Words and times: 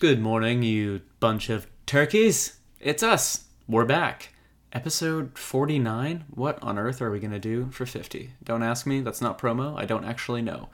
Good 0.00 0.22
morning, 0.22 0.62
you 0.62 1.02
bunch 1.18 1.50
of 1.50 1.66
turkeys. 1.84 2.58
It's 2.80 3.02
us. 3.02 3.44
We're 3.68 3.84
back. 3.84 4.32
Episode 4.72 5.36
49? 5.36 6.24
What 6.30 6.58
on 6.62 6.78
earth 6.78 7.02
are 7.02 7.10
we 7.10 7.20
going 7.20 7.32
to 7.32 7.38
do 7.38 7.70
for 7.70 7.84
50? 7.84 8.30
Don't 8.42 8.62
ask 8.62 8.86
me. 8.86 9.02
That's 9.02 9.20
not 9.20 9.38
promo. 9.38 9.78
I 9.78 9.84
don't 9.84 10.06
actually 10.06 10.40
know. 10.40 10.70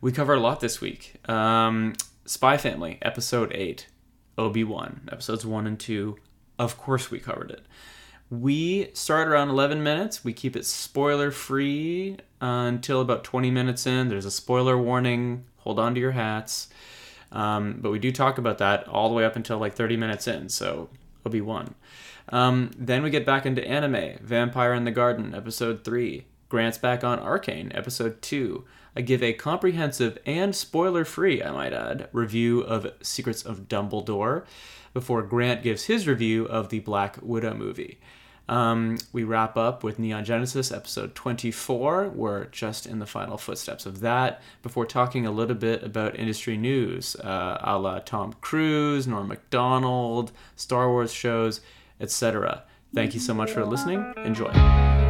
We 0.00 0.10
cover 0.10 0.32
a 0.32 0.40
lot 0.40 0.60
this 0.60 0.80
week. 0.80 1.16
Um, 1.28 1.92
Spy 2.24 2.56
Family, 2.56 2.96
episode 3.02 3.52
8. 3.54 3.88
Obi 4.38 4.64
Wan, 4.64 5.06
episodes 5.12 5.44
1 5.44 5.66
and 5.66 5.78
2. 5.78 6.16
Of 6.58 6.78
course, 6.78 7.10
we 7.10 7.20
covered 7.20 7.50
it. 7.50 7.66
We 8.30 8.88
start 8.94 9.28
around 9.28 9.50
11 9.50 9.82
minutes. 9.82 10.24
We 10.24 10.32
keep 10.32 10.56
it 10.56 10.64
spoiler 10.64 11.30
free 11.30 12.16
until 12.40 13.02
about 13.02 13.22
20 13.22 13.50
minutes 13.50 13.86
in. 13.86 14.08
There's 14.08 14.24
a 14.24 14.30
spoiler 14.30 14.78
warning. 14.78 15.44
Hold 15.58 15.78
on 15.78 15.94
to 15.94 16.00
your 16.00 16.12
hats. 16.12 16.70
Um, 17.32 17.78
but 17.80 17.90
we 17.90 17.98
do 17.98 18.12
talk 18.12 18.38
about 18.38 18.58
that 18.58 18.86
all 18.86 19.08
the 19.08 19.14
way 19.14 19.24
up 19.24 19.36
until 19.36 19.58
like 19.58 19.74
30 19.74 19.96
minutes 19.96 20.28
in, 20.28 20.48
so 20.48 20.90
Obi 21.26 21.40
Wan. 21.40 21.74
Um, 22.28 22.70
then 22.76 23.02
we 23.02 23.10
get 23.10 23.26
back 23.26 23.46
into 23.46 23.66
anime 23.66 24.18
Vampire 24.20 24.74
in 24.74 24.84
the 24.84 24.90
Garden, 24.90 25.34
episode 25.34 25.84
3. 25.84 26.26
Grant's 26.48 26.78
back 26.78 27.02
on 27.02 27.18
Arcane, 27.18 27.72
episode 27.74 28.20
2. 28.22 28.64
I 28.94 29.00
give 29.00 29.22
a 29.22 29.32
comprehensive 29.32 30.18
and 30.26 30.54
spoiler 30.54 31.04
free, 31.04 31.42
I 31.42 31.50
might 31.50 31.72
add, 31.72 32.08
review 32.12 32.60
of 32.60 32.92
Secrets 33.00 33.42
of 33.42 33.68
Dumbledore 33.68 34.44
before 34.92 35.22
Grant 35.22 35.62
gives 35.62 35.84
his 35.84 36.06
review 36.06 36.44
of 36.44 36.68
the 36.68 36.80
Black 36.80 37.16
Widow 37.22 37.54
movie. 37.54 37.98
Um, 38.48 38.98
we 39.12 39.24
wrap 39.24 39.56
up 39.56 39.84
with 39.84 39.98
Neon 39.98 40.24
Genesis 40.24 40.72
episode 40.72 41.14
24. 41.14 42.08
We're 42.08 42.46
just 42.46 42.86
in 42.86 42.98
the 42.98 43.06
final 43.06 43.38
footsteps 43.38 43.86
of 43.86 44.00
that 44.00 44.42
before 44.62 44.86
talking 44.86 45.26
a 45.26 45.30
little 45.30 45.56
bit 45.56 45.82
about 45.82 46.18
industry 46.18 46.56
news, 46.56 47.16
uh, 47.16 47.58
a 47.60 47.78
la 47.78 48.00
Tom 48.00 48.34
Cruise, 48.40 49.06
Norm 49.06 49.28
MacDonald, 49.28 50.32
Star 50.56 50.88
Wars 50.88 51.12
shows, 51.12 51.60
etc. 52.00 52.64
Thank 52.94 53.14
you 53.14 53.20
so 53.20 53.32
much 53.32 53.50
for 53.50 53.64
listening. 53.64 54.12
Enjoy. 54.18 55.01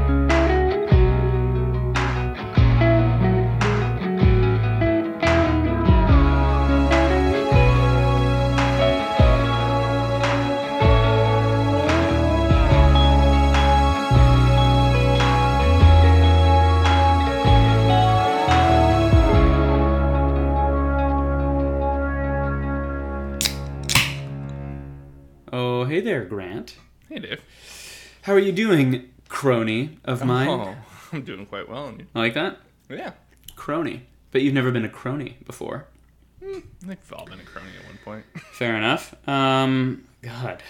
There, 26.03 26.25
Grant. 26.25 26.77
Hey, 27.09 27.19
Dave. 27.19 27.41
How 28.23 28.33
are 28.35 28.39
you 28.39 28.53
doing, 28.53 29.11
crony 29.29 29.99
of 30.05 30.25
mine? 30.25 30.49
Oh, 30.49 30.75
I'm 31.13 31.23
doing 31.23 31.47
quite 31.47 31.69
well. 31.69 31.87
And 31.89 32.01
you? 32.01 32.07
Like 32.15 32.35
that? 32.35 32.59
Yeah. 32.89 33.13
Crony. 33.57 34.07
But 34.31 34.43
you've 34.43 34.55
never 34.55 34.71
been 34.71 34.85
a 34.85 34.89
crony 34.89 35.39
before. 35.47 35.87
I 36.43 36.45
think 36.55 36.65
we've 36.87 37.13
all 37.13 37.25
been 37.27 37.41
a 37.41 37.45
crony 37.45 37.69
at 37.81 37.87
one 37.87 37.99
point. 38.05 38.25
Fair 38.53 38.77
enough. 38.77 39.15
Um, 39.29 40.05
God, 40.23 40.63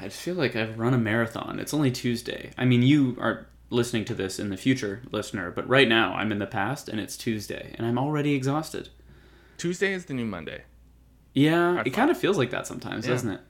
I 0.00 0.08
feel 0.08 0.34
like 0.34 0.56
I've 0.56 0.78
run 0.78 0.94
a 0.94 0.98
marathon. 0.98 1.58
It's 1.60 1.74
only 1.74 1.90
Tuesday. 1.90 2.50
I 2.58 2.64
mean, 2.64 2.82
you 2.82 3.16
are 3.20 3.46
listening 3.68 4.04
to 4.06 4.14
this 4.14 4.38
in 4.40 4.48
the 4.50 4.56
future, 4.56 5.02
listener, 5.12 5.50
but 5.50 5.68
right 5.68 5.88
now 5.88 6.14
I'm 6.14 6.32
in 6.32 6.38
the 6.40 6.46
past 6.46 6.88
and 6.88 6.98
it's 6.98 7.16
Tuesday 7.16 7.74
and 7.78 7.86
I'm 7.86 7.98
already 7.98 8.34
exhausted. 8.34 8.88
Tuesday 9.58 9.92
is 9.92 10.06
the 10.06 10.14
new 10.14 10.24
Monday. 10.26 10.62
Yeah, 11.34 11.80
it 11.86 11.90
kind 11.90 12.10
of 12.10 12.18
feels 12.18 12.36
like 12.36 12.50
that 12.50 12.66
sometimes, 12.66 13.06
Yeah. 13.06 13.12
doesn't 13.12 13.30
it? 13.30 13.40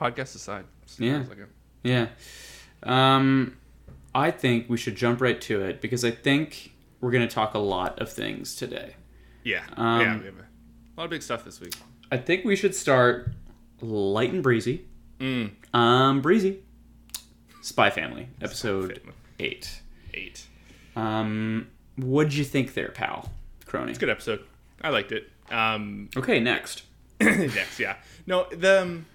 Podcast 0.00 0.34
aside. 0.34 0.64
Yeah. 0.98 1.24
Like. 1.28 1.38
Yeah. 1.82 2.06
Um, 2.82 3.56
I 4.14 4.30
think 4.30 4.68
we 4.68 4.76
should 4.76 4.96
jump 4.96 5.20
right 5.20 5.40
to 5.42 5.60
it 5.62 5.80
because 5.80 6.04
I 6.04 6.10
think 6.10 6.72
we're 7.00 7.10
going 7.10 7.26
to 7.26 7.32
talk 7.34 7.54
a 7.54 7.58
lot 7.58 8.00
of 8.00 8.10
things 8.10 8.56
today. 8.56 8.94
Yeah. 9.44 9.62
Um, 9.76 10.00
yeah. 10.00 10.18
We 10.18 10.24
have 10.26 10.34
a 10.36 10.44
lot 11.00 11.04
of 11.04 11.10
big 11.10 11.22
stuff 11.22 11.44
this 11.44 11.60
week. 11.60 11.74
I 12.10 12.16
think 12.16 12.44
we 12.44 12.56
should 12.56 12.74
start 12.74 13.32
light 13.80 14.32
and 14.32 14.42
breezy. 14.42 14.86
Mm. 15.18 15.52
Um, 15.74 16.20
breezy. 16.22 16.60
Spy 17.62 17.90
Family, 17.90 18.28
episode 18.40 18.98
Family. 18.98 19.14
eight. 19.38 19.80
Eight. 20.14 20.46
Um, 20.96 21.68
what'd 21.96 22.34
you 22.34 22.44
think 22.44 22.72
there, 22.74 22.88
pal? 22.88 23.30
Crony. 23.66 23.90
It's 23.90 23.98
a 23.98 24.00
good 24.00 24.08
episode. 24.08 24.40
I 24.82 24.88
liked 24.88 25.12
it. 25.12 25.30
Um, 25.50 26.08
Okay, 26.16 26.40
next. 26.40 26.82
next, 27.20 27.78
yeah. 27.78 27.96
No, 28.26 28.46
the. 28.50 28.82
Um, 28.82 29.06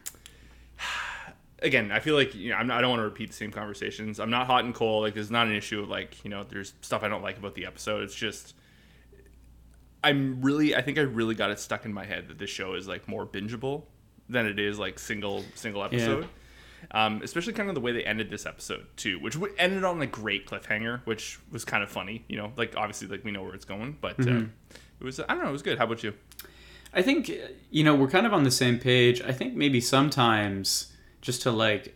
again, 1.66 1.92
I 1.92 2.00
feel 2.00 2.16
like 2.16 2.34
you 2.36 2.52
know 2.52 2.56
I'm 2.56 2.68
not, 2.68 2.78
I 2.78 2.82
don't 2.82 2.92
want 2.92 3.00
to 3.02 3.06
repeat 3.06 3.30
the 3.30 3.36
same 3.36 3.52
conversations. 3.52 4.20
I'm 4.20 4.30
not 4.30 4.48
hot 4.48 4.64
and 4.64 4.74
cold. 4.74 5.04
Like 5.04 5.14
there's 5.14 5.32
not 5.32 5.48
an 5.48 5.56
issue 5.56 5.82
of 5.82 5.90
like 5.90 6.24
you 6.24 6.30
know 6.30 6.46
there's 6.48 6.74
stuff 6.82 7.04
I 7.04 7.08
don't 7.08 7.24
like 7.24 7.38
about 7.38 7.56
the 7.56 7.66
episode. 7.66 8.04
It's 8.04 8.16
just 8.16 8.54
I'm 10.04 10.42
really 10.42 10.76
I 10.76 10.82
think 10.82 10.98
I 10.98 11.02
really 11.02 11.36
got 11.36 11.50
it 11.52 11.60
stuck 11.60 11.86
in 11.86 11.92
my 11.92 12.06
head 12.06 12.28
that 12.30 12.38
this 12.38 12.50
show 12.50 12.76
is 12.76 12.88
like 12.88 13.08
more 13.08 13.26
bingeable 13.26 13.84
than 14.30 14.46
it 14.46 14.60
is 14.60 14.80
like 14.80 15.00
single 15.00 15.44
single 15.56 15.84
episode. 15.84 16.28
Um, 16.92 17.22
especially 17.24 17.54
kind 17.54 17.68
of 17.68 17.74
the 17.74 17.82
way 17.82 17.94
they 17.94 18.04
ended 18.04 18.30
this 18.30 18.46
episode 18.46 18.86
too, 18.96 19.18
which 19.20 19.36
ended 19.58 19.84
on 19.84 20.00
a 20.04 20.06
great 20.06 20.48
cliffhanger, 20.48 21.02
which 21.06 21.40
was 21.52 21.66
kind 21.66 21.84
of 21.84 21.90
funny. 21.90 22.24
You 22.28 22.38
know, 22.38 22.54
like 22.58 22.76
obviously 22.78 23.08
like 23.08 23.24
we 23.24 23.32
know 23.32 23.42
where 23.42 23.56
it's 23.56 23.66
going, 23.66 23.98
but 24.00 24.20
uh, 24.20 24.44
it 25.00 25.04
was 25.04 25.20
I 25.20 25.26
don't 25.30 25.42
know, 25.42 25.50
it 25.50 25.54
was 25.54 25.64
good. 25.64 25.80
How 25.80 25.86
about 25.86 26.04
you? 26.04 26.14
I 26.94 27.02
think 27.02 27.32
you 27.72 27.84
know 27.84 27.96
we're 27.96 28.08
kind 28.08 28.28
of 28.28 28.34
on 28.34 28.44
the 28.44 28.52
same 28.52 28.78
page. 28.78 29.22
I 29.22 29.32
think 29.32 29.56
maybe 29.56 29.82
sometimes 29.82 30.94
just 31.26 31.42
to 31.42 31.52
like 31.52 31.96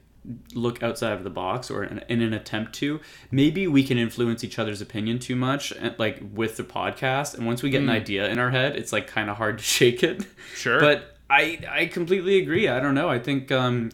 look 0.53 0.83
outside 0.83 1.13
of 1.13 1.23
the 1.23 1.29
box 1.29 1.71
or 1.71 1.83
in, 1.83 1.99
in 2.09 2.21
an 2.21 2.33
attempt 2.33 2.73
to 2.73 2.99
maybe 3.31 3.67
we 3.67 3.83
can 3.83 3.97
influence 3.97 4.43
each 4.43 4.59
other's 4.59 4.81
opinion 4.81 5.17
too 5.17 5.35
much 5.35 5.71
and, 5.71 5.95
like 5.97 6.21
with 6.33 6.57
the 6.57 6.63
podcast. 6.63 7.35
And 7.35 7.45
once 7.47 7.63
we 7.63 7.69
get 7.69 7.81
an 7.81 7.89
idea 7.89 8.27
in 8.29 8.37
our 8.37 8.49
head 8.49 8.75
it's 8.75 8.91
like 8.91 9.07
kind 9.07 9.29
of 9.29 9.37
hard 9.37 9.57
to 9.59 9.63
shake 9.77 10.03
it. 10.03 10.25
Sure. 10.55 10.79
but 10.79 11.15
i 11.29 11.59
i 11.69 11.85
completely 11.85 12.37
agree. 12.37 12.67
I 12.67 12.79
don't 12.79 12.95
know. 12.95 13.07
I 13.09 13.19
think 13.19 13.51
um 13.51 13.91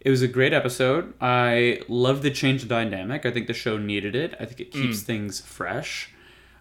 it 0.00 0.10
was 0.10 0.20
a 0.20 0.28
great 0.28 0.52
episode. 0.52 1.14
I 1.20 1.80
love 1.88 2.22
the 2.22 2.30
change 2.30 2.62
of 2.64 2.68
dynamic. 2.68 3.24
I 3.24 3.30
think 3.30 3.46
the 3.46 3.54
show 3.54 3.78
needed 3.78 4.14
it. 4.16 4.34
I 4.40 4.44
think 4.46 4.60
it 4.60 4.72
keeps 4.72 5.00
things 5.02 5.40
fresh. 5.40 6.10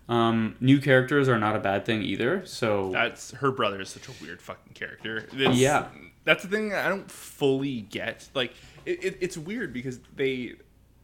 Um, 0.07 0.55
new 0.59 0.79
characters 0.79 1.27
are 1.27 1.39
not 1.39 1.55
a 1.55 1.59
bad 1.59 1.85
thing 1.85 2.01
either 2.01 2.45
so 2.45 2.91
That's 2.91 3.31
her 3.31 3.51
brother 3.51 3.79
is 3.81 3.89
such 3.89 4.07
a 4.09 4.11
weird 4.21 4.41
fucking 4.41 4.73
character. 4.73 5.17
It's- 5.33 5.57
Yeah. 5.57 5.87
That's 6.23 6.43
the 6.43 6.49
thing 6.49 6.73
I 6.73 6.87
don't 6.89 7.09
fully 7.09 7.81
get. 7.81 8.29
Like, 8.33 8.53
it, 8.85 9.03
it, 9.03 9.17
it's 9.21 9.37
weird 9.37 9.73
because 9.73 9.99
they, 10.15 10.53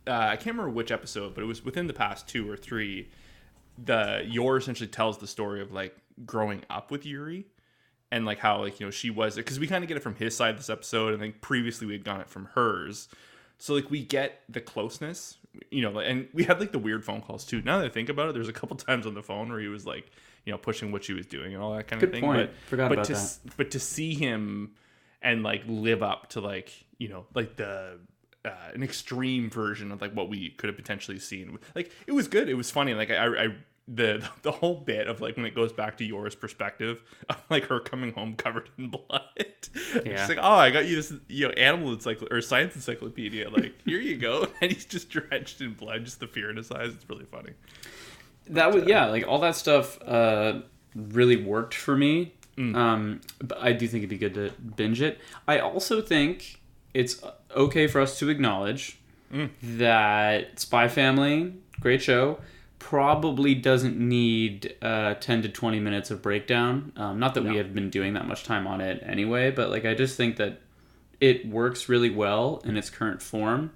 uh, 0.05 0.11
I 0.11 0.35
can't 0.35 0.55
remember 0.55 0.69
which 0.71 0.91
episode, 0.91 1.33
but 1.33 1.43
it 1.43 1.47
was 1.47 1.63
within 1.65 1.87
the 1.87 1.93
past 1.93 2.27
two 2.27 2.49
or 2.49 2.57
three. 2.57 3.09
The 3.83 4.23
Yor 4.27 4.57
essentially 4.57 4.87
tells 4.87 5.19
the 5.19 5.27
story 5.27 5.61
of 5.61 5.71
like 5.71 5.95
growing 6.25 6.63
up 6.69 6.89
with 6.89 7.05
Yuri, 7.05 7.45
and 8.11 8.25
like 8.25 8.39
how 8.39 8.61
like 8.61 8.79
you 8.79 8.87
know 8.87 8.91
she 8.91 9.09
was 9.11 9.35
because 9.35 9.59
we 9.59 9.67
kind 9.67 9.83
of 9.83 9.87
get 9.87 9.97
it 9.97 9.99
from 10.01 10.15
his 10.15 10.35
side 10.35 10.57
this 10.57 10.69
episode, 10.69 11.13
and 11.13 11.21
then 11.21 11.33
previously 11.41 11.85
we 11.85 11.93
had 11.93 12.03
gotten 12.03 12.21
it 12.21 12.29
from 12.29 12.45
hers. 12.55 13.07
So 13.59 13.73
like 13.75 13.91
we 13.91 14.03
get 14.03 14.41
the 14.49 14.61
closeness, 14.61 15.37
you 15.71 15.81
know, 15.81 15.99
and 15.99 16.27
we 16.33 16.43
had 16.43 16.59
like 16.59 16.71
the 16.71 16.79
weird 16.79 17.05
phone 17.05 17.21
calls 17.21 17.45
too. 17.45 17.61
Now 17.61 17.77
that 17.79 17.85
I 17.85 17.89
think 17.89 18.09
about 18.09 18.29
it, 18.29 18.33
there's 18.33 18.47
a 18.49 18.53
couple 18.53 18.75
times 18.77 19.05
on 19.05 19.13
the 19.13 19.23
phone 19.23 19.49
where 19.49 19.59
he 19.59 19.67
was 19.67 19.85
like, 19.85 20.09
you 20.45 20.51
know, 20.51 20.57
pushing 20.57 20.91
what 20.91 21.03
she 21.03 21.13
was 21.13 21.25
doing 21.27 21.53
and 21.53 21.61
all 21.61 21.75
that 21.75 21.87
kind 21.87 21.99
Good 21.99 22.09
of 22.09 22.13
thing. 22.13 22.23
point. 22.23 22.49
But 22.49 22.55
Forgot 22.69 22.89
but 22.89 22.93
about 22.93 23.05
to 23.07 23.13
that. 23.13 23.37
but 23.57 23.71
to 23.71 23.79
see 23.79 24.13
him 24.15 24.71
and 25.21 25.43
like 25.43 25.63
live 25.67 26.03
up 26.03 26.29
to 26.29 26.41
like 26.41 26.71
you 26.97 27.09
know 27.09 27.25
like 27.33 27.55
the 27.55 27.99
uh, 28.45 28.51
an 28.73 28.83
extreme 28.83 29.49
version 29.49 29.91
of 29.91 30.01
like 30.01 30.13
what 30.13 30.29
we 30.29 30.49
could 30.51 30.67
have 30.67 30.77
potentially 30.77 31.19
seen. 31.19 31.57
Like 31.75 31.91
it 32.05 32.13
was 32.13 32.27
good. 32.27 32.49
It 32.49 32.53
was 32.53 32.71
funny. 32.71 32.93
Like 32.93 33.11
I, 33.11 33.27
I 33.27 33.47
the 33.87 34.27
the 34.41 34.51
whole 34.51 34.75
bit 34.75 35.07
of 35.07 35.21
like 35.21 35.35
when 35.35 35.45
it 35.45 35.55
goes 35.55 35.73
back 35.73 35.97
to 35.97 36.05
Yora's 36.05 36.35
perspective 36.35 36.99
of 37.29 37.41
like 37.49 37.65
her 37.65 37.79
coming 37.79 38.13
home 38.13 38.35
covered 38.35 38.69
in 38.77 38.89
blood. 39.09 39.23
Yeah. 40.05 40.21
She's 40.21 40.29
like, 40.29 40.39
oh, 40.41 40.55
I 40.55 40.69
got 40.71 40.85
you 40.85 40.95
this 40.95 41.13
you 41.27 41.47
know 41.47 41.53
animal 41.53 41.95
encycl 41.95 42.31
or 42.31 42.41
science 42.41 42.75
encyclopedia. 42.75 43.49
Like 43.49 43.73
here 43.85 43.99
you 43.99 44.17
go, 44.17 44.47
and 44.61 44.71
he's 44.71 44.85
just 44.85 45.09
drenched 45.09 45.61
in 45.61 45.73
blood. 45.73 46.05
Just 46.05 46.19
the 46.19 46.27
fear 46.27 46.49
in 46.49 46.57
his 46.57 46.71
eyes. 46.71 46.93
It's 46.93 47.09
really 47.09 47.25
funny. 47.25 47.51
that 48.49 48.73
was 48.73 48.85
yeah 48.85 49.07
like 49.07 49.27
all 49.27 49.39
that 49.39 49.55
stuff 49.55 50.01
uh 50.03 50.61
really 50.95 51.35
worked 51.35 51.73
for 51.73 51.95
me 51.97 52.33
um 52.57 53.21
but 53.39 53.57
i 53.61 53.71
do 53.71 53.87
think 53.87 54.01
it'd 54.01 54.09
be 54.09 54.17
good 54.17 54.33
to 54.33 54.51
binge 54.75 55.01
it. 55.01 55.19
I 55.47 55.59
also 55.59 56.01
think 56.01 56.59
it's 56.93 57.21
okay 57.55 57.87
for 57.87 58.01
us 58.01 58.17
to 58.19 58.29
acknowledge 58.29 58.99
that 59.61 60.59
spy 60.59 60.87
family 60.87 61.53
great 61.79 62.01
show 62.01 62.39
probably 62.79 63.53
doesn't 63.55 63.97
need 63.97 64.75
uh 64.81 65.13
10 65.15 65.43
to 65.43 65.49
20 65.49 65.79
minutes 65.79 66.11
of 66.11 66.21
breakdown. 66.21 66.91
Um, 66.95 67.19
not 67.19 67.33
that 67.35 67.43
we 67.43 67.57
have 67.57 67.73
been 67.73 67.89
doing 67.89 68.13
that 68.13 68.27
much 68.27 68.43
time 68.43 68.65
on 68.67 68.81
it 68.81 69.03
anyway 69.05 69.51
but 69.51 69.69
like 69.69 69.85
i 69.85 69.93
just 69.93 70.17
think 70.17 70.37
that 70.37 70.61
it 71.19 71.47
works 71.47 71.89
really 71.89 72.09
well 72.09 72.61
in 72.63 72.77
its 72.77 72.89
current 72.89 73.21
form 73.21 73.71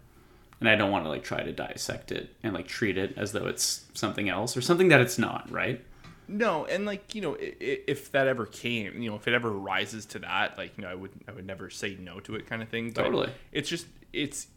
and 0.62 0.69
I 0.69 0.75
don't 0.75 0.92
want 0.92 1.06
to 1.06 1.10
like 1.10 1.24
try 1.24 1.42
to 1.42 1.51
dissect 1.51 2.12
it 2.12 2.36
and 2.44 2.54
like 2.54 2.68
treat 2.68 2.98
it 2.98 3.18
as 3.18 3.31
though 3.31 3.48
it's 3.48 3.86
something 3.95 4.30
else 4.30 4.56
or 4.56 4.62
something 4.62 4.89
that 4.89 5.01
it's 5.01 5.18
not, 5.18 5.50
right? 5.51 5.83
No, 6.31 6.66
and 6.66 6.86
like 6.86 7.13
you 7.13 7.22
know, 7.22 7.36
if 7.39 8.12
that 8.13 8.28
ever 8.28 8.45
came, 8.45 9.01
you 9.01 9.10
know, 9.10 9.16
if 9.18 9.28
it 9.28 9.33
ever 9.33 9.51
rises 9.51 10.06
to 10.07 10.19
that, 10.19 10.57
like 10.57 10.78
you 10.78 10.83
know, 10.83 10.89
I 10.89 10.95
would 10.95 11.12
I 11.28 11.31
would 11.33 11.45
never 11.45 11.69
say 11.69 11.98
no 12.00 12.19
to 12.22 12.36
it, 12.36 12.48
kind 12.48 12.62
of 12.62 12.69
thing. 12.69 12.92
But 12.92 13.04
Totally. 13.04 13.30
It's 13.51 13.69
just 13.69 13.88
it's 14.13 14.48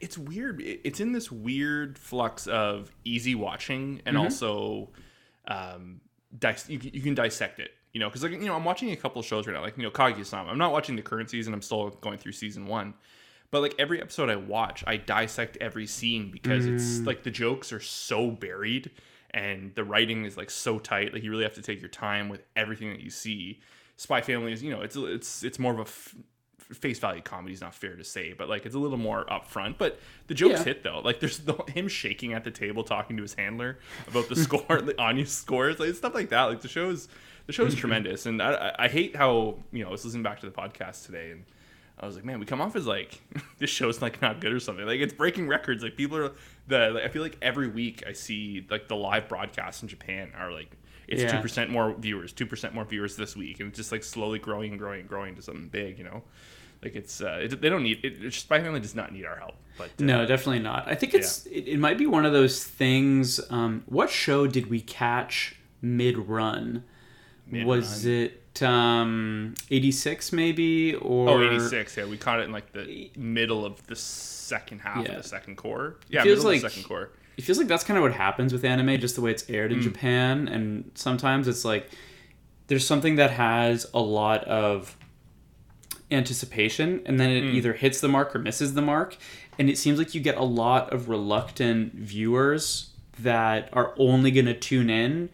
it's 0.00 0.16
weird. 0.16 0.60
It's 0.62 1.00
in 1.00 1.12
this 1.12 1.30
weird 1.30 1.98
flux 1.98 2.46
of 2.46 2.90
easy 3.04 3.34
watching 3.34 4.00
and 4.06 4.16
also 4.16 4.88
um, 5.48 6.00
dis- 6.38 6.68
you, 6.68 6.78
can- 6.78 6.90
you 6.94 7.00
can 7.02 7.14
dissect 7.14 7.60
it. 7.60 7.70
You 7.92 8.00
know, 8.00 8.08
because 8.08 8.22
like 8.22 8.32
you 8.32 8.38
know, 8.40 8.54
I'm 8.54 8.64
watching 8.64 8.90
a 8.90 8.96
couple 8.96 9.22
shows 9.22 9.46
right 9.46 9.54
now, 9.54 9.62
like 9.62 9.76
you 9.76 9.82
know, 9.82 9.90
Kaguya-sama. 9.90 10.50
I'm 10.50 10.58
not 10.58 10.72
watching 10.72 10.96
the 10.96 11.02
current 11.02 11.30
season. 11.30 11.54
I'm 11.54 11.62
still 11.62 11.90
going 12.00 12.18
through 12.18 12.32
season 12.32 12.66
one. 12.66 12.94
But 13.50 13.62
like 13.62 13.74
every 13.78 14.00
episode 14.02 14.28
I 14.28 14.36
watch, 14.36 14.82
I 14.86 14.96
dissect 14.96 15.56
every 15.60 15.86
scene 15.86 16.30
because 16.30 16.66
it's 16.66 17.00
like 17.06 17.22
the 17.22 17.30
jokes 17.30 17.72
are 17.72 17.80
so 17.80 18.30
buried 18.30 18.90
and 19.36 19.72
the 19.74 19.84
writing 19.84 20.24
is 20.24 20.36
like 20.36 20.50
so 20.50 20.78
tight. 20.78 21.12
Like 21.12 21.22
you 21.22 21.30
really 21.30 21.44
have 21.44 21.54
to 21.54 21.62
take 21.62 21.80
your 21.80 21.90
time 21.90 22.28
with 22.28 22.42
everything 22.56 22.90
that 22.90 23.00
you 23.00 23.10
see. 23.10 23.60
Spy 23.96 24.20
Family 24.20 24.52
is, 24.52 24.62
you 24.62 24.70
know, 24.70 24.80
it's 24.80 24.96
it's 24.96 25.42
it's 25.44 25.58
more 25.58 25.72
of 25.72 25.78
a 25.78 25.82
f- 25.82 26.14
face 26.58 26.98
value 26.98 27.22
comedy 27.22 27.54
is 27.54 27.60
not 27.60 27.74
fair 27.74 27.94
to 27.94 28.02
say, 28.02 28.32
but 28.32 28.48
like 28.48 28.66
it's 28.66 28.74
a 28.74 28.78
little 28.78 28.98
more 28.98 29.24
upfront. 29.26 29.78
But 29.78 30.00
the 30.26 30.34
jokes 30.34 30.58
Yeah. 30.60 30.64
hit 30.64 30.82
though. 30.82 31.00
Like 31.04 31.20
there's 31.20 31.38
the, 31.38 31.52
him 31.68 31.86
shaking 31.88 32.32
at 32.32 32.44
the 32.44 32.50
table 32.50 32.82
talking 32.82 33.16
to 33.18 33.22
his 33.22 33.34
handler 33.34 33.78
about 34.08 34.28
the 34.28 34.36
score, 34.36 34.80
the 34.82 35.00
Anya 35.00 35.26
scores, 35.26 35.78
like 35.78 35.94
stuff 35.94 36.14
like 36.14 36.30
that. 36.30 36.44
Like 36.44 36.60
the 36.62 36.68
show 36.68 36.90
is 36.90 37.08
the 37.46 37.52
show 37.52 37.64
is 37.66 37.74
tremendous, 37.84 38.26
and 38.26 38.42
I, 38.42 38.74
I 38.78 38.88
hate 38.88 39.14
how 39.16 39.58
you 39.72 39.82
know 39.82 39.88
I 39.88 39.92
was 39.92 40.04
listening 40.04 40.22
back 40.24 40.40
to 40.40 40.46
the 40.46 40.52
podcast 40.52 41.06
today 41.06 41.30
and. 41.32 41.44
I 41.98 42.04
was 42.04 42.14
like, 42.14 42.26
man, 42.26 42.38
we 42.38 42.44
come 42.44 42.60
off 42.60 42.76
as 42.76 42.86
like 42.86 43.22
this 43.58 43.70
show's 43.70 44.02
like 44.02 44.20
not 44.20 44.38
good 44.42 44.52
or 44.52 44.60
something. 44.60 44.84
Like 44.84 45.00
it's 45.00 45.14
breaking 45.14 45.48
records. 45.48 45.82
Like 45.82 45.96
people 45.96 46.18
are 46.18 46.32
the. 46.68 46.90
Like, 46.90 47.04
I 47.04 47.08
feel 47.08 47.22
like 47.22 47.36
every 47.42 47.68
week 47.68 48.02
I 48.08 48.12
see 48.12 48.66
like 48.70 48.88
the 48.88 48.96
live 48.96 49.28
broadcasts 49.28 49.82
in 49.82 49.88
Japan 49.88 50.32
are 50.38 50.52
like 50.52 50.70
it's 51.08 51.22
two 51.22 51.28
Yeah. 51.28 51.40
percent 51.42 51.70
more 51.70 51.94
viewers, 51.94 52.32
two 52.32 52.46
percent 52.46 52.74
more 52.74 52.84
viewers 52.84 53.16
this 53.16 53.36
week, 53.36 53.60
and 53.60 53.68
it's 53.68 53.76
just 53.76 53.92
like 53.92 54.02
slowly 54.02 54.38
growing 54.38 54.70
and 54.72 54.78
growing 54.78 55.00
and 55.00 55.08
growing 55.08 55.34
to 55.36 55.42
something 55.42 55.68
big. 55.68 55.98
You 55.98 56.04
know, 56.04 56.22
like 56.82 56.94
it's 56.96 57.20
uh, 57.20 57.40
it, 57.44 57.60
they 57.60 57.68
don't 57.68 57.82
need 57.82 58.04
it. 58.04 58.32
Spy 58.34 58.60
Family 58.60 58.80
does 58.80 58.94
not 58.94 59.12
need 59.12 59.24
our 59.24 59.36
help. 59.36 59.54
But 59.78 59.86
uh, 59.86 59.90
No, 60.00 60.26
definitely 60.26 60.60
not. 60.60 60.88
I 60.88 60.94
think 60.94 61.14
it's 61.14 61.46
it, 61.46 61.68
it 61.68 61.78
might 61.78 61.98
be 61.98 62.06
one 62.06 62.24
of 62.26 62.32
those 62.32 62.64
things. 62.64 63.40
Um, 63.50 63.82
what 63.86 64.10
show 64.10 64.46
did 64.46 64.68
we 64.70 64.80
catch 64.80 65.56
mid 65.82 66.16
run? 66.18 66.82
Was 67.52 68.04
it 68.04 68.45
um, 68.62 69.54
86 69.70 70.32
maybe 70.32 70.94
or 70.94 71.28
oh, 71.30 71.42
86, 71.54 71.96
Yeah, 71.96 72.04
we 72.06 72.16
caught 72.16 72.40
it 72.40 72.44
in 72.44 72.52
like 72.52 72.72
the 72.72 73.10
middle 73.16 73.64
of 73.64 73.86
the 73.86 73.96
second 73.96 74.80
half 74.80 75.04
Yeah. 75.04 75.12
of 75.12 75.22
the 75.22 75.28
second 75.28 75.56
cour. 75.56 75.96
Yeah, 76.08 76.22
feels 76.22 76.38
middle 76.38 76.50
of 76.52 76.58
the 76.60 76.64
like- 76.64 76.72
second 76.72 76.88
cour. 76.88 77.10
it 77.36 77.42
feels 77.44 77.58
like 77.58 77.68
that's 77.68 77.84
kind 77.84 77.96
of 77.98 78.02
what 78.02 78.12
happens 78.12 78.52
with 78.52 78.64
anime, 78.64 78.98
just 79.00 79.14
the 79.16 79.20
way 79.20 79.30
it's 79.30 79.48
aired 79.50 79.72
in 79.72 79.80
Japan. 79.82 80.48
And 80.48 80.90
sometimes 80.94 81.48
it's 81.48 81.64
like 81.64 81.90
there's 82.68 82.86
something 82.86 83.16
that 83.16 83.30
has 83.32 83.86
a 83.94 84.00
lot 84.00 84.42
of 84.44 84.96
anticipation, 86.10 87.02
and 87.06 87.18
then 87.18 87.30
it 87.30 87.42
either 87.44 87.72
hits 87.72 88.00
the 88.00 88.08
mark 88.08 88.34
or 88.34 88.38
misses 88.38 88.74
the 88.74 88.82
mark. 88.82 89.16
And 89.58 89.68
it 89.70 89.78
seems 89.78 89.98
like 89.98 90.14
you 90.14 90.20
get 90.20 90.36
a 90.36 90.44
lot 90.44 90.92
of 90.92 91.08
reluctant 91.08 91.94
viewers 91.94 92.90
that 93.18 93.70
are 93.72 93.94
only 93.98 94.30
going 94.30 94.46
to 94.46 94.54
tune 94.54 94.90
in 94.90 95.30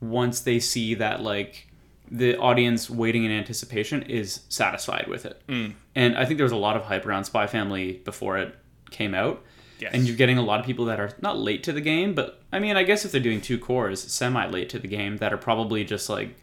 once 0.00 0.40
they 0.40 0.60
see 0.60 0.94
that, 0.94 1.20
like, 1.22 1.68
the 2.16 2.36
audience 2.38 2.88
waiting 2.88 3.24
in 3.24 3.30
anticipation 3.32 4.02
is 4.02 4.40
satisfied 4.48 5.06
with 5.08 5.24
it. 5.26 5.42
And 5.94 6.16
I 6.16 6.24
think 6.24 6.38
there 6.38 6.44
was 6.44 6.52
a 6.52 6.56
lot 6.56 6.76
of 6.76 6.82
hype 6.84 7.04
around 7.06 7.24
Spy 7.24 7.46
Family 7.46 8.00
before 8.04 8.38
it 8.38 8.54
came 8.90 9.14
out. 9.14 9.42
Yes. 9.80 9.90
And 9.94 10.04
you're 10.06 10.16
getting 10.16 10.38
a 10.38 10.42
lot 10.42 10.60
of 10.60 10.66
people 10.66 10.84
that 10.84 11.00
are 11.00 11.10
not 11.20 11.38
late 11.38 11.64
to 11.64 11.72
the 11.72 11.80
game, 11.80 12.14
but 12.14 12.40
I 12.52 12.60
mean, 12.60 12.76
I 12.76 12.84
guess 12.84 13.04
if 13.04 13.10
they're 13.10 13.20
doing 13.20 13.40
two 13.40 13.58
cours, 13.58 14.00
semi 14.00 14.46
late 14.46 14.68
to 14.70 14.78
the 14.78 14.86
game, 14.86 15.16
that 15.16 15.32
are 15.32 15.36
probably 15.36 15.82
just 15.84 16.08
like 16.08 16.36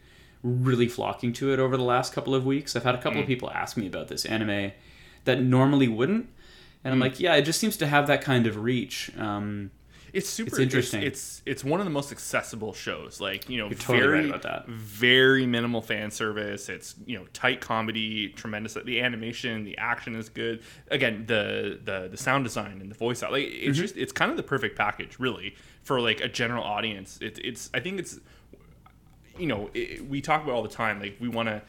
really 0.44 0.88
flocking 0.90 1.32
to 1.34 1.54
it 1.54 1.60
over 1.60 1.78
the 1.78 1.84
last 1.84 2.12
couple 2.14 2.36
of 2.36 2.46
weeks. 2.46 2.76
I've 2.76 2.84
had 2.84 2.96
a 2.96 3.02
couple 3.02 3.20
Mm. 3.20 3.24
of 3.24 3.28
people 3.28 3.50
ask 3.52 3.78
me 3.78 3.88
about 3.88 4.10
this 4.10 4.26
anime 4.26 4.74
that 5.26 5.42
normally 5.42 5.88
wouldn't. 5.88 6.28
And 6.84 6.94
I'm 6.94 7.00
Mm. 7.00 7.04
like, 7.04 7.20
yeah, 7.20 7.36
it 7.36 7.44
just 7.44 7.60
seems 7.60 7.78
to 7.78 7.88
have 7.88 8.08
that 8.08 8.22
kind 8.22 8.46
of 8.48 8.58
reach. 8.58 9.12
Um, 9.18 9.72
It's 10.14 10.28
super 10.30 10.50
It's 10.50 10.60
interesting. 10.60 11.04
It's, 11.04 11.40
it's 11.40 11.42
it's 11.46 11.64
one 11.64 11.80
of 11.80 11.86
the 11.86 11.92
most 11.92 12.12
accessible 12.12 12.74
shows. 12.74 13.22
Like 13.22 13.50
you 13.50 13.58
know, 13.60 13.70
totally 13.70 14.00
very 14.00 14.14
right 14.22 14.26
about 14.30 14.42
that. 14.44 14.68
very 14.68 15.46
minimal 15.46 15.82
fan 15.82 16.12
service. 16.12 16.68
It's 16.70 16.96
you 17.06 17.18
know 17.18 17.26
tight 17.34 17.62
comedy, 17.62 18.30
tremendous. 18.30 18.74
The 18.74 19.00
animation, 19.02 19.64
the 19.64 19.78
action 19.78 20.16
is 20.16 20.30
good. 20.30 20.64
Again, 20.90 21.26
the 21.28 21.80
the 21.84 22.08
the 22.10 22.18
sound 22.18 22.44
design 22.44 22.80
and 22.82 22.92
the 22.92 22.96
voice 22.96 23.24
out. 23.24 23.32
Like 23.32 23.46
it's 23.46 23.64
Mm-hmm. 23.64 23.74
just 23.74 23.98
it's 23.98 24.12
kind 24.12 24.32
of 24.32 24.38
the 24.38 24.44
perfect 24.44 24.78
package, 24.78 25.18
really, 25.20 25.56
for 25.84 26.02
like 26.02 26.20
a 26.22 26.28
general 26.28 26.64
audience. 26.64 27.18
It, 27.22 27.40
it's 27.44 27.70
I 27.74 27.80
think 27.80 28.00
it's 28.00 28.20
you 29.38 29.48
know 29.48 29.70
it, 29.74 30.06
we 30.08 30.22
talk 30.22 30.44
about 30.44 30.54
all 30.54 30.64
the 30.64 30.70
time. 30.70 31.00
Like 31.00 31.18
we 31.20 31.30
want 31.30 31.48
to. 31.50 31.62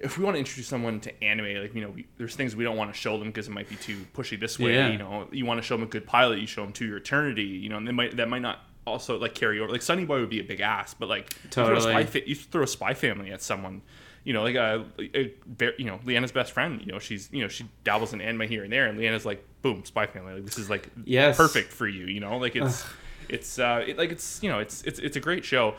If 0.00 0.16
we 0.16 0.24
want 0.24 0.34
to 0.36 0.38
introduce 0.38 0.68
someone 0.68 1.00
to 1.00 1.24
anime, 1.24 1.60
like 1.62 1.74
you 1.74 1.80
know, 1.80 1.90
we, 1.90 2.06
there's 2.18 2.36
things 2.36 2.54
we 2.54 2.64
don't 2.64 2.76
want 2.76 2.92
to 2.92 2.98
show 2.98 3.18
them 3.18 3.28
because 3.28 3.48
it 3.48 3.50
might 3.50 3.68
be 3.68 3.76
too 3.76 4.06
pushy 4.14 4.38
this 4.38 4.58
way. 4.58 4.74
Yeah. 4.74 4.88
You 4.88 4.98
know, 4.98 5.26
you 5.32 5.44
want 5.44 5.58
to 5.60 5.66
show 5.66 5.74
them 5.76 5.82
a 5.82 5.90
good 5.90 6.06
pilot, 6.06 6.38
you 6.38 6.46
show 6.46 6.62
them 6.62 6.72
to 6.74 6.86
your 6.86 6.98
eternity. 6.98 7.42
You 7.42 7.68
know, 7.68 7.76
and 7.78 7.86
they 7.88 7.92
might 7.92 8.16
that 8.16 8.28
might 8.28 8.42
not 8.42 8.60
also 8.86 9.18
like 9.18 9.34
carry 9.34 9.58
over. 9.60 9.70
Like 9.72 9.82
Sonny 9.82 10.04
Boy 10.04 10.20
would 10.20 10.30
be 10.30 10.40
a 10.40 10.44
big 10.44 10.60
ass, 10.60 10.94
but 10.94 11.08
like 11.08 11.34
you 11.44 11.50
throw 11.50 11.64
a 11.64 11.68
Totally. 11.74 11.92
spy 11.92 12.04
fa- 12.04 12.28
you 12.28 12.34
throw 12.34 12.62
a 12.62 12.66
spy 12.66 12.94
family 12.94 13.32
at 13.32 13.42
someone. 13.42 13.82
You 14.24 14.34
know, 14.34 14.42
like 14.42 14.56
a, 14.56 14.84
a, 15.14 15.32
ver- 15.46 15.74
you 15.78 15.84
know 15.86 15.98
Leanna's 16.04 16.32
best 16.32 16.52
friend. 16.52 16.80
You 16.84 16.92
know, 16.92 16.98
she's 16.98 17.28
you 17.32 17.42
know 17.42 17.48
she 17.48 17.64
dabbles 17.84 18.12
in 18.12 18.20
anime 18.20 18.48
here 18.48 18.62
and 18.64 18.72
there, 18.72 18.86
and 18.86 18.98
Leanna's 18.98 19.24
like, 19.26 19.42
boom, 19.62 19.84
spy 19.84 20.06
family. 20.06 20.34
Like 20.34 20.44
this 20.44 20.58
is 20.58 20.68
like 20.70 20.88
Yes. 21.04 21.36
perfect 21.36 21.72
for 21.72 21.88
you. 21.88 22.06
You 22.06 22.20
know, 22.20 22.36
like 22.38 22.54
it's. 22.56 22.84
It's 23.30 23.58
uh, 23.58 23.84
it, 23.86 23.98
like 23.98 24.10
it's 24.10 24.42
you 24.42 24.48
know 24.48 24.58
it's 24.58 24.80
it's 24.84 24.98
it's 24.98 25.14
a 25.18 25.20
great 25.20 25.44
show. 25.44 25.74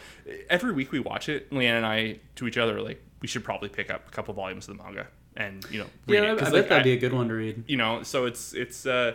Every 0.51 0.71
week 0.71 0.91
we 0.91 0.99
watch 0.99 1.29
it. 1.29 1.51
Leanna 1.51 1.77
and 1.77 1.85
I 1.85 2.19
to 2.35 2.47
each 2.47 2.59
other 2.59 2.79
like 2.79 3.01
we 3.21 3.27
should 3.27 3.43
probably 3.43 3.69
pick 3.69 3.89
up 3.91 4.07
a 4.07 4.11
couple 4.11 4.33
volumes 4.33 4.67
of 4.67 4.77
the 4.77 4.83
manga 4.83 5.07
and 5.35 5.65
you 5.71 5.79
know 5.79 5.87
read 6.07 6.23
yeah, 6.23 6.33
it. 6.33 6.41
I, 6.41 6.45
I 6.47 6.49
like, 6.49 6.51
bet 6.51 6.69
that'd 6.69 6.83
be 6.83 6.93
a 6.93 6.97
good 6.97 7.13
one 7.13 7.27
to 7.27 7.33
read. 7.33 7.63
you 7.67 7.77
know 7.77 8.03
so 8.03 8.25
it's 8.25 8.53
it's 8.53 8.85
uh 8.85 9.13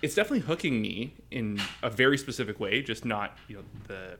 it's 0.00 0.14
definitely 0.14 0.40
hooking 0.40 0.80
me 0.80 1.14
in 1.30 1.60
a 1.82 1.90
very 1.90 2.18
specific 2.18 2.58
way 2.58 2.82
just 2.82 3.04
not 3.04 3.36
you 3.48 3.56
know 3.56 3.62
the 3.88 4.16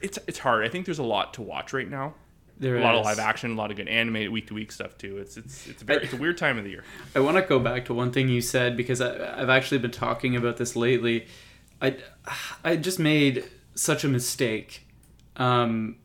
it's 0.00 0.18
it's 0.26 0.38
hard 0.38 0.64
i 0.64 0.68
think 0.68 0.84
there's 0.84 0.98
a 0.98 1.04
lot 1.04 1.34
to 1.34 1.42
watch 1.42 1.72
right 1.72 1.90
now 1.90 2.14
There 2.58 2.76
a 2.76 2.80
lot 2.82 2.94
of 2.94 3.04
live 3.04 3.18
action 3.18 3.52
a 3.52 3.54
lot 3.54 3.70
of 3.70 3.76
good 3.76 3.88
animated 3.88 4.30
week 4.30 4.48
to 4.48 4.54
week 4.54 4.72
stuff 4.72 4.98
too 4.98 5.18
it's 5.18 5.36
it's 5.36 5.66
it's 5.66 5.82
a 5.82 5.84
very, 5.84 6.04
it's 6.04 6.12
a 6.12 6.16
weird 6.16 6.38
time 6.38 6.58
of 6.58 6.64
the 6.64 6.70
year 6.70 6.84
I 7.14 7.20
want 7.20 7.36
to 7.36 7.42
go 7.42 7.58
back 7.58 7.84
to 7.86 7.94
one 7.94 8.12
thing 8.12 8.28
you 8.28 8.40
said 8.40 8.76
because 8.76 9.00
I, 9.00 9.40
I've 9.40 9.48
actually 9.48 9.78
been 9.78 9.90
talking 9.90 10.36
about 10.36 10.56
this 10.56 10.76
lately. 10.76 11.26
I, 11.80 11.96
I 12.64 12.76
just 12.76 12.98
made 12.98 13.44
such 13.74 14.04
a 14.04 14.08
mistake, 14.08 14.86
um, 15.36 15.96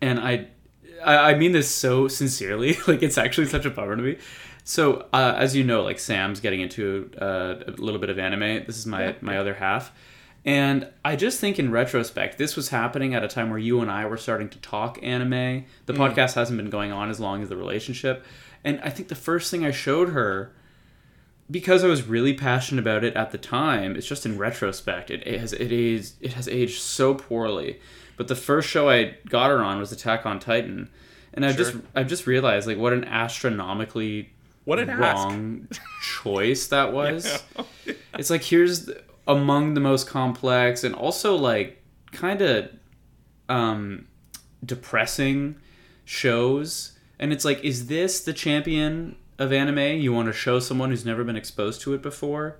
and 0.00 0.20
I, 0.20 0.46
I 1.04 1.32
I 1.32 1.34
mean 1.34 1.52
this 1.52 1.70
so 1.70 2.08
sincerely. 2.08 2.78
Like 2.86 3.02
it's 3.02 3.18
actually 3.18 3.46
such 3.46 3.64
a 3.64 3.70
bummer 3.70 3.96
to 3.96 4.02
me. 4.02 4.18
So 4.64 5.06
uh, 5.12 5.34
as 5.36 5.56
you 5.56 5.64
know, 5.64 5.82
like 5.82 5.98
Sam's 5.98 6.40
getting 6.40 6.60
into 6.60 7.10
uh, 7.20 7.56
a 7.66 7.70
little 7.72 8.00
bit 8.00 8.10
of 8.10 8.18
anime. 8.18 8.64
This 8.66 8.78
is 8.78 8.86
my 8.86 9.16
my 9.20 9.38
other 9.38 9.54
half. 9.54 9.92
And 10.44 10.88
I 11.04 11.16
just 11.16 11.38
think 11.38 11.58
in 11.58 11.70
retrospect, 11.70 12.38
this 12.38 12.56
was 12.56 12.70
happening 12.70 13.14
at 13.14 13.22
a 13.22 13.28
time 13.28 13.50
where 13.50 13.58
you 13.58 13.80
and 13.82 13.90
I 13.90 14.06
were 14.06 14.16
starting 14.16 14.48
to 14.50 14.58
talk 14.58 14.98
anime. 15.02 15.66
The 15.84 15.92
podcast 15.92 16.34
hasn't 16.34 16.56
been 16.56 16.70
going 16.70 16.92
on 16.92 17.10
as 17.10 17.20
long 17.20 17.42
as 17.42 17.50
the 17.50 17.56
relationship. 17.56 18.24
And 18.64 18.80
I 18.82 18.88
think 18.88 19.08
the 19.08 19.14
first 19.14 19.50
thing 19.50 19.66
I 19.66 19.70
showed 19.70 20.10
her, 20.10 20.52
because 21.50 21.84
I 21.84 21.88
was 21.88 22.04
really 22.04 22.32
passionate 22.32 22.80
about 22.80 23.04
it 23.04 23.14
at 23.16 23.32
the 23.32 23.38
time, 23.38 23.96
it's 23.96 24.06
just 24.06 24.24
in 24.24 24.38
retrospect, 24.38 25.10
it, 25.10 25.26
it 25.26 25.40
has 25.40 25.52
it 25.52 25.72
is 25.72 26.14
it 26.20 26.32
has 26.34 26.48
aged 26.48 26.80
so 26.80 27.14
poorly. 27.14 27.80
But 28.20 28.28
the 28.28 28.36
first 28.36 28.68
show 28.68 28.90
I 28.90 29.14
got 29.30 29.48
her 29.48 29.62
on 29.62 29.78
was 29.78 29.92
Attack 29.92 30.26
on 30.26 30.40
Titan. 30.40 30.90
And 31.32 31.42
I've 31.42 31.56
just 31.56 31.74
I've 31.94 32.06
just 32.06 32.26
realized 32.26 32.66
like 32.66 32.76
what 32.76 32.92
an 32.92 33.02
astronomically 33.04 34.28
What 34.66 34.78
an 34.78 34.94
wrong 34.94 35.68
choice 36.02 36.66
that 36.66 36.92
was. 37.00 37.42
It's 38.18 38.28
like 38.28 38.42
here's 38.42 38.84
the, 38.84 39.02
among 39.26 39.72
the 39.72 39.80
most 39.80 40.06
complex 40.06 40.84
and 40.84 40.94
also 40.94 41.34
like 41.34 41.82
kind 42.12 42.42
of 42.42 42.68
um 43.48 44.06
depressing 44.62 45.56
shows. 46.04 46.98
And 47.18 47.32
it's 47.32 47.46
like 47.46 47.64
is 47.64 47.86
this 47.86 48.20
the 48.20 48.34
champion 48.34 49.16
of 49.38 49.50
anime? 49.50 49.98
You 49.98 50.12
want 50.12 50.26
to 50.26 50.34
show 50.34 50.58
someone 50.58 50.90
who's 50.90 51.06
never 51.06 51.24
been 51.24 51.36
exposed 51.36 51.80
to 51.80 51.94
it 51.94 52.02
before? 52.02 52.58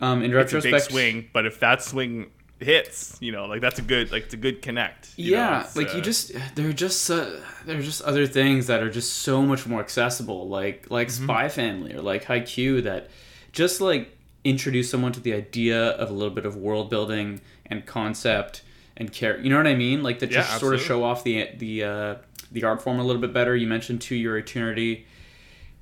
Um 0.00 0.24
in 0.24 0.34
it's 0.34 0.52
a 0.52 0.60
big 0.60 0.80
swing 0.80 1.28
but 1.32 1.46
if 1.46 1.60
that 1.60 1.84
swing 1.84 2.32
hits 2.60 3.16
you 3.20 3.32
know 3.32 3.46
like 3.46 3.60
that's 3.60 3.78
a 3.78 3.82
good 3.82 4.12
like 4.12 4.24
it's 4.24 4.34
a 4.34 4.36
good 4.36 4.60
connect 4.60 5.10
you 5.16 5.32
know, 5.32 5.38
yeah 5.38 5.60
it's, 5.62 5.76
like 5.76 5.88
uh, 5.94 5.96
you 5.96 6.02
just 6.02 6.32
there 6.54 6.68
are 6.68 6.72
just 6.74 7.10
uh, 7.10 7.30
there 7.64 7.78
are 7.78 7.82
just 7.82 8.02
other 8.02 8.26
things 8.26 8.66
that 8.66 8.82
are 8.82 8.90
just 8.90 9.14
so 9.18 9.42
much 9.42 9.66
more 9.66 9.80
accessible 9.80 10.48
like 10.48 10.86
like 10.90 11.08
Mm-hmm. 11.08 11.24
spy 11.24 11.48
family 11.48 11.94
or 11.94 12.02
like 12.02 12.24
Haikyu 12.24 12.82
that 12.84 13.08
just 13.52 13.80
like 13.80 14.16
introduce 14.44 14.90
someone 14.90 15.12
to 15.12 15.20
the 15.20 15.32
idea 15.34 15.90
of 15.92 16.10
a 16.10 16.12
little 16.12 16.34
bit 16.34 16.44
of 16.46 16.56
world 16.56 16.90
building 16.90 17.40
and 17.66 17.86
concept 17.86 18.62
and 18.96 19.10
care 19.12 19.38
you 19.40 19.48
know 19.48 19.56
what 19.56 19.66
i 19.66 19.74
mean? 19.74 20.02
Like 20.02 20.18
that 20.18 20.30
Yeah, 20.30 20.42
just 20.42 20.60
sort 20.60 20.74
of 20.74 20.80
show 20.82 21.02
off 21.02 21.24
the 21.24 21.48
the 21.56 21.84
uh 21.84 22.14
the 22.52 22.64
art 22.64 22.82
form 22.82 22.98
a 22.98 23.04
little 23.04 23.22
bit 23.22 23.32
better. 23.32 23.56
You 23.56 23.66
mentioned 23.68 24.02
to 24.02 24.14
your 24.14 24.36
eternity 24.36 25.06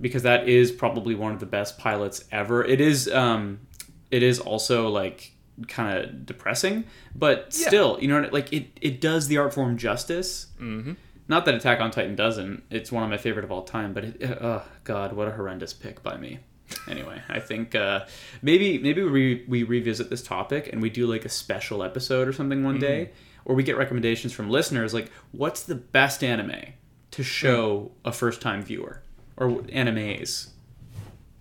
because 0.01 0.23
that 0.23 0.49
is 0.49 0.71
probably 0.71 1.15
one 1.15 1.33
of 1.33 1.41
the 1.41 1.47
best 1.47 1.79
pilots 1.79 2.25
ever. 2.31 2.65
It 2.65 2.81
is 2.81 3.13
um 3.13 3.61
it 4.11 4.23
is 4.23 4.39
also 4.39 4.89
like 4.89 5.33
kind 5.67 5.99
of 5.99 6.27
depressing, 6.27 6.85
but 7.15 7.49
Yeah. 7.59 7.67
still, 7.69 7.99
you 8.01 8.09
know, 8.09 8.29
like 8.33 8.53
it 8.53 8.67
it 8.81 9.01
does 9.01 9.29
the 9.29 9.39
art 9.39 9.53
form 9.55 9.77
justice. 9.77 10.47
Mm-hmm. 10.61 10.93
Not 11.27 11.45
that 11.45 11.55
Attack 11.55 11.81
on 11.81 11.91
Titan 11.91 12.15
doesn't. 12.17 12.63
It's 12.71 12.91
one 12.91 13.03
of 13.03 13.11
my 13.11 13.19
favorite 13.19 13.45
of 13.45 13.53
all 13.53 13.63
time, 13.63 13.93
but 13.93 14.05
it, 14.05 14.23
oh 14.41 14.63
god, 14.85 15.13
what 15.13 15.29
a 15.29 15.33
horrendous 15.33 15.73
pick 15.75 16.03
by 16.03 16.17
me. 16.17 16.39
Anyway, 16.89 17.21
I 17.29 17.41
think 17.41 17.75
uh, 17.75 18.07
maybe 18.43 18.79
maybe 18.79 19.03
we 19.03 19.45
we 19.49 19.63
revisit 19.63 20.09
this 20.11 20.23
topic 20.23 20.71
and 20.73 20.81
we 20.81 20.91
do 20.91 21.07
like 21.07 21.25
a 21.25 21.29
special 21.29 21.83
episode 21.83 22.29
or 22.29 22.33
something 22.33 22.63
one 22.65 22.79
day, 22.79 23.11
or 23.45 23.55
we 23.55 23.63
get 23.63 23.77
recommendations 23.77 24.33
from 24.33 24.49
listeners 24.51 24.95
like 24.95 25.11
what's 25.33 25.63
the 25.65 25.75
best 25.75 26.23
anime 26.25 26.73
to 27.11 27.23
show 27.23 27.91
a 28.05 28.13
first 28.13 28.41
time 28.41 28.63
viewer 28.63 29.03
or 29.37 29.49
animes. 29.49 30.49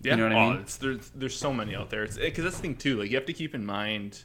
Yeah, 0.02 0.12
you 0.12 0.16
know 0.18 0.22
what 0.24 0.32
I 0.32 0.40
oh, 0.40 0.50
mean? 0.50 0.60
It's, 0.60 0.76
there's 0.76 1.10
there's 1.14 1.36
so 1.36 1.52
many 1.52 1.74
out 1.74 1.90
there. 1.90 2.04
It's 2.04 2.16
because 2.16 2.44
that's 2.44 2.56
the 2.56 2.62
thing 2.62 2.76
too. 2.76 2.98
Like 3.00 3.10
you 3.10 3.16
have 3.16 3.26
to 3.26 3.32
keep 3.32 3.54
in 3.54 3.66
mind, 3.66 4.24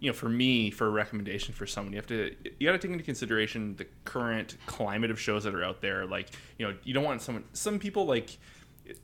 you 0.00 0.10
know, 0.10 0.14
for 0.14 0.28
me, 0.28 0.70
for 0.70 0.86
a 0.86 0.90
recommendation 0.90 1.52
for 1.54 1.66
someone, 1.66 1.92
you 1.92 1.98
have 1.98 2.06
to 2.06 2.34
you 2.58 2.66
got 2.66 2.72
to 2.72 2.78
take 2.78 2.90
into 2.90 3.04
consideration 3.04 3.76
the 3.76 3.86
current 4.04 4.56
climate 4.66 5.10
of 5.10 5.20
shows 5.20 5.44
that 5.44 5.54
are 5.54 5.64
out 5.64 5.80
there. 5.80 6.06
Like 6.06 6.30
you 6.58 6.66
know, 6.66 6.74
you 6.84 6.94
don't 6.94 7.04
want 7.04 7.22
someone. 7.22 7.44
Some 7.52 7.78
people 7.78 8.06
like. 8.06 8.38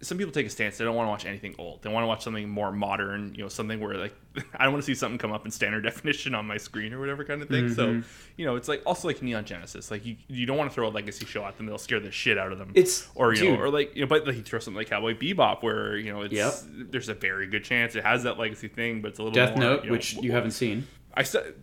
Some 0.00 0.18
people 0.18 0.32
take 0.32 0.44
a 0.46 0.50
stance. 0.50 0.76
They 0.76 0.84
don't 0.84 0.96
want 0.96 1.06
to 1.06 1.10
watch 1.10 1.24
anything 1.24 1.54
old. 1.58 1.82
They 1.82 1.88
want 1.90 2.02
to 2.02 2.08
watch 2.08 2.22
something 2.24 2.48
more 2.48 2.72
modern. 2.72 3.34
You 3.34 3.42
know, 3.44 3.48
something 3.48 3.78
where 3.80 3.94
like 3.96 4.14
I 4.56 4.64
don't 4.64 4.72
want 4.72 4.82
to 4.82 4.86
see 4.86 4.94
something 4.94 5.18
come 5.18 5.32
up 5.32 5.44
in 5.44 5.50
standard 5.50 5.82
definition 5.84 6.34
on 6.34 6.46
my 6.46 6.56
screen 6.56 6.92
or 6.92 6.98
whatever 7.00 7.24
kind 7.24 7.40
of 7.42 7.48
thing. 7.48 7.72
So, 7.72 7.86
Mm-hmm. 7.88 8.08
you 8.36 8.44
know, 8.44 8.56
it's 8.56 8.66
like 8.68 8.82
also 8.84 9.06
like 9.08 9.22
Neon 9.22 9.44
Genesis. 9.44 9.90
Like 9.90 10.04
you, 10.04 10.16
you 10.26 10.46
don't 10.46 10.56
want 10.56 10.70
to 10.70 10.74
throw 10.74 10.88
a 10.88 10.90
legacy 10.90 11.24
show 11.26 11.44
at 11.44 11.56
them. 11.56 11.66
They'll 11.66 11.78
scare 11.78 12.00
the 12.00 12.10
shit 12.10 12.36
out 12.38 12.50
of 12.52 12.58
them 12.58 12.72
It's 12.74 13.08
or 13.14 13.32
you 13.34 13.40
dude, 13.40 13.58
know, 13.58 13.64
or 13.64 13.70
like 13.70 13.94
you 13.94 14.02
know, 14.02 14.08
but 14.08 14.26
like 14.26 14.36
you 14.36 14.42
throw 14.42 14.58
something 14.58 14.76
like 14.78 14.90
Cowboy 14.90 15.14
Bebop, 15.16 15.62
where 15.62 15.96
you 15.96 16.12
know 16.12 16.22
it's 16.22 16.34
Yep. 16.34 16.54
there's 16.90 17.08
a 17.08 17.14
very 17.14 17.46
good 17.46 17.62
chance 17.64 17.94
it 17.94 18.04
has 18.04 18.24
that 18.24 18.38
legacy 18.38 18.68
thing, 18.68 19.00
but 19.00 19.08
it's 19.10 19.18
a 19.20 19.22
little 19.22 19.34
Death 19.34 19.50
more, 19.56 19.60
Note, 19.60 19.80
you 19.84 19.90
know, 19.90 19.92
which 19.92 20.14
you 20.14 20.32
haven't 20.32 20.50
seen. 20.52 20.86
I 21.14 21.22
said 21.22 21.54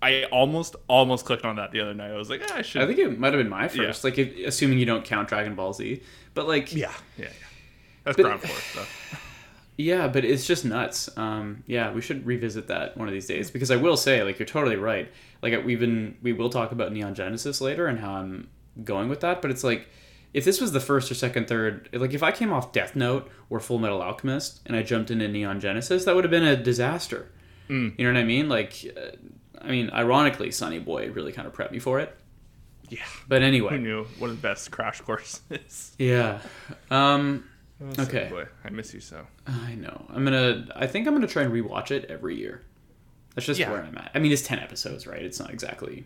I 0.00 0.24
almost 0.26 0.76
almost 0.88 1.24
clicked 1.24 1.44
on 1.44 1.56
that 1.56 1.72
the 1.72 1.80
other 1.80 1.92
night. 1.94 2.12
I 2.12 2.16
was 2.16 2.30
like, 2.30 2.42
ah, 2.50 2.58
I 2.58 2.62
should. 2.62 2.82
I 2.82 2.86
think 2.86 3.00
it 3.00 3.18
might 3.18 3.32
have 3.32 3.40
been 3.42 3.48
my 3.48 3.62
Yeah. 3.62 3.68
first, 3.68 4.04
like 4.04 4.16
if, 4.16 4.46
assuming 4.46 4.78
you 4.78 4.86
don't 4.86 5.04
count 5.04 5.28
Dragon 5.28 5.56
Ball 5.56 5.72
Z. 5.72 6.00
But 6.38 6.46
like, 6.46 6.72
yeah, 6.72 6.92
yeah, 7.16 7.24
yeah. 7.24 7.30
That's 8.04 8.16
But- 8.16 8.22
ground 8.22 8.40
floor 8.42 8.56
stuff. 8.56 9.24
Yeah, 9.80 10.08
but 10.08 10.24
it's 10.24 10.44
just 10.44 10.64
nuts. 10.64 11.08
Um, 11.16 11.62
yeah, 11.68 11.92
we 11.92 12.00
should 12.00 12.26
revisit 12.26 12.66
that 12.66 12.96
one 12.96 13.06
of 13.06 13.14
these 13.14 13.28
days 13.28 13.48
because 13.48 13.70
I 13.70 13.76
will 13.76 13.96
say, 13.96 14.24
like, 14.24 14.36
you're 14.40 14.46
totally 14.46 14.74
right. 14.74 15.08
Like, 15.40 15.64
we've 15.64 15.78
been 15.78 16.16
we 16.20 16.32
will 16.32 16.50
talk 16.50 16.72
about 16.72 16.92
Neon 16.92 17.14
Genesis 17.14 17.60
later 17.60 17.86
and 17.86 18.00
how 18.00 18.14
I'm 18.14 18.48
going 18.82 19.08
with 19.08 19.20
that. 19.20 19.40
But 19.40 19.52
it's 19.52 19.62
like, 19.62 19.88
if 20.34 20.44
this 20.44 20.60
was 20.60 20.72
the 20.72 20.80
first 20.80 21.12
or 21.12 21.14
second, 21.14 21.46
third, 21.46 21.88
like, 21.92 22.12
if 22.12 22.24
I 22.24 22.32
came 22.32 22.52
off 22.52 22.72
Death 22.72 22.96
Note 22.96 23.30
or 23.50 23.60
Full 23.60 23.78
Metal 23.78 24.02
Alchemist 24.02 24.60
and 24.66 24.76
I 24.76 24.82
jumped 24.82 25.12
into 25.12 25.28
Neon 25.28 25.60
Genesis, 25.60 26.04
that 26.06 26.14
would 26.16 26.24
have 26.24 26.32
been 26.32 26.42
a 26.42 26.56
disaster. 26.56 27.30
Mm. 27.68 27.96
You 27.96 28.04
know 28.06 28.12
what 28.14 28.20
I 28.20 28.24
mean? 28.24 28.48
Like, 28.48 28.84
uh, 28.96 29.10
I 29.60 29.70
mean, 29.70 29.90
ironically, 29.90 30.50
Sonny 30.50 30.80
Boy 30.80 31.08
really 31.10 31.30
kind 31.30 31.46
of 31.46 31.54
prepped 31.54 31.70
me 31.70 31.78
for 31.78 32.00
it. 32.00 32.16
Yeah, 32.90 33.00
But 33.28 33.42
anyway, 33.42 33.70
who 33.70 33.78
knew 33.78 34.04
one 34.18 34.30
of 34.30 34.36
the 34.36 34.42
best 34.42 34.70
crash 34.70 35.00
courses? 35.00 35.94
yeah. 35.98 36.40
Um, 36.90 37.44
Oh, 37.80 38.02
Okay. 38.02 38.26
boy, 38.28 38.44
I 38.64 38.70
miss 38.70 38.92
you 38.92 38.98
so. 38.98 39.24
I 39.46 39.74
know. 39.76 40.04
I'm 40.08 40.24
gonna. 40.24 40.66
I 40.74 40.88
think 40.88 41.06
I'm 41.06 41.14
gonna 41.14 41.28
try 41.28 41.44
and 41.44 41.52
rewatch 41.52 41.92
it 41.92 42.06
every 42.06 42.34
year. 42.36 42.62
That's 43.36 43.46
just 43.46 43.60
Yeah. 43.60 43.70
where 43.70 43.82
I'm 43.84 43.96
at. 43.96 44.10
I 44.16 44.18
mean, 44.18 44.32
it's 44.32 44.42
ten 44.42 44.58
episodes, 44.58 45.06
right? 45.06 45.22
It's 45.22 45.38
not 45.38 45.50
exactly 45.52 46.04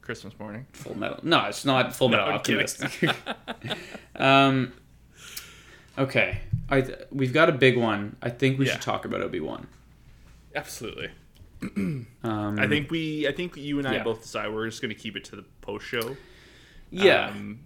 Christmas 0.00 0.36
morning. 0.40 0.66
Full 0.72 0.98
Metal. 0.98 1.20
No, 1.22 1.44
it's 1.44 1.64
not 1.64 1.94
Full 1.94 2.08
Metal 2.08 2.26
I'm 2.26 2.40
um. 4.16 4.72
Okay, 5.96 6.40
I 6.68 6.80
th- 6.80 6.98
we've 7.12 7.32
got 7.32 7.48
a 7.48 7.52
big 7.52 7.76
one. 7.78 8.16
I 8.20 8.30
think 8.30 8.58
we 8.58 8.66
Yeah. 8.66 8.72
should 8.72 8.82
talk 8.82 9.04
about 9.04 9.20
Obi 9.20 9.38
Wan. 9.38 9.68
Absolutely. 10.56 11.10
Um, 12.24 12.58
I 12.58 12.68
think 12.68 12.90
we. 12.90 13.26
I 13.26 13.32
think 13.32 13.56
you 13.56 13.78
and 13.80 13.88
I 13.88 13.94
Yeah. 13.94 14.02
both 14.04 14.22
decide 14.22 14.52
we're 14.52 14.66
just 14.68 14.80
going 14.80 14.94
to 14.94 15.00
keep 15.00 15.16
it 15.16 15.24
to 15.24 15.36
the 15.36 15.44
post 15.60 15.84
show. 15.86 16.16
Yeah. 16.90 17.28
Um, 17.30 17.60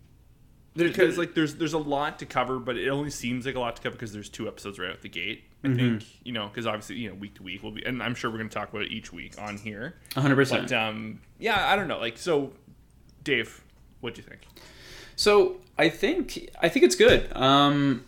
because 0.74 1.16
like 1.18 1.34
there's 1.34 1.54
there's 1.56 1.72
a 1.74 1.78
lot 1.78 2.18
to 2.20 2.26
cover, 2.26 2.58
but 2.58 2.76
it 2.76 2.88
only 2.88 3.10
seems 3.10 3.44
like 3.46 3.54
a 3.54 3.60
lot 3.60 3.76
to 3.76 3.82
cover 3.82 3.94
because 3.94 4.12
there's 4.12 4.28
two 4.28 4.46
episodes 4.48 4.78
right 4.78 4.90
out 4.90 5.02
the 5.02 5.08
gate. 5.08 5.44
I 5.64 5.68
Mm-hmm. 5.68 5.76
think 5.98 6.04
you 6.24 6.32
know 6.32 6.46
because 6.48 6.66
obviously 6.66 6.96
you 6.96 7.08
know 7.08 7.14
week 7.16 7.34
to 7.36 7.42
week 7.42 7.62
we'll 7.62 7.72
be, 7.72 7.84
and 7.84 8.02
I'm 8.02 8.14
sure 8.14 8.30
we're 8.30 8.36
going 8.38 8.48
to 8.50 8.54
talk 8.54 8.70
about 8.70 8.82
it 8.82 8.92
each 8.92 9.12
week 9.12 9.34
on 9.40 9.56
here. 9.58 9.96
100. 10.14 10.34
percent 10.36 10.72
um, 10.72 11.20
yeah, 11.38 11.70
I 11.70 11.76
don't 11.76 11.88
know. 11.88 11.98
Like 11.98 12.18
so, 12.18 12.52
Dave, 13.24 13.62
what 14.00 14.14
do 14.14 14.22
you 14.22 14.28
think? 14.28 14.42
So 15.16 15.56
I 15.78 15.88
think 15.88 16.48
I 16.60 16.68
think 16.68 16.84
it's 16.84 16.96
good. 16.96 17.34
Um, 17.36 18.04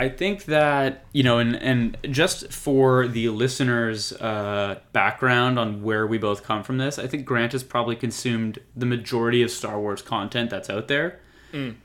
I 0.00 0.08
think 0.08 0.44
that 0.44 1.04
you 1.12 1.24
know, 1.24 1.38
and 1.38 1.56
and 1.56 1.96
just 2.10 2.52
for 2.52 3.08
the 3.08 3.30
listeners' 3.30 4.12
uh, 4.12 4.78
background 4.92 5.58
on 5.58 5.82
where 5.82 6.06
we 6.06 6.18
both 6.18 6.44
come 6.44 6.62
from, 6.62 6.78
this 6.78 6.98
I 6.98 7.08
think 7.08 7.24
Grant 7.24 7.52
has 7.52 7.64
probably 7.64 7.96
consumed 7.96 8.60
the 8.76 8.86
majority 8.86 9.42
of 9.42 9.50
Star 9.50 9.80
Wars 9.80 10.00
content 10.00 10.50
that's 10.50 10.70
out 10.70 10.86
there, 10.88 11.18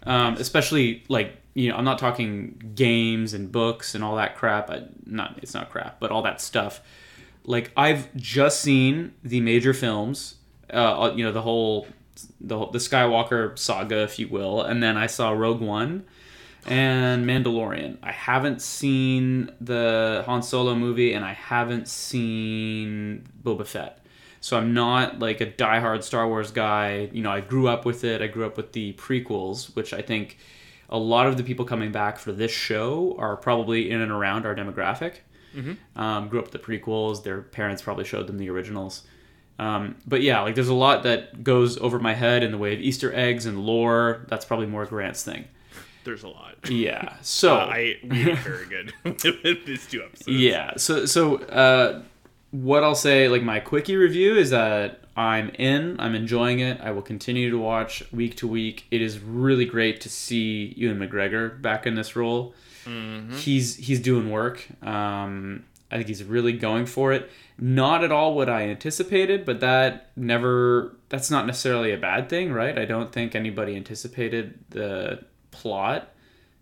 um, 0.04 0.36
especially 0.36 1.04
like 1.10 1.38
you 1.56 1.70
know, 1.70 1.76
I'm 1.76 1.86
not 1.86 1.98
talking 1.98 2.72
games 2.76 3.34
and 3.34 3.52
books 3.52 3.96
and 3.96 4.04
all 4.04 4.16
that 4.18 4.36
crap. 4.36 4.70
I, 4.70 4.84
not 5.06 5.40
it's 5.42 5.56
not 5.56 5.72
crap, 5.72 6.00
but 6.00 6.12
all 6.12 6.22
that 6.22 6.40
stuff. 6.40 6.82
Like 7.46 7.72
I've 7.76 8.14
just 8.16 8.62
seen 8.62 9.14
the 9.24 9.42
major 9.42 9.74
films, 9.74 10.36
uh, 10.72 11.12
you 11.16 11.24
know, 11.24 11.32
the 11.32 11.42
whole 11.42 11.88
the 12.40 12.58
whole, 12.58 12.70
the 12.70 12.78
Skywalker 12.80 13.58
saga, 13.58 14.04
if 14.04 14.20
you 14.20 14.28
will, 14.28 14.62
and 14.62 14.84
then 14.84 14.98
I 14.98 15.08
saw 15.08 15.32
Rogue 15.32 15.62
One 15.62 16.06
and 16.68 17.26
Mandalorian. 17.26 17.98
I 18.04 18.12
haven't 18.12 18.62
seen 18.62 19.52
the 19.60 20.24
Han 20.26 20.42
Solo 20.42 20.76
movie, 20.76 21.14
and 21.14 21.24
I 21.26 21.34
haven't 21.34 21.88
seen 21.88 23.28
Boba 23.44 23.66
Fett. 23.66 24.00
So 24.40 24.58
I'm 24.58 24.74
not 24.74 25.20
like 25.20 25.40
a 25.40 25.46
diehard 25.46 26.04
Star 26.04 26.28
Wars 26.28 26.52
guy. 26.52 27.10
You 27.14 27.24
know, 27.24 27.32
I 27.32 27.40
grew 27.40 27.68
up 27.68 27.86
with 27.86 28.04
it. 28.04 28.22
I 28.22 28.28
grew 28.28 28.46
up 28.46 28.58
with 28.58 28.74
the 28.74 28.94
prequels, 28.94 29.74
which 29.76 29.94
I 29.94 30.02
think 30.02 30.38
a 30.90 30.98
lot 30.98 31.28
of 31.28 31.38
the 31.38 31.44
people 31.44 31.64
coming 31.66 31.92
back 31.92 32.20
for 32.20 32.32
this 32.32 32.52
show 32.52 33.16
are 33.18 33.38
probably 33.38 33.90
in 33.90 34.02
and 34.02 34.12
around 34.12 34.46
our 34.46 34.54
demographic. 34.54 35.16
Um, 35.96 36.28
grew 36.30 36.40
up 36.40 36.52
with 36.52 36.54
the 36.54 36.60
prequels. 36.60 37.24
Their 37.24 37.42
parents 37.42 37.82
probably 37.82 38.06
showed 38.06 38.28
them 38.28 38.38
the 38.38 38.50
originals. 38.50 39.04
Um, 39.60 39.96
but 40.06 40.22
yeah, 40.22 40.42
like 40.42 40.56
there's 40.56 40.68
a 40.68 40.74
lot 40.74 41.04
that 41.04 41.44
goes 41.44 41.78
over 41.78 42.00
my 42.00 42.14
head 42.14 42.44
in 42.44 42.52
the 42.52 42.58
way 42.58 42.74
of 42.74 42.82
Easter 42.82 43.14
eggs 43.14 43.46
and 43.46 43.64
lore. 43.66 44.26
That's 44.28 44.46
probably 44.46 44.66
more 44.66 44.86
Grant's 44.86 45.24
thing. 45.24 45.48
There's 46.04 46.24
a 46.24 46.30
lot. 46.30 46.56
Yeah. 46.70 47.16
So 47.22 47.56
Uh, 47.56 47.66
I 47.66 47.96
we 48.04 48.24
did 48.24 48.38
very 48.40 48.66
good 48.68 48.94
with 49.04 49.66
these 49.66 49.86
two 49.88 50.04
episodes. 50.04 50.28
yeah. 50.28 50.74
So 50.78 51.06
so 51.06 51.38
uh, 51.38 52.02
what 52.52 52.84
I'll 52.84 52.96
say, 52.96 53.28
like 53.30 53.44
my 53.44 53.60
quickie 53.60 53.96
review 53.96 54.36
is 54.36 54.50
that 54.52 55.00
I'm 55.16 55.50
in. 55.60 56.00
I'm 56.00 56.16
enjoying 56.16 56.60
it. 56.60 56.80
I 56.82 56.92
will 56.92 57.02
continue 57.04 57.50
to 57.52 57.58
watch 57.58 58.04
week 58.12 58.36
to 58.38 58.48
week. 58.48 58.86
It 58.92 59.02
is 59.02 59.20
really 59.20 59.66
great 59.66 60.02
to 60.02 60.10
see 60.10 60.74
Ewan 60.76 60.98
McGregor 61.00 61.62
back 61.62 61.86
in 61.88 61.96
this 61.96 62.16
role. 62.16 62.54
He's 63.38 63.76
he's 63.78 64.00
doing 64.02 64.30
work. 64.30 64.68
Um, 64.86 65.64
I 65.92 65.96
think 65.98 66.08
he's 66.08 66.24
really 66.24 66.54
going 66.54 66.86
for 66.86 67.14
it. 67.14 67.30
Not 67.60 68.04
at 68.04 68.12
all 68.12 68.34
what 68.36 68.50
I 68.50 68.64
anticipated, 68.64 69.46
but 69.46 69.60
that 69.62 70.10
never. 70.16 70.96
That's 71.10 71.30
not 71.32 71.46
necessarily 71.46 71.92
a 71.94 71.98
bad 71.98 72.28
thing, 72.30 72.52
right? 72.52 72.78
I 72.78 72.86
don't 72.86 73.12
think 73.12 73.36
anybody 73.36 73.76
anticipated 73.76 74.60
the 74.72 75.24
plot. 75.54 76.10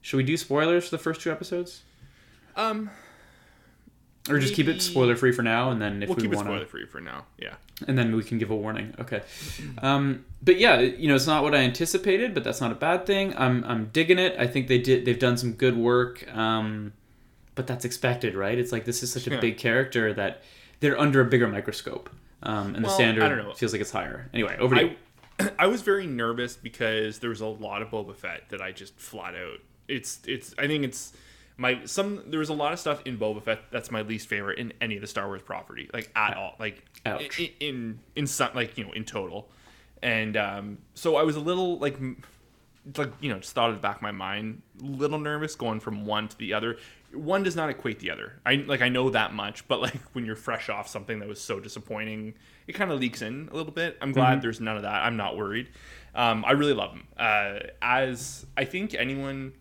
Should 0.01 0.17
we 0.17 0.23
do 0.23 0.37
spoilers 0.37 0.85
for 0.85 0.91
the 0.91 1.01
first 1.03 1.21
two 1.21 1.31
episodes? 1.31 1.81
Um, 2.55 2.89
Or 4.29 4.37
just 4.37 4.53
keep 4.53 4.67
it 4.67 4.81
spoiler 4.81 5.15
free 5.15 5.31
for 5.31 5.41
now, 5.41 5.71
and 5.71 5.81
then 5.81 6.03
if 6.03 6.09
we'll 6.09 6.15
we 6.17 6.21
keep 6.23 6.31
it 6.33 6.35
want 6.35 6.45
spoiler 6.47 6.59
to, 6.59 6.65
free 6.67 6.85
for 6.85 7.01
now. 7.01 7.25
Yeah. 7.39 7.55
and 7.87 7.97
then 7.97 8.15
we 8.15 8.23
can 8.23 8.37
give 8.37 8.51
a 8.51 8.55
warning. 8.55 8.93
Okay. 8.99 9.21
Um, 9.81 10.25
but 10.43 10.59
yeah, 10.59 10.79
you 10.79 11.07
know, 11.07 11.15
it's 11.15 11.25
not 11.25 11.41
what 11.43 11.55
I 11.55 11.59
anticipated, 11.59 12.33
but 12.35 12.43
that's 12.43 12.61
not 12.61 12.71
a 12.71 12.75
bad 12.75 13.05
thing. 13.07 13.33
I'm 13.37 13.63
I'm 13.63 13.85
digging 13.93 14.19
it. 14.19 14.35
I 14.37 14.45
think 14.45 14.67
they 14.67 14.77
did. 14.77 15.05
They've 15.05 15.17
done 15.17 15.37
some 15.37 15.53
good 15.53 15.75
work. 15.77 16.27
Um, 16.35 16.93
but 17.55 17.65
that's 17.67 17.83
expected, 17.85 18.35
right? 18.35 18.57
It's 18.57 18.71
like 18.71 18.85
this 18.85 19.01
is 19.03 19.11
such 19.11 19.25
a 19.27 19.31
Yeah. 19.31 19.39
big 19.39 19.57
character 19.57 20.13
that 20.13 20.41
they're 20.81 20.99
under 20.99 21.19
a 21.21 21.25
bigger 21.25 21.47
microscope, 21.47 22.09
um, 22.43 22.75
and 22.75 22.83
the 22.85 22.89
standard 22.89 23.23
I 23.23 23.53
feels 23.53 23.71
like 23.71 23.81
it's 23.81 23.91
higher. 23.91 24.29
Anyway, 24.33 24.55
over 24.59 24.75
to 24.75 24.81
you. 24.83 24.95
I 25.59 25.67
was 25.67 25.81
very 25.81 26.07
nervous 26.07 26.55
because 26.55 27.19
there 27.19 27.29
was 27.29 27.41
a 27.41 27.47
lot 27.47 27.81
of 27.81 27.89
Boba 27.89 28.15
Fett 28.15 28.49
that 28.49 28.61
I 28.61 28.71
just 28.71 28.99
flat 28.99 29.35
out. 29.35 29.59
It's 29.87 30.19
it's 30.25 30.53
I 30.57 30.67
think 30.67 30.83
it's 30.83 31.13
my 31.57 31.85
some 31.85 32.23
there 32.27 32.39
was 32.39 32.49
a 32.49 32.53
lot 32.53 32.73
of 32.73 32.79
stuff 32.79 33.01
in 33.05 33.17
Boba 33.17 33.43
Fett 33.43 33.59
that's 33.71 33.91
my 33.91 34.01
least 34.01 34.27
favorite 34.27 34.57
in 34.57 34.73
any 34.81 34.95
of 34.95 35.01
the 35.01 35.07
Star 35.07 35.27
Wars 35.27 35.41
property 35.41 35.89
like 35.93 36.09
at 36.15 36.35
all 36.37 36.55
like 36.59 36.83
Ouch. 37.05 37.39
in, 37.39 37.49
in 37.59 37.99
in 38.15 38.27
some 38.27 38.51
like 38.53 38.77
you 38.77 38.85
know 38.85 38.91
in 38.93 39.03
total, 39.03 39.49
and 40.01 40.37
um 40.37 40.77
so 40.93 41.15
I 41.15 41.23
was 41.23 41.35
a 41.35 41.39
little 41.39 41.77
like 41.77 41.97
like 42.97 43.11
you 43.19 43.29
know 43.29 43.39
just 43.39 43.53
thought 43.53 43.69
at 43.69 43.73
the 43.73 43.79
back 43.79 43.97
of 43.97 44.01
my 44.01 44.11
mind 44.11 44.61
little 44.79 45.19
nervous 45.19 45.55
going 45.55 45.79
from 45.79 46.05
one 46.05 46.27
to 46.27 46.37
the 46.37 46.53
other 46.53 46.77
one 47.13 47.43
does 47.43 47.55
not 47.55 47.69
equate 47.69 47.99
the 47.99 48.09
other 48.09 48.39
i 48.45 48.55
like 48.67 48.81
i 48.81 48.89
know 48.89 49.09
that 49.09 49.33
much 49.33 49.67
but 49.67 49.81
like 49.81 50.01
when 50.13 50.25
you're 50.25 50.35
fresh 50.35 50.69
off 50.69 50.87
something 50.87 51.19
that 51.19 51.27
was 51.27 51.41
so 51.41 51.59
disappointing 51.59 52.33
it 52.67 52.73
kind 52.73 52.91
of 52.91 52.99
leaks 52.99 53.21
in 53.21 53.49
a 53.51 53.55
little 53.55 53.71
bit 53.73 53.97
i'm 54.01 54.11
glad 54.11 54.41
there's 54.41 54.61
none 54.61 54.75
of 54.77 54.83
that 54.83 55.03
i'm 55.03 55.17
not 55.17 55.35
worried 55.37 55.69
um, 56.13 56.43
i 56.45 56.51
really 56.51 56.73
love 56.73 56.91
them. 56.91 57.07
uh, 57.17 57.59
as 57.81 58.45
i 58.55 58.63
think 58.63 58.93
anyone 58.93 59.53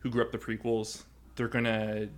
who 0.00 0.10
grew 0.10 0.22
up 0.22 0.32
the 0.32 0.38
prequels 0.38 1.04
they're 1.36 1.48
gonna 1.48 2.08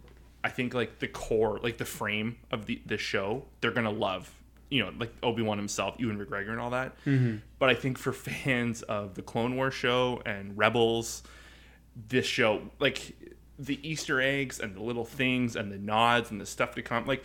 I 0.45 0.51
think 0.51 0.75
like 0.75 0.99
the 0.99 1.09
core, 1.09 1.59
like 1.63 1.79
the 1.79 1.87
frame 1.87 2.37
of 2.51 2.67
the 2.67 2.81
the 2.85 2.99
show, 2.99 3.47
they're 3.61 3.71
gonna 3.73 3.91
love. 3.91 4.31
You 4.69 4.85
know, 4.85 4.93
like 4.99 5.13
Obi 5.23 5.43
Wan 5.43 5.57
himself, 5.57 5.95
Ewan 5.99 6.19
McGregor, 6.19 6.51
and 6.51 6.61
all 6.61 6.71
that. 6.71 6.97
Mm-hmm. 7.07 7.37
But 7.59 7.71
I 7.71 7.75
think 7.75 7.97
for 7.97 8.13
fans 8.13 8.83
of 8.83 9.15
the 9.15 9.23
Clone 9.23 9.57
War 9.57 9.71
show 9.71 10.21
and 10.27 10.57
Rebels, 10.59 11.23
this 12.09 12.27
show, 12.27 12.63
like 12.79 13.15
the 13.59 13.79
Easter 13.89 14.21
eggs 14.21 14.61
and 14.61 14.75
the 14.75 14.83
little 14.83 15.05
things 15.05 15.57
and 15.57 15.71
the 15.71 15.79
nods 15.79 16.31
and 16.31 16.41
the 16.41 16.47
stuff 16.47 16.75
to 16.75 16.83
come, 16.83 17.07
like 17.07 17.25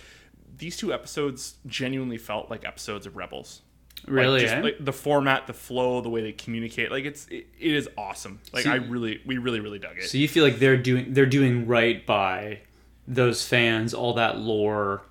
these 0.57 0.77
two 0.77 0.93
episodes 0.93 1.55
genuinely 1.65 2.17
felt 2.17 2.49
like 2.49 2.65
episodes 2.65 3.05
of 3.05 3.15
Rebels. 3.15 3.61
Really, 4.07 4.39
like, 4.39 4.41
just, 4.41 4.53
eh? 4.55 4.61
like 4.61 4.77
the 4.79 4.93
format, 4.93 5.47
the 5.47 5.53
flow, 5.53 6.01
the 6.01 6.09
way 6.09 6.21
they 6.21 6.31
communicate, 6.31 6.89
like 6.91 7.03
it's 7.03 7.27
it, 7.27 7.47
it 7.59 7.73
is 7.75 7.89
awesome. 7.97 8.39
Like 8.53 8.63
So 8.63 8.71
I 8.71 8.75
really, 8.75 9.21
we 9.25 9.37
really, 9.37 9.59
really 9.59 9.79
dug 9.79 9.97
it. 9.97 10.09
So 10.09 10.17
you 10.17 10.27
feel 10.27 10.43
like 10.43 10.59
they're 10.59 10.77
doing 10.77 11.13
they're 11.13 11.25
doing 11.25 11.67
right 11.67 12.05
by 12.05 12.61
those 13.07 13.45
fans, 13.45 13.93
all 13.93 14.13
that 14.13 14.37
lore. 14.37 15.01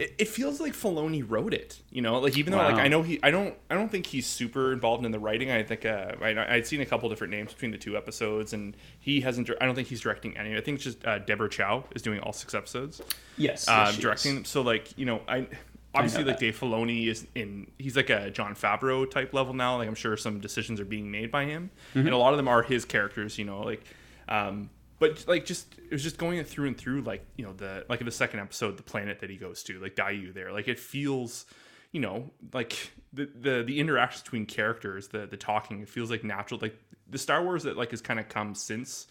It, 0.00 0.14
it 0.18 0.28
feels 0.28 0.60
like 0.60 0.72
Filoni 0.72 1.22
wrote 1.24 1.52
it. 1.54 1.78
You 1.90 2.00
know, 2.02 2.18
like 2.18 2.36
even 2.38 2.52
though 2.52 2.58
like 2.58 2.76
I 2.76 2.88
know 2.88 3.02
he, 3.02 3.20
I 3.22 3.30
don't, 3.30 3.54
I 3.68 3.74
don't 3.74 3.90
think 3.90 4.06
he's 4.06 4.26
super 4.26 4.72
involved 4.72 5.04
in 5.04 5.12
the 5.12 5.18
writing. 5.18 5.50
I 5.50 5.62
think 5.62 5.84
uh, 5.84 6.12
I, 6.22 6.54
I'd 6.54 6.66
seen 6.66 6.80
a 6.80 6.86
couple 6.86 7.08
different 7.10 7.32
names 7.32 7.52
between 7.52 7.70
the 7.70 7.78
two 7.78 7.96
episodes, 7.96 8.52
and 8.54 8.76
he 8.98 9.20
hasn't. 9.20 9.50
I 9.60 9.66
don't 9.66 9.74
think 9.74 9.88
he's 9.88 10.00
directing 10.00 10.36
any. 10.36 10.56
I 10.56 10.60
think 10.62 10.76
it's 10.76 10.84
just 10.84 11.06
uh, 11.06 11.18
Deborah 11.18 11.50
Chow 11.50 11.84
is 11.94 12.02
doing 12.02 12.18
all 12.20 12.32
six 12.32 12.54
episodes, 12.54 13.02
Yes, 13.36 13.68
uh, 13.68 13.92
directing. 13.98 14.44
So 14.44 14.62
like 14.62 14.96
you 14.98 15.04
know, 15.06 15.20
I 15.28 15.46
obviously 15.94 16.24
like. 16.24 16.38
Dave 16.38 16.58
Filoni 16.58 17.06
is 17.08 17.26
in. 17.34 17.70
He's 17.78 17.94
like 17.96 18.08
a 18.10 18.30
Jon 18.30 18.54
Favreau 18.54 19.08
type 19.10 19.34
level 19.34 19.52
now. 19.52 19.76
Like 19.76 19.88
I'm 19.88 19.94
sure 19.94 20.16
some 20.16 20.40
decisions 20.40 20.80
are 20.80 20.84
being 20.86 21.10
made 21.10 21.30
by 21.30 21.44
him, 21.44 21.70
Mm-hmm. 21.90 22.06
and 22.06 22.10
a 22.14 22.16
lot 22.16 22.32
of 22.32 22.38
them 22.38 22.48
are 22.48 22.62
his 22.62 22.84
characters. 22.84 23.38
You 23.38 23.44
know, 23.44 23.60
like. 23.60 23.84
Um, 24.28 24.70
but 25.00 25.24
like 25.26 25.44
just 25.44 25.74
it 25.78 25.90
was 25.90 26.02
just 26.04 26.16
going 26.18 26.44
through 26.44 26.68
and 26.68 26.78
through 26.78 27.00
like 27.02 27.24
you 27.36 27.44
know 27.44 27.52
the 27.52 27.84
like 27.88 27.98
in 28.00 28.06
the 28.06 28.12
second 28.12 28.38
episode 28.38 28.76
the 28.76 28.82
planet 28.84 29.18
that 29.20 29.30
he 29.30 29.36
goes 29.36 29.64
to 29.64 29.80
like 29.80 29.96
Daiyu 29.96 30.32
there. 30.32 30.52
Like 30.52 30.68
it 30.68 30.78
feels 30.78 31.44
you 31.90 32.00
know 32.00 32.30
like 32.52 32.92
the 33.12 33.28
the 33.34 33.64
the 33.66 33.80
interactions 33.80 34.22
between 34.22 34.46
characters 34.46 35.08
the 35.08 35.26
the 35.26 35.36
talking 35.36 35.80
it 35.80 35.88
feels 35.88 36.10
like 36.10 36.22
natural. 36.22 36.60
Like 36.62 36.78
the 37.08 37.18
Star 37.18 37.42
Wars 37.42 37.64
that 37.64 37.76
like 37.76 37.90
has 37.90 38.00
kind 38.00 38.20
of 38.20 38.28
come 38.28 38.54
since 38.54 39.08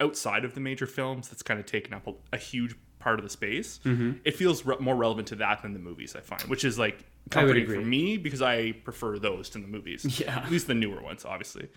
outside 0.00 0.44
of 0.44 0.54
the 0.54 0.60
major 0.60 0.86
films 0.86 1.28
that's 1.28 1.42
kind 1.42 1.58
of 1.60 1.66
taken 1.66 1.92
up 1.94 2.06
a, 2.06 2.14
a 2.32 2.36
huge 2.38 2.74
part 2.98 3.18
of 3.18 3.24
the 3.24 3.30
space 3.30 3.78
Mm-hmm. 3.84 4.12
it 4.24 4.34
feels 4.34 4.64
re- 4.66 4.76
more 4.80 4.96
relevant 4.96 5.28
to 5.28 5.36
that 5.36 5.62
than 5.62 5.72
the 5.72 5.78
movies 5.78 6.16
I 6.16 6.20
find 6.20 6.42
which 6.42 6.64
is 6.64 6.78
like 6.78 7.04
comforting 7.30 7.66
for 7.66 7.80
me 7.80 8.16
because 8.16 8.42
I 8.42 8.72
prefer 8.72 9.18
those 9.20 9.50
to 9.50 9.58
the 9.58 9.68
movies. 9.68 10.04
Yeah. 10.20 10.38
at 10.38 10.50
least 10.50 10.66
the 10.66 10.74
newer 10.74 11.00
ones 11.02 11.24
obviously. 11.24 11.68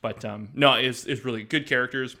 But 0.00 0.24
um 0.24 0.48
no 0.54 0.72
it's 0.74 1.04
it's 1.04 1.24
really 1.24 1.44
good 1.44 1.66
characters 1.66 2.16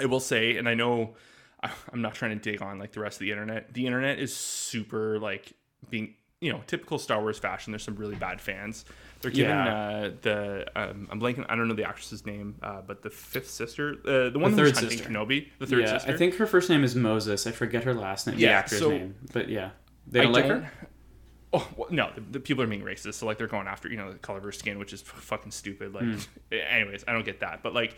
I 0.00 0.06
will 0.06 0.20
say, 0.20 0.56
and 0.56 0.68
I 0.68 0.74
know 0.74 1.14
I- 1.62 1.70
I'm 1.92 2.02
not 2.02 2.14
trying 2.14 2.38
to 2.38 2.50
dig 2.50 2.60
on 2.62 2.78
like 2.78 2.92
the 2.92 3.00
rest 3.00 3.16
of 3.16 3.20
the 3.20 3.30
internet. 3.30 3.72
The 3.72 3.86
internet 3.86 4.18
is 4.18 4.34
super 4.36 5.18
like 5.18 5.52
being, 5.88 6.14
you 6.40 6.52
know, 6.52 6.62
typical 6.66 6.98
Star 6.98 7.20
Wars 7.20 7.38
fashion. 7.38 7.72
There's 7.72 7.82
some 7.82 7.96
really 7.96 8.14
bad 8.14 8.40
fans. 8.40 8.84
They're 9.22 9.30
giving 9.30 9.50
Yeah. 9.50 9.74
uh, 9.88 10.10
the 10.20 10.66
um, 10.76 11.08
I'm 11.10 11.18
blanking. 11.18 11.46
I 11.48 11.56
don't 11.56 11.66
know 11.68 11.74
the 11.74 11.88
actress's 11.88 12.26
name, 12.26 12.56
uh, 12.62 12.82
but 12.82 13.02
the 13.02 13.08
fifth 13.10 13.48
sister, 13.48 13.96
uh, 14.06 14.28
the 14.30 14.38
one 14.38 14.50
The 14.54 14.58
third 14.64 14.76
sister. 14.76 15.08
Kenobi, 15.08 15.48
the 15.58 15.66
third 15.66 15.80
yeah, 15.80 15.92
sister. 15.98 16.12
I 16.12 16.16
think 16.16 16.34
her 16.36 16.46
first 16.46 16.68
name 16.68 16.84
is 16.84 16.94
Moses. 16.94 17.46
I 17.46 17.52
forget 17.52 17.84
her 17.84 17.94
last 17.94 18.26
name, 18.26 18.36
the 18.36 18.42
Yeah, 18.42 18.58
actor's 18.58 18.78
so- 18.80 18.90
name. 18.90 19.14
But 19.32 19.48
yeah, 19.48 19.70
they 20.06 20.20
I 20.20 20.22
don't 20.24 20.32
like 20.32 20.46
don't- 20.46 20.62
her. 20.64 20.70
Oh 21.54 21.66
well, 21.76 21.88
no, 21.90 22.10
the, 22.14 22.20
the 22.32 22.40
people 22.40 22.62
are 22.62 22.66
being 22.66 22.82
racist, 22.82 23.14
so 23.14 23.24
like 23.26 23.38
they're 23.38 23.46
going 23.46 23.66
after 23.66 23.88
you 23.88 23.96
know 23.96 24.12
the 24.12 24.18
color 24.18 24.38
of 24.38 24.44
her 24.44 24.52
skin, 24.52 24.78
which 24.78 24.92
is 24.92 25.00
f- 25.00 25.08
fucking 25.08 25.52
stupid. 25.52 25.94
Like, 25.94 26.04
Hmm. 26.04 26.18
anyways, 26.52 27.04
I 27.08 27.12
don't 27.12 27.24
get 27.24 27.40
that, 27.40 27.62
but 27.62 27.72
like, 27.72 27.96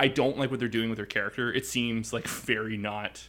I 0.00 0.08
don't 0.08 0.36
like 0.38 0.50
what 0.50 0.58
they're 0.58 0.68
doing 0.68 0.90
with 0.90 0.98
her 0.98 1.06
character. 1.06 1.52
It 1.52 1.66
seems 1.66 2.12
like 2.12 2.26
very 2.26 2.76
not. 2.76 3.28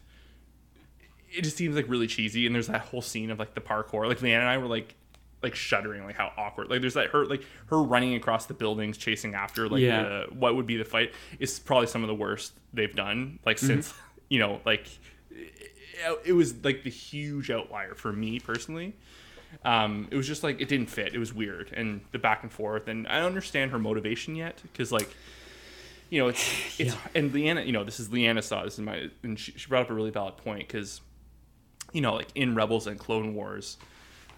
It 1.29 1.43
just 1.43 1.57
seems 1.57 1.75
like 1.75 1.85
really 1.87 2.07
cheesy, 2.07 2.45
and 2.45 2.55
there's 2.55 2.67
that 2.67 2.81
whole 2.81 3.01
scene 3.01 3.29
of 3.29 3.37
like 3.39 3.53
the 3.53 3.61
parkour. 3.61 4.07
Like 4.07 4.21
Leanna 4.21 4.39
and 4.41 4.49
I 4.49 4.57
were 4.57 4.67
like, 4.67 4.95
like 5.43 5.53
shuddering, 5.55 6.03
like 6.05 6.15
how 6.15 6.31
awkward. 6.37 6.69
Like 6.69 6.81
there's 6.81 6.93
that 6.95 7.07
her 7.11 7.25
like 7.25 7.43
her 7.67 7.81
running 7.81 8.15
across 8.15 8.45
the 8.47 8.53
buildings, 8.53 8.97
chasing 8.97 9.33
after 9.35 9.69
like 9.69 9.81
Yeah. 9.81 10.03
the, 10.03 10.25
what 10.33 10.55
would 10.55 10.65
be 10.65 10.77
the 10.77 10.85
fight 10.85 11.13
is 11.39 11.59
probably 11.59 11.87
some 11.87 12.03
of 12.03 12.07
the 12.07 12.15
worst 12.15 12.53
they've 12.73 12.95
done. 12.95 13.39
Like 13.45 13.57
Mm-hmm. 13.57 13.67
since 13.67 13.93
you 14.29 14.39
know 14.39 14.61
like 14.65 14.87
it, 15.29 16.19
it 16.25 16.33
was 16.33 16.63
like 16.63 16.83
the 16.83 16.89
huge 16.89 17.51
outlier 17.51 17.95
for 17.95 18.12
me 18.13 18.39
personally 18.39 18.95
um, 19.65 20.07
it 20.10 20.15
was 20.15 20.25
just 20.27 20.43
like 20.43 20.62
it 20.62 20.69
didn't 20.69 20.88
fit. 20.89 21.13
It 21.13 21.17
was 21.19 21.34
weird, 21.34 21.73
and 21.75 21.99
the 22.13 22.19
back 22.19 22.43
and 22.43 22.49
forth. 22.51 22.88
And 22.88 23.05
I 23.10 23.17
don't 23.17 23.25
understand 23.27 23.71
her 23.71 23.79
motivation 23.79 24.34
yet 24.34 24.62
because, 24.63 24.93
like, 24.93 25.10
you 26.12 26.19
know, 26.21 26.28
it's 26.28 26.47
it's 26.80 26.95
and 27.15 27.34
Leanna. 27.34 27.62
You 27.63 27.71
know, 27.71 27.84
this 27.84 28.00
is 28.00 28.12
Leanna 28.12 28.43
saw 28.43 28.63
this 28.63 28.78
in 28.78 28.86
my 28.86 29.10
and 29.24 29.39
she, 29.39 29.54
she 29.54 29.67
brought 29.67 29.82
up 29.84 29.89
a 29.89 29.93
really 29.95 30.12
valid 30.12 30.38
point 30.38 30.67
because, 30.67 31.02
you 31.93 32.02
know, 32.02 32.13
like 32.13 32.28
in 32.36 32.54
Rebels 32.54 32.86
and 32.86 33.00
Clone 33.00 33.34
Wars, 33.34 33.78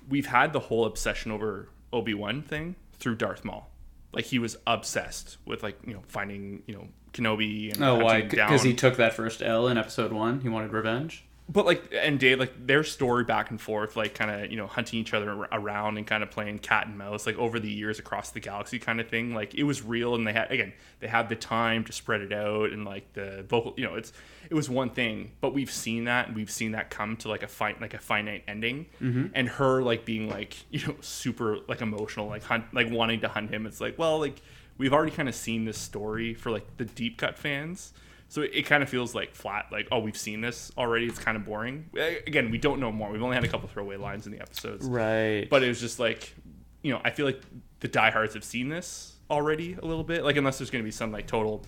we've 0.08 0.28
had 0.28 0.54
the 0.54 0.60
whole 0.62 0.86
obsession 0.86 1.32
over 1.32 1.68
Obi 1.92 2.14
Wan 2.14 2.42
thing 2.42 2.76
through 2.94 3.16
Darth 3.16 3.44
Maul. 3.44 3.70
Like 4.14 4.26
he 4.26 4.40
was 4.40 4.56
obsessed 4.68 5.38
with 5.46 5.64
like 5.64 5.78
you 5.86 5.94
know 5.94 6.04
finding 6.08 6.62
you 6.68 6.76
know 6.76 6.88
Kenobi 7.14 7.74
and 7.74 7.84
Oh, 7.84 7.96
why? 7.96 8.14
hunting 8.22 8.30
him 8.30 8.36
down 8.38 8.50
Because 8.50 8.64
he 8.64 8.74
took 8.76 8.96
that 8.98 9.14
first 9.14 9.42
L 9.42 9.68
in 9.68 9.78
episode 9.78 10.14
one. 10.14 10.40
He 10.42 10.50
wanted 10.50 10.72
revenge. 10.72 11.26
But 11.50 11.66
like 11.66 11.94
and 11.94 12.20
Dave, 12.20 12.40
like 12.40 12.68
their 12.68 12.84
story 12.84 13.26
back 13.26 13.50
and 13.52 13.60
forth, 13.60 13.98
like 13.98 14.16
kind 14.16 14.32
of 14.32 14.50
you 14.50 14.56
know 14.56 14.68
hunting 14.68 15.00
each 15.00 15.14
other 15.14 15.30
around 15.52 15.98
and 15.98 16.08
kind 16.08 16.24
of 16.24 16.32
playing 16.32 16.60
cat 16.60 16.88
and 16.88 16.98
mouse, 16.98 17.26
like 17.26 17.38
over 17.38 17.60
the 17.60 17.70
years 17.70 18.00
across 18.00 18.32
the 18.32 18.40
galaxy, 18.40 18.80
kind 18.80 19.02
of 19.02 19.10
thing. 19.10 19.36
Like 19.36 19.54
it 19.54 19.64
was 19.64 19.84
real, 19.84 20.16
and 20.16 20.26
they 20.26 20.32
had 20.32 20.52
again 20.52 20.72
they 21.02 21.08
had 21.08 21.28
the 21.28 21.36
time 21.36 21.84
to 21.84 21.92
spread 21.92 22.22
it 22.22 22.32
out 22.32 22.72
and 22.72 22.86
like 22.86 23.12
the 23.14 23.44
vocal, 23.48 23.74
you 23.76 23.84
know, 23.84 23.96
it's 23.96 24.14
it 24.50 24.54
was 24.54 24.70
one 24.70 24.90
thing, 24.90 25.32
but 25.42 25.54
we've 25.54 25.72
seen 25.72 26.06
that 26.06 26.28
and 26.28 26.36
we've 26.36 26.52
seen 26.52 26.72
that 26.72 26.90
come 26.90 27.18
to 27.18 27.28
like 27.28 27.44
a 27.44 27.48
fight, 27.48 27.82
like 27.82 27.94
a 27.94 28.00
finite 28.00 28.44
ending, 28.48 28.86
mm-hmm. 29.02 29.28
and 29.34 29.50
her 29.50 29.82
like 29.82 30.06
being 30.06 30.30
like 30.30 30.56
you 30.72 30.88
know 30.88 30.96
super 31.02 31.58
like 31.68 31.82
emotional, 31.82 32.28
like 32.28 32.44
hunt, 32.44 32.74
like 32.74 32.90
wanting 32.90 33.20
to 33.20 33.28
hunt 33.28 33.50
him. 33.50 33.66
It's 33.66 33.82
like 33.82 34.00
well, 34.00 34.18
like 34.18 34.42
we've 34.78 34.94
already 34.94 35.12
kind 35.12 35.28
of 35.28 35.36
seen 35.36 35.66
this 35.66 35.78
story 35.78 36.34
for 36.34 36.52
like 36.52 36.78
the 36.78 36.86
deep 36.86 37.18
cut 37.18 37.38
fans. 37.38 37.92
So 38.34 38.42
it, 38.42 38.50
it 38.56 38.64
kind 38.64 38.82
of 38.82 38.90
feels 38.90 39.14
like 39.14 39.36
flat, 39.36 39.68
like 39.72 39.88
oh, 39.92 40.00
we've 40.00 40.18
seen 40.18 40.42
this 40.42 40.72
already. 40.76 41.06
It's 41.06 41.20
kind 41.20 41.38
of 41.38 41.46
boring. 41.46 41.92
Again, 42.26 42.50
we 42.50 42.58
don't 42.58 42.80
know 42.80 42.92
more. 42.92 43.12
We've 43.12 43.22
only 43.22 43.36
had 43.36 43.44
a 43.44 43.48
couple 43.48 43.70
throwaway 43.70 43.98
lines 43.98 44.26
in 44.26 44.32
the 44.32 44.42
episodes, 44.42 44.88
Right. 44.88 45.48
but 45.52 45.62
it 45.62 45.68
was 45.68 45.80
just 45.80 46.00
like, 46.00 46.34
you 46.82 46.92
know, 46.92 47.00
I 47.06 47.12
feel 47.12 47.28
like 47.28 47.40
the 47.82 47.88
diehards 47.88 48.34
have 48.34 48.44
seen 48.44 48.70
this 48.70 49.18
already 49.30 49.74
a 49.76 49.86
little 49.86 50.04
bit. 50.04 50.24
Like 50.24 50.36
unless 50.36 50.58
there's 50.58 50.72
going 50.72 50.84
to 50.84 50.84
be 50.84 50.90
some 50.90 51.12
like 51.12 51.28
total 51.28 51.64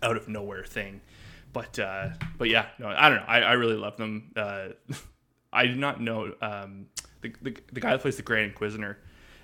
out 0.00 0.16
of 0.16 0.28
nowhere 0.28 0.62
thing, 0.62 1.00
but 1.52 1.76
uh, 1.80 2.10
but 2.38 2.48
yeah, 2.48 2.66
no, 2.78 2.86
I 2.86 3.08
don't 3.08 3.18
know. 3.18 3.24
I, 3.26 3.40
I 3.40 3.52
really 3.54 3.74
love 3.74 3.96
them. 3.96 4.30
Uh, 4.36 4.68
I 5.52 5.66
did 5.66 5.76
not 5.76 6.00
know 6.00 6.32
um, 6.40 6.86
the, 7.20 7.34
the 7.42 7.56
the 7.72 7.80
guy 7.80 7.90
that 7.90 8.00
plays 8.00 8.16
the 8.16 8.22
Grand 8.22 8.44
Inquisitor. 8.46 8.96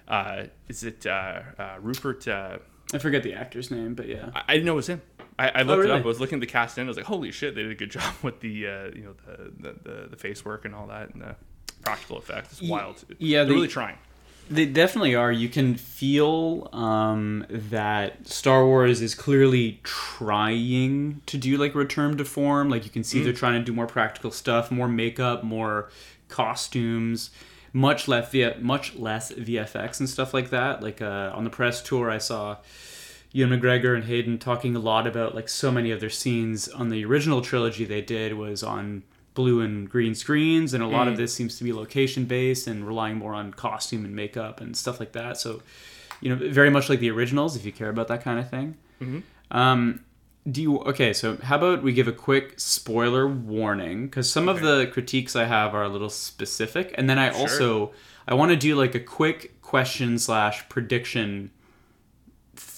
Uh, 0.06 0.44
is 0.68 0.84
it 0.84 1.06
uh, 1.06 1.40
uh, 1.58 1.76
Rupert? 1.80 2.28
Uh, 2.28 2.58
I 2.94 2.98
forget 2.98 3.24
the 3.24 3.34
actor's 3.34 3.72
name, 3.72 3.96
but 3.96 4.06
yeah. 4.06 4.30
I, 4.32 4.42
I 4.46 4.52
didn't 4.52 4.66
know 4.66 4.74
it 4.74 4.76
was 4.76 4.86
him. 4.86 5.02
I, 5.38 5.48
I 5.48 5.62
looked 5.62 5.80
it 5.80 5.88
really? 5.88 5.98
up. 6.00 6.04
I 6.04 6.06
was 6.06 6.20
looking 6.20 6.36
at 6.36 6.40
the 6.40 6.46
cast 6.46 6.78
in. 6.78 6.86
I 6.86 6.88
was 6.88 6.96
like, 6.96 7.06
"Holy 7.06 7.30
shit! 7.30 7.54
They 7.54 7.62
did 7.62 7.72
a 7.72 7.74
good 7.74 7.90
job 7.98 8.14
with 8.22 8.40
the 8.40 8.66
uh, 8.66 8.84
you 8.94 9.02
know 9.04 9.14
the, 9.26 9.52
the 9.60 9.90
the 9.90 10.08
the 10.08 10.16
face 10.16 10.44
work 10.44 10.64
and 10.64 10.74
all 10.74 10.86
that 10.88 11.12
and 11.12 11.22
the 11.22 11.36
practical 11.82 12.18
effects. 12.18 12.60
It's 12.60 12.68
wild. 12.68 13.04
yeah, 13.18 13.38
they're 13.38 13.46
they- 13.46 13.54
really 13.54 13.68
trying. 13.68 13.98
They 14.48 14.64
definitely 14.64 15.16
are. 15.16 15.32
You 15.32 15.48
can 15.48 15.74
feel 15.74 16.68
um, 16.72 17.44
that 17.50 18.28
Star 18.28 18.64
Wars 18.64 19.00
is 19.02 19.12
clearly 19.12 19.80
trying 19.82 21.20
to 21.26 21.36
do 21.36 21.56
like 21.56 21.74
return 21.74 22.16
to 22.18 22.24
form. 22.24 22.68
Like 22.70 22.84
you 22.84 22.90
can 22.90 23.02
see 23.02 23.24
they're 23.24 23.32
trying 23.32 23.58
to 23.60 23.64
do 23.64 23.72
more 23.72 23.88
practical 23.88 24.30
stuff, 24.30 24.70
more 24.70 24.86
makeup, 24.86 25.42
more 25.42 25.90
costumes, 26.28 27.30
much 27.72 28.06
less 28.06 28.30
via 28.30 28.56
much 28.60 28.94
less 28.94 29.32
VFX 29.32 29.98
and 29.98 30.08
stuff 30.08 30.32
like 30.32 30.50
that. 30.50 30.80
Like 30.80 31.02
uh, 31.02 31.32
on 31.34 31.42
the 31.42 31.50
press 31.50 31.82
tour, 31.82 32.08
I 32.08 32.18
saw 32.18 32.58
Ewan 33.36 33.60
McGregor 33.60 33.94
and 33.94 34.04
Hayden 34.04 34.38
talking 34.38 34.74
a 34.74 34.78
lot 34.78 35.06
about 35.06 35.34
like 35.34 35.50
so 35.50 35.70
many 35.70 35.90
of 35.90 36.00
their 36.00 36.08
scenes. 36.08 36.68
On 36.68 36.88
the 36.88 37.04
original 37.04 37.42
trilogy 37.42 37.84
they 37.84 38.00
did 38.00 38.32
was 38.32 38.62
on 38.62 39.02
blue 39.34 39.60
and 39.60 39.90
green 39.90 40.14
screens 40.14 40.72
and 40.72 40.82
a 40.82 40.86
lot 40.86 41.06
of 41.06 41.18
this 41.18 41.34
seems 41.34 41.58
to 41.58 41.64
be 41.64 41.70
location 41.70 42.24
based 42.24 42.66
and 42.66 42.86
relying 42.86 43.18
more 43.18 43.34
on 43.34 43.52
costume 43.52 44.06
and 44.06 44.16
makeup 44.16 44.62
and 44.62 44.74
stuff 44.74 44.98
like 44.98 45.12
that. 45.12 45.36
So 45.36 45.60
you 46.22 46.34
know 46.34 46.48
very 46.50 46.70
much 46.70 46.88
like 46.88 46.98
the 46.98 47.10
originals 47.10 47.56
if 47.56 47.66
you 47.66 47.72
care 47.72 47.90
about 47.90 48.08
that 48.08 48.22
kind 48.22 48.40
of 48.40 48.48
thing. 48.48 48.78
Um, 49.50 50.00
do 50.50 50.62
you 50.62 50.78
okay 50.78 51.12
so 51.12 51.36
how 51.36 51.56
about 51.56 51.82
we 51.82 51.92
give 51.92 52.08
a 52.08 52.12
quick 52.12 52.58
spoiler 52.58 53.28
warning? 53.28 54.06
Because 54.06 54.32
some 54.32 54.48
of 54.48 54.62
the 54.62 54.86
critiques 54.86 55.36
i 55.36 55.44
have 55.44 55.74
are 55.74 55.82
a 55.82 55.90
little 55.90 56.08
specific 56.08 56.94
and 56.96 57.10
then 57.10 57.18
i 57.18 57.28
also 57.28 57.90
i 58.28 58.32
want 58.32 58.50
to 58.50 58.56
do 58.56 58.76
like 58.76 58.94
a 58.94 59.00
quick 59.00 59.60
question 59.60 60.18
slash 60.18 60.66
prediction 60.70 61.50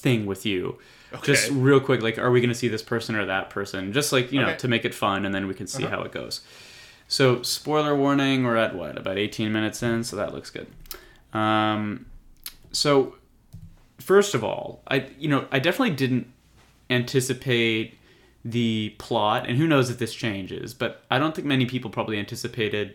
thing 0.02 0.26
with 0.26 0.44
you 0.46 0.78
just 1.22 1.50
real 1.52 1.80
quick 1.80 2.02
like 2.02 2.18
are 2.18 2.30
we 2.30 2.40
going 2.40 2.48
to 2.50 2.54
see 2.54 2.68
this 2.68 2.82
person 2.82 3.14
or 3.16 3.24
that 3.24 3.48
person 3.50 3.92
just 3.92 4.12
like 4.12 4.30
you 4.32 4.40
know 4.40 4.48
Okay. 4.48 4.56
to 4.58 4.68
make 4.68 4.84
it 4.84 4.94
fun 4.94 5.24
and 5.24 5.34
then 5.34 5.46
we 5.46 5.54
can 5.54 5.66
see 5.66 5.84
how 5.84 6.02
it 6.02 6.12
goes 6.12 6.40
so 7.08 7.42
spoiler 7.42 7.96
warning 7.96 8.44
we're 8.44 8.56
at 8.56 8.74
what 8.74 8.98
about 8.98 9.16
18 9.18 9.50
minutes 9.52 9.82
in 9.82 10.04
so 10.04 10.16
that 10.16 10.34
looks 10.34 10.50
good 10.50 10.66
um, 11.32 12.06
so 12.72 13.14
first 13.98 14.34
of 14.34 14.44
all 14.44 14.82
i 14.88 15.06
you 15.18 15.28
know 15.28 15.46
i 15.50 15.58
definitely 15.58 15.94
didn't 15.94 16.26
anticipate 16.90 17.94
the 18.44 18.94
plot, 18.98 19.46
and 19.46 19.58
who 19.58 19.66
knows 19.66 19.90
if 19.90 19.98
this 19.98 20.14
changes, 20.14 20.72
but 20.72 21.02
I 21.10 21.18
don't 21.18 21.34
think 21.34 21.46
many 21.46 21.66
people 21.66 21.90
probably 21.90 22.18
anticipated 22.18 22.94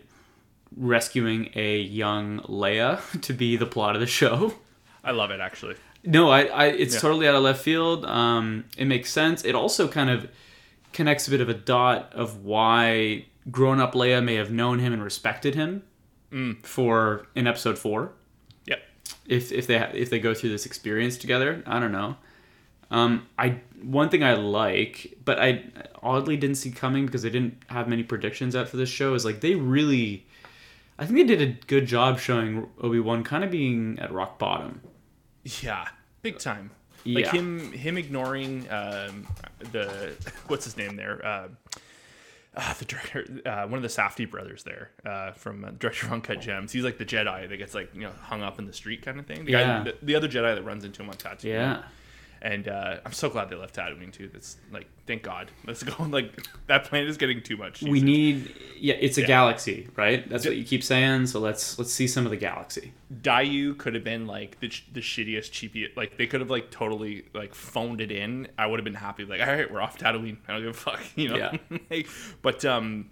rescuing 0.76 1.50
a 1.54 1.78
young 1.78 2.40
Leia 2.40 2.98
to 3.26 3.32
be 3.32 3.56
the 3.56 3.66
plot 3.66 3.94
of 3.94 4.00
the 4.00 4.06
show. 4.06 4.54
I 5.04 5.12
love 5.12 5.30
it 5.30 5.38
actually. 5.40 5.76
No, 6.04 6.28
I, 6.30 6.42
I 6.44 6.64
it's 6.66 6.94
Yeah. 6.94 7.00
totally 7.00 7.26
out 7.28 7.34
of 7.34 7.42
left 7.42 7.62
field. 7.62 8.04
Um, 8.04 8.64
it 8.76 8.84
makes 8.86 9.10
sense. 9.10 9.44
It 9.44 9.54
also 9.54 9.88
kind 9.88 10.10
of 10.10 10.28
connects 10.92 11.26
a 11.26 11.30
bit 11.30 11.40
of 11.40 11.48
a 11.48 11.54
dot 11.54 12.12
of 12.12 12.44
why 12.44 13.26
grown 13.50 13.80
up 13.80 13.94
Leia 13.94 14.22
may 14.22 14.34
have 14.36 14.50
known 14.50 14.78
him 14.78 14.92
and 14.92 15.02
respected 15.02 15.54
him 15.54 15.82
for 16.62 17.26
in 17.34 17.46
episode 17.46 17.78
four. 17.78 18.12
Yep. 18.66 18.82
If 19.26 19.52
if 19.52 19.66
they 19.66 19.78
ha- 19.78 19.90
if 19.94 20.10
they 20.10 20.18
go 20.18 20.34
through 20.34 20.50
this 20.50 20.66
experience 20.66 21.16
together, 21.16 21.62
I 21.66 21.78
don't 21.80 21.92
know. 21.92 22.16
Um, 22.90 23.26
I 23.38 23.60
one 23.82 24.08
thing 24.08 24.22
I 24.24 24.34
like, 24.34 25.14
but 25.24 25.40
I 25.40 25.64
oddly 26.02 26.36
didn't 26.36 26.56
see 26.56 26.70
coming 26.70 27.06
because 27.06 27.22
they 27.22 27.30
didn't 27.30 27.62
have 27.68 27.88
many 27.88 28.02
predictions 28.02 28.54
out 28.56 28.68
for 28.68 28.76
this 28.76 28.88
show. 28.90 29.14
Is 29.14 29.24
like 29.24 29.40
they 29.40 29.54
really, 29.54 30.26
I 30.98 31.06
think 31.06 31.16
they 31.18 31.36
did 31.36 31.40
a 31.42 31.66
good 31.66 31.86
job 31.86 32.18
showing 32.18 32.68
Obi 32.80 33.00
Wan 33.00 33.22
kind 33.24 33.42
of 33.44 33.50
being 33.50 33.98
at 34.00 34.12
rock 34.12 34.38
bottom. 34.38 34.80
Yeah, 35.62 35.88
big 36.22 36.38
time. 36.38 36.70
Like 37.06 37.26
Yeah. 37.26 37.32
him, 37.32 37.72
him 37.72 37.98
ignoring 37.98 38.66
um, 38.70 39.26
the 39.72 40.14
what's 40.48 40.64
his 40.64 40.76
name 40.76 40.96
there, 40.96 41.24
uh, 41.24 41.48
uh, 42.56 42.72
the 42.74 42.84
director, 42.84 43.26
uh, 43.44 43.66
one 43.66 43.74
of 43.74 43.82
the 43.82 43.88
Safdie 43.88 44.30
brothers 44.30 44.62
there 44.62 44.90
uh, 45.04 45.32
from 45.32 45.64
uh, 45.64 45.70
director 45.78 46.06
of 46.06 46.12
Uncut 46.12 46.40
Gems. 46.40 46.72
He's 46.72 46.84
like 46.84 46.98
the 46.98 47.04
Jedi 47.04 47.48
that 47.48 47.56
gets 47.56 47.74
like 47.74 47.94
you 47.94 48.02
know 48.02 48.12
hung 48.22 48.42
up 48.42 48.58
in 48.58 48.66
the 48.66 48.72
street 48.72 49.02
kind 49.02 49.18
of 49.18 49.26
thing. 49.26 49.44
The 49.44 49.52
Yeah. 49.52 49.78
guy, 49.78 49.90
the, 49.90 49.96
the 50.02 50.14
other 50.16 50.28
Jedi 50.28 50.54
that 50.54 50.62
runs 50.64 50.84
into 50.84 51.02
him 51.02 51.10
on 51.10 51.16
Tatooine. 51.16 51.44
Yeah. 51.44 51.82
And 52.44 52.68
uh, 52.68 52.98
I'm 53.06 53.12
so 53.12 53.30
glad 53.30 53.48
they 53.48 53.56
left 53.56 53.74
Tatooine 53.74 54.12
too. 54.12 54.28
That's 54.30 54.58
like, 54.70 54.86
thank 55.06 55.22
God. 55.22 55.50
Let's 55.66 55.82
go. 55.82 55.94
Like 56.10 56.46
that 56.66 56.84
planet 56.84 57.08
is 57.08 57.16
getting 57.16 57.42
too 57.42 57.56
much. 57.56 57.82
we 57.82 58.00
need 58.02 58.54
yeah 58.78 58.94
it's 59.00 59.16
a 59.16 59.22
Yeah. 59.22 59.26
galaxy 59.28 59.88
right 59.96 60.28
that's 60.28 60.44
what 60.44 60.56
you 60.56 60.64
keep 60.64 60.82
saying 60.84 61.26
so 61.26 61.40
let's 61.40 61.78
let's 61.78 61.92
see 61.92 62.06
some 62.06 62.24
of 62.26 62.30
the 62.30 62.36
galaxy 62.36 62.92
Daiyu 63.22 63.78
could 63.78 63.94
have 63.94 64.04
been 64.04 64.26
like 64.26 64.60
the, 64.60 64.68
the 64.92 65.00
shittiest, 65.00 65.50
cheapy. 65.52 65.88
Like 65.96 66.18
they 66.18 66.26
could 66.26 66.40
have 66.40 66.50
like 66.50 66.70
totally 66.70 67.24
like 67.32 67.54
phoned 67.54 68.00
it 68.00 68.10
in. 68.12 68.48
I 68.58 68.66
would 68.66 68.78
have 68.78 68.84
been 68.84 68.94
happy. 68.94 69.24
Like, 69.24 69.40
all 69.40 69.46
right, 69.46 69.70
we're 69.72 69.80
off 69.80 69.98
Tatooine. 69.98 70.36
I 70.48 70.52
don't 70.52 70.62
give 70.62 70.70
a 70.70 70.74
fuck, 70.74 71.00
you 71.16 71.28
know. 71.28 71.36
Yeah. 71.36 71.56
like, 71.90 72.08
but 72.42 72.64
um, 72.64 73.10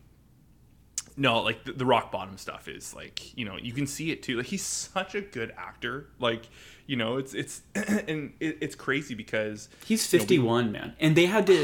no, 1.16 1.40
like 1.42 1.64
the, 1.64 1.72
the 1.72 1.86
rock 1.86 2.10
bottom 2.10 2.36
stuff 2.38 2.68
is 2.68 2.94
like 2.94 3.36
you 3.36 3.44
know 3.44 3.56
you 3.56 3.72
can 3.72 3.86
see 3.86 4.10
it 4.10 4.22
too. 4.22 4.36
Like 4.38 4.46
he's 4.46 4.64
such 4.64 5.14
a 5.14 5.20
good 5.20 5.52
actor. 5.56 6.08
Like 6.18 6.48
you 6.92 6.96
know 7.02 7.12
it's 7.20 7.32
it's 7.42 7.54
and 8.10 8.20
it, 8.46 8.52
it's 8.64 8.76
crazy 8.86 9.14
because 9.24 9.58
he's 9.88 10.02
you 10.12 10.18
know, 10.18 10.22
we- 10.22 10.26
51 10.26 10.72
man 10.76 10.88
and 11.04 11.16
they 11.18 11.26
had 11.36 11.44
to 11.52 11.58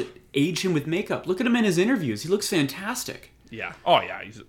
age 0.44 0.58
him 0.64 0.72
with 0.76 0.86
makeup 0.86 1.26
look 1.28 1.38
at 1.42 1.46
him 1.46 1.56
in 1.60 1.64
his 1.70 1.78
interviews 1.86 2.18
he 2.24 2.28
looks 2.34 2.48
fantastic 2.48 3.22
yeah. 3.50 3.72
Oh 3.86 4.00
yeah. 4.02 4.22
He's 4.22 4.42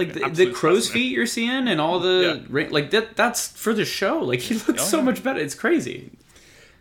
like 0.00 0.12
the, 0.12 0.28
the 0.42 0.52
crow's 0.52 0.88
feet 0.88 1.10
you're 1.16 1.26
seeing 1.38 1.66
and 1.72 1.80
all 1.80 1.98
the 1.98 2.46
Yeah. 2.52 2.66
like 2.78 2.90
that 2.94 3.16
that's 3.16 3.42
for 3.64 3.72
the 3.80 3.84
show 3.84 4.14
like 4.30 4.40
he 4.48 4.54
looks 4.54 4.82
Oh, 4.84 4.90
so 4.94 4.96
yeah. 4.98 5.02
much 5.08 5.20
better 5.24 5.40
it's 5.40 5.56
crazy 5.64 6.10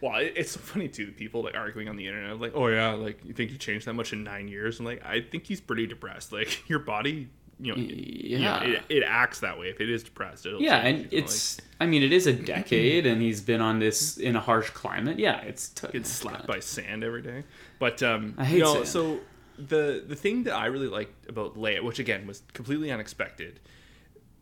Well, 0.01 0.15
it- 0.25 0.33
it's 0.35 0.51
so 0.51 0.59
funny 0.59 0.87
too. 0.87 1.07
People 1.23 1.39
like 1.47 1.55
arguing 1.55 1.89
on 1.89 1.95
the 2.01 2.05
internet, 2.09 2.39
like, 2.39 2.53
"Oh 2.53 2.67
yeah, 2.67 2.91
like 3.05 3.17
you 3.25 3.33
think 3.33 3.49
he 3.49 3.57
changed 3.57 3.87
that 3.87 3.95
much 3.95 4.13
in 4.13 4.23
nine 4.23 4.47
years?" 4.47 4.79
I'm 4.79 4.85
like, 4.85 5.01
I 5.03 5.21
think 5.29 5.41
he's 5.49 5.59
pretty 5.69 5.87
depressed. 5.87 6.31
Like 6.31 6.69
your 6.71 6.77
body, 6.93 7.29
you 7.59 7.75
know, 7.75 7.81
you 7.81 8.37
know, 8.37 8.43
yeah. 8.43 8.63
it, 8.63 8.83
it 8.89 9.03
acts 9.03 9.39
that 9.39 9.57
way. 9.57 9.69
If 9.69 9.81
it 9.81 9.89
is 9.89 10.03
depressed, 10.03 10.45
it'll 10.45 10.61
yeah 10.61 10.83
change, 10.83 11.03
and 11.03 11.11
you 11.11 11.19
know, 11.19 11.25
it's 11.25 11.59
i 11.79 11.85
mean 11.85 12.03
it 12.03 12.11
is 12.11 12.27
a 12.27 12.33
decade 12.33 13.05
and 13.05 13.21
he's 13.21 13.41
been 13.41 13.61
on 13.61 13.79
this 13.79 14.17
in 14.17 14.35
a 14.35 14.39
harsh 14.39 14.71
climate 14.71 15.19
yeah 15.19 15.41
it's 15.41 15.69
t- 15.69 15.87
gets 15.89 16.09
slapped 16.09 16.47
by 16.47 16.59
sand 16.59 17.03
every 17.03 17.21
day. 17.21 17.43
But 17.79 18.01
um, 18.03 18.35
I 18.37 18.45
hate 18.45 18.59
no, 18.59 18.73
sand. 18.75 18.87
so 18.87 19.19
the 19.57 20.03
the 20.07 20.15
thing 20.15 20.43
that 20.43 20.53
I 20.53 20.67
really 20.67 20.87
liked 20.87 21.29
about 21.29 21.55
Leia, 21.55 21.83
which 21.83 21.99
again 21.99 22.27
was 22.27 22.43
completely 22.53 22.91
unexpected, 22.91 23.59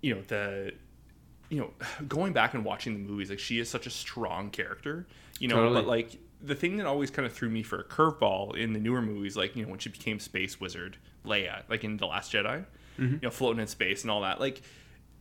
you 0.01 0.15
know, 0.15 0.21
the 0.28 0.73
you 1.49 1.60
know, 1.60 1.71
going 2.08 2.34
back 2.34 2.54
and 2.54 2.65
watching 2.65 2.93
the 2.93 2.99
movies, 2.99 3.30
like 3.30 3.39
she 3.39 3.60
is 3.60 3.69
such 3.69 3.88
a 3.88 3.89
strong 3.89 4.49
character, 4.49 5.08
you 5.39 5.47
know, 5.47 5.56
Totally. 5.56 5.82
but 5.82 5.88
like 5.88 6.17
the 6.41 6.56
thing 6.56 6.78
that 6.78 6.86
always 6.86 7.10
kind 7.10 7.25
of 7.25 7.34
threw 7.34 7.49
me 7.49 7.63
for 7.63 7.80
a 7.80 7.84
curveball 7.84 8.56
in 8.56 8.73
the 8.73 8.80
newer 8.80 9.01
movies, 9.01 9.36
like, 9.36 9.56
you 9.56 9.63
know, 9.63 9.69
when 9.69 9.80
she 9.80 9.89
became 9.89 10.19
Space 10.19 10.60
Wizard 10.60 10.97
Leia, 11.25 11.63
like 11.69 11.84
in 11.84 11.97
The 11.97 12.06
Last 12.06 12.32
Jedi, 12.32 12.65
you 12.97 13.19
know, 13.21 13.29
floating 13.29 13.62
in 13.62 13.67
space 13.67 14.01
and 14.03 14.12
all 14.12 14.21
that, 14.21 14.39
like, 14.39 14.62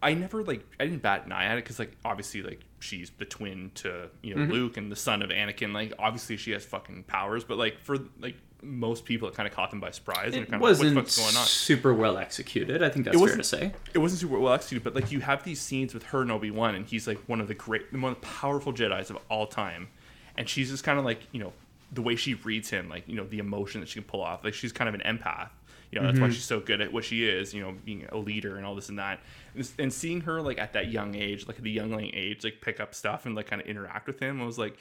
I 0.02 0.12
never 0.12 0.42
like 0.44 0.66
I 0.78 0.84
didn't 0.84 1.00
bat 1.00 1.24
an 1.24 1.32
eye 1.32 1.46
at 1.46 1.56
it 1.56 1.64
because 1.64 1.78
like 1.78 1.96
obviously 2.04 2.42
like 2.42 2.60
she's 2.78 3.10
the 3.16 3.24
twin 3.24 3.70
to 3.76 4.10
you 4.22 4.34
know 4.34 4.42
Mm-hmm. 4.42 4.52
Luke 4.52 4.76
and 4.76 4.92
the 4.92 4.96
son 4.96 5.22
of 5.22 5.30
Anakin. 5.30 5.72
Like 5.72 5.94
obviously 5.98 6.36
she 6.36 6.50
has 6.50 6.62
fucking 6.62 7.04
powers 7.04 7.42
but 7.42 7.56
like 7.56 7.78
for 7.80 7.96
like 8.20 8.36
most 8.62 9.06
people 9.06 9.28
it 9.28 9.34
kind 9.34 9.46
of 9.48 9.54
caught 9.54 9.70
them 9.70 9.80
by 9.80 9.90
surprise 9.90 10.34
and 10.34 10.42
it 10.42 10.50
kind 10.50 10.60
wasn't 10.60 10.94
like, 10.94 11.04
what's 11.04 11.16
going 11.16 11.34
on? 11.36 11.46
super 11.46 11.92
well 11.94 12.18
executed 12.18 12.82
i 12.82 12.88
think 12.90 13.04
that's 13.06 13.16
It 13.16 13.26
fair 13.26 13.36
to 13.36 13.42
say. 13.44 13.72
it 13.94 13.98
wasn't 13.98 14.20
super 14.20 14.38
well 14.38 14.52
executed, 14.52 14.84
but 14.84 14.94
like 14.94 15.10
you 15.10 15.20
have 15.20 15.42
these 15.42 15.60
scenes 15.60 15.94
with 15.94 16.02
her 16.04 16.20
and 16.22 16.30
Obi 16.30 16.50
Wan, 16.50 16.74
and 16.74 16.84
he's 16.86 17.06
like 17.08 17.18
one 17.26 17.40
of 17.40 17.48
the 17.48 17.54
great, 17.54 17.90
one 17.92 18.12
of 18.12 18.20
the 18.20 18.26
powerful 18.26 18.72
Jedi's 18.74 19.08
of 19.10 19.18
all 19.30 19.46
time, 19.46 19.88
and 20.36 20.46
she's 20.48 20.70
just 20.70 20.84
kind 20.84 20.98
of 20.98 21.04
like 21.06 21.20
you 21.32 21.40
know 21.40 21.52
the 21.92 22.02
way 22.02 22.16
she 22.16 22.34
reads 22.34 22.68
him, 22.70 22.88
like 22.90 23.04
you 23.08 23.16
know 23.16 23.24
the 23.26 23.38
emotion 23.38 23.80
that 23.80 23.88
she 23.88 24.00
can 24.00 24.04
pull 24.04 24.20
off, 24.22 24.44
like 24.44 24.52
she's 24.54 24.72
kind 24.72 24.88
of 24.88 24.94
an 24.94 25.00
empath. 25.18 25.48
You 25.94 26.00
know 26.00 26.06
that's 26.06 26.16
Mm-hmm. 26.18 26.24
why 26.24 26.30
she's 26.30 26.44
so 26.44 26.60
good 26.60 26.80
at 26.80 26.92
what 26.92 27.04
she 27.04 27.26
is. 27.28 27.54
You 27.54 27.62
know, 27.62 27.74
being 27.84 28.06
a 28.10 28.16
leader 28.18 28.56
and 28.56 28.66
all 28.66 28.74
this 28.74 28.88
and 28.88 28.98
that, 28.98 29.20
and, 29.54 29.70
and 29.78 29.92
seeing 29.92 30.20
her 30.22 30.42
like 30.42 30.58
at 30.58 30.72
that 30.72 30.88
young 30.90 31.14
age, 31.14 31.46
like 31.46 31.56
at 31.58 31.62
the 31.64 31.70
youngling 31.70 32.10
age, 32.14 32.42
like 32.44 32.60
pick 32.60 32.80
up 32.80 32.94
stuff 32.94 33.26
and 33.26 33.34
like 33.34 33.46
kind 33.46 33.62
of 33.62 33.68
interact 33.68 34.06
with 34.06 34.18
him, 34.20 34.40
I 34.42 34.44
was 34.44 34.58
like. 34.58 34.76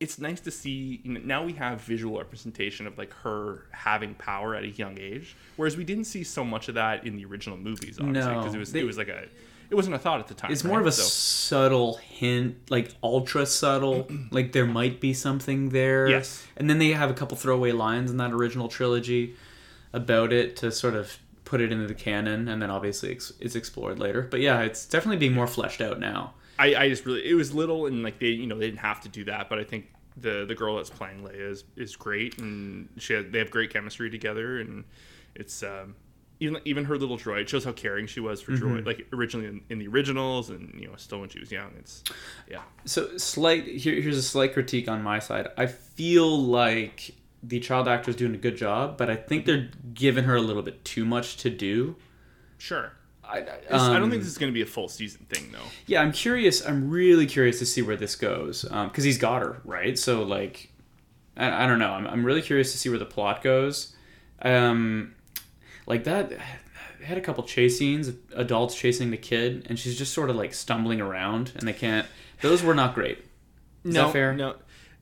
It's 0.00 0.18
nice 0.18 0.40
to 0.40 0.50
see. 0.50 1.02
You 1.04 1.12
know, 1.12 1.20
now 1.22 1.44
we 1.44 1.52
have 1.52 1.82
visual 1.82 2.16
representation 2.16 2.86
of 2.86 2.96
like 2.96 3.12
her 3.22 3.66
having 3.70 4.14
power 4.14 4.54
at 4.54 4.64
a 4.64 4.68
young 4.70 4.98
age, 4.98 5.36
whereas 5.56 5.76
we 5.76 5.84
didn't 5.84 6.04
see 6.04 6.24
so 6.24 6.42
much 6.42 6.68
of 6.70 6.74
that 6.76 7.06
in 7.06 7.16
the 7.16 7.26
original 7.26 7.58
movies. 7.58 7.98
Obviously, 8.00 8.32
No, 8.32 8.38
because 8.38 8.54
it 8.54 8.58
was 8.58 8.72
they- 8.72 8.80
it 8.80 8.84
was 8.86 8.96
like 8.96 9.08
a 9.08 9.24
it 9.68 9.74
wasn't 9.74 9.94
a 9.94 9.98
thought 9.98 10.18
at 10.18 10.26
the 10.26 10.32
time. 10.32 10.50
It's 10.52 10.64
right? 10.64 10.70
more 10.70 10.80
of 10.80 10.86
a 10.86 10.92
So- 10.92 11.02
subtle 11.02 11.96
hint, 11.98 12.70
like 12.70 12.94
ultra 13.02 13.44
subtle, 13.44 14.08
like 14.30 14.52
there 14.52 14.64
might 14.64 15.02
be 15.02 15.12
something 15.12 15.68
there. 15.68 16.08
Yes. 16.08 16.46
And 16.56 16.70
then 16.70 16.78
they 16.78 16.92
have 16.92 17.10
a 17.10 17.14
couple 17.14 17.36
throwaway 17.36 17.72
lines 17.72 18.10
in 18.10 18.16
that 18.16 18.32
original 18.32 18.68
trilogy 18.68 19.34
about 19.92 20.32
it 20.32 20.56
to 20.56 20.70
sort 20.72 20.94
of 20.94 21.18
put 21.44 21.60
it 21.60 21.72
into 21.72 21.86
the 21.86 21.94
canon, 21.94 22.48
and 22.48 22.62
then 22.62 22.70
obviously 22.70 23.10
ex- 23.10 23.32
it's 23.40 23.56
explored 23.56 23.98
later. 23.98 24.22
But 24.22 24.40
yeah, 24.40 24.60
it's 24.60 24.86
definitely 24.86 25.16
being 25.18 25.32
more 25.34 25.46
fleshed 25.46 25.80
out 25.80 25.98
now. 25.98 26.34
I, 26.58 26.74
I 26.74 26.88
just 26.88 27.06
really 27.06 27.24
it 27.28 27.34
was 27.34 27.54
little 27.54 27.86
and 27.86 28.02
like 28.02 28.18
they 28.18 28.26
you 28.28 28.46
know 28.46 28.58
they 28.58 28.66
didn't 28.66 28.80
have 28.80 29.00
to 29.02 29.08
do 29.08 29.24
that, 29.24 29.48
but 29.48 29.58
I 29.58 29.64
think 29.64 29.86
the 30.16 30.44
the 30.46 30.54
girl 30.54 30.76
that's 30.76 30.90
playing 30.90 31.22
Leia 31.22 31.50
is, 31.50 31.64
is 31.76 31.96
great 31.96 32.38
and 32.38 32.88
she 32.98 33.14
had, 33.14 33.32
they 33.32 33.38
have 33.38 33.50
great 33.50 33.72
chemistry 33.72 34.10
together 34.10 34.58
and 34.60 34.84
it's 35.34 35.62
um, 35.62 35.94
even 36.40 36.60
even 36.66 36.84
her 36.84 36.98
little 36.98 37.16
droid 37.16 37.48
shows 37.48 37.64
how 37.64 37.72
caring 37.72 38.06
she 38.06 38.20
was 38.20 38.42
for 38.42 38.52
Mm-hmm. 38.52 38.66
droid 38.76 38.86
like 38.86 39.06
originally 39.12 39.46
in, 39.46 39.60
in 39.70 39.78
the 39.78 39.88
originals 39.88 40.50
and 40.50 40.78
you 40.78 40.86
know 40.88 40.96
still 40.96 41.20
when 41.20 41.30
she 41.30 41.38
was 41.40 41.50
young 41.50 41.70
it's 41.78 42.02
yeah 42.50 42.60
So 42.84 43.16
slight 43.16 43.64
here, 43.66 43.98
here's 44.02 44.18
a 44.18 44.22
slight 44.22 44.52
critique 44.52 44.88
on 44.88 45.02
my 45.02 45.20
side. 45.20 45.48
I 45.56 45.66
feel 45.66 46.38
like 46.42 47.14
the 47.42 47.60
child 47.60 47.88
actor 47.88 48.10
is 48.10 48.16
doing 48.16 48.34
a 48.34 48.38
good 48.38 48.56
job, 48.56 48.96
but 48.96 49.08
I 49.08 49.16
think 49.16 49.46
they're 49.46 49.70
giving 49.94 50.24
her 50.24 50.36
a 50.36 50.40
little 50.40 50.62
bit 50.62 50.84
too 50.84 51.04
much 51.04 51.36
to 51.38 51.50
do. 51.50 51.96
sure 52.58 52.92
I, 53.24 53.40
This- 53.40 53.56
I 53.70 53.94
don't 53.94 54.04
um, 54.04 54.10
think 54.10 54.22
this 54.22 54.32
is 54.32 54.38
going 54.38 54.52
to 54.52 54.54
be 54.54 54.62
a 54.62 54.66
full 54.66 54.88
season 54.88 55.24
thing 55.28 55.52
though 55.52 55.58
Yeah, 55.86 56.02
I'm 56.02 56.12
curious. 56.12 56.66
I'm 56.66 56.90
really 56.90 57.26
curious 57.26 57.60
to 57.60 57.66
see 57.66 57.80
where 57.80 57.96
this 57.96 58.16
goes 58.16 58.62
because 58.62 59.04
he's 59.04 59.18
got 59.18 59.42
her 59.42 59.60
right. 59.64 59.98
So 59.98 60.24
like, 60.24 60.70
I, 61.36 61.64
I 61.64 61.66
don't 61.66 61.78
know. 61.78 61.92
I'm, 61.92 62.06
I'm 62.06 62.24
really 62.24 62.42
curious 62.42 62.72
to 62.72 62.78
see 62.78 62.88
where 62.88 62.98
the 62.98 63.06
plot 63.06 63.42
goes. 63.42 63.94
Um, 64.42 65.14
like 65.86 66.04
that, 66.04 66.30
they 66.98 67.04
had 67.04 67.18
a 67.18 67.20
couple 67.20 67.44
chase 67.44 67.78
scenes, 67.78 68.10
adults 68.34 68.74
chasing 68.74 69.10
the 69.10 69.16
kid, 69.16 69.66
and 69.68 69.78
she's 69.78 69.96
just 69.96 70.12
sort 70.12 70.28
of 70.30 70.36
like 70.36 70.52
stumbling 70.52 71.00
around, 71.00 71.52
and 71.56 71.66
they 71.66 71.72
can't. 71.72 72.06
Those 72.42 72.62
were 72.62 72.74
not 72.74 72.94
great. 72.94 73.18
Is 73.84 73.94
no, 73.94 74.06
that 74.06 74.12
fair? 74.12 74.34
No. 74.34 74.56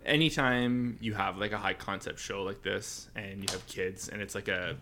Anytime 0.09 0.97
you 1.01 1.14
have 1.14 1.38
like 1.38 1.53
a 1.53 1.59
high 1.59 1.75
concept 1.75 2.18
show 2.18 2.42
like 2.42 2.62
this, 2.62 3.09
and 3.14 3.38
you 3.38 3.47
have 3.51 3.66
kids, 3.66 4.09
and 4.09 4.21
it's 4.23 4.35
like 4.35 4.49
a 4.49 4.77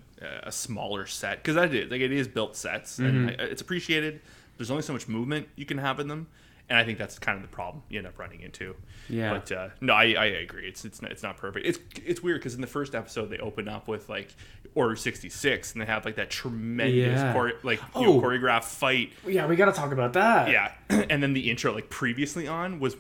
a 0.45 0.51
smaller 0.53 1.05
set, 1.07 1.39
because 1.43 1.57
that 1.57 1.75
is 1.75 1.91
like 1.91 2.01
it 2.01 2.13
is 2.13 2.27
built 2.29 2.57
sets, 2.57 2.99
and 2.99 3.31
Mm-hmm. 3.31 3.41
I- 3.41 3.45
it's 3.45 3.61
appreciated. 3.61 4.21
There's 4.57 4.71
only 4.71 4.83
so 4.83 4.93
much 4.95 5.09
movement 5.09 5.49
you 5.57 5.67
can 5.67 5.77
have 5.79 6.01
in 6.01 6.09
them, 6.09 6.29
and 6.71 6.79
I 6.79 6.85
think 6.85 6.97
that's 6.99 7.19
kind 7.19 7.37
of 7.37 7.43
the 7.43 7.49
problem 7.55 7.83
you 7.91 7.99
end 7.99 8.07
up 8.07 8.19
running 8.19 8.41
into. 8.41 8.75
Yeah. 9.11 9.31
But 9.35 9.53
uh, 9.53 9.69
no, 9.83 9.93
I, 9.93 10.05
I 10.15 10.25
agree. 10.27 10.67
It's 10.67 10.85
it's 10.85 11.03
not, 11.03 11.11
it's 11.13 11.23
not 11.23 11.37
perfect. 11.37 11.67
It's 11.67 11.79
it's 12.05 12.23
weird 12.23 12.41
because 12.41 12.55
in 12.55 12.61
the 12.63 12.67
first 12.67 12.95
episode 12.95 13.29
they 13.29 13.39
open 13.39 13.69
up 13.69 13.89
with 13.89 14.09
like 14.09 14.35
Order 14.75 14.97
sixty 14.97 15.29
six, 15.29 15.73
and 15.73 15.83
they 15.83 15.87
have 15.87 16.05
like 16.05 16.17
that 16.17 16.31
tremendous 16.31 17.21
Yeah. 17.21 17.33
chore- 17.33 17.53
like 17.63 17.81
you 17.95 18.03
know, 18.03 18.13
Oh. 18.15 18.21
choreographed 18.21 18.65
fight. 18.65 19.13
Yeah, 19.27 19.47
we 19.47 19.57
got 19.57 19.67
to 19.67 19.73
talk 19.73 19.93
about 19.93 20.13
that. 20.15 20.51
Yeah, 20.51 20.73
and 20.89 21.23
then 21.23 21.33
the 21.35 21.51
intro 21.51 21.73
like 21.75 21.91
previously 21.91 22.47
on 22.49 22.79
was. 22.81 22.97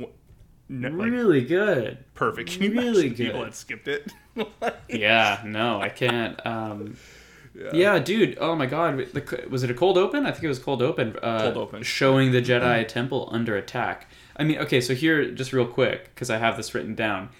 No, 0.68 0.88
like 0.88 1.10
really 1.12 1.42
good. 1.44 1.98
perfect. 2.14 2.50
Can 2.50 2.62
you 2.62 2.72
Really 2.72 3.08
the 3.10 3.14
people 3.24 3.40
good. 3.40 3.52
that 3.52 3.54
skipped 3.56 3.88
it? 3.88 4.12
Yeah, 4.88 5.40
no, 5.44 5.80
I 5.80 5.88
can't. 5.88 6.44
Um, 6.46 6.96
yeah. 7.72 7.98
dude. 7.98 8.36
Oh 8.40 8.54
my 8.54 8.66
god, 8.66 8.98
the, 9.12 9.46
was 9.48 9.62
it 9.62 9.70
a 9.70 9.74
cold 9.74 9.96
open? 9.96 10.26
I 10.26 10.30
think 10.32 10.44
it 10.44 10.48
was 10.48 10.58
cold 10.58 10.82
open. 10.82 11.16
Uh, 11.22 11.40
Cold 11.42 11.56
open. 11.56 11.82
showing 11.82 12.32
the 12.32 12.42
Jedi 12.42 12.86
Temple 12.86 13.28
under 13.32 13.56
attack. 13.56 14.08
I 14.36 14.44
mean, 14.44 14.58
okay, 14.58 14.80
so 14.82 14.94
here, 14.94 15.30
just 15.30 15.52
real 15.54 15.66
quick, 15.66 16.06
because 16.14 16.28
I 16.28 16.36
have 16.38 16.56
this 16.58 16.74
written 16.74 16.94
down. 16.94 17.30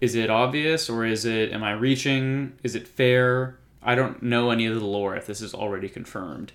is 0.00 0.14
it 0.14 0.30
obvious 0.30 0.88
or 0.88 1.04
is 1.04 1.26
it 1.26 1.52
am 1.52 1.62
I 1.62 1.72
reaching? 1.72 2.54
Is 2.62 2.74
it 2.74 2.88
fair? 2.88 3.58
I 3.82 3.94
don't 3.94 4.22
know 4.22 4.50
any 4.50 4.64
of 4.66 4.74
the 4.78 4.84
lore 4.86 5.14
if 5.16 5.26
this 5.26 5.42
is 5.42 5.52
already 5.54 5.88
confirmed. 5.90 6.52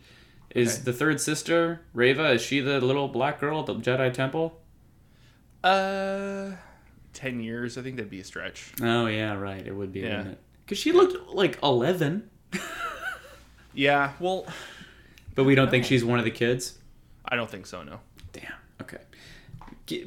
Is 0.56 0.76
Okay. 0.76 0.84
the 0.86 0.94
third 0.94 1.22
sister 1.22 1.82
Reva? 1.94 2.32
Is 2.32 2.42
she 2.42 2.60
the 2.60 2.80
little 2.82 3.08
black 3.08 3.40
girl 3.40 3.60
at 3.60 3.66
the 3.68 3.76
Jedi 3.76 4.12
Temple? 4.12 4.60
Uh, 5.66 6.52
ten 7.14 7.40
years. 7.40 7.78
I 7.78 7.82
think 7.82 7.96
that'd 7.96 8.12
be 8.12 8.20
a 8.20 8.24
stretch. 8.24 8.72
Oh 8.82 9.08
yeah, 9.08 9.34
right. 9.34 9.66
It 9.66 9.76
would 9.76 9.92
be, 9.92 10.02
Yeah. 10.02 10.26
Because 10.64 10.78
she 10.78 10.92
looked 10.92 11.34
like 11.34 11.58
eleven, 11.64 12.30
Yeah. 13.74 14.14
Well, 14.20 14.46
but 15.34 15.44
we 15.44 15.56
don't 15.56 15.70
think 15.70 15.86
she's 15.86 16.04
one 16.06 16.20
of 16.20 16.26
the 16.26 16.32
kids. 16.32 16.78
I 17.26 17.36
don't 17.36 17.50
think 17.50 17.66
so. 17.66 17.84
No. 17.84 18.00
Damn. 18.32 18.54
Okay. 18.82 19.00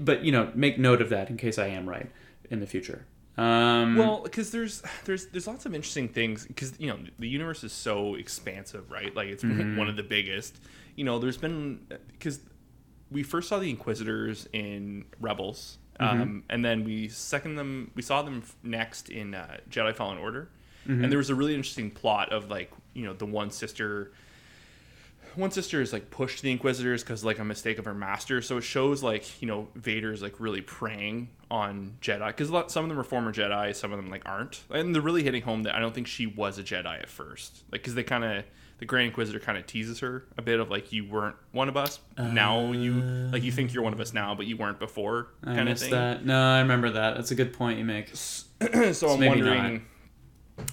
But 0.00 0.24
you 0.24 0.32
know, 0.32 0.50
make 0.54 0.78
note 0.78 1.02
of 1.02 1.10
that 1.10 1.30
in 1.30 1.36
case 1.36 1.58
I 1.58 1.66
am 1.68 1.88
right 1.88 2.10
in 2.50 2.60
the 2.60 2.66
future. 2.66 3.04
Um, 3.36 3.96
Well, 3.96 4.20
because 4.22 4.50
there's 4.50 4.82
there's 5.04 5.26
there's 5.26 5.46
lots 5.46 5.64
of 5.66 5.74
interesting 5.74 6.08
things 6.08 6.46
because 6.46 6.72
you 6.80 6.88
know 6.88 6.98
the 7.18 7.28
universe 7.28 7.62
is 7.62 7.72
so 7.72 8.14
expansive, 8.14 8.90
right? 8.90 9.14
Like 9.14 9.28
it's 9.28 9.44
one 9.44 9.88
of 9.88 9.96
the 9.96 10.02
biggest. 10.02 10.58
You 10.96 11.04
know, 11.04 11.18
there's 11.20 11.36
been 11.36 11.80
because 12.12 12.40
we 13.10 13.22
first 13.22 13.48
saw 13.48 13.58
the 13.58 13.70
Inquisitors 13.70 14.48
in 14.52 15.04
Rebels, 15.20 15.78
um, 16.00 16.44
and 16.50 16.64
then 16.64 16.84
we 16.84 17.08
second 17.08 17.56
them. 17.56 17.90
We 17.94 18.02
saw 18.02 18.22
them 18.22 18.42
next 18.62 19.08
in 19.08 19.34
uh, 19.34 19.56
Jedi 19.70 19.94
Fallen 19.94 20.18
Order, 20.18 20.48
and 20.86 21.10
there 21.10 21.18
was 21.18 21.30
a 21.30 21.34
really 21.34 21.54
interesting 21.54 21.90
plot 21.90 22.32
of 22.32 22.50
like 22.50 22.70
you 22.94 23.04
know 23.04 23.12
the 23.12 23.26
one 23.26 23.50
sister 23.50 24.12
one 25.34 25.50
sister 25.50 25.80
is 25.80 25.92
like 25.92 26.10
pushed 26.10 26.42
the 26.42 26.50
inquisitors 26.50 27.02
because 27.02 27.24
like 27.24 27.38
a 27.38 27.44
mistake 27.44 27.78
of 27.78 27.84
her 27.84 27.94
master. 27.94 28.40
So 28.42 28.56
it 28.56 28.62
shows 28.62 29.02
like 29.02 29.40
you 29.42 29.48
know 29.48 29.68
vader's 29.74 30.22
like 30.22 30.40
really 30.40 30.60
preying 30.62 31.28
on 31.50 31.96
jedi 32.02 32.26
because 32.26 32.48
some 32.70 32.84
of 32.84 32.88
them 32.90 32.98
are 32.98 33.04
former 33.04 33.32
jedi 33.32 33.74
some 33.74 33.92
of 33.92 33.98
them 33.98 34.10
like 34.10 34.22
aren't. 34.26 34.62
And 34.70 34.94
they're 34.94 35.02
really 35.02 35.22
hitting 35.22 35.42
home 35.42 35.62
that 35.62 35.74
i 35.74 35.78
don't 35.78 35.94
think 35.94 36.06
she 36.06 36.26
was 36.26 36.58
a 36.58 36.62
jedi 36.62 37.00
at 37.00 37.08
first 37.08 37.62
like 37.72 37.80
because 37.80 37.94
they 37.94 38.02
kind 38.02 38.22
of 38.24 38.44
the 38.78 38.86
grand 38.86 39.06
inquisitor 39.08 39.40
kind 39.40 39.58
of 39.58 39.66
teases 39.66 40.00
her 40.00 40.24
a 40.36 40.42
bit 40.42 40.60
of 40.60 40.70
like 40.70 40.92
you 40.92 41.04
weren't 41.06 41.36
one 41.52 41.68
of 41.68 41.76
us 41.76 41.98
now 42.16 42.72
you 42.72 42.92
like 43.32 43.42
you 43.42 43.52
think 43.52 43.72
you're 43.74 43.82
one 43.82 43.92
of 43.92 44.00
us 44.00 44.12
now 44.14 44.34
but 44.34 44.46
you 44.46 44.56
weren't 44.56 44.78
before 44.78 45.28
I 45.42 45.46
kind 45.46 45.60
of 45.60 45.66
missed 45.66 45.82
thing 45.82 45.90
that. 45.92 46.24
No, 46.24 46.40
I 46.40 46.60
remember 46.60 46.90
that. 46.90 47.16
That's 47.16 47.30
a 47.30 47.34
good 47.34 47.52
point 47.52 47.78
you 47.78 47.84
make. 47.84 48.10
so 48.14 49.08
I'm 49.08 49.20
maybe 49.20 49.28
wondering 49.42 49.84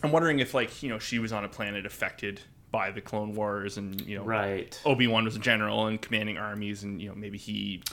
I'm 0.03 0.11
wondering 0.11 0.39
if 0.39 0.53
like, 0.53 0.83
you 0.83 0.89
know, 0.89 0.99
she 0.99 1.19
was 1.19 1.31
on 1.33 1.43
a 1.43 1.49
planet 1.49 1.85
affected 1.85 2.41
by 2.71 2.91
the 2.91 3.01
Clone 3.01 3.33
Wars 3.35 3.77
and, 3.77 3.99
you 4.01 4.17
know, 4.17 4.23
Right. 4.23 4.79
Obi-Wan 4.85 5.23
was 5.25 5.35
a 5.35 5.39
general 5.39 5.87
and 5.87 6.01
commanding 6.01 6.37
armies 6.37 6.83
and, 6.83 7.01
you 7.01 7.09
know, 7.09 7.15
maybe 7.15 7.37
he 7.37 7.83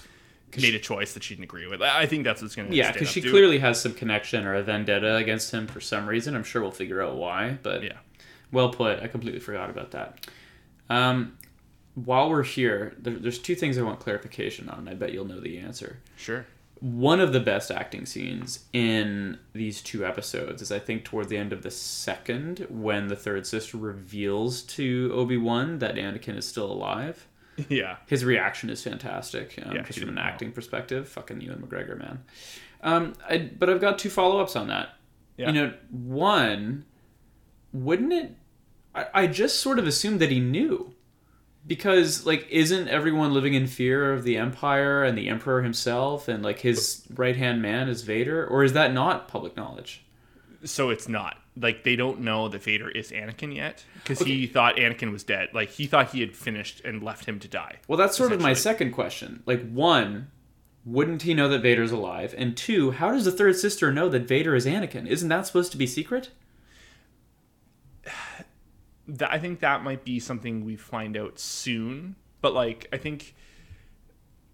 made 0.60 0.74
a 0.74 0.78
choice 0.78 1.14
that 1.14 1.22
she 1.22 1.34
didn't 1.34 1.44
agree 1.44 1.66
with. 1.66 1.80
I 1.80 2.02
I 2.02 2.06
think 2.06 2.24
that's 2.24 2.42
what's 2.42 2.54
going 2.54 2.68
to 2.68 2.74
Yeah, 2.74 2.92
because 2.92 3.08
she 3.08 3.22
clearly 3.22 3.58
has 3.58 3.80
some 3.80 3.94
connection 3.94 4.44
or 4.46 4.54
a 4.54 4.62
vendetta 4.62 5.16
against 5.16 5.52
him 5.52 5.66
for 5.66 5.80
some 5.80 6.06
reason. 6.06 6.34
I'm 6.34 6.44
sure 6.44 6.60
we'll 6.62 6.70
figure 6.70 7.02
out 7.02 7.16
why. 7.16 7.58
But 7.62 7.82
Yeah. 7.82 7.98
Well 8.52 8.70
put. 8.70 9.00
I 9.00 9.06
completely 9.08 9.40
forgot 9.40 9.70
about 9.70 9.90
that. 9.92 10.26
Um, 10.90 11.38
while 11.94 12.30
we're 12.30 12.42
here, 12.42 12.94
there, 12.98 13.14
there's 13.18 13.38
two 13.38 13.54
things 13.54 13.76
I 13.78 13.82
want 13.82 14.00
clarification 14.00 14.68
on. 14.68 14.80
and 14.80 14.88
I 14.90 14.94
bet 14.94 15.12
you'll 15.12 15.24
know 15.26 15.40
the 15.40 15.58
answer. 15.58 15.98
Sure. 16.16 16.46
One 16.80 17.20
of 17.20 17.32
the 17.32 17.38
best 17.40 17.70
acting 17.70 18.06
scenes 18.06 18.64
in 18.72 19.38
these 19.52 19.80
two 19.82 20.04
episodes 20.04 20.62
is, 20.62 20.72
I 20.72 20.78
think, 20.80 21.04
toward 21.04 21.28
the 21.28 21.36
end 21.36 21.52
of 21.52 21.62
the 21.62 21.70
second, 21.70 22.66
when 22.68 23.06
the 23.08 23.14
third 23.14 23.46
sister 23.46 23.76
reveals 23.76 24.62
to 24.62 25.12
Obi 25.14 25.36
Wan 25.36 25.78
that 25.78 25.94
Anakin 25.94 26.36
is 26.36 26.46
still 26.46 26.70
alive. 26.70 27.26
Yeah. 27.68 27.96
His 28.06 28.24
reaction 28.24 28.70
is 28.70 28.82
fantastic, 28.82 29.60
um, 29.62 29.76
Yeah, 29.76 29.82
just 29.82 29.98
from 29.98 30.08
an 30.08 30.14
know. 30.14 30.22
acting 30.22 30.52
perspective. 30.52 31.06
Fucking 31.10 31.42
Ewan 31.42 31.60
McGregor, 31.60 31.98
man. 31.98 32.24
Um, 32.82 33.12
I, 33.28 33.36
but 33.58 33.68
I've 33.68 33.80
got 33.80 33.98
two 33.98 34.08
follow 34.08 34.40
ups 34.40 34.56
on 34.56 34.68
that. 34.68 34.94
Yeah. 35.36 35.48
You 35.48 35.52
know, 35.52 35.74
one, 35.90 36.86
wouldn't 37.74 38.12
it? 38.14 38.34
I, 38.94 39.06
I 39.14 39.26
just 39.26 39.60
sort 39.60 39.78
of 39.78 39.86
assumed 39.86 40.20
that 40.20 40.30
he 40.30 40.40
knew. 40.40 40.94
Because, 41.64 42.26
like, 42.26 42.48
isn't 42.50 42.88
everyone 42.88 43.32
living 43.32 43.54
in 43.54 43.68
fear 43.68 44.12
of 44.12 44.24
the 44.24 44.36
Empire 44.36 45.04
and 45.04 45.16
the 45.16 45.28
Emperor 45.28 45.62
himself 45.62 46.26
and, 46.26 46.42
like, 46.42 46.58
his 46.58 47.04
right 47.14 47.36
hand 47.36 47.62
man 47.62 47.88
is 47.88 48.02
Vader? 48.02 48.44
Or 48.44 48.64
is 48.64 48.72
that 48.72 48.92
not 48.92 49.28
public 49.28 49.56
knowledge? 49.56 50.04
So 50.64 50.90
it's 50.90 51.08
not. 51.08 51.36
Like 51.56 51.84
they 51.84 51.96
don't 51.96 52.20
know 52.20 52.48
that 52.48 52.62
Vader 52.62 52.88
is 52.88 53.10
Anakin 53.10 53.54
yet 53.54 53.84
because 53.94 54.20
he 54.20 54.46
thought 54.46 54.76
Anakin 54.76 55.12
was 55.12 55.22
dead. 55.22 55.50
Like 55.52 55.68
he 55.70 55.86
thought 55.86 56.10
he 56.10 56.20
had 56.20 56.34
finished 56.34 56.80
and 56.84 57.02
left 57.02 57.26
him 57.26 57.38
to 57.40 57.48
die. 57.48 57.76
Well, 57.88 57.98
that's 57.98 58.16
sort 58.16 58.32
of 58.32 58.40
my 58.40 58.54
second 58.54 58.92
question. 58.92 59.42
Like, 59.44 59.70
one, 59.70 60.30
wouldn't 60.86 61.22
he 61.22 61.34
know 61.34 61.48
that 61.48 61.60
Vader's 61.60 61.92
alive? 61.92 62.34
And 62.38 62.56
two, 62.56 62.92
how 62.92 63.12
does 63.12 63.26
the 63.26 63.32
third 63.32 63.56
sister 63.56 63.92
know 63.92 64.08
that 64.08 64.26
Vader 64.26 64.54
is 64.54 64.64
Anakin? 64.64 65.06
Isn't 65.06 65.28
that 65.28 65.46
supposed 65.46 65.72
to 65.72 65.78
be 65.78 65.86
secret? 65.86 66.30
That 69.08 69.32
I 69.32 69.38
think 69.38 69.60
that 69.60 69.82
might 69.82 70.04
be 70.04 70.18
something 70.20 70.64
we 70.64 70.76
find 70.76 71.16
out 71.16 71.38
soon. 71.38 72.16
But 72.40 72.54
like, 72.54 72.88
I 72.92 72.96
think, 72.96 73.34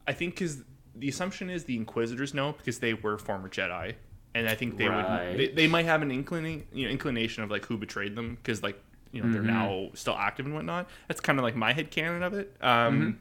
I 0.06 0.12
think 0.12 0.34
because 0.34 0.62
the 0.94 1.08
assumption 1.08 1.50
is 1.50 1.64
the 1.64 1.76
Inquisitors 1.76 2.34
know 2.34 2.52
because 2.52 2.78
they 2.78 2.94
were 2.94 3.18
former 3.18 3.48
Jedi, 3.48 3.94
and 4.34 4.48
I 4.48 4.54
think 4.54 4.76
they 4.76 4.88
Right. 4.88 5.30
would. 5.30 5.38
They, 5.38 5.48
they 5.48 5.66
might 5.68 5.84
have 5.84 6.02
an 6.02 6.10
inclining, 6.10 6.66
you 6.72 6.86
know, 6.86 6.90
inclination 6.90 7.42
of 7.44 7.50
like 7.50 7.64
who 7.66 7.76
betrayed 7.76 8.14
them 8.16 8.36
because 8.36 8.62
like 8.62 8.78
you 9.12 9.22
know 9.22 9.32
they're 9.32 9.42
now 9.42 9.88
still 9.94 10.14
active 10.14 10.44
and 10.46 10.54
whatnot. 10.54 10.88
That's 11.08 11.20
kind 11.20 11.38
of 11.38 11.42
like 11.42 11.56
my 11.56 11.72
head 11.72 11.90
canon 11.90 12.22
of 12.22 12.34
it. 12.34 12.54
Um, 12.60 13.18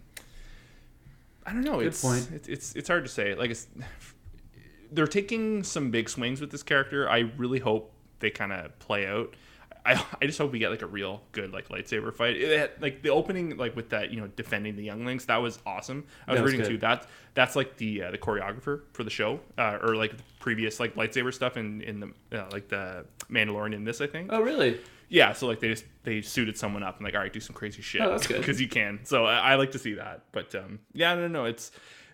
I 1.45 1.53
don't 1.53 1.63
know. 1.63 1.79
it's, 1.79 2.01
point. 2.01 2.29
It's, 2.33 2.47
it's 2.49 2.75
it's 2.75 2.87
hard 2.89 3.05
to 3.05 3.09
say. 3.11 3.35
Like 3.35 3.51
it's 3.51 3.67
they're 4.91 5.07
taking 5.07 5.63
some 5.63 5.91
big 5.91 6.09
swings 6.09 6.41
with 6.41 6.51
this 6.51 6.63
character. 6.63 7.09
I 7.09 7.19
really 7.37 7.59
hope 7.59 7.93
they 8.19 8.29
kind 8.29 8.51
of 8.51 8.77
play 8.79 9.07
out. 9.07 9.33
I, 9.87 10.05
I 10.21 10.25
just 10.25 10.37
hope 10.37 10.51
we 10.51 10.59
get 10.59 10.69
like 10.69 10.81
a 10.81 10.87
real 10.87 11.21
good 11.31 11.53
like 11.53 11.69
lightsaber 11.69 12.13
fight. 12.13 12.35
It 12.35 12.59
had, 12.59 12.71
like 12.81 13.01
the 13.01 13.09
opening 13.09 13.55
like 13.55 13.75
with 13.75 13.89
that 13.89 14.11
you 14.11 14.19
know 14.19 14.27
defending 14.27 14.75
the 14.75 14.83
younglings 14.83 15.25
that 15.25 15.37
was 15.37 15.59
awesome. 15.65 16.05
I 16.27 16.33
was 16.33 16.41
was 16.41 16.51
reading 16.51 16.65
good. 16.65 16.73
too 16.73 16.77
that 16.79 17.07
that's 17.33 17.55
like 17.55 17.77
the 17.77 18.03
uh, 18.03 18.11
the 18.11 18.17
choreographer 18.17 18.81
for 18.91 19.03
the 19.03 19.09
show 19.09 19.39
uh, 19.57 19.77
or 19.81 19.95
like 19.95 20.17
the 20.17 20.23
previous 20.39 20.79
like 20.79 20.95
lightsaber 20.95 21.33
stuff 21.33 21.55
in 21.55 21.81
in 21.81 21.99
the 22.01 22.37
uh, 22.37 22.49
like 22.51 22.67
the 22.67 23.05
Mandalorian 23.31 23.73
in 23.73 23.85
this 23.85 24.01
I 24.01 24.07
think. 24.07 24.29
Oh, 24.33 24.41
really? 24.41 24.79
Yeah, 25.09 25.31
so 25.31 25.47
like 25.47 25.61
they 25.61 25.69
just 25.69 25.85
they 26.03 26.21
suited 26.21 26.57
someone 26.57 26.83
up 26.83 26.97
and 26.97 27.05
like 27.05 27.15
all 27.15 27.21
right 27.21 27.31
do 27.31 27.39
some 27.39 27.55
crazy 27.55 27.81
shit. 27.81 28.01
Oh, 28.01 28.11
that's 28.11 28.27
because 28.27 28.59
you 28.61 28.67
can. 28.67 28.99
So 29.03 29.25
I, 29.25 29.53
I 29.53 29.55
like 29.55 29.71
to 29.71 29.79
see 29.79 29.93
that. 29.93 30.23
But 30.33 30.53
um, 30.53 30.79
yeah, 30.91 31.15
no, 31.15 31.29
no, 31.29 31.45
it's 31.45 31.71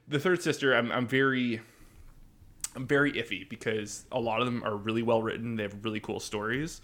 the 0.07 0.19
third 0.19 0.43
sister. 0.43 0.75
I'm 0.75 0.91
I'm 0.91 1.07
very 1.07 1.59
I'm 2.75 2.87
very 2.87 3.13
iffy 3.13 3.47
because 3.47 4.05
a 4.11 4.19
lot 4.19 4.41
of 4.41 4.45
them 4.45 4.63
are 4.63 4.75
really 4.75 5.01
well 5.01 5.21
written. 5.21 5.55
They 5.55 5.63
have 5.63 5.83
really 5.83 5.99
cool 5.99 6.19
stories, 6.19 6.81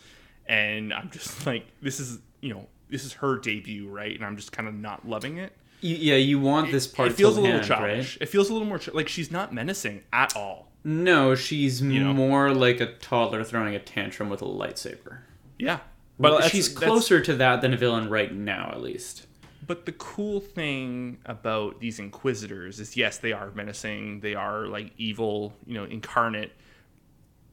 and 0.50 0.94
I'm 0.94 1.10
just 1.12 1.46
like, 1.46 1.66
this 1.82 2.02
is 2.02 2.20
you 2.42 2.54
know 2.54 2.68
this 2.90 3.06
is 3.06 3.14
her 3.14 3.38
debut, 3.38 3.88
right? 3.88 4.14
And 4.14 4.26
I'm 4.26 4.36
just 4.36 4.52
kind 4.52 4.68
of 4.68 4.74
not 4.74 5.08
loving 5.08 5.38
it. 5.38 5.56
Yeah, 5.82 6.16
you 6.16 6.42
want 6.42 6.72
this 6.72 6.88
part 6.88 7.12
it 7.12 7.14
feels 7.14 7.38
a 7.38 7.42
little 7.42 7.56
land, 7.58 7.68
childish. 7.68 8.16
right? 8.16 8.22
It 8.24 8.26
feels 8.26 8.50
a 8.50 8.54
little 8.54 8.68
more 8.68 8.82
like 8.94 9.08
she's 9.08 9.32
not 9.32 9.54
menacing 9.54 10.04
at 10.12 10.36
all. 10.36 10.68
No, 10.84 11.36
she's 11.36 11.82
know? 11.82 12.14
more 12.14 12.52
like 12.54 12.82
a 12.82 12.94
toddler 12.96 13.44
throwing 13.46 13.76
a 13.76 13.80
tantrum 13.80 14.30
with 14.30 14.42
a 14.42 14.46
lightsaber. 14.46 15.20
Yeah, 15.58 15.80
But 16.18 16.32
that's- 16.32 16.52
she's 16.52 16.74
that's- 16.74 16.90
closer 16.90 17.22
to 17.22 17.34
that 17.36 17.62
than 17.62 17.74
a 17.74 17.78
villain 17.78 18.10
right 18.10 18.34
now, 18.34 18.70
at 18.74 18.82
least. 18.82 19.28
But 19.68 19.86
the 19.86 19.92
cool 19.94 20.40
thing 20.40 21.20
about 21.26 21.80
these 21.80 22.00
inquisitors 22.00 22.80
is 22.80 22.98
yes, 22.98 23.18
they 23.20 23.34
are 23.34 23.52
menacing, 23.52 24.22
they 24.22 24.36
are 24.36 24.68
like 24.68 24.92
evil, 24.98 25.54
you 25.66 25.76
know, 25.76 25.84
incarnate. 25.84 26.52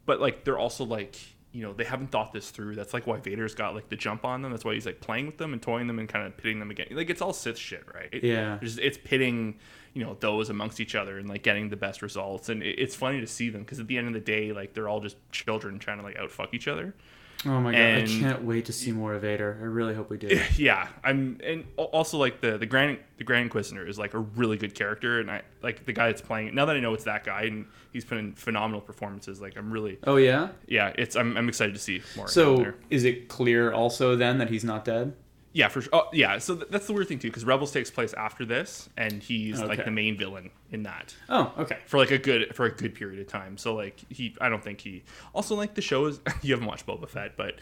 But 0.06 0.20
like 0.20 0.44
they're 0.44 0.59
also 0.59 0.85
like, 0.85 1.16
you 1.57 1.62
know, 1.62 1.73
they 1.73 1.85
haven't 1.85 2.09
thought 2.09 2.35
this 2.35 2.51
through. 2.51 2.75
That's 2.75 2.92
like 2.92 3.07
why 3.07 3.16
Vader's 3.16 3.55
got 3.55 3.75
like 3.75 3.88
the 3.88 3.97
jump 3.97 4.27
on 4.27 4.42
them. 4.42 4.51
That's 4.51 4.62
why 4.62 4.75
he's 4.75 4.85
like 4.85 5.01
playing 5.01 5.25
with 5.25 5.38
them 5.38 5.55
and 5.55 5.62
toying 5.62 5.87
them 5.87 5.99
and 5.99 6.07
kind 6.07 6.27
of 6.27 6.37
pitting 6.37 6.59
them 6.59 6.71
again. 6.71 6.88
Like 6.90 7.09
it's 7.09 7.23
all 7.23 7.33
Sith 7.33 7.57
shit, 7.57 7.83
right? 7.95 8.11
Yeah. 8.23 8.59
It's, 8.61 8.77
it's 8.77 8.99
pitting, 8.99 9.59
you 9.95 10.05
know, 10.05 10.19
those 10.21 10.51
amongst 10.51 10.81
each 10.81 10.95
other 10.95 11.19
and 11.19 11.31
like 11.31 11.42
getting 11.42 11.71
the 11.71 11.77
best 11.77 12.03
results. 12.03 12.51
And 12.51 12.62
it, 12.62 12.79
it's 12.79 12.95
funny 12.95 13.23
to 13.23 13.27
see 13.27 13.49
them 13.49 13.62
because 13.62 13.81
at 13.81 13.87
the 13.87 13.97
end 13.97 14.07
of 14.07 14.12
the 14.12 14.21
day, 14.21 14.53
like 14.53 14.75
they're 14.75 14.87
all 14.87 15.01
just 15.01 15.16
children 15.33 15.79
trying 15.79 15.97
to 15.97 16.05
like 16.05 16.19
outfuck 16.19 16.49
each 16.53 16.69
other. 16.69 16.95
Oh 17.44 17.61
my 17.61 17.72
god, 17.72 17.81
And- 17.81 18.03
I 18.09 18.18
can't 18.20 18.44
wait 18.44 18.64
to 18.64 18.72
see 18.72 18.92
more 18.92 19.14
of 19.14 19.22
Vader. 19.22 19.59
I 19.61 19.64
really 19.64 19.94
hope 19.94 20.09
we 20.11 20.16
do. 20.16 20.40
yeah 20.57 20.88
i'm 21.05 21.38
and 21.44 21.64
also 21.77 22.16
like 22.18 22.40
the 22.40 22.57
the 22.59 22.66
grand 22.66 22.99
the 23.18 23.25
grand 23.25 23.42
inquisitor 23.44 23.87
is 23.87 23.99
like 23.99 24.14
a 24.14 24.18
really 24.18 24.57
good 24.57 24.75
character 24.75 25.20
and 25.20 25.31
i 25.31 25.42
like 25.62 25.85
the 25.85 25.92
guy 25.92 26.07
that's 26.07 26.22
playing 26.22 26.49
it 26.49 26.55
now 26.55 26.64
that 26.64 26.77
i 26.77 26.81
know 26.81 26.94
it's 26.94 27.05
that 27.05 27.25
guy 27.25 27.42
and 27.42 27.66
he's 27.92 28.05
put 28.05 28.18
in 28.18 28.33
phenomenal 28.35 28.81
performances 28.81 29.40
like 29.40 29.57
i'm 29.57 29.70
really 29.70 29.99
Oh 30.05 30.16
yeah. 30.16 30.49
yeah 30.66 30.92
it's 30.96 31.14
i'm, 31.16 31.37
I'm 31.37 31.49
excited 31.49 31.75
to 31.75 31.81
see 31.81 32.03
more 32.16 32.27
So 32.29 32.72
is 32.90 33.05
it 33.05 33.29
clear 33.29 33.72
also 33.72 34.16
then 34.16 34.38
that 34.38 34.49
he's 34.51 34.64
not 34.64 34.85
dead? 34.85 35.12
Yeah 35.57 35.69
for 35.69 35.81
sure 35.81 35.90
oh, 35.95 36.09
yeah 36.12 36.37
so 36.37 36.55
th- 36.57 36.69
that's 36.71 36.87
the 36.87 36.92
weird 36.92 37.09
thing 37.09 37.19
too 37.19 37.29
because 37.29 37.47
rebels 37.47 37.73
takes 37.73 37.90
place 37.90 38.12
after 38.12 38.45
this 38.45 38.90
and 38.99 39.23
he's 39.23 39.59
like 39.61 39.85
the 39.87 39.90
main 39.90 40.19
villain 40.19 40.51
in 40.71 40.83
that 40.83 41.14
Oh, 41.31 41.51
okay. 41.59 41.79
for 41.87 41.97
like 41.97 42.11
a 42.11 42.19
good 42.19 42.55
for 42.55 42.66
a 42.66 42.71
good 42.71 42.95
period 42.95 43.21
of 43.21 43.27
time. 43.29 43.57
So 43.57 43.75
like 43.75 43.99
he, 44.11 44.37
I 44.40 44.49
don't 44.51 44.62
think 44.62 44.81
he. 44.83 45.05
Also 45.35 45.55
like 45.55 45.75
the 45.75 45.81
show 45.81 46.05
is 46.07 46.21
you 46.42 46.53
haven't 46.53 46.66
watched 46.69 46.87
Boba 46.87 47.09
Fett, 47.09 47.37
but 47.38 47.55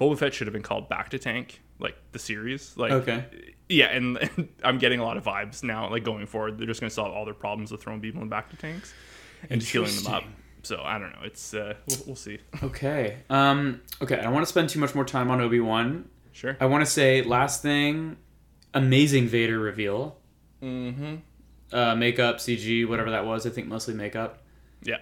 Boba 0.00 0.16
Fett 0.16 0.32
should 0.32 0.46
have 0.46 0.52
been 0.54 0.62
called 0.62 0.88
Bacta 0.88 1.20
Tank, 1.20 1.60
like 1.78 1.96
the 2.12 2.18
series. 2.18 2.74
Like 2.78 2.92
Okay. 2.92 3.24
yeah, 3.68 3.86
and, 3.86 4.16
and 4.36 4.48
I'm 4.64 4.78
getting 4.78 5.00
a 5.00 5.04
lot 5.04 5.16
of 5.18 5.24
vibes 5.24 5.62
now. 5.62 5.90
Like 5.90 6.04
going 6.04 6.24
forward, 6.26 6.56
they're 6.56 6.66
just 6.66 6.80
gonna 6.80 6.88
solve 6.90 7.12
all 7.12 7.24
their 7.26 7.34
problems 7.34 7.70
with 7.70 7.82
throwing 7.82 8.00
people 8.00 8.22
in 8.22 8.30
bacta 8.30 8.56
tanks 8.58 8.94
and 9.50 9.60
just 9.60 9.70
healing 9.72 9.94
them 9.96 10.06
up. 10.14 10.24
So 10.62 10.80
I 10.82 10.98
don't 10.98 11.10
know. 11.10 11.22
It's 11.24 11.52
uh, 11.52 11.74
we'll, 11.88 11.98
we'll 12.06 12.16
see. 12.16 12.38
Okay. 12.62 13.18
Um. 13.28 13.82
Okay. 14.00 14.16
I 14.18 14.22
don't 14.22 14.32
want 14.32 14.46
to 14.46 14.50
spend 14.50 14.70
too 14.70 14.78
much 14.78 14.94
more 14.94 15.04
time 15.04 15.30
on 15.30 15.40
Obi 15.40 15.58
Wan. 15.60 16.08
Sure. 16.32 16.56
I 16.60 16.66
want 16.66 16.84
to 16.84 16.90
say 16.90 17.22
last 17.22 17.62
thing, 17.62 18.16
amazing 18.74 19.28
Vader 19.28 19.58
reveal. 19.58 20.18
Mm-hmm. 20.62 21.16
Uh, 21.72 21.94
makeup, 21.94 22.36
CG, 22.38 22.86
whatever 22.88 23.10
that 23.10 23.24
was. 23.24 23.46
I 23.46 23.50
think 23.50 23.66
mostly 23.66 23.94
makeup. 23.94 24.42
Yeah. 24.82 24.98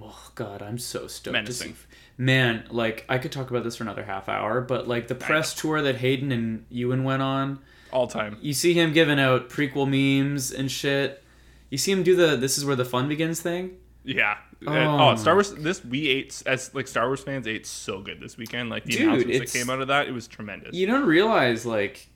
Oh 0.00 0.30
God, 0.34 0.62
I'm 0.62 0.78
so 0.78 1.06
stoked 1.06 1.32
Menacing. 1.32 1.74
see. 1.74 1.80
Man, 2.18 2.64
like 2.70 3.04
I 3.08 3.18
could 3.18 3.32
talk 3.32 3.50
about 3.50 3.64
this 3.64 3.76
for 3.76 3.84
another 3.84 4.04
half 4.04 4.28
hour, 4.28 4.60
but 4.60 4.86
like 4.88 5.08
the 5.08 5.14
press 5.14 5.54
tour 5.54 5.80
that 5.82 5.96
Hayden 5.96 6.32
and 6.32 6.66
Ewan 6.68 7.04
went 7.04 7.22
on, 7.22 7.60
All 7.92 8.06
time. 8.06 8.36
you 8.40 8.52
see 8.52 8.74
him 8.74 8.92
giving 8.92 9.18
out 9.20 9.48
prequel 9.48 9.86
memes 9.88 10.50
and 10.52 10.70
shit. 10.70 11.22
You 11.70 11.78
see 11.78 11.92
him 11.92 12.02
do 12.02 12.16
the 12.16 12.36
"This 12.36 12.58
is 12.58 12.64
where 12.64 12.76
the 12.76 12.84
fun 12.84 13.08
begins" 13.08 13.40
thing. 13.40 13.76
Yeah. 14.04 14.38
Oh. 14.66 15.10
Oh, 15.10 15.14
Star 15.16 15.34
Wars. 15.34 15.54
This 15.54 15.84
we 15.84 16.08
ate 16.08 16.42
as 16.46 16.74
like 16.74 16.88
Star 16.88 17.06
Wars 17.06 17.20
fans 17.20 17.46
ate 17.46 17.66
so 17.66 18.00
good 18.00 18.20
this 18.20 18.36
weekend. 18.36 18.70
Like 18.70 18.84
the 18.84 18.92
Dude, 18.92 19.02
announcements 19.02 19.52
that 19.52 19.58
came 19.58 19.70
out 19.70 19.80
of 19.80 19.88
that, 19.88 20.08
it 20.08 20.12
was 20.12 20.26
tremendous. 20.26 20.74
You 20.74 20.86
don't 20.86 21.06
realize 21.06 21.64
like 21.64 22.08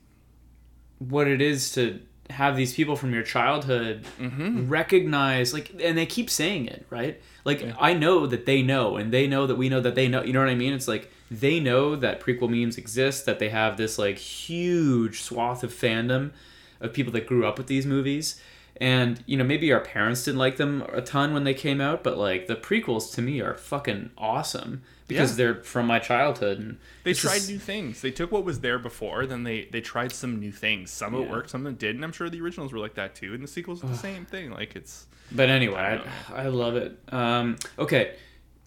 what 0.99 1.27
it 1.27 1.41
is 1.41 1.71
to 1.73 2.01
have 2.29 2.55
these 2.55 2.73
people 2.73 2.95
from 2.95 3.13
your 3.13 3.23
childhood 3.23 4.05
Mm-hmm. 4.19 4.69
recognize 4.69 5.53
like 5.53 5.71
and 5.81 5.97
they 5.97 6.05
keep 6.05 6.29
saying 6.29 6.67
it 6.67 6.85
right 6.89 7.21
like 7.43 7.65
i 7.79 7.93
know 7.93 8.25
that 8.25 8.45
they 8.45 8.61
know 8.61 8.95
and 8.95 9.11
they 9.11 9.27
know 9.27 9.45
that 9.45 9.55
we 9.55 9.67
know 9.67 9.81
that 9.81 9.93
they 9.95 10.07
know 10.07 10.23
you 10.23 10.31
know 10.31 10.39
what 10.39 10.47
i 10.47 10.55
mean 10.55 10.71
it's 10.71 10.87
like 10.87 11.11
they 11.29 11.59
know 11.59 11.97
that 11.97 12.21
prequel 12.21 12.49
memes 12.49 12.77
exist 12.77 13.25
that 13.25 13.39
they 13.39 13.49
have 13.49 13.75
this 13.75 13.99
like 13.99 14.17
huge 14.17 15.21
swath 15.21 15.63
of 15.65 15.73
fandom 15.73 16.31
of 16.79 16.93
people 16.93 17.11
that 17.11 17.27
grew 17.27 17.45
up 17.45 17.57
with 17.57 17.67
these 17.67 17.85
movies 17.85 18.41
and 18.91 19.23
you 19.25 19.37
know 19.37 19.43
maybe 19.45 19.71
our 19.71 19.79
parents 19.79 20.23
didn't 20.25 20.39
like 20.45 20.57
them 20.57 20.83
a 20.91 21.01
ton 21.01 21.33
when 21.33 21.43
they 21.45 21.53
came 21.53 21.79
out 21.79 22.03
but 22.03 22.17
like 22.17 22.47
the 22.47 22.55
prequels 22.55 23.13
to 23.15 23.21
me 23.21 23.39
are 23.39 23.53
fucking 23.55 24.09
awesome 24.17 24.81
because 25.07 25.31
Yeah. 25.31 25.37
they're 25.37 25.63
from 25.63 25.85
my 25.87 25.99
childhood 25.99 26.57
and 26.59 26.77
They 27.03 27.13
tried 27.13 27.35
just- 27.35 27.49
new 27.49 27.59
things. 27.59 28.01
They 28.01 28.11
took 28.11 28.31
what 28.31 28.43
was 28.43 28.59
there 28.61 28.79
before, 28.79 29.25
then 29.25 29.43
they 29.43 29.57
they 29.71 29.81
tried 29.81 30.11
some 30.11 30.39
new 30.39 30.51
things. 30.51 30.91
Some 30.91 31.13
of 31.13 31.21
it 31.23 31.29
worked, 31.29 31.49
some 31.49 31.65
of 31.65 31.73
it 31.73 31.79
didn't 31.79 32.03
I'm 32.03 32.11
sure 32.11 32.29
the 32.29 32.41
originals 32.41 32.71
were 32.73 32.79
like 32.79 32.95
that 32.95 33.15
too. 33.15 33.33
And 33.33 33.41
the 33.43 33.47
sequels 33.47 33.83
are 33.83 33.87
the 33.87 33.97
same 34.09 34.25
thing. 34.25 34.51
Like 34.51 34.75
it's 34.75 35.05
But 35.31 35.49
anyway, 35.49 35.79
I 35.79 35.93
I, 36.41 36.43
I 36.45 36.47
love 36.47 36.75
it. 36.75 36.91
Um, 37.21 37.55
okay, 37.79 38.15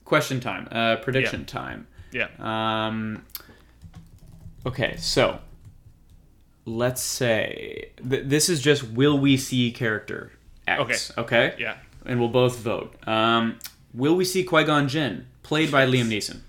question 0.05 0.41
time. 0.41 0.65
Uh, 0.71 0.97
prediction 0.97 1.45
time. 1.45 1.87
yeah. 2.13 2.29
Um, 2.53 3.25
okay, 4.65 4.97
so 4.99 5.39
let's 6.67 7.01
say 7.01 7.91
th- 8.09 8.25
this 8.27 8.49
is 8.51 8.61
just 8.61 8.83
will 8.91 9.19
we 9.19 9.39
see 9.39 9.71
character 9.71 10.33
X? 10.69 11.13
Okay. 11.17 11.23
Okay. 11.23 11.55
Yeah. 11.59 11.77
And 12.05 12.21
we'll 12.21 12.29
both 12.29 12.59
vote. 12.59 12.95
Um, 13.09 13.59
will 13.95 14.15
we 14.15 14.25
see 14.25 14.45
Qui 14.45 14.65
Gon 14.65 14.89
Jinn 14.89 15.27
played 15.43 15.73
by 15.73 15.87
Liam 15.87 16.09
Neeson? 16.09 16.41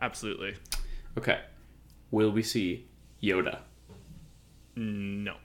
Absolutely. 0.00 0.56
Okay. 1.16 1.40
Will 2.10 2.30
we 2.30 2.42
see 2.42 2.86
Yoda? 3.22 3.60
No. 4.74 5.36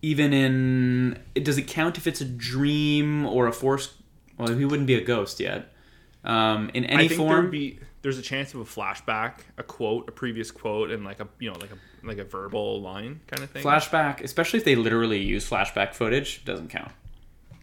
Even 0.00 0.32
in, 0.32 1.18
does 1.34 1.58
it 1.58 1.66
count 1.66 1.98
if 1.98 2.06
it's 2.06 2.20
a 2.20 2.24
dream 2.24 3.26
or 3.26 3.46
a 3.46 3.52
force? 3.52 3.94
Well, 4.38 4.54
he 4.56 4.64
wouldn't 4.64 4.86
be 4.86 4.94
a 4.94 5.04
ghost 5.04 5.40
yet. 5.40 5.72
Um, 6.24 6.70
in 6.74 6.84
any 6.84 7.04
I 7.04 7.08
think 7.08 7.18
form. 7.18 7.50
be 7.50 7.80
there's 8.02 8.18
a 8.18 8.22
chance 8.22 8.54
of 8.54 8.60
a 8.60 8.64
flashback, 8.64 9.40
a 9.56 9.62
quote, 9.62 10.08
a 10.08 10.12
previous 10.12 10.50
quote, 10.50 10.90
and 10.90 11.04
like 11.04 11.20
a 11.20 11.28
you 11.38 11.50
know 11.50 11.58
like 11.58 11.72
a 11.72 11.78
like 12.02 12.18
a 12.18 12.24
verbal 12.24 12.80
line 12.80 13.20
kind 13.26 13.42
of 13.42 13.50
thing. 13.50 13.62
flashback, 13.62 14.20
especially 14.22 14.58
if 14.58 14.64
they 14.64 14.76
literally 14.76 15.20
use 15.22 15.48
flashback 15.48 15.94
footage, 15.94 16.44
doesn't 16.44 16.68
count. 16.68 16.92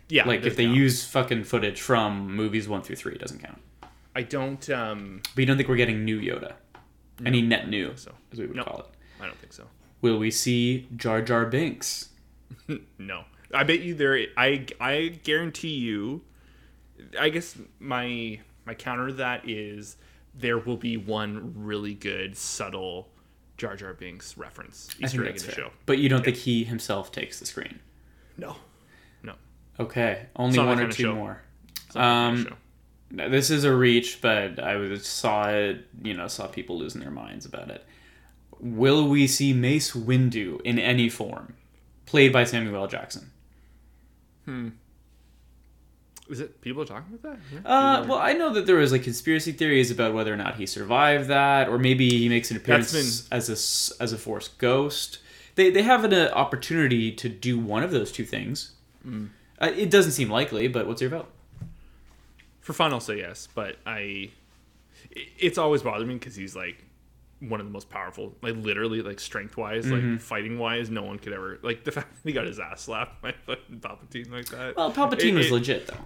yeah. 0.10 0.28
Like 0.28 0.44
if 0.46 0.56
they 0.56 0.66
count. 0.66 0.78
use 0.78 1.06
fucking 1.06 1.44
footage 1.46 1.82
from 1.82 2.36
movies 2.36 2.68
one 2.68 2.82
through 2.82 2.96
three, 2.98 3.14
it 3.14 3.20
doesn't 3.20 3.40
count. 3.40 3.60
I 4.16 4.22
don't. 4.24 4.70
um 4.70 5.22
But 5.36 5.42
you 5.42 5.46
don't 5.46 5.58
think 5.58 5.68
we're 5.70 5.76
getting 5.76 6.06
new 6.06 6.20
Yoda? 6.20 6.54
Any 7.26 7.42
net 7.42 7.70
new, 7.70 7.94
so. 7.96 8.12
as 8.32 8.40
we 8.40 8.48
would 8.48 8.56
No. 8.58 8.64
call 8.64 8.80
it. 8.80 8.86
I 9.22 9.26
don't 9.26 9.38
think 9.38 9.54
so. 9.54 9.66
Will 10.02 10.18
we 10.18 10.32
see 10.32 10.88
Jar 10.96 11.22
Jar 11.22 11.46
Binks? 11.46 12.10
No. 12.98 13.24
I 13.54 13.64
bet 13.64 13.80
you 13.82 13.94
there. 13.94 14.28
I 14.38 14.66
I 14.80 15.20
guarantee 15.24 15.76
you. 15.76 16.22
I 17.20 17.30
guess 17.30 17.58
my 17.80 18.40
my 18.66 18.74
counter 18.74 19.08
to 19.08 19.14
that 19.14 19.48
is 19.48 19.98
there 20.34 20.58
will 20.58 20.78
be 20.78 20.98
one 20.98 21.54
really 21.56 21.94
good 21.94 22.36
subtle 22.38 23.10
Jar 23.58 23.76
Jar 23.76 23.94
Binks 23.94 24.38
reference 24.38 24.90
I 25.02 25.06
Easter 25.06 25.18
think 25.24 25.36
egg 25.36 25.42
in 25.42 25.48
the 25.48 25.52
fair. 25.54 25.66
show. 25.66 25.72
But 25.86 25.98
you 26.00 26.10
don't 26.10 26.24
think 26.26 26.38
he 26.38 26.64
himself 26.66 27.12
takes 27.12 27.40
the 27.40 27.46
screen? 27.46 27.80
No. 28.38 28.58
No. 29.24 29.36
Okay, 29.80 30.28
only 30.36 30.60
one 30.60 30.80
or 30.80 30.92
two 30.92 31.04
show. 31.04 31.16
more. 31.16 31.42
It's 31.86 31.96
not 31.96 32.02
that 32.02 32.02
kind 32.02 32.34
of 32.34 32.40
Um, 32.40 32.46
show. 32.52 32.58
Now, 33.12 33.30
This 33.30 33.50
is 33.50 33.64
a 33.64 33.74
reach, 33.74 34.20
but 34.22 34.60
I 34.60 34.76
was- 34.76 35.06
saw 35.08 35.48
it. 35.50 35.88
You 36.04 36.14
know, 36.16 36.28
saw 36.28 36.48
people 36.48 36.78
losing 36.78 37.00
their 37.02 37.12
minds 37.12 37.46
about 37.46 37.70
it. 37.70 37.86
Will 38.60 39.08
we 39.08 39.28
see 39.28 39.54
Mace 39.54 39.92
Windu 39.94 40.60
in 40.62 40.80
any 40.80 41.08
form, 41.10 41.54
played 42.06 42.34
by 42.34 42.44
Samuel 42.46 42.76
L. 42.76 42.88
Jackson? 42.88 43.32
Is 46.30 46.40
it 46.40 46.60
people 46.62 46.82
are 46.82 46.86
talking 46.86 47.14
about 47.14 47.34
that? 47.34 47.40
Yeah. 47.54 47.60
Uh, 47.72 48.06
well, 48.08 48.18
I 48.18 48.34
know 48.34 48.52
that 48.54 48.66
there 48.66 48.78
was 48.78 48.92
like 48.92 49.04
conspiracy 49.04 49.52
theories 49.52 49.92
about 49.92 50.14
whether 50.16 50.34
or 50.34 50.38
not 50.38 50.56
he 50.56 50.66
survived 50.66 51.28
that, 51.30 51.70
or 51.70 51.78
maybe 51.78 52.10
he 52.10 52.30
makes 52.30 52.50
an 52.50 52.58
appearance 52.58 52.92
That's 53.30 53.50
as 53.50 53.98
a 54.00 54.04
as 54.04 54.12
a 54.14 54.18
Force 54.18 54.48
ghost. 54.48 55.20
They 55.54 55.70
they 55.70 55.84
have 55.84 56.04
an 56.04 56.14
uh, 56.14 56.32
opportunity 56.34 57.12
to 57.12 57.30
do 57.30 57.60
one 57.60 57.84
of 57.84 57.92
those 57.92 58.12
two 58.12 58.26
things. 58.26 58.72
Mm. 59.08 59.30
Uh, 59.62 59.72
it 59.76 59.90
doesn't 59.92 60.14
seem 60.14 60.30
likely, 60.30 60.68
but 60.68 60.88
what's 60.88 61.00
your 61.02 61.12
vote? 61.12 61.32
For 62.62 62.74
fun, 62.74 62.92
I'll 62.92 63.00
say 63.00 63.18
yes, 63.20 63.48
but 63.54 63.78
I. 63.86 64.32
It's 65.38 65.58
always 65.58 65.82
bothered 65.84 66.08
me 66.08 66.16
because 66.16 66.36
he's 66.36 66.56
like 66.56 66.84
one 67.40 67.60
of 67.60 67.66
the 67.68 67.72
most 67.72 67.90
powerful, 67.90 68.36
like 68.42 68.56
literally, 68.56 69.02
like 69.02 69.20
strength 69.20 69.56
wise, 69.58 69.86
Mm-hmm. 69.86 70.12
like 70.14 70.22
fighting 70.22 70.58
wise. 70.58 70.90
No 70.90 71.04
one 71.04 71.20
could 71.20 71.34
ever 71.34 71.60
like 71.62 71.84
the 71.84 71.92
fact 71.98 72.16
that 72.16 72.28
he 72.28 72.34
got 72.34 72.48
his 72.48 72.60
ass 72.60 72.82
slapped 72.82 73.22
by 73.22 73.34
Palpatine 73.48 74.32
like 74.32 74.48
that. 74.50 74.76
Well, 74.76 74.92
Palpatine 74.92 75.34
It- 75.34 75.36
was 75.36 75.48
it- 75.48 75.54
legit 75.54 75.88
though. 75.88 76.04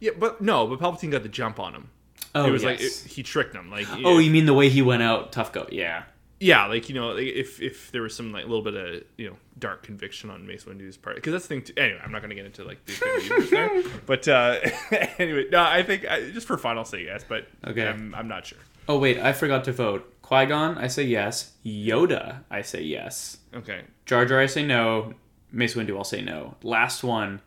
Yeah, 0.00 0.12
but 0.18 0.40
no, 0.40 0.66
but 0.66 0.78
Palpatine 0.78 1.10
got 1.10 1.22
the 1.22 1.28
jump 1.28 1.58
on 1.58 1.74
him. 1.74 1.90
Oh, 2.34 2.46
it 2.46 2.50
was 2.50 2.62
yes. 2.62 2.70
like 2.70 2.80
it, 2.80 3.12
he 3.12 3.22
tricked 3.22 3.54
him. 3.54 3.70
Like 3.70 3.86
oh, 4.04 4.18
it- 4.18 4.24
you 4.24 4.30
mean 4.30 4.46
the 4.46 4.54
way 4.54 4.68
he 4.68 4.82
went 4.82 5.02
out, 5.02 5.32
tough 5.32 5.52
goat? 5.52 5.72
Yeah. 5.72 6.04
yeah, 6.40 6.66
like 6.66 6.88
you 6.88 6.94
know, 6.94 7.08
like, 7.08 7.26
if 7.26 7.60
if 7.60 7.90
there 7.90 8.02
was 8.02 8.14
some 8.14 8.32
like 8.32 8.44
little 8.44 8.62
bit 8.62 8.74
of 8.74 9.02
you 9.16 9.30
know 9.30 9.36
dark 9.58 9.82
conviction 9.82 10.30
on 10.30 10.46
Mace 10.46 10.64
Windu's 10.64 10.96
part, 10.96 11.16
because 11.16 11.32
that's 11.32 11.46
the 11.46 11.54
thing. 11.54 11.62
Too, 11.62 11.72
anyway, 11.76 12.00
I'm 12.04 12.12
not 12.12 12.20
going 12.20 12.30
to 12.30 12.36
get 12.36 12.46
into 12.46 12.64
like 12.64 12.84
the 12.84 12.94
believers 13.00 13.50
there, 13.50 13.82
but 14.06 14.28
uh, 14.28 14.60
anyway, 15.18 15.46
no, 15.50 15.62
I 15.62 15.82
think 15.82 16.06
I, 16.06 16.30
just 16.30 16.46
for 16.46 16.56
fun, 16.58 16.78
I'll 16.78 16.84
say 16.84 17.04
yes, 17.04 17.24
but 17.28 17.46
Okay. 17.66 17.86
I'm, 17.88 18.14
I'm 18.14 18.28
not 18.28 18.46
sure. 18.46 18.58
Oh 18.88 18.98
wait, 18.98 19.18
I 19.18 19.32
forgot 19.32 19.64
to 19.64 19.72
vote. 19.72 20.14
Qui 20.22 20.44
Gon, 20.46 20.76
I 20.78 20.86
say 20.88 21.04
yes. 21.04 21.52
Yoda, 21.64 22.40
I 22.50 22.62
say 22.62 22.82
yes. 22.82 23.38
Okay, 23.54 23.82
Jar 24.06 24.26
Jar, 24.26 24.38
I 24.40 24.46
say 24.46 24.64
no. 24.64 25.14
Mace 25.50 25.74
Windu, 25.74 25.96
I'll 25.96 26.04
say 26.04 26.20
no. 26.20 26.56
Last 26.62 27.02
one. 27.02 27.40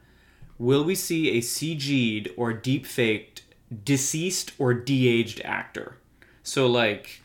Will 0.62 0.84
we 0.84 0.94
see 0.94 1.32
a 1.32 1.42
CG'd 1.42 2.30
or 2.38 2.54
deep 2.54 2.86
faked 2.86 3.42
deceased 3.84 4.52
or 4.60 4.76
de-aged 4.76 5.42
actor? 5.44 5.98
So 6.44 6.68
like, 6.68 7.24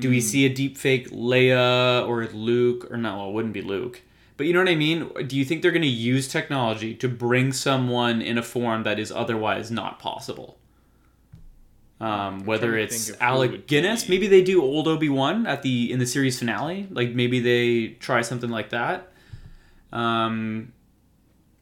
do 0.00 0.10
we 0.10 0.20
see 0.20 0.44
a 0.44 0.50
deep 0.50 0.76
fake 0.76 1.10
Leia 1.10 2.06
or 2.06 2.26
Luke 2.26 2.90
or 2.90 2.98
no? 2.98 3.16
Well, 3.16 3.28
it 3.30 3.32
wouldn't 3.32 3.54
be 3.54 3.62
Luke. 3.62 4.02
But 4.36 4.46
you 4.46 4.52
know 4.52 4.58
what 4.58 4.68
I 4.68 4.74
mean? 4.74 5.10
Do 5.26 5.34
you 5.34 5.46
think 5.46 5.62
they're 5.62 5.70
going 5.70 5.80
to 5.80 5.88
use 5.88 6.28
technology 6.28 6.94
to 6.96 7.08
bring 7.08 7.54
someone 7.54 8.20
in 8.20 8.36
a 8.36 8.42
form 8.42 8.82
that 8.82 8.98
is 8.98 9.10
otherwise 9.10 9.70
not 9.70 9.98
possible? 9.98 10.58
Um, 12.02 12.44
whether 12.44 12.76
it's 12.76 13.06
think 13.06 13.16
of 13.16 13.22
who 13.22 13.26
Alec 13.26 13.66
Guinness, 13.66 14.04
be- 14.04 14.10
maybe 14.10 14.26
they 14.26 14.42
do 14.42 14.60
old 14.60 14.88
Obi 14.88 15.08
Wan 15.08 15.46
at 15.46 15.62
the 15.62 15.90
in 15.90 15.98
the 16.00 16.06
series 16.06 16.38
finale. 16.38 16.86
Like 16.90 17.12
maybe 17.12 17.40
they 17.40 17.94
try 17.98 18.20
something 18.20 18.50
like 18.50 18.68
that. 18.70 19.10
Um, 19.90 20.74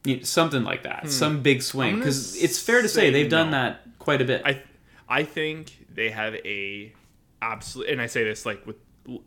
you 0.05 0.17
know, 0.17 0.23
something 0.23 0.63
like 0.63 0.83
that, 0.83 1.09
some 1.09 1.41
big 1.41 1.61
swing. 1.61 1.95
Hmm. 1.95 1.99
Because 1.99 2.41
it's 2.41 2.59
fair 2.59 2.81
to 2.81 2.87
say 2.87 3.07
say 3.07 3.09
they've 3.11 3.29
done 3.29 3.51
that 3.51 3.81
quite 3.99 4.21
a 4.21 4.25
bit. 4.25 4.41
I 4.45 4.61
I 5.07 5.23
think 5.23 5.85
they 5.93 6.09
have 6.09 6.35
a 6.35 6.93
absolute, 7.41 7.89
and 7.89 8.01
I 8.01 8.07
say 8.07 8.23
this 8.23 8.45
like 8.45 8.65
with 8.65 8.77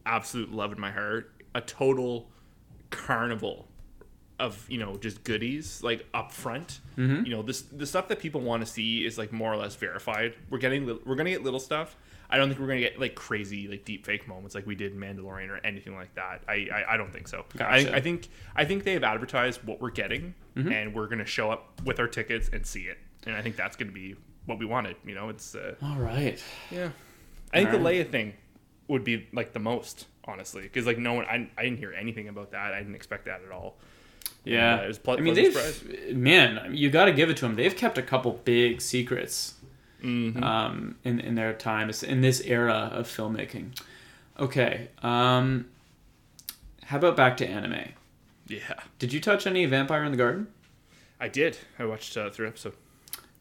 absolute 0.07 0.53
love 0.53 0.73
in 0.73 0.81
my 0.81 0.91
heart, 0.91 1.33
a 1.55 1.61
total 1.61 2.29
carnival 2.91 3.69
of 4.39 4.65
you 4.69 4.79
know 4.79 4.97
just 4.97 5.25
goodies 5.25 5.83
like 5.83 6.07
up 6.15 6.33
front. 6.33 6.81
Mm-hmm. 6.97 7.25
You 7.25 7.33
know 7.33 7.43
this 7.43 7.63
the 7.63 7.87
stuff 7.87 8.09
that 8.09 8.21
people 8.21 8.41
want 8.41 8.65
to 8.65 8.71
see 8.71 9.05
is 9.05 9.19
like 9.19 9.33
more 9.33 9.53
or 9.53 9.57
less 9.57 9.75
verified. 9.75 10.35
We're 10.51 10.59
getting 10.59 10.87
we're 11.05 11.17
gonna 11.17 11.31
get 11.31 11.43
little 11.43 11.61
stuff. 11.61 11.97
I 12.31 12.37
don't 12.37 12.49
think 12.49 12.61
we're 12.61 12.67
gonna 12.67 12.81
get 12.81 13.01
like 13.01 13.15
crazy 13.15 13.69
like 13.69 13.85
deep 13.85 14.05
fake 14.05 14.29
moments 14.29 14.55
like 14.55 14.67
we 14.67 14.75
did 14.75 14.93
in 14.93 14.99
Mandalorian 15.01 15.49
or 15.49 15.59
anything 15.65 15.95
like 15.95 16.15
that. 16.15 16.43
I 16.49 16.69
I, 16.73 16.95
I 16.95 16.97
don't 16.97 17.13
think 17.13 17.27
so. 17.29 17.45
I, 17.55 17.59
Gotcha. 17.85 17.95
I 17.97 18.01
think 18.01 18.29
I 18.57 18.65
think 18.65 18.85
they 18.85 18.93
have 18.93 19.05
advertised 19.05 19.65
what 19.65 19.81
we're 19.81 19.91
getting, 19.91 20.35
Mm-hmm. 20.57 20.73
and 20.73 20.95
we're 20.95 21.07
gonna 21.09 21.25
show 21.25 21.51
up 21.51 21.81
with 21.85 22.01
our 22.01 22.09
tickets 22.09 22.51
and 22.53 22.67
see 22.67 22.83
it. 22.83 22.99
And 23.27 23.35
I 23.37 23.43
think 23.43 23.57
that's 23.57 23.77
gonna 23.77 23.93
be 23.93 24.17
what 24.47 24.59
we 24.59 24.67
wanted. 24.67 24.97
You 25.07 25.15
know, 25.15 25.29
it's 25.29 25.55
uh, 25.55 25.75
All 25.83 25.97
right. 25.99 26.43
yeah. 26.71 26.91
I 27.55 27.59
think 27.59 27.71
the 27.71 27.79
Leia 27.79 28.09
thing 28.11 28.35
would 28.89 29.05
be 29.05 29.27
like 29.33 29.53
the 29.53 29.59
most 29.61 30.07
honestly, 30.25 30.63
because 30.63 30.85
like 30.85 30.99
no 30.99 31.15
one, 31.15 31.25
I, 31.27 31.49
I 31.57 31.63
didn't 31.63 31.79
hear 31.79 31.93
anything 31.95 32.29
about 32.29 32.51
that. 32.51 32.75
I 32.75 32.79
didn't 32.79 32.95
expect 32.95 33.25
that 33.27 33.41
at 33.47 33.51
all. 33.53 33.77
Yeah, 34.45 34.77
uh, 34.81 34.83
it 34.85 34.89
was 34.89 34.99
ple- 34.99 35.15
I 35.19 35.21
mean, 35.21 35.35
they've 35.35 36.15
man, 36.17 36.71
you 36.75 36.91
got 36.91 37.07
to 37.07 37.13
give 37.13 37.29
it 37.31 37.37
to 37.39 37.43
them. 37.47 37.57
They've 37.57 37.75
kept 37.75 37.99
a 37.99 38.03
couple 38.03 38.33
big 38.45 38.81
secrets 38.81 39.55
um, 40.03 40.97
in 41.05 41.21
in 41.21 41.35
their 41.35 41.53
time 41.53 41.91
in 42.07 42.21
this 42.21 42.41
era 42.43 42.91
of 42.93 43.07
filmmaking. 43.09 43.79
Okay, 44.39 44.89
um, 45.03 45.67
how 46.85 46.99
about 46.99 47.17
back 47.17 47.37
to 47.39 47.47
anime? 47.47 47.91
Yeah, 48.47 48.81
Did 48.99 49.13
you 49.13 49.21
touch 49.21 49.47
any 49.47 49.67
Vampire 49.67 50.05
in 50.05 50.11
the 50.13 50.17
Garden? 50.17 50.47
I 51.21 51.29
did. 51.29 51.59
I 51.79 51.85
watched 51.85 52.17
uh, 52.17 52.31
through 52.31 52.47
episode. 52.49 52.75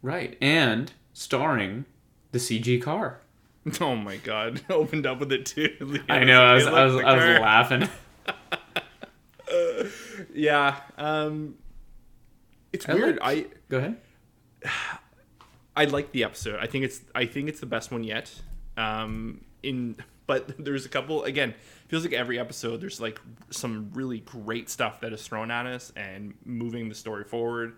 Right, 0.01 0.38
and 0.41 0.91
starring 1.14 1.86
the 2.32 2.39
CG 2.39 2.82
car. 2.82 3.20
Oh 3.82 3.95
my 3.97 4.16
god! 4.18 4.62
Opened 4.70 5.05
up 5.05 5.20
with 5.20 5.32
it 5.34 5.45
too. 5.45 5.99
I 6.10 6.24
know. 6.24 6.41
I 6.41 6.53
was 6.55 6.66
I 6.68 6.86
was, 6.86 6.95
I 6.95 7.14
was 7.16 7.39
laughing. 7.41 7.89
Yeah. 10.34 10.76
Um, 10.97 11.55
it's 12.74 12.88
I 12.88 12.93
weird. 12.93 13.18
like- 13.18 13.45
I 13.45 13.45
Go 13.70 13.78
ahead. 13.78 13.97
I 15.78 15.86
like 15.86 16.12
the 16.12 16.24
episode. 16.24 16.60
I 16.60 16.66
think 16.66 16.86
it's 16.86 17.02
I 17.14 17.26
think 17.26 17.50
it's 17.50 17.60
the 17.60 17.68
best 17.68 17.92
one 17.92 18.04
yet. 18.04 18.34
Um, 18.76 19.42
in 19.62 19.96
but 20.26 20.54
there's 20.64 20.86
a 20.86 20.90
couple 20.90 21.24
again. 21.24 21.54
Feels 21.88 22.04
like 22.04 22.14
every 22.14 22.40
episode 22.40 22.82
there's 22.82 23.00
like 23.00 23.22
some 23.52 23.92
really 23.94 24.20
great 24.22 24.70
stuff 24.70 25.00
that 25.02 25.14
is 25.14 25.26
thrown 25.26 25.52
at 25.52 25.68
us 25.68 25.94
and 25.96 26.34
moving 26.44 26.90
the 26.90 26.96
story 26.96 27.24
forward, 27.24 27.78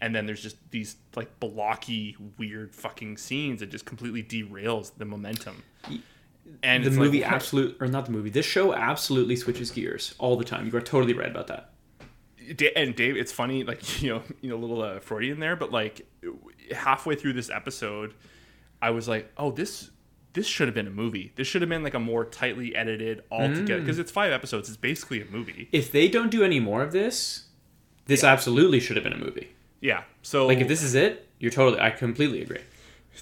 and 0.00 0.14
then 0.14 0.26
there's 0.26 0.42
just 0.42 0.56
these 0.70 0.96
like 1.16 1.40
blocky 1.40 2.16
weird 2.38 2.72
fucking 2.74 3.16
scenes 3.16 3.60
that 3.60 3.70
just 3.70 3.84
completely 3.84 4.22
derails 4.22 4.92
the 4.96 5.04
momentum. 5.04 5.62
And 6.62 6.84
The 6.84 6.88
it's 6.88 6.96
movie 6.96 7.22
like, 7.22 7.32
absolute 7.32 7.76
or 7.80 7.88
not 7.88 8.06
the 8.06 8.12
movie. 8.12 8.30
This 8.30 8.46
show 8.46 8.72
absolutely 8.74 9.36
switches 9.36 9.70
gears 9.70 10.14
all 10.18 10.36
the 10.36 10.44
time. 10.44 10.68
You 10.68 10.76
are 10.76 10.80
totally 10.80 11.14
right 11.14 11.30
about 11.30 11.48
that. 11.48 11.72
And 12.74 12.96
Dave, 12.96 13.16
it's 13.16 13.30
funny, 13.30 13.64
like 13.64 14.02
you 14.02 14.10
know, 14.10 14.22
you 14.40 14.50
know, 14.50 14.56
a 14.56 14.62
little 14.62 14.82
uh, 14.82 15.00
Freudian 15.00 15.40
there, 15.40 15.56
but 15.56 15.72
like 15.72 16.06
halfway 16.72 17.14
through 17.14 17.34
this 17.34 17.50
episode, 17.50 18.14
I 18.82 18.90
was 18.90 19.08
like, 19.08 19.30
oh, 19.36 19.50
this 19.50 19.90
this 20.32 20.46
should 20.46 20.68
have 20.68 20.74
been 20.74 20.86
a 20.86 20.90
movie. 20.90 21.32
This 21.34 21.46
should 21.46 21.60
have 21.62 21.68
been 21.68 21.82
like 21.82 21.94
a 21.94 21.98
more 21.98 22.24
tightly 22.24 22.74
edited 22.76 23.24
all 23.30 23.48
together 23.48 23.80
because 23.80 23.96
mm. 23.96 24.00
it's 24.00 24.12
five 24.12 24.32
episodes. 24.32 24.68
It's 24.68 24.76
basically 24.76 25.20
a 25.20 25.24
movie. 25.24 25.68
If 25.72 25.90
they 25.90 26.08
don't 26.08 26.30
do 26.30 26.44
any 26.44 26.60
more 26.60 26.82
of 26.82 26.92
this, 26.92 27.46
this 28.06 28.22
absolutely 28.22 28.78
should 28.80 28.96
have 28.96 29.02
been 29.02 29.12
a 29.12 29.18
movie. 29.18 29.50
Yeah. 29.80 30.04
So 30.22 30.46
Like 30.46 30.58
if 30.58 30.68
this 30.68 30.82
is 30.82 30.94
it, 30.94 31.28
you're 31.38 31.50
totally. 31.50 31.80
I 31.80 31.90
completely 31.90 32.42
agree. 32.42 32.60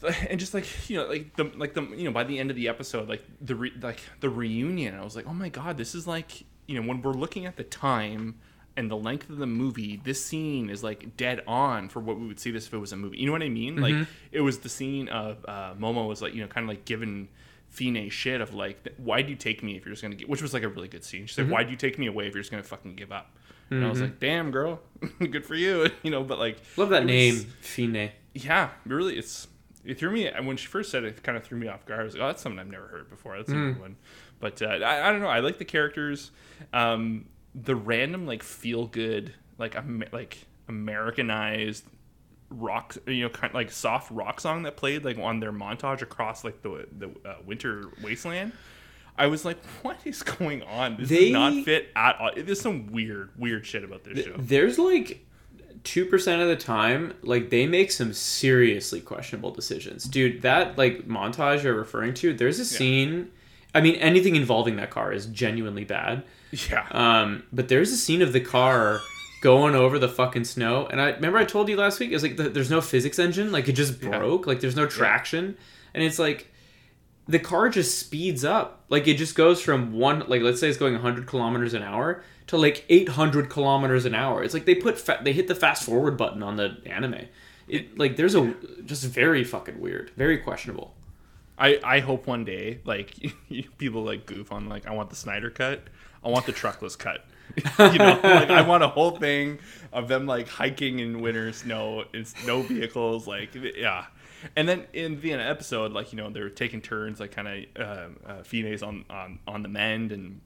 and 0.28 0.38
just 0.38 0.55
like 0.55 0.66
you 0.90 0.96
know, 0.99 1.07
like 1.07 1.34
the 1.36 1.44
like 1.57 1.74
the 1.74 1.82
you 1.96 2.05
know 2.05 2.12
by 2.12 2.24
the 2.24 2.38
end 2.38 2.51
of 2.51 2.57
the 2.57 2.68
episode, 2.68 3.09
like 3.09 3.24
the 3.40 3.55
re, 3.55 3.72
like 3.80 4.01
the 4.20 4.28
reunion, 4.28 4.94
I 4.94 5.03
was 5.03 5.16
like, 5.16 5.26
oh 5.26 5.34
my 5.34 5.49
god, 5.49 5.76
this 5.76 5.94
is 5.94 6.07
like 6.07 6.44
you 6.66 6.80
know 6.80 6.86
when 6.86 7.01
we're 7.01 7.12
looking 7.12 7.46
at 7.46 7.57
the 7.57 7.64
time 7.64 8.38
and 8.79 8.91
the 8.91 8.97
length 8.97 9.29
of 9.29 9.37
the 9.37 9.47
movie, 9.47 10.01
this 10.03 10.24
scene 10.24 10.70
is 10.70 10.83
like 10.83 11.16
dead 11.18 11.43
on 11.47 11.89
for 11.91 12.01
what 12.01 12.18
we 12.18 12.26
would 12.26 12.41
see 12.41 12.51
this 12.51 12.66
if 12.66 12.72
it 12.72 12.79
was 12.79 12.93
a 12.93 12.97
movie. 12.97 13.18
You 13.18 13.26
know 13.26 13.33
what 13.33 13.43
I 13.43 13.49
mean? 13.51 13.76
Like 13.76 14.07
it 14.33 14.41
was 14.41 14.59
the 14.61 14.68
scene 14.70 15.09
of 15.09 15.45
uh, 15.47 15.74
Momo 15.74 16.09
was 16.09 16.22
like 16.22 16.35
you 16.35 16.41
know 16.41 16.49
kind 16.49 16.64
of 16.64 16.68
like 16.68 16.85
giving 16.87 17.29
Fine 17.70 18.09
shit 18.09 18.41
of 18.41 18.55
like 18.55 18.95
why 18.97 19.20
do 19.20 19.29
you 19.29 19.37
take 19.37 19.62
me 19.62 19.76
if 19.76 19.85
you're 19.85 19.93
just 19.93 20.01
gonna 20.03 20.14
get 20.14 20.26
which 20.26 20.41
was 20.41 20.55
like 20.55 20.62
a 20.62 20.68
really 20.68 20.89
good 20.89 21.05
scene. 21.05 21.26
She's 21.26 21.37
like 21.39 21.51
why 21.51 21.64
do 21.64 21.70
you 21.70 21.76
take 21.76 21.99
me 21.99 22.07
away 22.07 22.26
if 22.26 22.33
you're 22.33 22.41
just 22.43 22.51
gonna 22.51 22.62
fucking 22.62 22.95
give 22.97 23.12
up? 23.12 23.31
And 23.70 23.85
I 23.85 23.91
was 23.91 24.01
like, 24.01 24.18
damn 24.18 24.51
girl, 24.51 24.81
good 25.18 25.45
for 25.45 25.55
you, 25.55 25.91
you 26.03 26.11
know. 26.11 26.22
But 26.24 26.39
like 26.39 26.57
Love 26.79 26.89
that 26.89 27.03
it 27.03 27.05
was- 27.05 27.45
name, 27.45 27.53
Fine. 27.61 28.11
yeah, 28.33 28.70
really, 28.87 29.18
it's 29.18 29.49
it 29.85 29.99
threw 29.99 30.11
me 30.11 30.31
when 30.43 30.57
she 30.57 30.66
first 30.66 30.91
said 30.91 31.05
it. 31.05 31.09
It 31.18 31.22
kind 31.22 31.37
of 31.37 31.45
threw 31.45 31.59
me 31.59 31.68
off 31.68 31.85
guard. 31.85 32.01
I 32.01 32.05
was 32.05 32.14
like, 32.14 32.22
oh, 32.22 32.26
that's 32.29 32.41
something 32.43 32.59
I've 32.59 32.66
never 32.70 32.87
heard 32.87 33.11
before. 33.11 33.37
That's 33.37 33.51
a 33.51 33.55
new 33.55 33.74
one. 33.74 33.97
But 34.41 34.62
uh, 34.62 34.66
I, 34.66 35.09
I 35.09 35.12
don't 35.12 35.20
know. 35.20 35.26
I 35.29 35.41
like 35.41 35.59
the 35.59 35.64
characters. 35.66 36.31
Um, 36.72 37.26
the 37.61 37.74
random 37.76 38.26
like 38.26 38.42
feel 38.42 38.86
good 38.86 39.32
like 39.59 39.74
Am- 39.76 40.04
like 40.12 40.38
Americanized 40.68 41.84
rock 42.50 42.96
you 43.06 43.22
know 43.24 43.28
kind 43.28 43.50
of 43.50 43.54
like 43.54 43.70
soft 43.70 44.11
rock 44.11 44.40
song 44.40 44.62
that 44.62 44.76
played 44.76 45.04
like 45.04 45.18
on 45.18 45.38
their 45.40 45.52
montage 45.52 46.00
across 46.02 46.44
like 46.44 46.62
the 46.62 46.86
the 46.96 47.09
uh, 47.28 47.36
winter 47.44 47.84
wasteland. 48.02 48.52
I 49.20 49.26
was 49.26 49.44
like, 49.44 49.59
what 49.82 49.98
is 50.04 50.22
going 50.22 50.62
on? 50.62 50.96
This 50.96 51.09
They- 51.09 51.32
does 51.32 51.54
not 51.54 51.64
fit 51.64 51.88
at 51.96 52.20
all. 52.20 52.30
There's 52.36 52.61
some 52.61 52.86
weird, 52.92 53.30
weird 53.36 53.66
shit 53.66 53.82
about 53.82 54.04
this 54.04 54.24
show. 54.24 54.34
There's 54.38 54.78
like 54.78 55.26
two 55.82 56.04
percent 56.06 56.40
of 56.40 56.46
the 56.48 56.56
time, 56.56 57.14
like 57.22 57.50
they 57.50 57.66
make 57.66 57.90
some 57.90 58.12
seriously 58.12 59.00
questionable 59.00 59.50
decisions, 59.50 60.04
dude. 60.04 60.42
That 60.42 60.78
like 60.78 61.09
montage 61.09 61.64
you're 61.64 61.74
referring 61.74 62.14
to, 62.14 62.32
there's 62.32 62.61
a 62.61 62.64
scene. 62.64 63.32
I 63.74 63.80
mean, 63.80 63.96
anything 63.96 64.36
involving 64.36 64.76
that 64.76 64.90
car 64.90 65.12
is 65.12 65.26
genuinely 65.26 65.84
bad. 65.84 66.22
Yeah. 66.51 66.86
Um, 66.90 67.44
but 67.53 67.68
there's 67.68 67.90
a 67.92 67.96
scene 67.96 68.22
of 68.22 68.32
the 68.32 68.40
car 68.40 69.01
going 69.40 69.74
over 69.74 69.99
the 69.99 70.09
fucking 70.09 70.44
snow, 70.44 70.86
and 70.86 71.01
I 71.01 71.11
remember 71.11 71.38
I 71.38 71.44
told 71.44 71.68
you 71.68 71.76
last 71.76 72.01
week. 72.01 72.11
It 72.11 72.14
was 72.14 72.22
like 72.22 72.36
the, 72.36 72.49
there's 72.49 72.70
no 72.70 72.80
physics 72.80 73.18
engine, 73.18 73.53
like 73.53 73.68
it 73.68 73.72
just 73.72 74.01
broke, 74.01 74.46
like 74.46 74.61
there's 74.61 74.76
no 74.76 74.86
traction, 74.86 75.57
and 75.94 76.03
it's 76.03 76.18
like 76.18 76.49
the 77.28 77.38
car 77.38 77.68
just 77.68 77.99
speeds 77.99 78.44
up, 78.44 78.84
like 78.88 79.07
it 79.07 79.18
just 79.18 79.34
goes 79.34 79.61
from 79.61 79.92
one, 79.92 80.20
like 80.28 80.42
let's 80.42 80.61
say 80.61 80.68
it's 80.68 80.78
going 80.78 80.94
100 80.94 81.26
kilometers 81.26 81.74
an 81.74 81.82
hour 81.82 82.22
to 82.49 82.57
like 82.57 82.84
800 82.88 83.51
kilometers 83.51 84.07
an 84.07 84.14
hour. 84.14 84.42
It's 84.42 84.55
like 84.55 84.64
they 84.64 84.74
put 84.74 84.99
fa- 84.99 85.20
they 85.22 85.32
hit 85.32 85.46
the 85.46 85.55
fast 85.55 85.84
forward 85.84 86.16
button 86.16 86.42
on 86.42 86.57
the 86.57 86.78
anime. 86.86 87.26
It 87.68 87.99
like 87.99 88.16
there's 88.16 88.34
a 88.34 88.55
just 88.86 89.05
very 89.05 89.44
fucking 89.44 89.78
weird, 89.78 90.11
very 90.16 90.38
questionable. 90.38 90.94
I, 91.59 91.80
I 91.84 92.01
hope 92.01 92.26
one 92.26 92.44
day 92.44 92.80
like 92.84 93.14
people 93.78 94.05
like 94.05 94.26
goof 94.26 94.51
on 94.51 94.68
like 94.68 94.86
I 94.86 94.92
want 94.92 95.11
the 95.11 95.16
Snyder 95.16 95.51
cut. 95.51 95.82
I 96.29 96.31
want 96.31 96.45
the 96.45 96.53
truckless 96.53 96.99
cut. 96.99 97.24
you 97.57 97.99
know, 97.99 98.20
like 98.22 98.51
I 98.51 98.61
want 98.61 98.83
a 98.83 98.89
whole 98.89 99.12
thing 99.12 99.61
of 99.95 100.09
them 100.09 100.26
like 100.26 100.47
hiking 100.47 100.99
in 100.99 101.22
winter 101.22 101.53
snow 101.53 102.05
and 102.12 102.31
no 102.47 102.61
vehicles. 102.61 103.26
Like 103.26 103.55
yeah, 103.55 104.05
and 104.55 104.68
then 104.68 104.87
in 104.93 105.18
the 105.22 105.33
episode, 105.33 105.93
like 105.93 106.12
you 106.12 106.18
know 106.18 106.29
they're 106.29 106.51
taking 106.51 106.83
turns, 106.83 107.18
like 107.18 107.33
kind 107.33 107.49
of 107.49 107.89
um, 107.89 108.16
uh, 108.26 108.43
Fine's 108.43 108.83
on 108.83 109.07
on 109.09 109.39
on 109.49 109.62
the 109.62 109.70
mend 109.70 110.12
and 110.12 110.43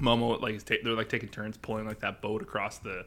Momo 0.00 0.40
like 0.40 0.64
ta- 0.64 0.76
they're 0.82 0.94
like 0.94 1.10
taking 1.10 1.28
turns 1.28 1.58
pulling 1.58 1.86
like 1.86 2.00
that 2.00 2.22
boat 2.22 2.40
across 2.40 2.78
the 2.78 3.04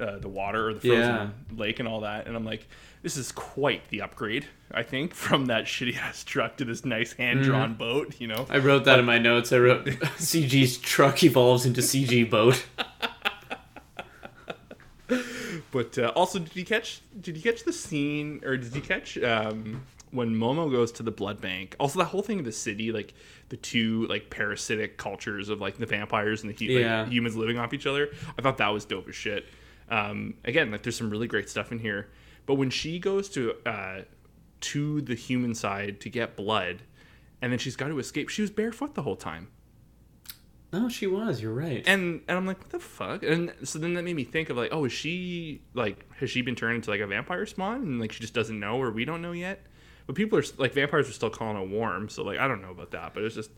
uh, 0.00 0.18
the 0.18 0.28
water 0.28 0.68
or 0.70 0.74
the 0.74 0.80
frozen 0.80 0.98
Yeah. 1.00 1.28
lake 1.56 1.78
and 1.78 1.88
all 1.88 2.00
that. 2.00 2.26
And 2.26 2.34
I'm 2.36 2.44
like, 2.44 2.66
this 3.02 3.16
is 3.16 3.30
quite 3.32 3.88
the 3.90 4.02
upgrade, 4.02 4.46
I 4.72 4.82
think, 4.82 5.14
from 5.26 5.46
that 5.46 5.64
shitty 5.66 5.96
ass 5.96 6.24
truck 6.24 6.56
to 6.56 6.64
this 6.64 6.84
nice 6.84 7.12
hand 7.12 7.42
drawn 7.44 7.74
boat. 7.74 8.14
You 8.20 8.28
know, 8.28 8.46
I 8.50 8.58
wrote 8.58 8.84
that 8.86 8.98
in 8.98 9.04
my 9.04 9.18
notes. 9.18 9.52
I 9.52 9.58
wrote 9.58 9.84
CG's 10.18 10.78
truck 10.78 11.22
evolves 11.22 11.64
into 11.66 11.80
CG 11.80 12.28
boat. 12.28 12.64
But 15.70 15.98
uh, 15.98 16.12
also, 16.14 16.38
did 16.38 16.54
you 16.56 16.64
catch? 16.64 17.00
Did 17.20 17.36
you 17.36 17.42
catch 17.42 17.64
the 17.64 17.72
scene, 17.72 18.40
or 18.44 18.56
did 18.56 18.74
you 18.74 18.80
catch 18.80 19.18
um, 19.18 19.82
when 20.12 20.34
Momo 20.34 20.70
goes 20.70 20.92
to 20.92 21.02
the 21.02 21.10
blood 21.10 21.40
bank? 21.40 21.74
Also, 21.80 21.98
the 21.98 22.04
whole 22.04 22.22
thing 22.22 22.38
of 22.38 22.44
the 22.44 22.52
city, 22.52 22.92
like 22.92 23.12
the 23.48 23.56
two 23.56 24.06
like 24.06 24.30
parasitic 24.30 24.96
cultures 24.96 25.48
of 25.48 25.60
like 25.60 25.76
the 25.76 25.86
vampires 25.86 26.42
and 26.44 26.54
the 26.56 26.64
Yeah. 26.66 27.02
like, 27.02 27.10
humans 27.10 27.34
living 27.36 27.58
off 27.58 27.74
each 27.74 27.86
other. 27.86 28.08
I 28.38 28.42
thought 28.42 28.58
that 28.58 28.68
was 28.68 28.84
dope 28.84 29.08
as 29.08 29.14
shit. 29.16 29.46
Um, 29.90 30.34
again, 30.44 30.70
like 30.70 30.82
there's 30.82 30.96
some 30.96 31.10
really 31.10 31.26
great 31.26 31.48
stuff 31.48 31.72
in 31.72 31.78
here. 31.78 32.10
But 32.46 32.54
when 32.54 32.70
she 32.70 32.98
goes 32.98 33.28
to 33.30 33.54
uh, 33.66 34.02
to 34.60 35.00
the 35.00 35.14
human 35.14 35.54
side 35.54 36.00
to 36.00 36.10
get 36.10 36.36
blood, 36.36 36.82
and 37.40 37.52
then 37.52 37.58
she's 37.58 37.76
got 37.76 37.88
to 37.88 37.98
escape, 37.98 38.28
she 38.28 38.42
was 38.42 38.50
barefoot 38.50 38.94
the 38.94 39.02
whole 39.02 39.16
time. 39.16 39.48
No, 40.72 40.88
she 40.88 41.06
was. 41.06 41.40
You're 41.40 41.54
right. 41.54 41.84
And 41.86 42.22
and 42.26 42.36
I'm 42.36 42.46
like, 42.46 42.58
what 42.58 42.70
the 42.70 42.80
fuck? 42.80 43.22
And 43.22 43.52
so 43.62 43.78
then 43.78 43.94
that 43.94 44.02
made 44.02 44.16
me 44.16 44.24
think 44.24 44.50
of 44.50 44.56
like, 44.56 44.70
oh, 44.72 44.84
is 44.84 44.92
she 44.92 45.62
like 45.72 46.04
has 46.16 46.30
she 46.30 46.42
been 46.42 46.56
turned 46.56 46.76
into 46.76 46.90
like 46.90 47.00
a 47.00 47.06
vampire 47.06 47.46
spawn 47.46 47.82
and 47.82 48.00
like 48.00 48.10
she 48.10 48.20
just 48.20 48.34
doesn't 48.34 48.58
know 48.58 48.80
or 48.80 48.90
we 48.90 49.04
don't 49.04 49.22
know 49.22 49.32
yet? 49.32 49.64
But 50.06 50.16
people 50.16 50.38
are 50.38 50.44
like 50.58 50.72
vampires 50.72 51.08
are 51.08 51.12
still 51.12 51.30
calling 51.30 51.62
it 51.62 51.68
warm, 51.68 52.08
so 52.08 52.24
like 52.24 52.38
I 52.38 52.48
don't 52.48 52.60
know 52.60 52.72
about 52.72 52.90
that, 52.90 53.14
but 53.14 53.22
it's 53.22 53.36
just 53.36 53.50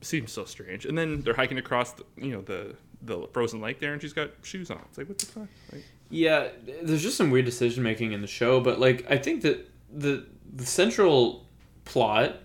seems 0.00 0.32
so 0.32 0.44
strange. 0.44 0.86
And 0.86 0.98
then 0.98 1.22
they're 1.22 1.34
hiking 1.34 1.58
across 1.58 1.92
the, 1.92 2.04
you 2.16 2.32
know 2.32 2.42
the 2.42 2.74
the 3.02 3.26
frozen 3.32 3.60
lake 3.60 3.80
there, 3.80 3.92
and 3.92 4.00
she's 4.00 4.12
got 4.12 4.30
shoes 4.42 4.70
on. 4.70 4.80
It's 4.88 4.98
like 4.98 5.08
what 5.08 5.18
the 5.18 5.26
fuck? 5.26 5.48
Like, 5.72 5.84
Yeah, 6.08 6.48
there's 6.82 7.02
just 7.02 7.16
some 7.16 7.30
weird 7.30 7.44
decision 7.44 7.82
making 7.82 8.12
in 8.12 8.20
the 8.20 8.26
show, 8.26 8.60
but 8.60 8.78
like 8.80 9.06
I 9.10 9.18
think 9.18 9.42
that 9.42 9.68
the 9.92 10.26
the 10.52 10.66
central 10.66 11.46
plot, 11.84 12.36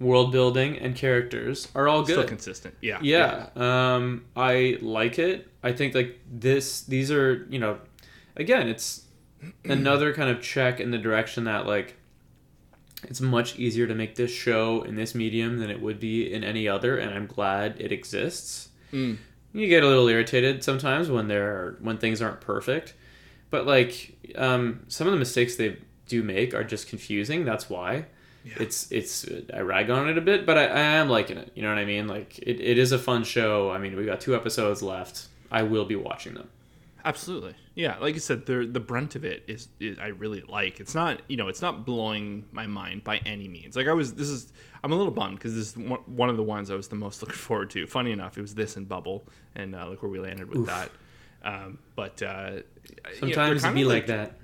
world 0.00 0.32
building, 0.32 0.78
and 0.78 0.94
characters 0.94 1.68
are 1.74 1.88
all 1.88 2.02
good. 2.02 2.12
still 2.14 2.24
consistent. 2.24 2.74
Yeah. 2.80 2.98
yeah, 3.02 3.48
um, 3.56 4.24
I 4.36 4.78
like 4.80 5.18
it. 5.18 5.48
I 5.62 5.72
think 5.72 5.94
like 5.94 6.20
this, 6.30 6.82
these 6.82 7.10
are 7.10 7.46
you 7.50 7.58
know, 7.58 7.78
again, 8.36 8.68
it's 8.68 9.02
another 9.64 10.14
kind 10.14 10.30
of 10.30 10.42
check 10.42 10.80
in 10.80 10.90
the 10.90 10.98
direction 10.98 11.44
that 11.44 11.66
like 11.66 11.96
it's 13.08 13.20
much 13.20 13.58
easier 13.58 13.86
to 13.86 13.94
make 13.94 14.14
this 14.14 14.30
show 14.30 14.82
in 14.82 14.96
this 14.96 15.14
medium 15.14 15.58
than 15.58 15.70
it 15.70 15.80
would 15.80 16.00
be 16.00 16.32
in 16.32 16.44
any 16.44 16.68
other, 16.68 16.96
and 16.96 17.12
I'm 17.12 17.26
glad 17.26 17.80
it 17.80 17.92
exists. 17.92 18.68
Mm. 18.92 19.18
You 19.54 19.68
get 19.68 19.82
a 19.82 19.86
little 19.86 20.08
irritated 20.08 20.62
sometimes 20.62 21.08
when 21.08 21.28
there 21.28 21.76
when 21.80 21.96
things 21.96 22.20
aren't 22.20 22.42
perfect, 22.42 22.92
but 23.50 23.66
like 23.66 24.18
um, 24.36 24.84
some 24.88 25.06
of 25.06 25.12
the 25.12 25.18
mistakes 25.18 25.56
they 25.56 25.78
do 26.08 26.22
make 26.22 26.52
are 26.52 26.64
just 26.64 26.88
confusing. 26.88 27.46
That's 27.46 27.70
why 27.70 28.06
it's 28.44 28.90
it's 28.92 29.26
I 29.52 29.60
rag 29.60 29.90
on 29.90 30.08
it 30.08 30.18
a 30.18 30.20
bit, 30.20 30.44
but 30.44 30.58
I, 30.58 30.66
I 30.66 30.80
am 30.80 31.08
liking 31.08 31.38
it. 31.38 31.50
You 31.54 31.62
know 31.62 31.70
what 31.70 31.78
I 31.78 31.84
mean? 31.84 32.06
Like 32.06 32.38
it, 32.38 32.60
it 32.60 32.78
is 32.78 32.92
a 32.92 32.98
fun 32.98 33.24
show. 33.24 33.70
I 33.70 33.78
mean, 33.78 33.96
we 33.96 34.04
got 34.04 34.20
two 34.20 34.34
episodes 34.34 34.82
left. 34.82 35.28
I 35.50 35.62
will 35.62 35.84
be 35.84 35.96
watching 35.96 36.34
them. 36.34 36.48
Absolutely. 37.04 37.54
Yeah, 37.74 37.98
like 37.98 38.14
you 38.14 38.20
said, 38.20 38.46
the 38.46 38.66
the 38.66 38.80
brunt 38.80 39.14
of 39.14 39.24
it 39.24 39.44
is, 39.46 39.68
is 39.80 39.98
I 39.98 40.08
really 40.08 40.42
like. 40.42 40.80
It's 40.80 40.94
not 40.94 41.20
you 41.28 41.36
know 41.36 41.48
it's 41.48 41.62
not 41.62 41.84
blowing 41.86 42.44
my 42.52 42.66
mind 42.66 43.04
by 43.04 43.18
any 43.18 43.48
means. 43.48 43.76
Like 43.76 43.88
I 43.88 43.92
was 43.92 44.14
this 44.14 44.28
is 44.28 44.52
I'm 44.84 44.92
a 44.92 44.96
little 44.96 45.10
bummed 45.12 45.36
because 45.38 45.54
this 45.54 45.68
is 45.74 45.76
one 46.06 46.28
of 46.28 46.36
the 46.36 46.42
ones 46.42 46.70
I 46.70 46.74
was 46.74 46.88
the 46.88 46.94
most 46.96 47.22
looking 47.22 47.36
forward 47.36 47.70
to. 47.70 47.86
Funny 47.86 48.12
enough, 48.12 48.36
it 48.38 48.42
was 48.42 48.54
this 48.54 48.76
and 48.76 48.86
Bubble, 48.88 49.24
and 49.56 49.74
uh, 49.74 49.88
look 49.88 50.02
where 50.02 50.10
we 50.10 50.20
landed 50.20 50.48
with 50.48 50.66
that. 50.66 50.90
Um, 51.42 51.78
but 51.96 52.22
uh, 52.22 52.26
yeah, 52.26 52.60
they're 53.04 53.14
Sometimes 53.14 53.64
it 53.64 53.74
be 53.74 53.84
like 53.84 54.06
that. 54.08 54.36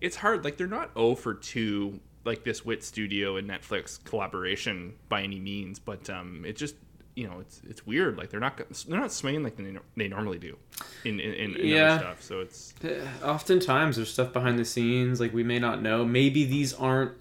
It's 0.00 0.16
hard. 0.16 0.44
Like 0.44 0.56
they're 0.56 0.66
not 0.66 0.92
0 0.94 1.14
for 1.14 1.34
two 1.34 2.00
like 2.24 2.44
this 2.44 2.64
Wit 2.64 2.84
Studio 2.84 3.36
and 3.36 3.48
Netflix 3.48 4.02
collaboration 4.04 4.94
by 5.08 5.22
any 5.22 5.40
means, 5.40 5.78
but 5.78 6.10
um, 6.10 6.44
it 6.44 6.56
just 6.56 6.74
you 7.14 7.26
know 7.26 7.38
it's 7.40 7.60
it's 7.68 7.86
weird. 7.86 8.16
Like 8.18 8.30
they're 8.30 8.38
not 8.40 8.56
they're 8.86 9.00
not 9.00 9.12
swinging 9.12 9.42
like 9.42 9.56
they, 9.56 9.76
they 9.96 10.08
normally 10.08 10.38
do 10.38 10.56
in 11.04 11.18
in, 11.20 11.32
in, 11.34 11.56
in 11.56 11.66
Yeah. 11.66 11.84
other 11.94 11.98
stuff. 12.04 12.22
So 12.22 12.40
it's 12.40 12.74
Uh, 12.84 13.06
Oftentimes, 13.24 13.96
there's 13.96 14.12
stuff 14.12 14.32
behind 14.32 14.58
the 14.58 14.64
scenes 14.64 15.18
like 15.20 15.32
we 15.32 15.42
may 15.42 15.58
not 15.58 15.82
know. 15.82 16.04
Maybe 16.04 16.44
these 16.44 16.74
aren't 16.74 17.12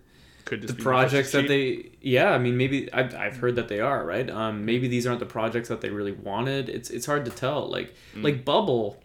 could 0.47 0.61
just 0.61 0.77
the 0.77 0.83
projects 0.83 1.31
that 1.33 1.47
they. 1.47 1.91
Yeah, 2.01 2.31
I 2.31 2.39
mean, 2.39 2.57
maybe 2.57 2.91
I've, 2.91 3.13
I've 3.13 3.37
heard 3.37 3.55
that 3.57 3.67
they 3.67 3.79
are 3.79 4.05
right. 4.05 4.29
Um, 4.29 4.65
maybe 4.65 4.87
these 4.87 5.05
aren't 5.05 5.19
the 5.19 5.25
projects 5.25 5.69
that 5.69 5.81
they 5.81 5.89
really 5.89 6.13
wanted. 6.13 6.69
It's 6.69 6.89
it's 6.89 7.05
hard 7.05 7.25
to 7.25 7.31
tell. 7.31 7.69
Like 7.69 7.93
like 8.15 8.43
Bubble. 8.43 9.03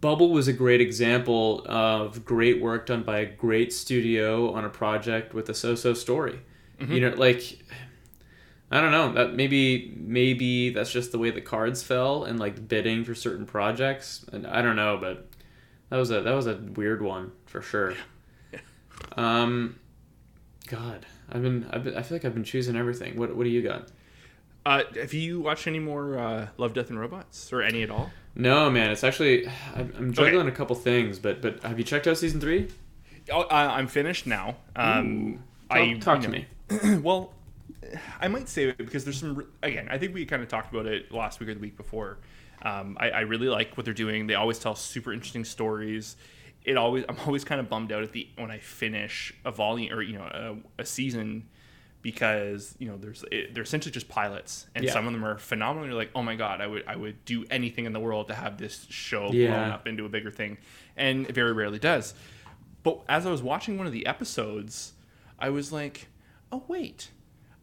Bubble 0.00 0.30
was 0.30 0.48
a 0.48 0.52
great 0.52 0.80
example 0.80 1.64
of 1.66 2.24
great 2.24 2.60
work 2.60 2.86
done 2.86 3.02
by 3.02 3.18
a 3.18 3.26
great 3.26 3.72
studio 3.72 4.52
on 4.52 4.64
a 4.64 4.68
project 4.68 5.32
with 5.32 5.48
a 5.48 5.54
so-so 5.54 5.94
story. 5.94 6.40
You 6.80 7.00
know, 7.00 7.10
like 7.10 7.60
I 8.72 8.80
don't 8.80 8.90
know 8.90 9.12
that 9.12 9.34
maybe 9.34 9.94
maybe 9.96 10.70
that's 10.70 10.90
just 10.90 11.12
the 11.12 11.18
way 11.18 11.30
the 11.30 11.40
cards 11.40 11.82
fell 11.82 12.24
and 12.24 12.40
like 12.40 12.66
bidding 12.66 13.04
for 13.04 13.14
certain 13.14 13.46
projects. 13.46 14.24
And 14.32 14.46
I 14.46 14.62
don't 14.62 14.76
know, 14.76 14.96
but 14.96 15.28
that 15.90 15.98
was 15.98 16.10
a 16.10 16.22
that 16.22 16.32
was 16.32 16.46
a 16.46 16.56
weird 16.56 17.02
one 17.02 17.32
for 17.46 17.60
sure. 17.62 17.94
Um, 19.16 19.78
God, 20.68 21.06
I've 21.30 21.42
been, 21.42 21.66
I've 21.70 21.84
been 21.84 21.96
I 21.96 22.02
feel 22.02 22.16
like 22.16 22.24
I've 22.24 22.34
been 22.34 22.44
choosing 22.44 22.76
everything. 22.76 23.16
What 23.18 23.34
what 23.36 23.44
do 23.44 23.50
you 23.50 23.62
got? 23.62 23.88
Uh, 24.64 24.82
have 24.94 25.12
you 25.12 25.40
watched 25.40 25.66
any 25.66 25.80
more 25.80 26.16
uh, 26.18 26.48
Love, 26.56 26.72
Death, 26.72 26.88
and 26.90 26.98
Robots 26.98 27.52
or 27.52 27.62
any 27.62 27.82
at 27.82 27.90
all? 27.90 28.10
No, 28.34 28.70
man, 28.70 28.90
it's 28.90 29.04
actually 29.04 29.46
I'm, 29.74 29.92
I'm 29.98 30.12
juggling 30.12 30.46
a 30.48 30.52
couple 30.52 30.76
things, 30.76 31.18
but 31.18 31.42
but 31.42 31.62
have 31.62 31.78
you 31.78 31.84
checked 31.84 32.06
out 32.06 32.16
season 32.16 32.40
three? 32.40 32.68
Oh, 33.30 33.42
I, 33.42 33.78
I'm 33.78 33.86
finished 33.86 34.26
now. 34.26 34.56
Um, 34.74 35.42
Talk, 35.68 35.78
I 35.78 35.92
talk 35.94 36.22
you 36.22 36.28
to 36.28 36.28
know- 36.28 36.88
me. 36.92 36.98
well, 37.02 37.34
I 38.20 38.28
might 38.28 38.48
save 38.48 38.68
it 38.70 38.78
because 38.78 39.04
there's 39.04 39.18
some. 39.20 39.46
Again, 39.62 39.88
I 39.90 39.98
think 39.98 40.14
we 40.14 40.24
kind 40.26 40.42
of 40.42 40.48
talked 40.48 40.72
about 40.72 40.86
it 40.86 41.12
last 41.12 41.40
week 41.40 41.48
or 41.48 41.54
the 41.54 41.60
week 41.60 41.76
before. 41.76 42.18
Um, 42.62 42.96
I, 43.00 43.10
I 43.10 43.20
really 43.20 43.48
like 43.48 43.76
what 43.76 43.84
they're 43.84 43.92
doing. 43.92 44.28
They 44.28 44.34
always 44.34 44.58
tell 44.60 44.74
super 44.76 45.12
interesting 45.12 45.44
stories. 45.44 46.16
It 46.64 46.76
always 46.76 47.04
I'm 47.08 47.16
always 47.26 47.44
kind 47.44 47.60
of 47.60 47.68
bummed 47.68 47.90
out 47.92 48.02
at 48.02 48.12
the 48.12 48.28
when 48.36 48.50
I 48.50 48.58
finish 48.58 49.32
a 49.44 49.50
volume 49.50 49.92
or 49.92 50.02
you 50.02 50.16
know 50.18 50.24
a, 50.78 50.82
a 50.82 50.84
season 50.86 51.48
because 52.02 52.74
you 52.78 52.88
know 52.88 52.96
there's 52.96 53.24
it, 53.30 53.54
they're 53.54 53.62
essentially 53.62 53.92
just 53.92 54.08
pilots 54.08 54.66
and 54.74 54.84
Yeah. 54.84 54.92
some 54.92 55.06
of 55.06 55.12
them 55.12 55.24
are 55.24 55.38
phenomenal. 55.38 55.86
You're 55.88 55.96
like, 55.96 56.10
oh 56.14 56.22
my 56.22 56.34
god, 56.36 56.60
I 56.60 56.66
would 56.66 56.84
I 56.86 56.96
would 56.96 57.24
do 57.24 57.44
anything 57.50 57.84
in 57.84 57.92
the 57.92 58.00
world 58.00 58.28
to 58.28 58.34
have 58.34 58.58
this 58.58 58.86
show 58.90 59.30
blown 59.30 59.70
up 59.70 59.86
into 59.86 60.04
a 60.04 60.08
bigger 60.08 60.30
thing, 60.30 60.58
and 60.96 61.26
it 61.28 61.34
very 61.34 61.52
rarely 61.52 61.78
does. 61.78 62.14
But 62.82 63.00
as 63.08 63.26
I 63.26 63.30
was 63.30 63.42
watching 63.42 63.78
one 63.78 63.86
of 63.86 63.92
the 63.92 64.06
episodes, 64.06 64.92
I 65.38 65.50
was 65.50 65.72
like, 65.72 66.08
oh 66.50 66.64
wait, 66.68 67.10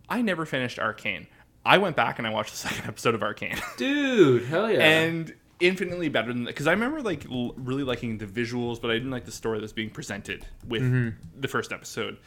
I 0.09 0.21
never 0.21 0.45
finished 0.45 0.79
Arcane. 0.79 1.27
I 1.65 1.77
went 1.77 1.97
back 1.97 2.17
and 2.17 2.25
I 2.25 2.31
watched 2.31 2.51
the 2.51 2.57
second 2.69 2.87
episode 2.87 3.15
of 3.15 3.21
Arcane, 3.21 3.57
Dude, 3.77 4.45
hell 4.45 4.71
yeah! 4.71 4.79
and 4.79 5.33
infinitely 5.59 6.09
better 6.09 6.31
than 6.33 6.43
that 6.45 6.51
because 6.51 6.67
I 6.67 6.71
remember 6.71 7.01
like 7.01 7.25
l- 7.29 7.53
really 7.57 7.83
liking 7.83 8.17
the 8.17 8.25
visuals, 8.25 8.81
but 8.81 8.91
I 8.91 8.93
didn't 8.93 9.11
like 9.11 9.25
the 9.25 9.31
story 9.31 9.59
that's 9.59 9.73
being 9.73 9.89
presented 9.89 10.45
with 10.67 10.81
Mm-hmm. 10.81 11.09
the 11.41 11.47
first 11.47 11.71
episode. 11.71 12.17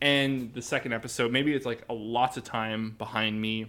And 0.00 0.52
the 0.52 0.62
second 0.62 0.92
episode, 0.92 1.30
maybe 1.32 1.54
it's 1.54 1.64
like 1.64 1.84
a 1.88 1.94
lots 1.94 2.36
of 2.36 2.44
time 2.44 2.94
behind 2.98 3.40
me 3.40 3.66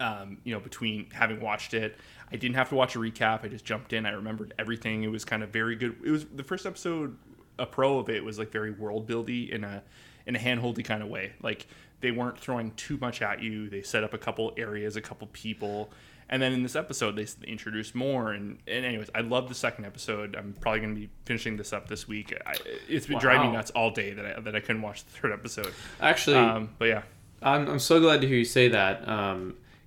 um, 0.00 0.38
you 0.44 0.52
know, 0.52 0.60
between 0.60 1.08
having 1.10 1.40
watched 1.40 1.72
it, 1.72 1.96
I 2.32 2.36
didn't 2.36 2.56
have 2.56 2.68
to 2.70 2.74
watch 2.74 2.96
a 2.96 2.98
recap. 2.98 3.44
I 3.44 3.48
just 3.48 3.64
jumped 3.64 3.92
in. 3.92 4.06
I 4.06 4.10
remembered 4.10 4.52
everything. 4.58 5.04
It 5.04 5.08
was 5.08 5.24
kind 5.24 5.42
of 5.42 5.50
very 5.50 5.76
good. 5.76 5.96
It 6.04 6.10
was 6.10 6.24
the 6.26 6.42
first 6.42 6.66
episode. 6.66 7.16
A 7.60 7.66
pro 7.66 7.98
of 8.00 8.08
it 8.10 8.24
was 8.24 8.36
like 8.38 8.50
very 8.50 8.72
world 8.72 9.06
buildy 9.08 9.48
in 9.50 9.62
a 9.62 9.82
in 10.26 10.34
a 10.34 10.38
handholdy 10.38 10.84
kind 10.84 11.02
of 11.02 11.08
way. 11.08 11.32
Like 11.42 11.68
they 12.00 12.10
weren't 12.10 12.38
throwing 12.38 12.72
too 12.72 12.96
much 12.96 13.22
at 13.22 13.40
you. 13.40 13.70
They 13.70 13.82
set 13.82 14.02
up 14.02 14.12
a 14.12 14.18
couple 14.18 14.52
areas, 14.56 14.96
a 14.96 15.00
couple 15.00 15.28
people, 15.32 15.90
and 16.28 16.40
then 16.42 16.52
in 16.52 16.62
this 16.62 16.74
episode 16.76 17.16
they 17.16 17.26
introduced 17.46 17.94
more. 17.94 18.32
And, 18.32 18.58
and 18.66 18.84
anyways, 18.84 19.10
I 19.14 19.20
love 19.20 19.48
the 19.48 19.54
second 19.54 19.84
episode. 19.84 20.34
I'm 20.36 20.54
probably 20.60 20.80
going 20.80 20.94
to 20.94 21.00
be 21.02 21.08
finishing 21.24 21.56
this 21.56 21.72
up 21.72 21.88
this 21.88 22.06
week. 22.08 22.34
I, 22.46 22.54
it's 22.88 23.06
been 23.06 23.18
driving 23.18 23.48
me 23.50 23.56
nuts 23.56 23.70
all 23.72 23.90
day 23.90 24.12
that 24.12 24.38
I, 24.38 24.40
that 24.40 24.56
I 24.56 24.60
couldn't 24.60 24.82
watch 24.82 25.04
the 25.04 25.10
third 25.12 25.32
episode. 25.32 25.72
Actually, 26.00 26.36
Um, 26.36 26.70
but 26.78 26.86
yeah, 26.88 27.02
I'm, 27.42 27.68
I'm 27.68 27.78
so 27.78 28.00
glad 28.00 28.20
to 28.22 28.26
hear 28.26 28.36
you 28.38 28.44
say 28.44 28.68
that 28.68 29.00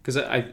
because 0.02 0.18
I, 0.18 0.52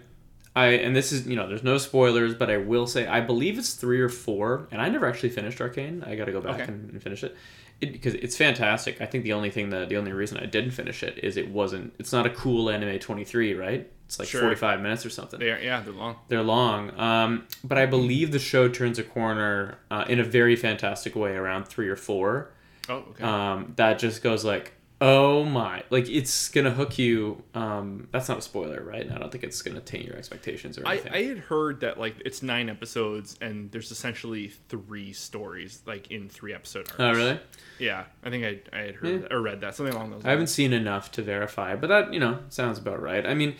I 0.56 0.66
and 0.66 0.94
this 0.94 1.10
is 1.12 1.26
you 1.26 1.36
know 1.36 1.48
there's 1.48 1.64
no 1.64 1.78
spoilers, 1.78 2.34
but 2.34 2.48
I 2.50 2.58
will 2.58 2.86
say 2.86 3.06
I 3.06 3.20
believe 3.20 3.58
it's 3.58 3.74
three 3.74 4.00
or 4.00 4.08
four, 4.08 4.68
and 4.70 4.80
I 4.80 4.88
never 4.88 5.06
actually 5.06 5.30
finished 5.30 5.60
Arcane. 5.60 6.02
I 6.06 6.14
got 6.14 6.26
to 6.26 6.32
go 6.32 6.40
back 6.40 6.54
Okay. 6.60 6.64
and, 6.64 6.90
and 6.90 7.02
finish 7.02 7.24
it. 7.24 7.36
It, 7.80 7.90
because 7.92 8.14
it's 8.14 8.36
fantastic. 8.36 9.00
I 9.00 9.06
think 9.06 9.24
the 9.24 9.32
only 9.32 9.50
thing 9.50 9.70
that 9.70 9.88
the 9.88 9.96
only 9.96 10.12
reason 10.12 10.38
I 10.38 10.46
didn't 10.46 10.70
finish 10.70 11.02
it 11.02 11.18
is 11.24 11.36
it 11.36 11.50
wasn't. 11.50 11.92
It's 11.98 12.12
not 12.12 12.24
a 12.24 12.30
cool 12.30 12.70
anime 12.70 13.00
23, 13.00 13.54
right? 13.54 13.90
It's 14.06 14.18
like 14.18 14.28
Sure. 14.28 14.40
45 14.42 14.80
minutes 14.80 15.06
or 15.06 15.10
something. 15.10 15.40
they 15.40 15.50
are, 15.50 15.58
yeah, 15.58 15.80
they're 15.80 15.92
long. 15.94 16.16
They're 16.28 16.42
long, 16.42 16.98
um, 17.00 17.46
but 17.64 17.78
I 17.78 17.86
believe 17.86 18.32
the 18.32 18.38
show 18.38 18.68
turns 18.68 18.98
a 18.98 19.02
corner 19.02 19.78
uh, 19.90 20.04
in 20.08 20.20
a 20.20 20.24
very 20.24 20.56
fantastic 20.56 21.16
way 21.16 21.32
around 21.32 21.66
three 21.68 21.88
or 21.88 21.96
four. 21.96 22.50
Oh, 22.88 22.96
okay. 23.10 23.24
Um, 23.24 23.72
that 23.76 23.98
just 23.98 24.22
goes 24.22 24.44
like, 24.44 24.72
oh 25.00 25.44
my, 25.44 25.82
like 25.90 26.08
it's 26.08 26.48
gonna 26.48 26.70
hook 26.70 26.98
you. 26.98 27.42
Um, 27.54 28.08
that's 28.12 28.28
not 28.28 28.38
a 28.38 28.42
spoiler, 28.42 28.82
right? 28.82 29.10
I 29.10 29.18
don't 29.18 29.30
think 29.30 29.44
it's 29.44 29.60
gonna 29.60 29.80
taint 29.80 30.06
your 30.06 30.16
expectations 30.16 30.78
or 30.78 30.86
anything. 30.88 31.12
I 31.12 31.22
had 31.24 31.38
heard 31.38 31.80
that 31.80 31.98
like 31.98 32.16
it's 32.24 32.42
nine 32.42 32.68
episodes 32.70 33.36
and 33.40 33.70
there's 33.72 33.90
essentially 33.90 34.52
three 34.68 35.12
stories 35.12 35.82
like 35.86 36.10
in 36.10 36.28
three 36.28 36.54
episode 36.54 36.88
arcs. 36.90 36.94
oh 37.00 37.12
really? 37.12 37.40
Yeah, 37.78 38.04
I 38.22 38.30
think 38.30 38.44
I, 38.44 38.76
I 38.78 38.82
had 38.82 38.94
heard 38.94 39.10
Yeah. 39.10 39.18
that, 39.18 39.32
or 39.32 39.42
read 39.42 39.60
that 39.62 39.74
something 39.74 39.94
along 39.94 40.10
those 40.10 40.18
lines. 40.18 40.26
I 40.26 40.30
haven't 40.30 40.46
seen 40.46 40.72
enough 40.72 41.10
to 41.12 41.22
verify, 41.22 41.74
but 41.76 41.88
that 41.88 42.12
you 42.14 42.20
know 42.20 42.38
sounds 42.48 42.78
about 42.78 43.02
right. 43.02 43.26
I 43.26 43.34
mean, 43.34 43.56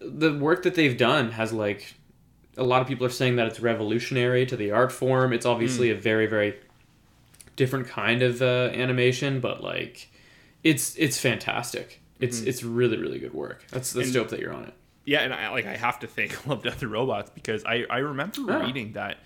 the 0.00 0.36
work 0.36 0.62
that 0.62 0.74
they've 0.74 0.96
done 0.96 1.32
has 1.32 1.52
like 1.52 1.94
a 2.56 2.64
lot 2.64 2.80
of 2.82 2.88
people 2.88 3.06
are 3.06 3.10
saying 3.10 3.36
that 3.36 3.46
it's 3.46 3.60
revolutionary 3.60 4.44
to 4.46 4.56
the 4.56 4.70
art 4.72 4.90
form. 4.90 5.32
It's 5.32 5.46
obviously 5.46 5.90
a 5.90 5.94
very 5.94 6.26
very 6.26 6.56
different 7.56 7.86
kind 7.88 8.22
of 8.22 8.40
uh, 8.40 8.70
animation, 8.72 9.38
but 9.40 9.62
like 9.62 10.08
it's 10.64 10.96
it's 10.96 11.18
fantastic. 11.18 12.00
It's 12.18 12.40
it's 12.40 12.62
really 12.62 12.98
really 12.98 13.18
good 13.18 13.34
work. 13.34 13.64
That's 13.70 13.92
that's 13.92 14.06
And- 14.08 14.14
dope 14.14 14.28
that 14.28 14.40
you're 14.40 14.52
on 14.52 14.64
it. 14.64 14.74
Yeah, 15.04 15.20
and 15.20 15.32
I 15.32 15.50
like 15.50 15.66
I 15.66 15.76
have 15.76 15.98
to 16.00 16.06
thank 16.06 16.46
Love 16.46 16.62
Death 16.62 16.82
and 16.82 16.92
Robots 16.92 17.30
because 17.30 17.64
I 17.64 17.84
I 17.90 17.98
remember 17.98 18.40
Ah. 18.52 18.60
reading 18.64 18.92
that 18.92 19.18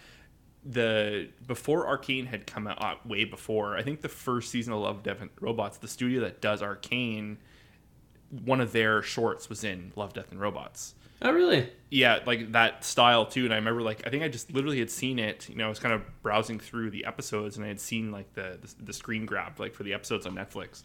the 0.64 1.28
before 1.47 1.87
Arcane 1.87 2.26
had 2.26 2.47
come 2.47 2.66
out 2.66 2.82
uh, 2.82 2.95
way 3.05 3.24
before 3.24 3.76
I 3.76 3.82
think 3.82 4.01
the 4.01 4.09
first 4.09 4.51
season 4.51 4.72
of 4.72 4.80
Love 4.80 5.03
Death 5.03 5.20
and 5.20 5.30
Robots 5.41 5.78
the 5.78 5.89
studio 5.89 6.20
that 6.22 6.41
does 6.41 6.62
Arcane 6.62 7.39
one 8.45 8.61
of 8.61 8.72
their 8.72 9.03
shorts 9.03 9.49
was 9.49 9.62
in 9.64 9.93
Love 9.97 10.12
Death 10.14 10.30
and 10.30 10.41
Robots. 10.41 10.95
Oh 11.22 11.32
really? 11.32 11.68
yeah 11.91 12.18
like 12.26 12.53
that 12.53 12.85
style 12.85 13.24
too 13.24 13.45
and 13.45 13.53
i 13.53 13.57
remember 13.57 13.80
like 13.82 14.05
i 14.07 14.11
think 14.11 14.22
i 14.24 14.28
just 14.28 14.53
literally 14.53 14.80
had 14.80 14.91
seen 14.91 15.18
it 15.20 15.49
you 15.49 15.55
know 15.55 15.64
i 15.66 15.68
was 15.68 15.78
kind 15.78 15.95
of 15.95 16.03
browsing 16.22 16.59
through 16.59 16.91
the 16.91 17.05
episodes 17.05 17.57
and 17.57 17.64
i 17.64 17.68
had 17.68 17.78
seen 17.80 18.11
like 18.11 18.35
the 18.35 18.59
the, 18.61 18.85
the 18.87 18.93
screen 18.93 19.24
grab 19.24 19.59
like 19.61 19.74
for 19.74 19.85
the 19.85 19.95
episodes 19.95 20.26
on 20.26 20.35
netflix 20.35 20.82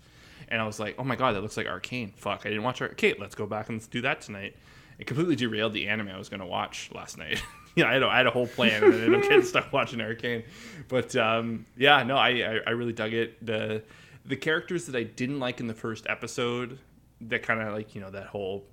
and 0.50 0.62
i 0.62 0.66
was 0.66 0.80
like 0.80 0.96
oh 1.00 1.04
my 1.04 1.16
god 1.16 1.34
that 1.34 1.42
looks 1.42 1.56
like 1.58 1.68
arcane 1.68 2.12
fuck 2.18 2.42
i 2.46 2.50
didn't 2.50 2.64
watch 2.64 2.82
arcane 2.82 3.16
let's 3.20 3.36
go 3.36 3.46
back 3.46 3.70
and 3.70 3.78
let's 3.78 3.88
do 3.88 4.02
that 4.02 4.20
tonight 4.22 4.56
it 4.98 5.08
completely 5.08 5.36
derailed 5.36 5.72
the 5.74 5.88
anime 5.88 6.10
i 6.10 6.18
was 6.18 6.28
going 6.30 6.40
to 6.42 6.46
watch 6.46 6.90
last 6.94 7.18
night 7.18 7.42
yeah 7.76 7.88
I 7.90 7.94
had, 7.94 8.04
a, 8.04 8.08
I 8.08 8.18
had 8.18 8.28
a 8.28 8.32
whole 8.32 8.48
plan 8.48 8.84
and 8.84 8.94
then 8.94 9.14
i'm 9.16 9.22
getting 9.22 9.44
stuck 9.44 9.72
watching 9.72 10.02
arcane 10.02 10.44
but 10.90 11.16
um, 11.16 11.66
yeah 11.78 12.04
no 12.04 12.18
I, 12.18 12.30
I 12.30 12.60
i 12.68 12.70
really 12.72 12.94
dug 12.94 13.14
it 13.14 13.44
the 13.46 13.84
the 14.26 14.36
characters 14.36 14.86
that 14.88 14.96
i 14.96 15.04
didn't 15.04 15.40
like 15.40 15.60
in 15.60 15.68
the 15.68 15.74
first 15.74 16.06
episode 16.10 16.78
that 17.22 17.44
kind 17.44 17.62
of 17.62 17.74
like 17.74 17.96
you 17.96 18.02
know 18.02 18.10
that 18.12 18.28
whole 18.28 18.66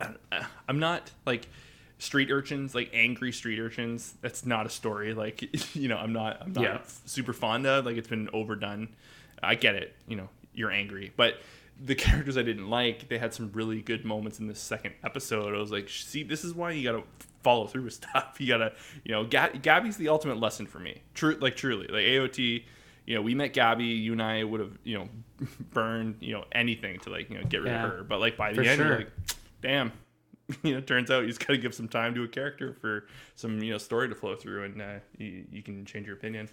I- 0.00 0.46
I'm 0.68 0.78
not 0.80 1.10
like 1.26 1.48
street 1.98 2.30
urchins, 2.32 2.74
like 2.74 2.90
angry 2.92 3.30
street 3.30 3.60
urchins. 3.60 4.14
That's 4.20 4.44
not 4.44 4.66
a 4.66 4.68
story. 4.68 5.14
Like 5.14 5.74
you 5.76 5.86
know, 5.88 5.96
I'm 5.96 6.12
not. 6.12 6.38
I'm 6.42 6.52
not 6.52 6.64
Yeah. 6.64 6.78
super 7.06 7.32
fond 7.32 7.66
of. 7.66 7.86
Like 7.86 7.96
it's 7.96 8.08
been 8.08 8.28
overdone. 8.32 8.88
I 9.42 9.54
get 9.54 9.74
it. 9.76 9.94
You 10.08 10.16
know, 10.16 10.28
you're 10.54 10.70
angry, 10.70 11.12
but 11.16 11.34
the 11.82 11.94
characters 11.96 12.36
I 12.36 12.42
didn't 12.42 12.68
like, 12.70 13.08
they 13.08 13.18
had 13.18 13.32
some 13.34 13.50
really 13.52 13.80
good 13.82 14.04
moments 14.04 14.38
in 14.38 14.46
the 14.46 14.54
second 14.54 14.94
episode. 15.04 15.54
I 15.54 15.58
was 15.58 15.72
like, 15.72 15.88
see, 15.88 16.22
this 16.22 16.44
is 16.44 16.54
why 16.54 16.72
you 16.72 16.90
gotta 16.90 17.04
follow 17.42 17.66
through 17.66 17.82
with 17.84 17.94
stuff. 18.02 18.36
You 18.38 18.46
gotta, 18.48 18.72
you 19.04 19.12
know, 19.12 19.24
Ga- 19.24 19.58
Gabby's 19.60 19.96
the 19.96 20.08
ultimate 20.08 20.38
lesson 20.38 20.66
for 20.66 20.78
me. 20.78 21.02
True, 21.14 21.36
like 21.40 21.56
truly, 21.56 21.86
like 21.88 22.04
AOT. 22.04 22.64
You 23.04 23.16
know, 23.16 23.22
we 23.22 23.34
met 23.34 23.52
Gabby. 23.52 23.84
You 23.84 24.12
and 24.12 24.22
I 24.22 24.44
would 24.44 24.60
have, 24.60 24.78
you 24.84 24.96
know, 24.98 25.08
burned, 25.72 26.16
you 26.20 26.34
know, 26.34 26.44
anything 26.52 27.00
to 27.00 27.10
like, 27.10 27.30
you 27.30 27.38
know, 27.38 27.44
get 27.44 27.62
rid 27.62 27.72
Yeah. 27.72 27.84
of 27.86 27.90
her. 27.90 28.04
But 28.04 28.20
like 28.20 28.36
by 28.36 28.52
the 28.52 28.64
end, 28.64 28.78
you're 28.80 28.96
like, 28.98 29.10
damn, 29.60 29.90
you 30.62 30.74
know, 30.74 30.80
turns 30.80 31.10
out 31.10 31.22
you 31.22 31.28
just 31.28 31.40
got 31.40 31.48
to 31.54 31.58
give 31.58 31.74
some 31.74 31.88
time 31.88 32.14
to 32.14 32.22
a 32.22 32.28
character 32.28 32.74
for 32.80 33.06
some 33.34 33.60
you 33.60 33.72
know 33.72 33.78
story 33.78 34.08
to 34.08 34.14
flow 34.14 34.36
through, 34.36 34.64
and 34.64 34.80
uh, 34.80 34.94
you, 35.18 35.44
you 35.50 35.62
can 35.62 35.84
change 35.84 36.06
your 36.06 36.14
opinion. 36.16 36.48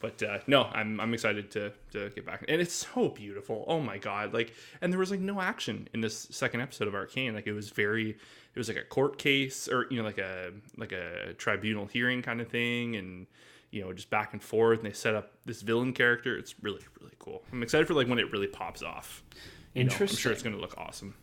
But 0.00 0.22
uh, 0.22 0.38
no, 0.46 0.64
I'm 0.64 1.00
I'm 1.00 1.12
excited 1.12 1.50
to 1.52 1.72
to 1.92 2.10
get 2.10 2.24
back, 2.24 2.44
and 2.48 2.60
it's 2.60 2.86
so 2.94 3.08
beautiful. 3.08 3.64
Oh 3.66 3.80
my 3.80 3.98
god! 3.98 4.32
Like, 4.32 4.54
and 4.80 4.92
there 4.92 4.98
was 4.98 5.10
like 5.10 5.20
no 5.20 5.40
action 5.40 5.88
in 5.92 6.00
this 6.00 6.28
second 6.30 6.60
episode 6.60 6.86
of 6.86 6.94
Arcane. 6.94 7.34
Like, 7.34 7.48
it 7.48 7.52
was 7.52 7.70
very, 7.70 8.10
it 8.10 8.58
was 8.58 8.68
like 8.68 8.76
a 8.76 8.84
court 8.84 9.18
case, 9.18 9.68
or 9.68 9.86
you 9.90 9.96
know, 9.96 10.04
like 10.04 10.18
a 10.18 10.52
like 10.76 10.92
a 10.92 11.34
tribunal 11.34 11.86
hearing 11.86 12.22
kind 12.22 12.40
of 12.40 12.48
thing, 12.48 12.94
and 12.94 13.26
you 13.72 13.82
know, 13.82 13.92
just 13.92 14.08
back 14.08 14.32
and 14.34 14.42
forth. 14.42 14.78
And 14.78 14.86
they 14.86 14.92
set 14.92 15.16
up 15.16 15.32
this 15.44 15.62
villain 15.62 15.92
character. 15.92 16.38
It's 16.38 16.54
really 16.62 16.82
really 17.00 17.14
cool. 17.18 17.42
I'm 17.52 17.64
excited 17.64 17.88
for 17.88 17.94
like 17.94 18.06
when 18.06 18.20
it 18.20 18.30
really 18.30 18.46
pops 18.46 18.82
off. 18.84 19.24
You 19.74 19.82
know, 19.84 19.90
Interesting. 19.90 20.16
I'm 20.16 20.20
sure 20.20 20.32
it's 20.32 20.42
going 20.42 20.54
to 20.54 20.62
look 20.62 20.78
awesome. 20.78 21.14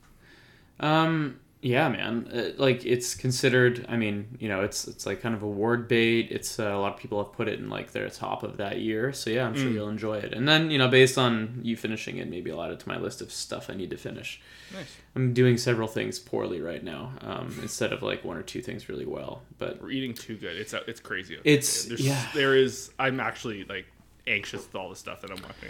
Um, 0.81 1.39
yeah, 1.61 1.89
man. 1.89 2.29
Uh, 2.31 2.49
like 2.61 2.85
it's 2.85 3.15
considered. 3.15 3.85
I 3.89 3.97
mean, 3.97 4.37
you 4.39 4.47
know, 4.49 4.61
it's 4.61 4.87
it's 4.87 5.05
like 5.05 5.21
kind 5.21 5.33
of 5.33 5.41
award 5.41 5.87
bait. 5.87 6.27
It's 6.29 6.59
uh, 6.59 6.65
a 6.67 6.77
lot 6.79 6.93
of 6.93 6.99
people 6.99 7.23
have 7.23 7.33
put 7.33 7.47
it 7.47 7.57
in 7.59 7.69
like 7.69 7.91
their 7.91 8.07
top 8.09 8.43
of 8.43 8.57
that 8.57 8.79
year. 8.81 9.11
So 9.13 9.29
yeah, 9.31 9.45
I'm 9.47 9.55
sure 9.55 9.69
you'll 9.69 9.89
enjoy 9.89 10.17
it. 10.19 10.33
And 10.33 10.47
then 10.47 10.69
you 10.69 10.77
know, 10.77 10.87
based 10.87 11.17
on 11.17 11.59
you 11.63 11.75
finishing 11.75 12.17
it, 12.17 12.29
maybe 12.29 12.51
I'll 12.51 12.61
add 12.61 12.71
it 12.71 12.79
to 12.81 12.87
my 12.87 12.97
list 12.97 13.21
of 13.21 13.31
stuff 13.31 13.69
I 13.69 13.73
need 13.73 13.89
to 13.89 13.97
finish. 13.97 14.39
Nice. 14.73 14.95
I'm 15.15 15.33
doing 15.33 15.57
several 15.57 15.87
things 15.87 16.19
poorly 16.19 16.61
right 16.61 16.83
now, 16.83 17.13
um, 17.21 17.57
instead 17.61 17.93
of 17.93 18.03
like 18.03 18.23
one 18.23 18.37
or 18.37 18.43
two 18.43 18.61
things 18.61 18.87
really 18.89 19.05
well. 19.05 19.41
But 19.57 19.81
We're 19.81 19.91
eating 19.91 20.13
too 20.13 20.35
good. 20.37 20.57
It's 20.57 20.73
uh, 20.73 20.81
it's 20.87 20.99
crazy. 20.99 21.35
It's- 21.43 21.85
There's, 21.85 22.01
yeah. 22.01 22.27
There 22.33 22.55
is. 22.55 22.91
I'm 22.99 23.19
actually 23.19 23.63
like 23.63 23.85
anxious 24.27 24.65
with 24.65 24.75
all 24.75 24.89
the 24.89 24.95
stuff 24.95 25.21
that 25.21 25.31
I'm 25.31 25.41
watching. 25.41 25.69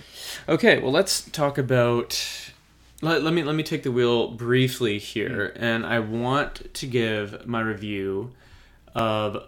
Okay, 0.50 0.80
well, 0.80 0.92
let's 0.92 1.22
talk 1.30 1.58
about. 1.58 2.52
Let, 3.06 3.24
let 3.24 3.34
me 3.34 3.43
let 3.43 3.56
me 3.56 3.64
take 3.64 3.84
the 3.84 3.91
wheel 3.91 4.30
briefly 4.30 4.97
here, 4.99 5.53
and 5.56 5.86
I 5.86 5.99
want 5.99 6.74
to 6.74 6.88
give 6.88 7.45
my 7.45 7.62
review 7.62 8.32
of 8.95 9.47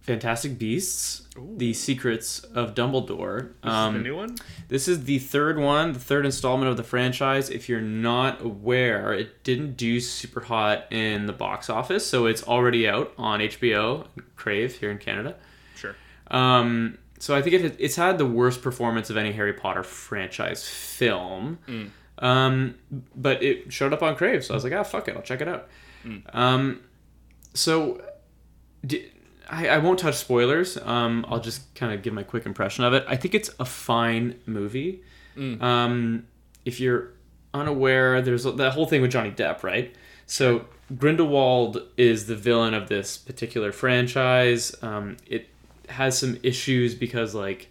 Fantastic 0.00 0.56
Beasts: 0.58 1.26
The 1.36 1.74
Secrets 1.74 2.40
of 2.40 2.74
Dumbledore. 2.74 3.50
This 3.62 3.72
Um, 3.72 3.96
is 3.96 4.02
the 4.02 4.08
new 4.08 4.16
one. 4.16 4.36
this 4.68 4.88
is 4.88 5.04
the 5.04 5.18
third 5.18 5.58
one, 5.58 5.92
the 5.92 5.98
third 5.98 6.24
installment 6.24 6.70
of 6.70 6.76
the 6.76 6.82
franchise. 6.84 7.50
If 7.50 7.68
you're 7.68 7.80
not 7.80 8.40
aware, 8.40 9.12
it 9.12 9.42
didn't 9.44 9.76
do 9.76 10.00
super 10.00 10.40
hot 10.40 10.86
in 10.90 11.26
the 11.26 11.32
box 11.32 11.68
office, 11.68 12.06
so 12.06 12.26
it's 12.26 12.42
already 12.44 12.88
out 12.88 13.12
on 13.18 13.40
HBO, 13.40 14.06
Crave 14.36 14.76
here 14.78 14.90
in 14.90 14.98
Canada. 14.98 15.34
Sure. 15.74 15.94
Um, 16.30 16.98
so 17.18 17.34
I 17.34 17.42
think 17.42 17.56
it, 17.56 17.76
it's 17.78 17.96
had 17.96 18.16
the 18.18 18.26
worst 18.26 18.62
performance 18.62 19.10
of 19.10 19.16
any 19.16 19.32
Harry 19.32 19.52
Potter 19.52 19.82
franchise 19.82 20.66
film. 20.68 21.58
Um, 22.18 22.76
but 23.14 23.42
it 23.42 23.72
showed 23.72 23.92
up 23.92 24.02
on 24.02 24.16
Crave, 24.16 24.44
so 24.44 24.54
I 24.54 24.56
was 24.56 24.64
like, 24.64 24.72
ah, 24.72 24.82
fuck 24.82 25.08
it, 25.08 25.16
I'll 25.16 25.22
check 25.22 25.40
it 25.40 25.48
out. 25.48 25.68
Um, 26.32 26.80
so 27.54 28.00
I, 29.50 29.68
I 29.68 29.78
won't 29.78 29.98
touch 29.98 30.16
spoilers. 30.16 30.76
Um, 30.78 31.26
I'll 31.28 31.40
just 31.40 31.74
kind 31.74 31.92
of 31.92 32.02
give 32.02 32.12
my 32.14 32.22
quick 32.22 32.46
impression 32.46 32.84
of 32.84 32.94
it. 32.94 33.04
I 33.08 33.16
think 33.16 33.34
it's 33.34 33.50
a 33.58 33.64
fine 33.64 34.40
movie. 34.46 35.02
Um, 35.62 36.26
if 36.64 36.80
you're 36.80 37.10
unaware, 37.52 38.22
there's 38.22 38.44
that 38.44 38.72
whole 38.72 38.86
thing 38.86 39.02
with 39.02 39.10
Johnny 39.10 39.30
Depp, 39.30 39.62
right? 39.62 39.94
So 40.26 40.66
Grindelwald 40.96 41.82
is 41.96 42.26
the 42.26 42.36
villain 42.36 42.74
of 42.74 42.88
this 42.88 43.18
particular 43.18 43.72
franchise. 43.72 44.74
Um, 44.82 45.16
it 45.26 45.48
has 45.88 46.18
some 46.18 46.38
issues 46.42 46.94
because, 46.94 47.34
like, 47.34 47.68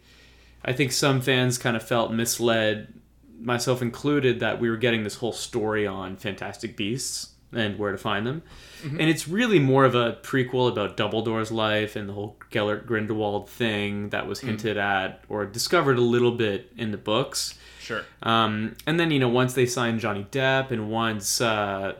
I 0.63 0.73
think 0.73 0.91
some 0.91 1.21
fans 1.21 1.57
kind 1.57 1.75
of 1.75 1.83
felt 1.83 2.11
misled, 2.11 2.93
myself 3.39 3.81
included, 3.81 4.39
that 4.39 4.59
we 4.59 4.69
were 4.69 4.77
getting 4.77 5.03
this 5.03 5.15
whole 5.15 5.33
story 5.33 5.85
on 5.85 6.17
Fantastic 6.17 6.75
Beasts 6.75 7.29
and 7.55 7.79
where 7.79 7.91
to 7.91 7.97
find 7.97 8.27
them. 8.27 8.43
And 8.83 9.09
it's 9.09 9.27
really 9.27 9.57
more 9.57 9.85
of 9.85 9.95
a 9.95 10.19
prequel 10.21 10.71
about 10.71 10.97
Dumbledore's 10.97 11.51
life 11.51 11.95
and 11.95 12.07
the 12.07 12.13
whole 12.13 12.37
Gellert 12.51 12.85
Grindelwald 12.85 13.49
thing 13.49 14.09
that 14.09 14.27
was 14.27 14.41
hinted 14.41 14.77
at 14.77 15.23
or 15.27 15.45
discovered 15.45 15.97
a 15.97 16.01
little 16.01 16.31
bit 16.31 16.71
in 16.77 16.91
the 16.91 16.97
books. 16.97 17.57
Sure. 17.79 18.03
Um, 18.21 18.75
and 18.85 18.99
then 18.99 19.09
you 19.09 19.19
know 19.19 19.29
once 19.29 19.53
they 19.53 19.65
signed 19.65 20.01
Johnny 20.01 20.27
Depp 20.31 20.69
and 20.71 20.91
once 20.91 21.41
uh, 21.41 21.93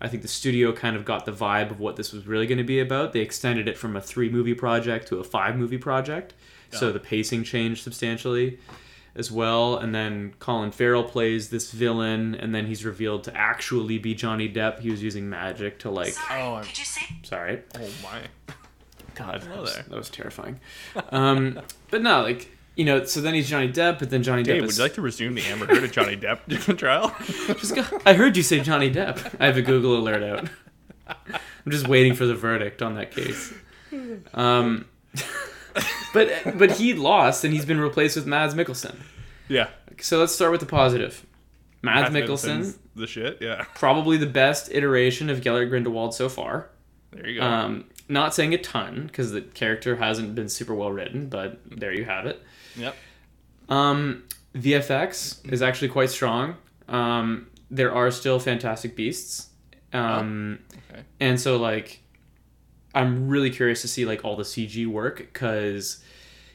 I 0.00 0.08
think 0.08 0.22
the 0.22 0.28
studio 0.28 0.72
kind 0.72 0.96
of 0.96 1.04
got 1.04 1.24
the 1.24 1.32
vibe 1.32 1.70
of 1.70 1.78
what 1.78 1.96
this 1.96 2.12
was 2.12 2.26
really 2.26 2.46
going 2.46 2.58
to 2.58 2.64
be 2.64 2.80
about, 2.80 3.12
they 3.12 3.20
extended 3.20 3.68
it 3.68 3.78
from 3.78 3.94
a 3.94 4.00
three 4.00 4.28
movie 4.28 4.54
project 4.54 5.08
to 5.08 5.18
a 5.18 5.24
five 5.24 5.56
movie 5.56 5.78
project. 5.78 6.34
So 6.70 6.90
the 6.90 6.98
pacing 6.98 7.44
changed 7.44 7.84
substantially 7.84 8.58
as 9.16 9.30
well. 9.30 9.76
And 9.76 9.94
then 9.94 10.34
Colin 10.38 10.70
Farrell 10.70 11.04
plays 11.04 11.50
this 11.50 11.70
villain, 11.70 12.34
and 12.34 12.54
then 12.54 12.66
he's 12.66 12.84
revealed 12.84 13.24
to 13.24 13.36
actually 13.36 13.98
be 13.98 14.14
Johnny 14.14 14.48
Depp. 14.48 14.80
He 14.80 14.90
was 14.90 15.02
using 15.02 15.28
magic 15.28 15.78
to 15.80 15.90
like. 15.90 16.14
Sorry, 16.14 16.42
Oh, 16.42 16.54
I'm- 16.54 16.64
could 16.64 16.78
you 16.78 16.84
say? 16.84 17.06
Sorry. 17.22 17.62
Oh 17.78 17.88
my. 18.02 18.20
God, 19.14 19.42
that 19.42 19.60
was, 19.60 19.74
there. 19.74 19.84
that 19.88 19.96
was 19.96 20.10
terrifying. 20.10 20.58
Um, 21.10 21.60
but 21.90 22.02
no, 22.02 22.22
like 22.22 22.50
you 22.74 22.84
know, 22.84 23.04
so 23.04 23.20
then 23.20 23.34
he's 23.34 23.48
Johnny 23.48 23.68
Depp, 23.68 24.00
but 24.00 24.10
then 24.10 24.24
Johnny 24.24 24.42
Dave, 24.42 24.56
Depp 24.56 24.60
would 24.62 24.70
is. 24.70 24.78
you 24.78 24.82
like 24.84 24.94
to 24.94 25.00
resume 25.02 25.34
the 25.36 25.42
Amber 25.42 25.66
Heard 25.66 25.84
and 25.84 25.92
Johnny 25.92 26.16
Depp 26.16 26.76
trial? 26.78 27.14
Just 27.56 27.76
go, 27.76 27.84
I 28.04 28.14
heard 28.14 28.36
you 28.36 28.42
say 28.42 28.58
Johnny 28.58 28.90
Depp. 28.90 29.36
I 29.38 29.46
have 29.46 29.56
a 29.56 29.62
Google 29.62 29.96
alert 29.96 30.24
out. 30.24 30.48
I'm 31.64 31.70
just 31.70 31.86
waiting 31.86 32.14
for 32.14 32.26
the 32.26 32.34
verdict 32.34 32.82
on 32.82 32.96
that 32.96 33.12
case. 33.12 33.54
Um, 34.34 34.86
but 36.12 36.56
but 36.58 36.72
he 36.72 36.94
lost, 36.94 37.44
and 37.44 37.52
he's 37.52 37.64
been 37.64 37.80
replaced 37.80 38.16
with 38.16 38.26
Mads 38.26 38.54
Mikkelsen. 38.54 38.96
yeah. 39.48 39.68
So 40.00 40.18
let's 40.18 40.34
start 40.34 40.50
with 40.50 40.60
the 40.60 40.66
positive. 40.66 41.24
Mads 41.82 42.12
Matt 42.12 42.24
Mikkelsen, 42.24 42.76
The 42.96 43.06
shit. 43.06 43.38
Yeah. 43.40 43.64
probably 43.74 44.16
the 44.16 44.26
best 44.26 44.70
iteration 44.72 45.28
of 45.30 45.40
Gellert 45.42 45.68
Grindelwald 45.68 46.14
so 46.14 46.28
far. 46.28 46.70
There 47.12 47.28
you 47.28 47.40
go. 47.40 47.46
Um, 47.46 47.84
not 48.08 48.34
saying 48.34 48.54
a 48.54 48.58
ton 48.58 49.06
because 49.06 49.30
the 49.32 49.40
character 49.42 49.96
hasn't 49.96 50.34
been 50.34 50.48
super 50.48 50.74
well 50.74 50.90
written, 50.90 51.28
but 51.28 51.60
there 51.70 51.92
you 51.92 52.04
have 52.06 52.26
it. 52.26 52.42
yep. 52.76 52.96
Um, 53.68 54.24
VFX 54.56 55.50
is 55.52 55.62
actually 55.62 55.88
quite 55.88 56.10
strong. 56.10 56.56
Um, 56.88 57.48
there 57.70 57.94
are 57.94 58.10
still 58.10 58.38
Fantastic 58.38 58.96
Beasts. 58.96 59.48
Um, 59.92 60.58
Okay. 60.90 61.02
and 61.20 61.40
so 61.40 61.56
like, 61.56 62.00
I'm 62.94 63.28
really 63.28 63.50
curious 63.50 63.82
to 63.82 63.88
see 63.88 64.04
like 64.06 64.24
all 64.24 64.36
the 64.36 64.44
CG 64.44 64.86
work 64.86 65.18
because, 65.18 66.02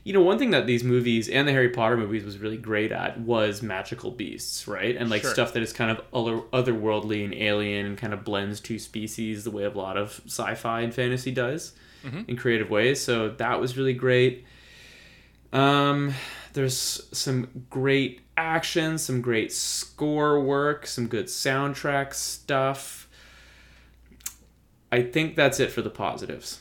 you 0.03 0.13
know, 0.13 0.21
one 0.21 0.39
thing 0.39 0.51
that 0.51 0.65
these 0.67 0.83
movies 0.83 1.27
and 1.27 1.47
the 1.47 1.51
Harry 1.51 1.69
Potter 1.69 1.97
movies 1.97 2.23
was 2.23 2.37
really 2.37 2.57
great 2.57 2.91
at 2.91 3.19
was 3.19 3.61
magical 3.61 4.11
beasts, 4.11 4.67
right? 4.67 4.95
And 4.95 5.09
like 5.09 5.21
Sure. 5.23 5.31
stuff 5.31 5.53
that 5.53 5.61
is 5.63 5.73
kind 5.73 5.91
of 5.91 6.01
other 6.13 6.39
otherworldly 6.53 7.25
and 7.25 7.33
alien 7.33 7.85
and 7.85 7.97
kind 7.97 8.13
of 8.13 8.23
blends 8.23 8.59
two 8.61 8.79
species 8.79 9.43
the 9.43 9.51
way 9.51 9.63
a 9.65 9.69
lot 9.69 9.97
of 9.97 10.21
sci-fi 10.25 10.81
and 10.81 10.93
fantasy 10.93 11.31
does 11.31 11.73
in 12.29 12.37
creative 12.37 12.69
ways. 12.69 13.01
So 13.01 13.29
that 13.29 13.59
was 13.59 13.75
really 13.75 13.93
great. 13.93 14.45
Um, 15.51 16.13
there's 16.53 17.01
some 17.11 17.65
great 17.69 18.21
action, 18.37 18.97
some 18.97 19.21
great 19.21 19.51
score 19.51 20.39
work, 20.39 20.87
some 20.87 21.07
good 21.07 21.25
soundtrack 21.25 22.13
stuff. 22.13 22.98
I 24.91 25.03
think 25.03 25.35
that's 25.35 25.59
it 25.59 25.71
for 25.71 25.81
the 25.81 25.89
positives. 25.89 26.59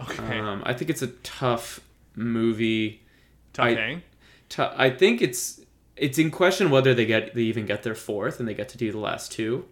Okay. 0.00 0.38
Um, 0.38 0.62
I 0.64 0.74
think 0.74 0.90
it's 0.90 1.02
a 1.02 1.08
tough 1.08 1.80
movie. 2.14 3.02
Tough 3.52 3.66
I- 3.66 3.74
hang. 3.74 4.02
Tou- 4.48 4.70
I 4.76 4.90
think 4.90 5.20
it's 5.20 5.60
it's 5.96 6.18
in 6.18 6.30
question 6.30 6.70
whether 6.70 6.94
they 6.94 7.04
get 7.04 7.34
they 7.34 7.42
even 7.42 7.66
get 7.66 7.82
their 7.82 7.94
fourth 7.94 8.38
and 8.40 8.48
they 8.48 8.54
get 8.54 8.68
to 8.70 8.78
do 8.78 8.90
the 8.92 8.98
last 8.98 9.30
two. 9.32 9.66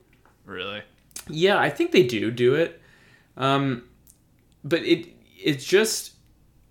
Really. 0.45 0.83
Yeah, 1.29 1.59
I 1.59 1.71
think 1.71 1.93
they 1.93 2.03
do 2.07 2.31
do 2.31 2.55
it. 2.55 2.81
Um, 3.37 3.85
but 4.65 4.83
it 4.83 5.09
it's 5.43 5.65
just 5.65 6.13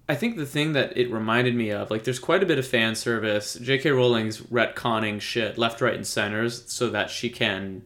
I 0.07 0.15
think 0.15 0.37
the 0.37 0.45
thing 0.45 0.73
that 0.73 0.95
it 0.95 1.11
reminded 1.11 1.55
me 1.55 1.71
of, 1.71 1.89
like, 1.89 2.03
there's 2.03 2.19
quite 2.19 2.43
a 2.43 2.45
bit 2.45 2.59
of 2.59 2.67
fan 2.67 2.93
service. 2.93 3.55
J.K. 3.55 3.89
Rowling's 3.89 4.41
retconning 4.41 5.19
shit 5.19 5.57
left, 5.57 5.81
right, 5.81 5.95
and 5.95 6.05
centers 6.05 6.63
so 6.71 6.89
that 6.91 7.09
she 7.09 7.27
can 7.27 7.81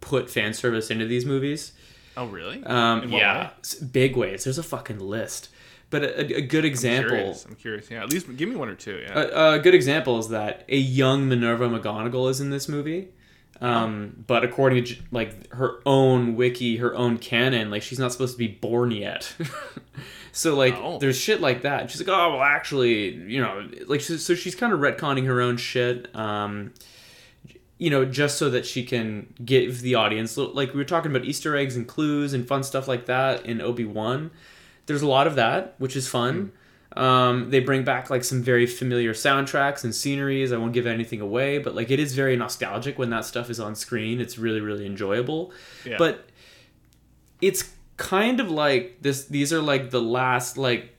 put 0.00 0.30
fan 0.30 0.54
service 0.54 0.90
into 0.90 1.04
these 1.04 1.26
movies. 1.26 1.72
Oh, 2.16 2.26
really? 2.26 2.62
Um, 2.64 3.08
yeah, 3.10 3.48
way? 3.50 3.86
big 3.92 4.16
ways. 4.16 4.44
There's 4.44 4.58
a 4.58 4.62
fucking 4.62 4.98
list. 4.98 5.48
But 5.90 6.04
a, 6.04 6.36
a 6.36 6.40
good 6.42 6.64
example, 6.64 7.10
Curious. 7.10 7.44
I'm 7.44 7.54
curious. 7.54 7.90
Yeah. 7.90 8.02
At 8.02 8.10
least 8.10 8.34
give 8.36 8.48
me 8.48 8.56
one 8.56 8.68
or 8.70 8.74
two. 8.74 8.98
Yeah. 9.02 9.18
a, 9.18 9.52
a 9.54 9.58
good 9.58 9.74
example 9.74 10.18
is 10.18 10.28
that 10.30 10.64
a 10.68 10.76
young 10.76 11.28
Minerva 11.28 11.68
McGonagall 11.68 12.30
is 12.30 12.40
in 12.40 12.48
this 12.50 12.68
movie. 12.68 13.08
Um, 13.60 14.24
but 14.26 14.42
according 14.42 14.84
to 14.84 14.96
like 15.12 15.52
her 15.52 15.80
own 15.86 16.34
wiki, 16.34 16.78
her 16.78 16.94
own 16.96 17.18
canon, 17.18 17.70
like 17.70 17.82
she's 17.82 17.98
not 17.98 18.10
supposed 18.10 18.32
to 18.34 18.38
be 18.38 18.48
born 18.48 18.90
yet. 18.90 19.32
so 20.32 20.56
like, 20.56 20.74
Oh. 20.76 20.98
there's 20.98 21.16
shit 21.18 21.40
like 21.40 21.62
that. 21.62 21.90
She's 21.90 22.00
like, 22.00 22.08
oh 22.08 22.32
well, 22.32 22.42
actually, 22.42 23.14
you 23.14 23.40
know, 23.40 23.68
like 23.86 24.00
so 24.00 24.16
so 24.16 24.34
she's 24.34 24.54
kind 24.54 24.72
of 24.72 24.80
retconning 24.80 25.26
her 25.26 25.40
own 25.40 25.58
shit. 25.58 26.14
Um, 26.16 26.72
you 27.82 27.90
know, 27.90 28.04
just 28.04 28.38
so 28.38 28.48
that 28.48 28.64
she 28.64 28.84
can 28.84 29.34
give 29.44 29.80
the 29.80 29.96
audience 29.96 30.36
like 30.36 30.72
we 30.72 30.78
were 30.78 30.84
talking 30.84 31.10
about 31.10 31.24
Easter 31.24 31.56
eggs 31.56 31.74
and 31.74 31.88
clues 31.88 32.32
and 32.32 32.46
fun 32.46 32.62
stuff 32.62 32.86
like 32.86 33.06
that 33.06 33.44
in 33.44 33.60
Obi 33.60 33.84
Wan. 33.84 34.30
There's 34.86 35.02
a 35.02 35.08
lot 35.08 35.26
of 35.26 35.34
that, 35.34 35.74
which 35.78 35.96
is 35.96 36.06
fun. 36.06 36.52
Um, 36.94 37.50
they 37.50 37.58
bring 37.58 37.82
back 37.82 38.08
like 38.08 38.22
some 38.22 38.40
very 38.40 38.66
familiar 38.66 39.14
soundtracks 39.14 39.82
and 39.82 39.92
sceneries. 39.92 40.52
I 40.52 40.58
won't 40.58 40.74
give 40.74 40.86
anything 40.86 41.20
away, 41.20 41.58
but 41.58 41.74
like 41.74 41.90
it 41.90 41.98
is 41.98 42.14
very 42.14 42.36
nostalgic 42.36 43.00
when 43.00 43.10
that 43.10 43.24
stuff 43.24 43.50
is 43.50 43.58
on 43.58 43.74
screen. 43.74 44.20
It's 44.20 44.38
really 44.38 44.60
really 44.60 44.86
enjoyable. 44.86 45.50
Yeah. 45.84 45.96
But 45.98 46.28
it's 47.40 47.68
kind 47.96 48.38
of 48.38 48.48
like 48.48 48.98
this 49.00 49.24
these 49.24 49.52
are 49.52 49.60
like 49.60 49.90
the 49.90 50.00
last 50.00 50.56
like 50.56 50.96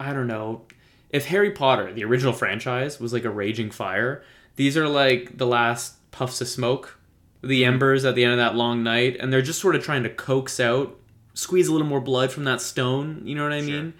I 0.00 0.14
don't 0.14 0.26
know. 0.26 0.62
If 1.10 1.26
Harry 1.26 1.50
Potter, 1.50 1.92
the 1.92 2.04
original 2.04 2.32
franchise, 2.32 2.98
was 2.98 3.12
like 3.12 3.26
a 3.26 3.30
raging 3.30 3.70
fire, 3.70 4.24
these 4.56 4.76
are 4.76 4.88
like 4.88 5.38
the 5.38 5.46
last 5.46 6.10
puffs 6.10 6.40
of 6.40 6.48
smoke, 6.48 6.98
the 7.42 7.62
hmm. 7.62 7.72
embers 7.72 8.04
at 8.04 8.14
the 8.14 8.24
end 8.24 8.32
of 8.32 8.38
that 8.38 8.54
long 8.54 8.82
night, 8.82 9.16
and 9.18 9.32
they're 9.32 9.42
just 9.42 9.60
sort 9.60 9.74
of 9.74 9.82
trying 9.82 10.02
to 10.02 10.10
coax 10.10 10.60
out, 10.60 10.98
squeeze 11.34 11.68
a 11.68 11.72
little 11.72 11.86
more 11.86 12.00
blood 12.00 12.30
from 12.30 12.44
that 12.44 12.60
stone, 12.60 13.22
you 13.24 13.34
know 13.34 13.44
what 13.44 13.52
I 13.52 13.60
Sure. 13.60 13.70
mean? 13.70 13.94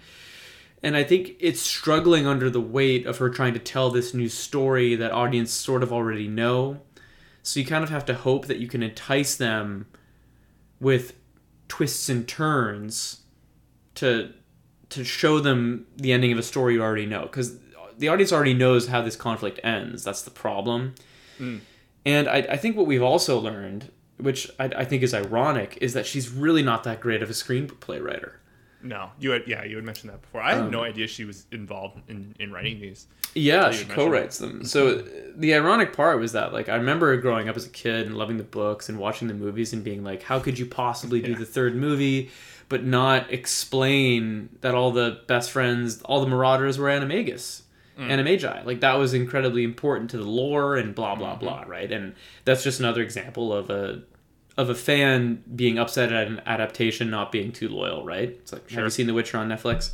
And 0.83 0.97
I 0.97 1.03
think 1.03 1.37
it's 1.39 1.61
struggling 1.61 2.27
under 2.27 2.49
the 2.49 2.59
weight 2.59 3.05
of 3.05 3.17
her 3.19 3.29
trying 3.29 3.53
to 3.53 3.59
tell 3.59 3.89
this 3.89 4.13
new 4.13 4.27
story 4.27 4.95
that 4.95 5.13
audience 5.13 5.51
sort 5.51 5.81
of 5.81 5.93
already 5.93 6.27
know. 6.27 6.81
So 7.41 7.61
you 7.61 7.65
kind 7.65 7.85
of 7.85 7.89
have 7.89 8.05
to 8.07 8.13
hope 8.13 8.47
that 8.47 8.57
you 8.57 8.67
can 8.67 8.83
entice 8.83 9.35
them 9.37 9.87
with 10.81 11.15
twists 11.69 12.09
and 12.09 12.27
turns 12.27 13.21
to 13.95 14.33
to 14.89 15.03
show 15.03 15.39
them 15.39 15.87
the 15.95 16.11
ending 16.11 16.31
of 16.31 16.37
a 16.37 16.43
story 16.43 16.75
you 16.75 16.83
already 16.83 17.05
know 17.05 17.23
because 17.23 17.57
the 18.03 18.09
audience 18.11 18.31
already 18.35 18.53
knows 18.63 18.83
how 18.93 19.01
this 19.07 19.15
conflict 19.27 19.57
ends 19.63 20.03
that's 20.07 20.21
the 20.27 20.31
problem 20.43 20.79
and 22.05 22.27
I, 22.27 22.37
I 22.55 22.57
think 22.57 22.75
what 22.77 22.87
we've 22.91 23.07
also 23.11 23.33
learned 23.39 23.81
which 24.17 24.41
I, 24.59 24.65
I 24.65 24.85
think 24.85 25.01
is 25.03 25.13
ironic 25.13 25.77
is 25.81 25.91
that 25.93 26.05
she's 26.05 26.29
really 26.29 26.63
not 26.63 26.83
that 26.83 26.99
great 27.05 27.21
of 27.23 27.29
a 27.29 27.33
screenplay 27.43 27.99
writer 28.07 28.31
No, 28.93 29.01
you 29.23 29.31
had 29.31 29.43
yeah, 29.47 29.63
you 29.69 29.75
had 29.77 29.85
mentioned 29.91 30.09
that 30.13 30.21
before. 30.21 30.41
I 30.41 30.51
had 30.55 30.63
Um, 30.65 30.71
no 30.71 30.83
idea 30.91 31.07
she 31.07 31.25
was 31.31 31.39
involved 31.51 31.95
in, 32.13 32.19
in 32.43 32.51
writing 32.55 32.75
these. 32.85 33.07
Yeah, 33.49 33.71
she 33.71 33.85
co-writes 33.85 34.37
them. 34.43 34.63
So 34.73 34.79
the 35.43 35.51
ironic 35.59 35.89
part 36.01 36.19
was 36.19 36.31
that 36.37 36.47
like 36.57 36.67
I 36.69 36.75
remember 36.83 37.07
growing 37.25 37.47
up 37.49 37.55
as 37.61 37.65
a 37.65 37.69
kid 37.83 38.01
and 38.07 38.15
loving 38.21 38.37
the 38.37 38.49
books 38.61 38.89
and 38.89 38.95
watching 39.05 39.27
the 39.31 39.33
movies 39.45 39.73
and 39.73 39.81
being 39.89 40.03
like, 40.09 40.21
how 40.29 40.37
could 40.45 40.59
you 40.61 40.67
possibly 40.83 41.19
do 41.21 41.31
Yeah. 41.31 41.37
the 41.43 41.51
third 41.57 41.73
movie 41.87 42.29
but 42.69 42.83
not 42.83 43.21
explain 43.39 44.49
that 44.61 44.73
all 44.75 44.91
the 44.91 45.09
best 45.27 45.51
friends, 45.51 46.01
all 46.03 46.19
the 46.25 46.27
Marauders 46.35 46.77
were 46.77 46.89
Animagus, 46.89 47.61
Animagi? 47.97 48.65
Like 48.65 48.79
that 48.81 48.95
was 48.97 49.13
incredibly 49.13 49.63
important 49.63 50.09
to 50.11 50.17
the 50.17 50.23
lore 50.27 50.75
and 50.75 50.95
blah 50.95 51.15
blah 51.15 51.35
blah, 51.35 51.63
right? 51.67 51.91
And 51.91 52.15
that's 52.45 52.63
just 52.63 52.79
another 52.79 53.01
example 53.01 53.53
of 53.53 53.69
a 53.69 54.01
of 54.57 54.69
a 54.69 54.75
fan 54.75 55.43
being 55.55 55.79
upset 55.79 56.11
at 56.11 56.27
an 56.27 56.41
adaptation 56.45 57.09
not 57.09 57.31
being 57.31 57.51
too 57.51 57.67
loyal, 57.69 58.05
right? 58.05 58.29
It's 58.29 58.53
like, 58.53 58.61
have 58.63 58.71
Sure. 58.71 58.83
you 58.83 58.89
seen 58.91 59.07
The 59.07 59.13
Witcher 59.13 59.37
on 59.37 59.49
Netflix? 59.49 59.91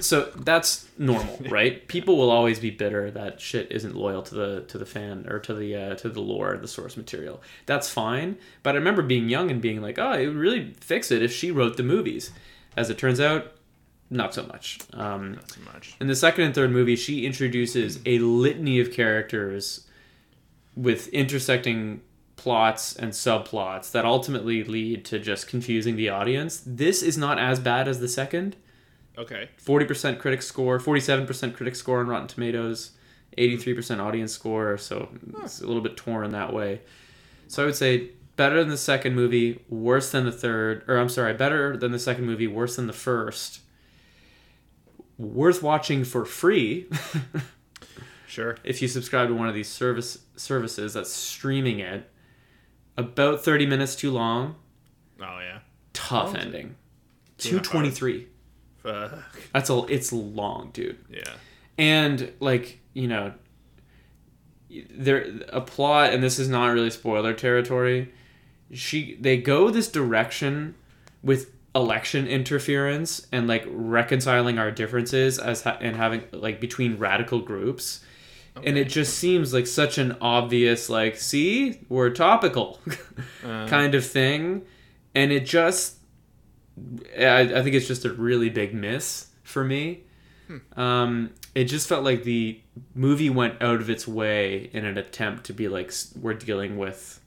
so 0.00 0.30
that's 0.36 0.86
normal, 0.98 1.38
right? 1.50 1.86
People 1.88 2.16
will 2.16 2.30
always 2.30 2.58
be 2.58 2.70
bitter 2.70 3.10
that 3.10 3.40
shit 3.40 3.70
isn't 3.70 3.94
loyal 3.94 4.22
to 4.22 4.34
the 4.34 4.60
to 4.68 4.78
the 4.78 4.86
fan 4.86 5.26
or 5.28 5.38
to 5.40 5.52
the 5.54 5.74
uh, 5.76 5.94
to 5.96 6.08
the 6.08 6.20
lore, 6.20 6.56
the 6.56 6.68
source 6.68 6.96
material. 6.96 7.42
That's 7.66 7.88
fine. 7.90 8.36
But 8.62 8.74
I 8.74 8.78
remember 8.78 9.02
being 9.02 9.28
young 9.28 9.50
and 9.50 9.60
being 9.60 9.82
like, 9.82 9.98
oh, 9.98 10.12
it 10.12 10.26
would 10.28 10.36
really 10.36 10.74
fix 10.80 11.10
it 11.10 11.22
if 11.22 11.32
she 11.32 11.50
wrote 11.50 11.76
the 11.76 11.82
movies. 11.82 12.30
As 12.76 12.90
it 12.90 12.98
turns 12.98 13.20
out, 13.20 13.52
not 14.10 14.34
so 14.34 14.44
much. 14.44 14.78
Um, 14.92 15.32
Not 15.34 15.50
so 15.50 15.60
much. 15.72 15.94
in 16.00 16.06
the 16.06 16.14
second 16.14 16.44
and 16.44 16.54
third 16.54 16.70
movie, 16.70 16.96
she 16.96 17.26
introduces 17.26 17.98
a 18.06 18.18
litany 18.20 18.78
of 18.80 18.92
characters 18.92 19.86
with 20.76 21.08
intersecting 21.08 22.02
plots 22.36 22.94
and 22.94 23.12
subplots 23.12 23.90
that 23.92 24.04
ultimately 24.04 24.62
lead 24.62 25.04
to 25.06 25.18
just 25.18 25.48
confusing 25.48 25.96
the 25.96 26.08
audience. 26.08 26.62
This 26.66 27.02
is 27.02 27.16
not 27.18 27.38
as 27.38 27.58
bad 27.58 27.88
as 27.88 27.98
the 27.98 28.08
second. 28.08 28.56
Okay. 29.18 29.48
40% 29.64 30.18
critic 30.18 30.42
score, 30.42 30.78
47% 30.78 31.54
critic 31.54 31.74
score 31.74 32.00
on 32.00 32.06
Rotten 32.06 32.28
Tomatoes, 32.28 32.90
83% 33.38 33.98
audience 34.00 34.32
score, 34.32 34.76
so 34.76 35.08
it's 35.42 35.60
a 35.62 35.66
little 35.66 35.82
bit 35.82 35.96
torn 35.96 36.30
that 36.32 36.52
way. 36.52 36.82
So 37.48 37.62
I 37.62 37.66
would 37.66 37.76
say 37.76 38.10
better 38.36 38.60
than 38.60 38.68
the 38.68 38.76
second 38.76 39.14
movie, 39.14 39.64
worse 39.70 40.10
than 40.12 40.26
the 40.26 40.32
third, 40.32 40.84
or 40.86 40.98
I'm 40.98 41.08
sorry, 41.08 41.32
better 41.32 41.76
than 41.76 41.92
the 41.92 41.98
second 41.98 42.26
movie, 42.26 42.46
worse 42.46 42.76
than 42.76 42.86
the 42.86 42.92
first. 42.92 43.60
Worth 45.18 45.62
watching 45.62 46.04
for 46.04 46.24
free 46.24 46.86
Sure. 48.28 48.56
if 48.64 48.82
you 48.82 48.88
subscribe 48.88 49.28
to 49.28 49.34
one 49.34 49.48
of 49.48 49.54
these 49.54 49.68
service 49.68 50.18
services 50.36 50.94
that's 50.94 51.10
streaming 51.12 51.78
it. 51.80 52.10
About 52.98 53.44
30 53.44 53.66
minutes 53.66 53.94
too 53.96 54.10
long, 54.10 54.56
Oh 55.20 55.38
yeah. 55.40 55.58
tough 55.92 56.32
Oh, 56.34 56.38
ending. 56.38 56.76
Two 57.38 57.56
and 57.58 57.66
a 57.66 57.68
half 57.68 57.74
hours. 57.76 57.98
223. 57.98 58.26
Fuck. 58.82 59.24
That's 59.52 59.70
all 59.70 59.86
it's 59.86 60.12
long, 60.12 60.70
dude. 60.72 60.98
Yeah. 61.10 61.32
and 61.78 62.32
like 62.40 62.80
you 62.94 63.06
know 63.08 63.32
there 64.90 65.26
a 65.50 65.60
plot 65.60 66.12
and 66.12 66.22
this 66.22 66.38
is 66.38 66.48
not 66.48 66.66
really 66.68 66.90
spoiler 66.90 67.32
territory 67.32 68.12
she 68.72 69.16
they 69.20 69.36
go 69.36 69.70
this 69.70 69.88
direction 69.88 70.74
with 71.22 71.52
election 71.76 72.26
interference 72.26 73.26
and 73.30 73.46
like 73.46 73.64
reconciling 73.68 74.58
our 74.58 74.70
differences 74.70 75.38
as 75.38 75.62
ha- 75.62 75.78
and 75.80 75.94
having 75.96 76.24
like 76.32 76.60
between 76.60 76.96
radical 76.98 77.40
groups. 77.40 78.02
And 78.64 78.78
it 78.78 78.88
just 78.88 79.18
seems 79.18 79.52
like 79.52 79.66
such 79.66 79.98
an 79.98 80.16
obvious 80.22 80.88
like 80.88 81.16
see 81.16 81.80
we're 81.88 82.10
topical 82.10 82.80
Uh, 83.44 83.68
kind 83.68 83.94
of 83.94 84.04
thing. 84.04 84.62
And 85.14 85.30
it 85.30 85.44
just 85.44 85.96
I, 87.18 87.40
I 87.40 87.62
think 87.62 87.74
it's 87.74 87.86
just 87.86 88.04
a 88.04 88.12
really 88.12 88.50
big 88.50 88.74
miss 88.74 89.26
for 89.42 89.62
me. 89.64 90.04
Um, 90.76 91.30
it 91.54 91.64
just 91.64 91.88
felt 91.88 92.04
like 92.04 92.22
the 92.24 92.60
movie 92.94 93.30
went 93.30 93.60
out 93.60 93.80
of 93.80 93.90
its 93.90 94.06
way 94.06 94.70
in 94.72 94.84
an 94.84 94.96
attempt 94.96 95.44
to 95.46 95.52
be 95.52 95.68
like 95.68 95.92
we're 96.20 96.34
dealing 96.34 96.76
with 96.78 97.20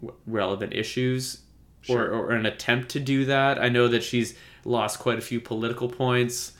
w- 0.00 0.16
relevant 0.26 0.72
issues 0.72 1.40
Sure. 1.86 2.10
or 2.10 2.30
an 2.32 2.46
attempt 2.46 2.88
to 2.90 3.00
do 3.00 3.24
that 3.26 3.58
i 3.58 3.68
know 3.68 3.88
that 3.88 4.02
she's 4.02 4.34
lost 4.64 4.98
quite 4.98 5.18
a 5.18 5.22
few 5.22 5.40
political 5.40 5.88
points 5.88 6.52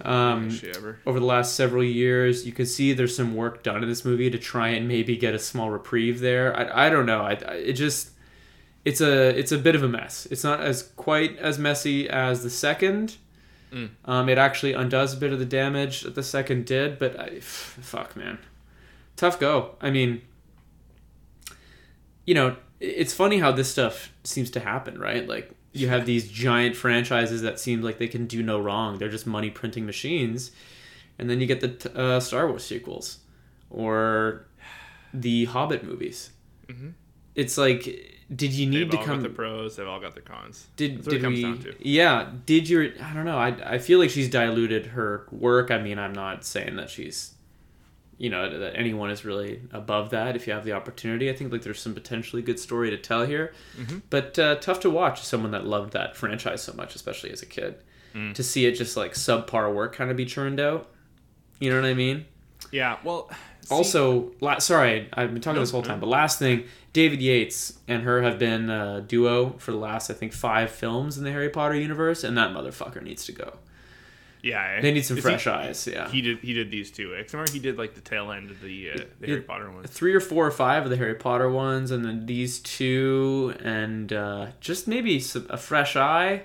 um, 0.00 0.48
Is 0.48 0.58
she 0.60 0.70
ever? 0.70 0.98
over 1.04 1.20
the 1.20 1.26
last 1.26 1.54
several 1.54 1.84
years. 1.84 2.46
You 2.46 2.52
can 2.52 2.64
see 2.64 2.94
there's 2.94 3.14
some 3.14 3.34
work 3.36 3.62
done 3.62 3.82
in 3.82 3.90
this 3.90 4.06
movie 4.06 4.30
to 4.30 4.38
try 4.38 4.68
and 4.68 4.88
maybe 4.88 5.18
get 5.18 5.34
a 5.34 5.38
small 5.38 5.68
reprieve 5.68 6.20
there. 6.20 6.56
I, 6.56 6.86
I 6.86 6.88
don't 6.88 7.04
know. 7.04 7.20
I, 7.20 7.32
I 7.46 7.54
it 7.56 7.74
just 7.74 8.08
it's 8.86 9.02
a 9.02 9.38
it's 9.38 9.52
a 9.52 9.58
bit 9.58 9.74
of 9.74 9.82
a 9.82 9.88
mess. 9.88 10.26
It's 10.30 10.42
not 10.44 10.60
as 10.62 10.84
quite 10.96 11.36
as 11.36 11.58
messy 11.58 12.08
as 12.08 12.42
the 12.42 12.48
second. 12.48 13.16
Mm. 13.70 13.90
Um, 14.06 14.30
it 14.30 14.38
actually 14.38 14.72
undoes 14.72 15.12
a 15.12 15.16
bit 15.18 15.30
of 15.30 15.38
the 15.38 15.44
damage 15.44 16.00
that 16.02 16.14
the 16.14 16.22
second 16.22 16.64
did, 16.64 16.98
but 16.98 17.20
I, 17.20 17.26
f- 17.36 17.44
fuck 17.82 18.16
man, 18.16 18.38
tough 19.16 19.38
go. 19.38 19.74
I 19.82 19.90
mean, 19.90 20.22
you 22.24 22.34
know, 22.34 22.56
it's 22.84 23.12
funny 23.14 23.38
how 23.38 23.52
this 23.52 23.70
stuff 23.70 24.12
seems 24.24 24.50
to 24.52 24.60
happen, 24.60 24.98
right? 24.98 25.28
Like 25.28 25.50
you 25.72 25.88
have 25.88 26.04
these 26.06 26.30
giant 26.30 26.76
franchises 26.76 27.42
that 27.42 27.58
seem 27.60 27.80
like 27.82 27.98
they 27.98 28.08
can 28.08 28.26
do 28.26 28.42
no 28.42 28.58
wrong. 28.60 28.98
They're 28.98 29.08
just 29.08 29.26
money 29.26 29.50
printing 29.50 29.86
machines, 29.86 30.50
and 31.18 31.30
then 31.30 31.40
you 31.40 31.46
get 31.46 31.60
the 31.60 31.98
uh, 31.98 32.20
Star 32.20 32.48
Wars 32.48 32.64
sequels 32.64 33.18
or 33.70 34.46
the 35.14 35.44
Hobbit 35.46 35.84
movies. 35.84 36.30
Mhm. 36.68 36.92
It's 37.34 37.56
like, 37.56 37.82
did 38.34 38.52
you 38.52 38.66
need 38.66 38.84
They've 38.84 38.90
to 38.90 38.98
all 38.98 39.04
come? 39.04 39.16
got 39.20 39.28
the 39.28 39.34
pros. 39.34 39.76
They've 39.76 39.86
all 39.88 40.00
got 40.00 40.14
their 40.14 40.22
cons. 40.22 40.66
Did 40.76 40.98
That's 40.98 41.06
what 41.06 41.14
it 41.14 41.18
did 41.18 41.22
comes 41.24 41.36
we? 41.36 41.42
down 41.42 41.58
to. 41.60 41.74
Yeah. 41.88 42.30
Did 42.46 42.68
your? 42.68 42.84
I 43.02 43.12
don't 43.14 43.24
know. 43.24 43.38
I 43.38 43.48
I 43.74 43.78
feel 43.78 43.98
like 43.98 44.10
she's 44.10 44.28
diluted 44.28 44.86
her 44.86 45.26
work. 45.30 45.70
I 45.70 45.78
mean, 45.78 45.98
I'm 45.98 46.12
not 46.12 46.44
saying 46.44 46.76
that 46.76 46.90
she's, 46.90 47.34
you 48.22 48.30
know, 48.30 48.42
that 48.60 48.76
anyone 48.76 49.10
is 49.10 49.24
really 49.24 49.60
above 49.72 50.10
that. 50.10 50.36
If 50.36 50.46
you 50.46 50.52
have 50.52 50.64
the 50.64 50.72
opportunity, 50.72 51.28
I 51.28 51.32
think 51.34 51.50
like 51.52 51.62
there's 51.62 51.80
some 51.80 51.92
potentially 51.94 52.40
good 52.48 52.58
story 52.60 52.88
to 52.90 52.96
tell 52.96 53.24
here, 53.26 53.52
Mm-hmm. 53.76 53.98
but 54.10 54.38
uh, 54.38 54.54
tough 54.66 54.78
to 54.80 54.90
watch. 54.90 55.20
as 55.20 55.26
Someone 55.26 55.50
that 55.50 55.66
loved 55.66 55.92
that 55.94 56.16
franchise 56.16 56.62
so 56.62 56.72
much, 56.72 56.94
especially 56.94 57.30
as 57.32 57.42
a 57.42 57.46
kid, 57.46 57.74
Mm. 58.14 58.34
to 58.34 58.42
see 58.42 58.66
it 58.66 58.72
just 58.72 58.94
like 58.96 59.14
subpar 59.14 59.74
work 59.74 59.94
kind 59.96 60.10
of 60.10 60.16
be 60.18 60.26
churned 60.26 60.60
out. 60.60 60.90
You 61.60 61.70
know 61.70 61.80
what 61.80 61.88
I 61.88 61.94
mean? 61.94 62.26
Yeah. 62.70 62.98
Well. 63.04 63.28
see- 63.62 63.74
Also, 63.74 64.32
la- 64.40 64.58
sorry, 64.58 65.08
I've 65.14 65.32
been 65.32 65.40
talking 65.40 65.56
No, 65.56 65.60
this 65.62 65.70
whole 65.70 65.80
no. 65.82 65.88
time, 65.88 65.98
but 66.00 66.08
last 66.08 66.38
thing, 66.38 66.64
David 66.92 67.20
Yates 67.22 67.78
and 67.88 68.02
her 68.02 68.20
have 68.22 68.38
been 68.38 68.68
a 68.70 69.00
duo 69.00 69.54
for 69.58 69.70
the 69.72 69.78
last, 69.78 70.10
I 70.10 70.14
think, 70.14 70.32
five 70.34 70.70
films 70.70 71.16
in 71.18 71.24
the 71.24 71.32
Harry 71.32 71.48
Potter 71.48 71.74
universe, 71.74 72.22
and 72.22 72.36
that 72.36 72.50
motherfucker 72.52 73.02
needs 73.02 73.24
to 73.26 73.32
go. 73.32 73.54
Yeah. 74.42 74.80
They 74.80 74.92
need 74.92 75.04
some 75.04 75.16
Is 75.18 75.22
fresh 75.22 75.44
he, 75.44 75.50
eyes, 75.50 75.86
yeah. 75.86 76.08
He 76.10 76.20
did. 76.20 76.38
He 76.40 76.52
did 76.52 76.70
these 76.70 76.90
two. 76.90 77.14
I 77.14 77.24
remember 77.32 77.52
he 77.52 77.60
did 77.60 77.78
like 77.78 77.94
the 77.94 78.00
tail 78.00 78.32
end 78.32 78.50
of 78.50 78.60
the 78.60 78.90
uh, 78.90 78.96
the. 79.20 79.26
Harry 79.28 79.42
Potter 79.42 79.70
ones. 79.70 79.88
Three 79.88 80.12
or 80.14 80.20
four 80.20 80.44
or 80.44 80.50
five 80.50 80.82
of 80.82 80.90
the 80.90 80.96
Harry 80.96 81.14
Potter 81.14 81.48
ones, 81.48 81.92
and 81.92 82.04
then 82.04 82.26
these 82.26 82.58
two, 82.58 83.54
and 83.62 84.12
uh, 84.12 84.48
just 84.60 84.88
maybe 84.88 85.20
some, 85.20 85.46
a 85.48 85.56
fresh 85.56 85.94
eye. 85.94 86.42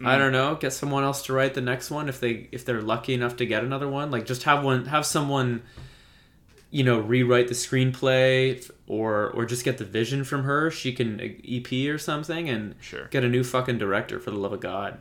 Mm. 0.00 0.06
I 0.06 0.18
don't 0.18 0.32
know. 0.32 0.56
Get 0.56 0.72
someone 0.72 1.04
else 1.04 1.22
to 1.26 1.32
write 1.32 1.54
the 1.54 1.60
next 1.60 1.90
one 1.90 2.08
if 2.08 2.18
they 2.18 2.48
if 2.50 2.64
they're 2.64 2.82
lucky 2.82 3.14
enough 3.14 3.36
to 3.36 3.46
get 3.46 3.62
another 3.62 3.88
one. 3.88 4.10
Like 4.10 4.26
just 4.26 4.42
have 4.42 4.64
one, 4.64 4.86
have 4.86 5.06
someone, 5.06 5.62
you 6.72 6.82
know, 6.82 6.98
rewrite 6.98 7.46
the 7.46 7.54
screenplay 7.54 8.68
or 8.88 9.30
or 9.30 9.46
just 9.46 9.64
get 9.64 9.78
the 9.78 9.84
vision 9.84 10.24
from 10.24 10.42
her. 10.42 10.72
She 10.72 10.92
can 10.92 11.20
uh, 11.20 11.28
EP 11.48 11.72
or 11.88 11.96
something 11.96 12.48
and 12.48 12.74
Sure. 12.80 13.06
get 13.06 13.22
a 13.22 13.28
new 13.28 13.44
fucking 13.44 13.78
director 13.78 14.18
for 14.18 14.32
the 14.32 14.36
love 14.36 14.52
of 14.52 14.60
God. 14.60 14.98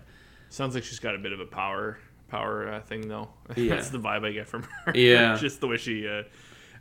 Sounds 0.49 0.75
like 0.75 0.83
she's 0.83 0.99
got 0.99 1.15
a 1.15 1.17
bit 1.17 1.33
of 1.33 1.39
a 1.39 1.45
power 1.45 1.97
power 2.38 2.69
uh, 2.73 2.81
thing 2.81 3.07
though. 3.07 3.29
Yeah. 3.55 3.75
That's 3.75 3.89
the 3.89 3.99
vibe 3.99 4.25
I 4.25 4.31
get 4.31 4.47
from 4.47 4.63
her. 4.63 4.91
Yeah. 4.95 5.38
Just 5.38 5.61
the 5.61 5.67
way 5.67 5.77
she. 5.77 6.07
Uh, 6.07 6.23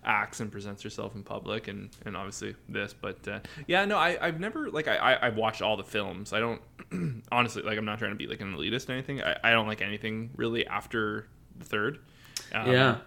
acts 0.07 0.41
and 0.41 0.53
presents 0.53 0.83
herself 0.83 1.15
in 1.15 1.23
public, 1.23 1.67
and 1.67 1.89
and 2.05 2.15
obviously 2.15 2.55
this. 2.69 2.93
But 2.93 3.27
uh, 3.27 3.41
yeah, 3.67 3.87
no, 3.87 3.97
I 3.97 4.19
I've 4.21 4.39
never 4.39 4.69
like 4.71 4.87
I 4.87 4.97
I- 4.97 5.27
I've 5.27 5.37
watched 5.37 5.63
all 5.63 5.79
the 5.79 5.83
films. 5.85 6.35
I 6.35 6.41
don't 6.41 6.61
honestly 7.33 7.63
like. 7.63 7.79
I'm 7.79 7.87
not 7.87 7.99
trying 7.99 8.11
to 8.11 8.17
be 8.17 8.27
like 8.27 8.43
an 8.43 8.55
elitist 8.55 8.91
or 8.91 8.93
anything. 8.93 9.23
I, 9.23 9.37
I 9.43 9.51
don't 9.53 9.67
like 9.67 9.81
anything 9.81 10.29
really 10.37 10.67
after 10.67 11.27
the 11.59 11.65
third. 11.65 12.01
Um, 12.53 12.71
Yeah. 12.71 12.99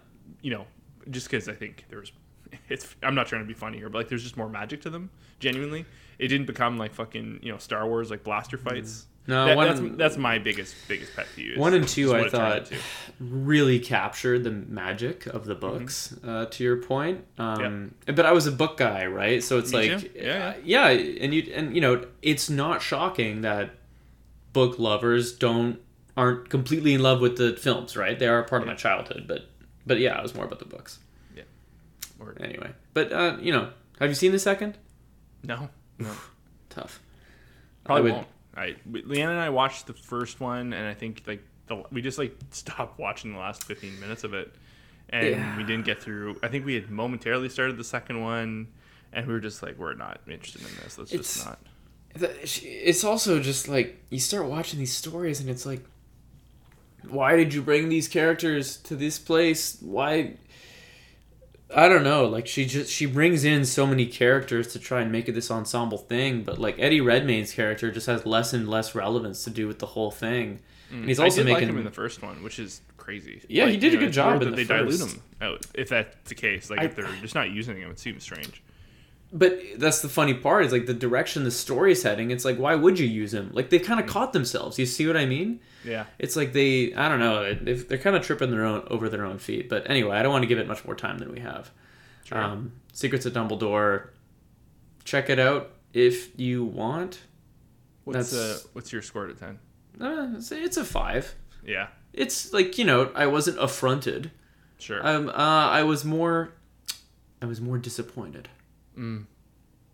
you 0.41 0.49
know, 0.49 0.65
just 1.11 1.27
because 1.29 1.47
I 1.47 1.53
think 1.53 1.85
there's, 1.89 2.11
it's. 2.69 2.95
I'm 3.03 3.13
not 3.13 3.27
trying 3.27 3.43
to 3.43 3.47
be 3.47 3.53
funny 3.53 3.77
here, 3.77 3.89
but 3.89 3.99
like 3.99 4.07
there's 4.09 4.23
just 4.23 4.35
more 4.35 4.49
magic 4.49 4.81
to 4.81 4.89
them. 4.89 5.11
Genuinely, 5.39 5.85
it 6.19 6.27
didn't 6.29 6.47
become 6.47 6.77
like 6.77 6.93
fucking 6.93 7.39
you 7.43 7.51
know 7.51 7.57
Star 7.57 7.87
Wars 7.87 8.09
like 8.09 8.23
blaster 8.23 8.57
fights. 8.57 9.05
No, 9.29 9.45
That- 9.45 9.57
one 9.57 9.67
that's 9.67 9.97
that's 9.97 10.17
my 10.17 10.39
biggest 10.39 10.73
biggest 10.87 11.13
pet 11.15 11.27
peeve. 11.35 11.51
is 11.53 11.57
One 11.57 11.73
and 11.73 11.85
two, 11.87 12.15
I 12.15 12.29
thought, 12.29 12.71
really 13.19 13.77
captured 13.77 14.45
the 14.45 14.51
magic 14.51 15.25
of 15.25 15.43
the 15.45 15.53
books. 15.55 16.15
Uh, 16.25 16.45
to 16.45 16.63
your 16.63 16.77
point, 16.77 17.25
Mm-hmm. 17.37 17.65
um, 17.65 17.95
but 18.05 18.25
I 18.25 18.31
was 18.31 18.47
a 18.47 18.51
book 18.53 18.77
guy, 18.77 19.05
right? 19.05 19.43
So 19.43 19.57
it's 19.57 19.73
Me 19.73 19.91
like, 19.91 20.01
too. 20.01 20.09
Yeah, 20.15 20.53
uh, 20.55 20.61
yeah, 20.63 20.87
and 20.87 21.33
you 21.33 21.51
and 21.53 21.75
you 21.75 21.81
know, 21.81 22.07
it's 22.21 22.49
not 22.49 22.81
shocking 22.81 23.41
that 23.41 23.71
book 24.53 24.79
lovers 24.79 25.33
don't 25.37 25.79
aren't 26.15 26.49
completely 26.49 26.93
in 26.93 27.03
love 27.03 27.19
with 27.19 27.37
the 27.37 27.53
films, 27.57 27.95
right? 27.97 28.17
They 28.17 28.27
are 28.27 28.39
a 28.39 28.45
part 28.45 28.61
of 28.61 28.67
my 28.67 28.75
childhood, 28.75 29.25
but 29.27 29.49
but 29.85 29.99
yeah, 29.99 30.17
it 30.17 30.23
was 30.23 30.33
more 30.35 30.45
about 30.45 30.59
the 30.59 30.65
books 30.65 30.99
Word. 32.17 32.37
anyway. 32.41 32.71
But 32.93 33.11
uh, 33.11 33.37
you 33.41 33.51
know, 33.51 33.69
have 33.99 34.09
you 34.09 34.15
seen 34.15 34.31
the 34.31 34.39
second? 34.39 34.77
No, 35.43 35.69
no, 35.99 36.11
Tough. 36.69 36.99
probably 37.83 37.99
I 37.99 38.03
would- 38.03 38.13
won't. 38.13 38.27
I 38.55 38.75
Leanna 38.89 39.31
and 39.33 39.39
I 39.39 39.49
watched 39.49 39.85
the 39.85 39.93
first 39.93 40.39
one, 40.39 40.73
and 40.73 40.87
I 40.87 40.93
think 40.95 41.21
like 41.27 41.43
the, 41.67 41.83
we 41.91 42.01
just 42.01 42.17
like 42.17 42.35
stopped 42.51 42.97
watching 42.99 43.33
the 43.33 43.39
last 43.39 43.63
15 43.65 43.99
minutes 43.99 44.23
of 44.23 44.33
it, 44.33 44.51
and 45.09 45.27
Yeah. 45.27 45.57
we 45.57 45.63
didn't 45.63 45.85
get 45.85 46.01
through. 46.01 46.37
I 46.41 46.47
think 46.47 46.65
we 46.65 46.73
had 46.73 46.89
momentarily 46.89 47.49
started 47.49 47.77
the 47.77 47.83
second 47.83 48.19
one, 48.21 48.67
and 49.13 49.27
we 49.27 49.33
were 49.33 49.39
just 49.39 49.61
like, 49.61 49.77
we're 49.77 49.93
not 49.93 50.21
interested 50.27 50.61
in 50.63 50.67
this. 50.83 50.97
Let's 50.97 51.11
It's- 51.13 51.33
just 51.35 51.45
not. 51.45 51.59
The- 52.15 52.33
It's 52.89 53.03
also 53.03 53.39
just 53.39 53.67
like 53.67 54.01
you 54.09 54.19
start 54.19 54.47
watching 54.47 54.79
these 54.79 54.93
stories, 54.93 55.39
and 55.39 55.49
it's 55.51 55.65
like, 55.67 55.83
why 57.07 57.35
did 57.35 57.53
you 57.53 57.61
bring 57.61 57.89
these 57.89 58.07
characters 58.07 58.77
to 58.77 58.95
this 58.95 59.19
place? 59.19 59.77
Why? 59.81 60.33
I 61.75 61.89
don't 61.89 62.03
know. 62.03 62.25
Like 62.27 62.47
she 62.47 62.65
just 62.65 62.91
she 62.91 63.05
brings 63.05 63.43
in 63.43 63.65
so 63.65 63.85
many 63.85 64.05
characters 64.05 64.67
to 64.73 64.79
try 64.79 65.01
and 65.01 65.11
make 65.11 65.27
it 65.27 65.33
this 65.33 65.51
ensemble 65.51 65.97
thing, 65.97 66.43
but 66.43 66.59
like 66.59 66.75
Eddie 66.79 67.01
Redmayne's 67.01 67.51
character 67.53 67.91
just 67.91 68.07
has 68.07 68.25
less 68.25 68.53
and 68.53 68.69
less 68.69 68.95
relevance 68.95 69.43
to 69.43 69.49
do 69.49 69.67
with 69.67 69.79
the 69.79 69.85
whole 69.87 70.11
thing, 70.11 70.59
and 70.91 71.05
he's 71.05 71.19
also 71.19 71.41
Mm. 71.41 71.45
Making 71.45 71.61
like 71.61 71.69
him 71.69 71.77
in 71.79 71.83
the 71.83 71.91
first 71.91 72.21
one, 72.21 72.41
which 72.41 72.57
is 72.59 72.81
crazy. 72.95 73.41
Yeah, 73.49 73.67
he 73.67 73.75
did 73.77 73.93
a 73.93 73.95
know, 73.97 74.01
good 74.03 74.13
job 74.13 74.41
in 74.41 74.51
the 74.51 74.55
they 74.55 74.63
dilute 74.63 74.99
him 75.01 75.21
out. 75.41 75.65
If 75.73 75.89
that's 75.89 76.15
the 76.29 76.35
case, 76.35 76.69
like 76.69 76.79
I- 76.79 76.85
if 76.85 76.95
they're 76.95 77.07
just 77.21 77.35
not 77.35 77.49
using 77.51 77.77
him, 77.77 77.91
it 77.91 77.99
seems 77.99 78.23
strange. 78.23 78.61
But 79.33 79.59
that's 79.77 80.01
the 80.01 80.07
funny 80.09 80.33
part 80.33 80.65
is 80.65 80.71
like 80.71 80.85
the 80.85 80.93
direction 80.93 81.43
the 81.43 81.51
story's 81.51 82.01
heading. 82.03 82.31
It's 82.31 82.45
like 82.45 82.57
why 82.57 82.75
would 82.75 82.97
you 82.97 83.05
use 83.07 83.33
him? 83.33 83.49
Like 83.53 83.69
they've 83.69 83.81
Mm. 83.81 83.85
kind 83.85 83.99
of 83.99 84.05
caught 84.07 84.31
themselves. 84.33 84.79
You 84.79 84.85
see 84.85 85.05
what 85.05 85.17
I 85.17 85.25
mean? 85.25 85.59
Yeah. 85.83 86.05
It's 86.17 86.35
like 86.37 86.53
they 86.53 86.93
I 86.93 87.09
don't 87.09 87.19
know. 87.19 87.53
They're 87.53 87.97
kind 87.97 88.15
of 88.15 88.23
tripping 88.23 88.51
their 88.51 88.63
own 88.63 88.87
over 88.89 89.09
their 89.09 89.25
own 89.25 89.37
feet. 89.37 89.67
But 89.69 89.89
anyway, 89.89 90.15
I 90.17 90.23
don't 90.23 90.31
want 90.31 90.43
to 90.43 90.47
give 90.47 90.59
it 90.59 90.67
much 90.67 90.85
more 90.85 90.95
time 90.95 91.17
than 91.17 91.31
we 91.33 91.41
have. 91.41 91.71
Sure. 92.23 92.37
Um, 92.37 92.71
Secrets 92.93 93.25
of 93.25 93.33
Dumbledore. 93.33 94.09
Check 95.03 95.29
it 95.29 95.39
out 95.39 95.71
if 95.93 96.37
you 96.39 96.63
want. 96.63 97.19
What's 98.05 98.33
uh, 98.33 98.59
what's 98.73 98.93
your 98.93 99.01
score 99.01 99.25
of 99.25 99.37
ten? 99.39 99.59
Uh, 99.99 100.29
it's, 100.37 100.51
it's 100.53 100.77
a 100.77 100.85
five. 100.85 101.35
Yeah. 101.65 101.87
It's 102.13 102.53
like 102.53 102.77
you 102.77 102.85
know 102.85 103.11
I 103.13 103.25
wasn't 103.27 103.59
affronted. 103.59 104.31
Sure. 104.79 105.05
Um, 105.05 105.29
uh, 105.29 105.33
I 105.33 105.83
was 105.83 106.05
more, 106.05 106.53
I 107.41 107.45
was 107.45 107.59
more 107.59 107.77
disappointed. 107.77 108.47
Mm. 108.97 109.25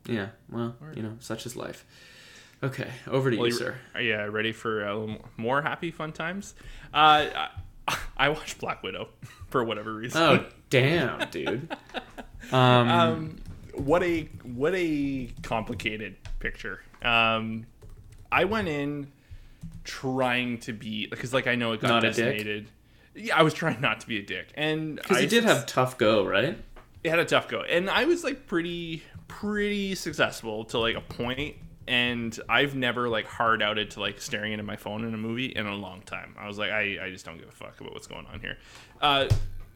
Yeah. 0.07 0.29
Well, 0.49 0.75
Word. 0.81 0.97
you 0.97 1.03
know, 1.03 1.15
such 1.19 1.45
is 1.45 1.55
life. 1.55 1.85
Okay, 2.61 2.89
over 3.07 3.29
to 3.29 3.37
Well, 3.37 3.47
you, 3.47 3.53
you- 3.53 3.59
sir. 3.59 3.75
Are 3.93 4.01
you 4.01 4.17
ready 4.29 4.51
for 4.53 4.85
a 4.85 4.97
little 4.97 5.25
more 5.37 5.61
happy 5.61 5.91
fun 5.91 6.13
times? 6.13 6.53
Uh, 6.93 7.47
I, 7.87 7.97
I 8.17 8.29
watched 8.29 8.59
Black 8.59 8.83
Widow 8.83 9.09
for 9.49 9.63
whatever 9.63 9.93
reason. 9.93 10.21
Oh 10.21 10.45
damn, 10.69 11.29
dude. 11.29 11.75
Um, 12.51 12.89
um, 12.89 13.35
what 13.73 14.03
a 14.03 14.23
what 14.43 14.73
a 14.75 15.29
complicated 15.43 16.17
picture. 16.39 16.81
Um, 17.01 17.65
I 18.33 18.43
went 18.43 18.67
in 18.67 19.07
trying 19.85 20.57
to 20.59 20.73
be 20.73 21.07
because 21.07 21.33
like 21.33 21.47
I 21.47 21.55
know 21.55 21.71
it 21.71 21.79
got 21.79 21.87
Not 21.87 22.03
a 22.03 22.11
dick? 22.11 22.65
Yeah, 23.15 23.37
I 23.37 23.43
was 23.43 23.53
trying 23.53 23.79
not 23.79 24.01
to 24.01 24.07
be 24.07 24.19
a 24.19 24.21
dick, 24.21 24.47
and 24.55 24.97
because 24.97 25.17
I 25.17 25.21
he 25.21 25.27
did 25.27 25.45
have 25.45 25.65
tough 25.65 25.97
go, 25.97 26.25
right? 26.25 26.57
It 27.03 27.09
had 27.09 27.19
a 27.19 27.25
tough 27.25 27.47
go, 27.47 27.61
and 27.61 27.89
I 27.89 28.05
was 28.05 28.23
like 28.23 28.47
pretty 28.47 29.03
pretty 29.27 29.95
successful 29.95 30.65
to 30.65 30.79
like 30.79 30.95
a 30.95 31.01
point, 31.01 31.55
and 31.87 32.37
I've 32.47 32.75
never 32.75 33.09
like 33.09 33.25
hard 33.25 33.61
outed 33.61 33.91
to 33.91 33.99
like 33.99 34.21
staring 34.21 34.53
into 34.53 34.63
my 34.63 34.75
phone 34.75 35.03
in 35.03 35.13
a 35.13 35.17
movie 35.17 35.47
in 35.47 35.65
a 35.65 35.75
long 35.75 36.01
time. 36.01 36.35
I 36.37 36.47
was 36.47 36.57
like, 36.57 36.71
I, 36.71 37.05
I 37.05 37.09
just 37.11 37.25
don't 37.25 37.37
give 37.37 37.47
a 37.47 37.51
fuck 37.51 37.79
about 37.81 37.93
what's 37.93 38.07
going 38.07 38.25
on 38.27 38.39
here. 38.39 38.57
Uh, 39.01 39.27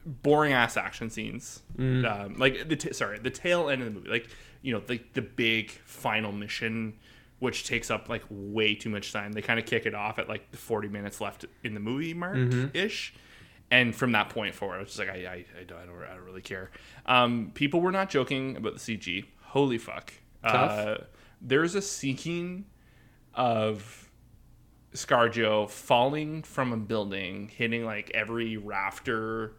boring 0.06 0.54
ass 0.54 0.78
action 0.78 1.10
scenes, 1.10 1.62
um, 2.06 2.36
like 2.38 2.70
the 2.70 2.76
t- 2.76 2.94
sorry 2.94 3.20
the 3.20 3.30
tail 3.30 3.70
end 3.70 3.82
of 3.82 3.88
the 3.88 4.00
movie, 4.00 4.10
like 4.10 4.30
you 4.62 4.74
know 4.74 4.80
the 4.80 5.02
the 5.14 5.22
big 5.22 5.72
final 5.72 6.32
mission. 6.32 6.94
Which 7.40 7.68
takes 7.68 7.92
up 7.92 8.10
like 8.10 8.24
way 8.32 8.74
too 8.74 8.90
much 8.90 9.14
time. 9.14 9.32
They 9.32 9.44
kind 9.44 9.60
of 9.60 9.68
kick 9.68 9.86
it 9.86 9.94
off 9.94 10.18
at 10.18 10.28
like 10.28 10.50
the 10.50 10.58
40 10.58 10.88
minutes 10.88 11.22
left 11.22 11.46
in 11.64 11.76
the 11.76 11.80
movie 11.80 12.16
mark 12.16 12.36
ish 12.74 13.14
and 13.70 13.96
from 13.96 14.14
that 14.14 14.30
point 14.30 14.56
forward, 14.56 14.78
I 14.78 14.80
was 14.80 14.90
just 14.90 15.00
like, 15.00 15.10
I, 15.10 15.14
I, 15.14 15.46
I, 15.60 15.64
don't, 15.66 15.80
I, 15.80 15.86
don't, 15.86 16.04
I 16.04 16.16
don't 16.16 16.26
really 16.26 16.42
care. 16.42 16.72
Um, 17.06 17.52
people 17.54 17.82
were 17.82 17.92
not 17.92 18.10
joking 18.10 18.56
about 18.56 18.74
the 18.74 18.80
CG. 18.80 19.26
Holy 19.42 19.78
fuck! 19.78 20.14
Uh, 20.44 20.98
there's 21.42 21.76
a 21.76 21.82
scene 21.82 22.66
of 23.34 24.10
ScarJo 24.94 25.70
falling 25.70 26.44
from 26.44 26.74
a 26.74 26.78
building, 26.78 27.50
hitting 27.50 27.86
like 27.86 28.12
every 28.14 28.58
rafter, 28.58 29.54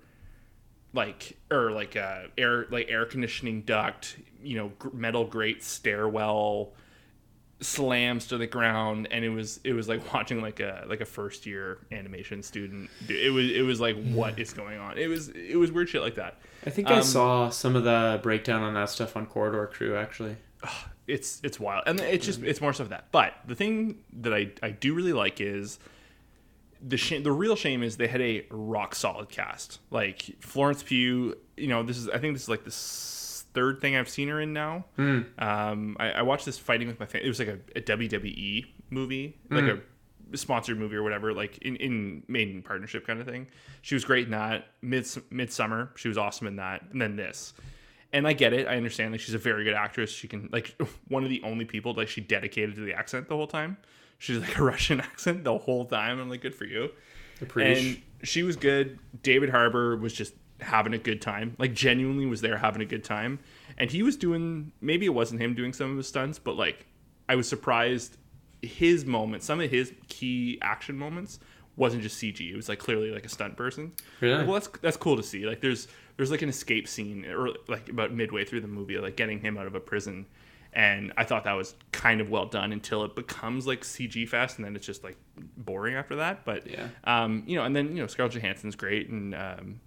like 0.92 1.36
or 1.50 1.70
like 1.70 1.96
uh, 1.96 2.22
air 2.36 2.66
like 2.70 2.90
air 2.90 3.04
conditioning 3.06 3.62
duct, 3.62 4.18
you 4.42 4.56
know, 4.56 4.72
gr- 4.78 4.94
metal 4.94 5.24
grate 5.24 5.62
stairwell 5.62 6.72
slams 7.60 8.26
to 8.28 8.38
the 8.38 8.46
ground 8.46 9.08
and 9.10 9.24
it 9.24 9.30
was 9.30 9.58
it 9.64 9.72
was 9.72 9.88
like 9.88 10.12
watching 10.14 10.40
like 10.40 10.60
a 10.60 10.84
like 10.88 11.00
a 11.00 11.04
first 11.04 11.44
year 11.46 11.78
animation 11.90 12.42
student 12.42 12.88
do- 13.06 13.16
it 13.16 13.30
was 13.30 13.50
it 13.50 13.62
was 13.62 13.80
like 13.80 13.96
what 14.10 14.38
is 14.38 14.52
going 14.52 14.78
on? 14.78 14.96
It 14.98 15.08
was 15.08 15.28
it 15.30 15.56
was 15.56 15.72
weird 15.72 15.88
shit 15.88 16.02
like 16.02 16.14
that. 16.16 16.38
I 16.66 16.70
think 16.70 16.88
I 16.88 16.96
Um, 16.98 17.02
saw 17.02 17.48
some 17.50 17.74
of 17.76 17.84
the 17.84 18.20
breakdown 18.22 18.62
on 18.62 18.74
that 18.74 18.90
stuff 18.90 19.16
on 19.16 19.26
Corridor 19.26 19.66
Crew 19.72 19.96
actually. 19.96 20.36
it's 21.06 21.40
it's 21.42 21.58
wild. 21.58 21.84
And 21.86 21.98
it's 22.00 22.24
just 22.26 22.42
it's 22.42 22.60
more 22.60 22.72
stuff 22.72 22.90
that. 22.90 23.06
But 23.12 23.34
the 23.46 23.54
thing 23.54 23.98
that 24.20 24.32
i 24.34 24.50
i 24.62 24.70
do 24.70 24.94
really 24.94 25.12
like 25.12 25.40
is 25.40 25.78
the 26.80 26.96
shame 26.96 27.24
the 27.24 27.32
real 27.32 27.56
shame 27.56 27.82
is 27.82 27.96
they 27.96 28.06
had 28.06 28.20
a 28.20 28.46
rock 28.50 28.94
solid 28.94 29.28
cast. 29.28 29.80
Like 29.90 30.22
florence 30.40 30.82
pugh 30.84 31.34
you 31.56 31.66
know 31.66 31.82
this 31.82 31.96
is 31.98 32.08
i 32.10 32.18
think 32.18 32.34
this 32.34 32.42
is 32.44 32.48
like 32.48 32.62
the 32.62 32.70
third 33.54 33.80
thing 33.80 33.96
i've 33.96 34.08
seen 34.08 34.28
her 34.28 34.40
in 34.40 34.52
now 34.52 34.84
um 35.38 35.96
I, 35.98 36.10
I 36.10 36.22
watched 36.22 36.46
this 36.46 36.58
fighting 36.58 36.88
with 36.88 37.00
my 37.00 37.06
family 37.06 37.26
it 37.26 37.28
was 37.28 37.38
like 37.38 37.48
a, 37.48 37.58
a 37.76 37.82
wwe 37.82 38.66
movie 38.90 39.36
like 39.50 39.64
a 39.64 40.36
sponsored 40.36 40.78
movie 40.78 40.96
or 40.96 41.02
whatever 41.02 41.32
like 41.32 41.58
in, 41.58 41.76
in 41.76 42.22
made 42.28 42.50
in 42.50 42.62
partnership 42.62 43.06
kind 43.06 43.20
of 43.20 43.26
thing 43.26 43.46
she 43.82 43.94
was 43.94 44.04
great 44.04 44.26
in 44.26 44.32
that 44.32 44.66
mid 44.82 45.06
midsummer 45.30 45.90
she 45.96 46.08
was 46.08 46.18
awesome 46.18 46.46
in 46.46 46.56
that 46.56 46.82
and 46.92 47.00
then 47.00 47.16
this 47.16 47.54
and 48.12 48.26
I 48.26 48.32
get 48.32 48.52
it. 48.52 48.66
I 48.66 48.76
understand. 48.76 49.12
Like 49.12 49.20
she's 49.20 49.34
a 49.34 49.38
very 49.38 49.64
good 49.64 49.74
actress. 49.74 50.10
She 50.10 50.28
can 50.28 50.48
like 50.52 50.74
one 51.08 51.24
of 51.24 51.30
the 51.30 51.42
only 51.44 51.64
people 51.64 51.94
like 51.94 52.08
she 52.08 52.20
dedicated 52.20 52.74
to 52.76 52.80
the 52.82 52.94
accent 52.94 53.28
the 53.28 53.36
whole 53.36 53.46
time. 53.46 53.76
She's 54.18 54.38
like 54.38 54.58
a 54.58 54.62
Russian 54.64 55.00
accent 55.00 55.44
the 55.44 55.56
whole 55.58 55.84
time. 55.84 56.18
I'm 56.20 56.30
like, 56.30 56.40
good 56.40 56.54
for 56.54 56.64
you. 56.64 56.90
And 57.86 58.02
she 58.22 58.42
was 58.42 58.56
good. 58.56 58.98
David 59.22 59.50
Harbour 59.50 59.96
was 59.96 60.12
just 60.12 60.34
having 60.60 60.92
a 60.94 60.98
good 60.98 61.20
time. 61.22 61.54
Like 61.58 61.72
genuinely 61.74 62.26
was 62.26 62.40
there 62.40 62.56
having 62.58 62.82
a 62.82 62.86
good 62.86 63.04
time. 63.04 63.38
And 63.76 63.90
he 63.90 64.02
was 64.02 64.16
doing 64.16 64.72
maybe 64.80 65.06
it 65.06 65.14
wasn't 65.14 65.40
him 65.40 65.54
doing 65.54 65.72
some 65.72 65.90
of 65.92 65.96
his 65.96 66.08
stunts, 66.08 66.38
but 66.38 66.56
like 66.56 66.86
I 67.28 67.34
was 67.36 67.48
surprised 67.48 68.16
his 68.62 69.04
moments, 69.06 69.46
some 69.46 69.60
of 69.60 69.70
his 69.70 69.92
key 70.08 70.58
action 70.62 70.96
moments 70.98 71.38
wasn't 71.76 72.02
just 72.02 72.20
CG. 72.20 72.40
It 72.52 72.56
was 72.56 72.68
like 72.68 72.80
clearly 72.80 73.12
like 73.12 73.24
a 73.24 73.28
stunt 73.28 73.56
person. 73.56 73.92
Really? 74.20 74.34
Like, 74.38 74.46
well, 74.46 74.54
that's 74.54 74.68
that's 74.80 74.96
cool 74.96 75.16
to 75.16 75.22
see. 75.22 75.46
Like 75.46 75.60
there's 75.60 75.86
there's 76.16 76.30
like 76.32 76.42
an 76.42 76.48
escape 76.48 76.88
scene 76.88 77.24
or 77.26 77.50
like 77.68 77.88
about 77.88 78.12
midway 78.12 78.44
through 78.44 78.62
the 78.62 78.66
movie, 78.68 78.98
like 78.98 79.16
getting 79.16 79.38
him 79.40 79.56
out 79.56 79.66
of 79.66 79.74
a 79.76 79.80
prison. 79.80 80.26
And 80.72 81.12
I 81.16 81.24
thought 81.24 81.44
that 81.44 81.52
was 81.54 81.74
kind 81.92 82.20
of 82.20 82.28
well 82.30 82.44
done 82.46 82.72
until 82.72 83.02
it 83.04 83.14
becomes 83.14 83.66
like 83.66 83.82
CG 83.82 84.28
fast, 84.28 84.58
and 84.58 84.64
then 84.66 84.74
it's 84.76 84.84
just 84.86 85.02
like 85.04 85.16
boring 85.56 85.94
after 85.94 86.16
that. 86.16 86.44
But 86.44 86.66
Yeah. 86.68 86.88
um, 87.04 87.44
you 87.46 87.56
know, 87.56 87.64
and 87.64 87.74
then 87.76 87.96
you 87.96 88.02
know 88.02 88.06
Scarlett 88.08 88.34
Johansson's 88.34 88.74
great, 88.76 89.08
and 89.08 89.34
um, 89.34 89.80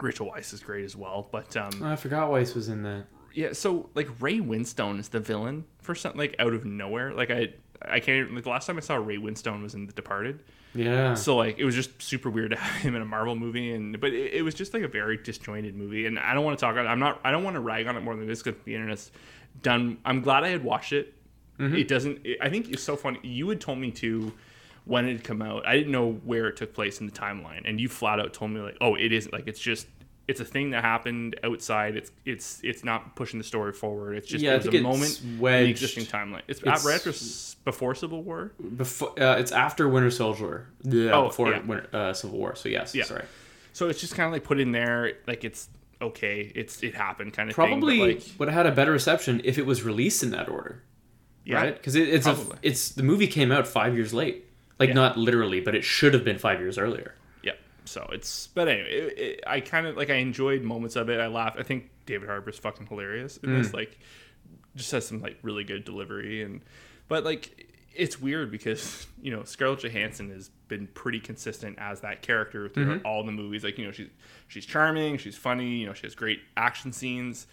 Rachel 0.00 0.30
Weisz 0.30 0.52
is 0.52 0.60
great 0.60 0.84
as 0.84 0.96
well. 0.96 1.28
But 1.30 1.56
um, 1.56 1.70
Oh, 1.82 1.86
I 1.86 1.96
forgot 1.96 2.30
Weisz 2.30 2.54
was 2.54 2.68
in 2.68 2.82
that. 2.82 3.04
yeah, 3.32 3.52
so 3.52 3.88
like 3.94 4.08
Ray 4.20 4.38
Winstone 4.40 4.98
is 4.98 5.08
the 5.08 5.20
villain 5.20 5.64
for 5.80 5.94
something 5.94 6.18
like 6.18 6.36
out 6.38 6.52
of 6.54 6.64
nowhere. 6.64 7.12
Like 7.14 7.30
I, 7.30 7.54
I 7.82 8.00
can't 8.00 8.34
like 8.34 8.44
the 8.44 8.50
last 8.50 8.66
time 8.66 8.76
I 8.76 8.80
saw 8.80 8.96
Ray 8.96 9.16
Winstone 9.18 9.62
was 9.62 9.74
in 9.74 9.86
The 9.86 9.92
Departed. 9.92 10.40
Yeah. 10.74 11.14
So 11.14 11.36
like 11.36 11.58
it 11.58 11.64
was 11.64 11.74
just 11.76 12.02
super 12.02 12.30
weird 12.30 12.50
to 12.50 12.56
have 12.60 12.82
him 12.82 12.96
in 12.96 13.02
a 13.02 13.04
Marvel 13.04 13.36
movie, 13.36 13.72
and 13.72 14.00
but 14.00 14.10
it, 14.12 14.34
it 14.34 14.42
was 14.42 14.54
just 14.54 14.74
like 14.74 14.82
a 14.82 14.88
very 14.88 15.16
disjointed 15.16 15.76
movie. 15.76 16.06
And 16.06 16.18
I 16.18 16.34
don't 16.34 16.44
want 16.44 16.58
to 16.58 16.64
talk 16.64 16.72
about. 16.72 16.86
It. 16.86 16.88
I'm 16.88 16.98
not. 16.98 17.20
I 17.24 17.30
don't 17.30 17.44
want 17.44 17.54
to 17.54 17.60
rag 17.60 17.86
on 17.86 17.96
it 17.96 18.00
more 18.00 18.16
than 18.16 18.26
this 18.26 18.42
because 18.42 18.60
the 18.64 18.74
internet's 18.74 19.12
done. 19.62 19.98
I'm 20.04 20.20
glad 20.22 20.42
I 20.42 20.48
had 20.48 20.64
watched 20.64 20.92
it. 20.92 21.14
It 21.56 21.86
doesn't. 21.86 22.18
It, 22.24 22.38
I 22.40 22.48
think 22.50 22.70
it's 22.70 22.82
so 22.82 22.96
funny. 22.96 23.20
You 23.22 23.48
had 23.48 23.60
told 23.60 23.78
me 23.78 23.92
to 23.92 24.32
when 24.84 25.06
it 25.06 25.12
had 25.12 25.24
come 25.24 25.42
out. 25.42 25.66
I 25.66 25.76
didn't 25.76 25.92
know 25.92 26.12
where 26.24 26.46
it 26.48 26.56
took 26.56 26.74
place 26.74 27.00
in 27.00 27.06
the 27.06 27.12
timeline, 27.12 27.62
and 27.64 27.80
you 27.80 27.88
flat 27.88 28.20
out 28.20 28.32
told 28.34 28.50
me 28.50 28.60
like, 28.60 28.76
oh, 28.80 28.94
it 28.94 29.12
isn't. 29.12 29.32
Like 29.32 29.46
it's 29.46 29.60
just. 29.60 29.86
It's 30.26 30.40
a 30.40 30.44
thing 30.46 30.70
that 30.70 30.82
happened 30.82 31.38
outside. 31.44 31.96
It's 31.96 32.10
it's 32.24 32.58
it's 32.64 32.82
not 32.82 33.14
pushing 33.14 33.36
the 33.38 33.44
story 33.44 33.74
forward. 33.74 34.16
It's 34.16 34.26
just 34.26 34.42
Yeah, 34.42 34.54
it 34.54 34.64
was 34.64 34.66
a 34.68 34.70
it's 34.70 34.82
moment 34.82 35.20
in 35.22 35.38
the 35.38 35.68
existing 35.68 36.04
timeline. 36.06 36.40
It's, 36.48 36.60
it's- 36.62 36.82
at 36.82 36.88
right 36.88 36.94
after 36.96 37.12
before 37.66 37.94
Civil 37.94 38.22
War. 38.22 38.52
Before 38.78 39.10
uh, 39.22 39.36
it's 39.36 39.52
after 39.52 39.86
Winter 39.86 40.10
Soldier. 40.10 40.66
Yeah. 40.82 41.10
Oh, 41.12 41.26
before 41.26 41.50
yeah. 41.50 41.60
Winter, 41.60 41.88
uh, 41.92 42.14
Civil 42.14 42.38
War. 42.38 42.56
So 42.56 42.70
yes. 42.70 42.94
Yeah. 42.94 43.04
Sorry. 43.04 43.26
So 43.74 43.90
it's 43.90 44.00
just 44.00 44.14
kind 44.14 44.26
of 44.26 44.32
like 44.32 44.44
put 44.44 44.58
in 44.60 44.72
there, 44.72 45.12
like 45.26 45.44
it's 45.44 45.68
okay, 46.00 46.50
it's 46.54 46.82
it 46.82 46.94
happened 46.94 47.34
kind 47.34 47.50
of 47.50 47.54
Probably 47.54 47.98
thing. 47.98 48.16
like, 48.16 48.24
would 48.38 48.48
have 48.48 48.56
had 48.56 48.66
a 48.72 48.74
better 48.74 48.92
reception 48.92 49.42
if 49.44 49.58
it 49.58 49.66
was 49.66 49.82
released 49.82 50.22
in 50.22 50.30
that 50.30 50.48
order. 50.48 50.82
yeah, 51.44 51.56
right? 51.56 51.74
Because 51.76 51.96
it, 51.96 52.08
it's 52.08 52.26
a, 52.26 52.34
it's 52.62 52.88
the 52.92 53.02
movie 53.02 53.26
came 53.26 53.52
out 53.52 53.66
five 53.66 53.94
years 53.94 54.14
late, 54.14 54.46
like 54.78 54.88
Yeah. 54.88 54.94
not 54.94 55.16
literally, 55.16 55.60
but 55.60 55.74
it 55.74 55.84
should 55.84 56.14
have 56.14 56.24
been 56.24 56.38
five 56.38 56.60
years 56.60 56.78
earlier. 56.78 57.14
yeah. 57.42 57.52
So 57.84 58.08
it's, 58.12 58.46
but 58.48 58.68
anyway, 58.68 58.90
it, 58.90 59.18
it, 59.18 59.40
I 59.46 59.60
kind 59.60 59.86
of 59.86 59.96
like 59.96 60.10
I 60.10 60.14
enjoyed 60.16 60.62
moments 60.62 60.96
of 60.96 61.08
it. 61.10 61.20
I 61.20 61.26
laughed. 61.26 61.58
I 61.58 61.62
think 61.62 61.90
David 62.06 62.28
Harbour's 62.28 62.58
fucking 62.58 62.86
hilarious 62.86 63.36
in 63.38 63.50
Mm. 63.50 63.62
this. 63.62 63.72
Like, 63.74 63.98
just 64.76 64.90
has 64.92 65.06
some 65.06 65.20
like 65.20 65.38
really 65.42 65.62
good 65.64 65.84
delivery 65.84 66.42
and, 66.42 66.60
but 67.08 67.22
like 67.24 67.70
it's 67.94 68.20
weird 68.20 68.50
because 68.50 69.06
you 69.22 69.30
know 69.30 69.44
Scarlett 69.44 69.80
Johansson 69.84 70.30
has 70.30 70.48
been 70.68 70.88
pretty 70.94 71.20
consistent 71.20 71.78
as 71.78 72.00
that 72.00 72.22
character 72.22 72.68
throughout 72.68 72.88
Mm-hmm. 72.98 73.06
all 73.06 73.22
the 73.24 73.30
movies. 73.32 73.62
Like 73.62 73.78
you 73.78 73.84
know 73.86 73.92
she's 73.92 74.08
she's 74.48 74.66
charming, 74.66 75.16
she's 75.18 75.36
funny, 75.36 75.76
you 75.76 75.86
know 75.86 75.92
she 75.94 76.06
has 76.06 76.14
great 76.14 76.40
action 76.56 76.92
scenes, 76.92 77.46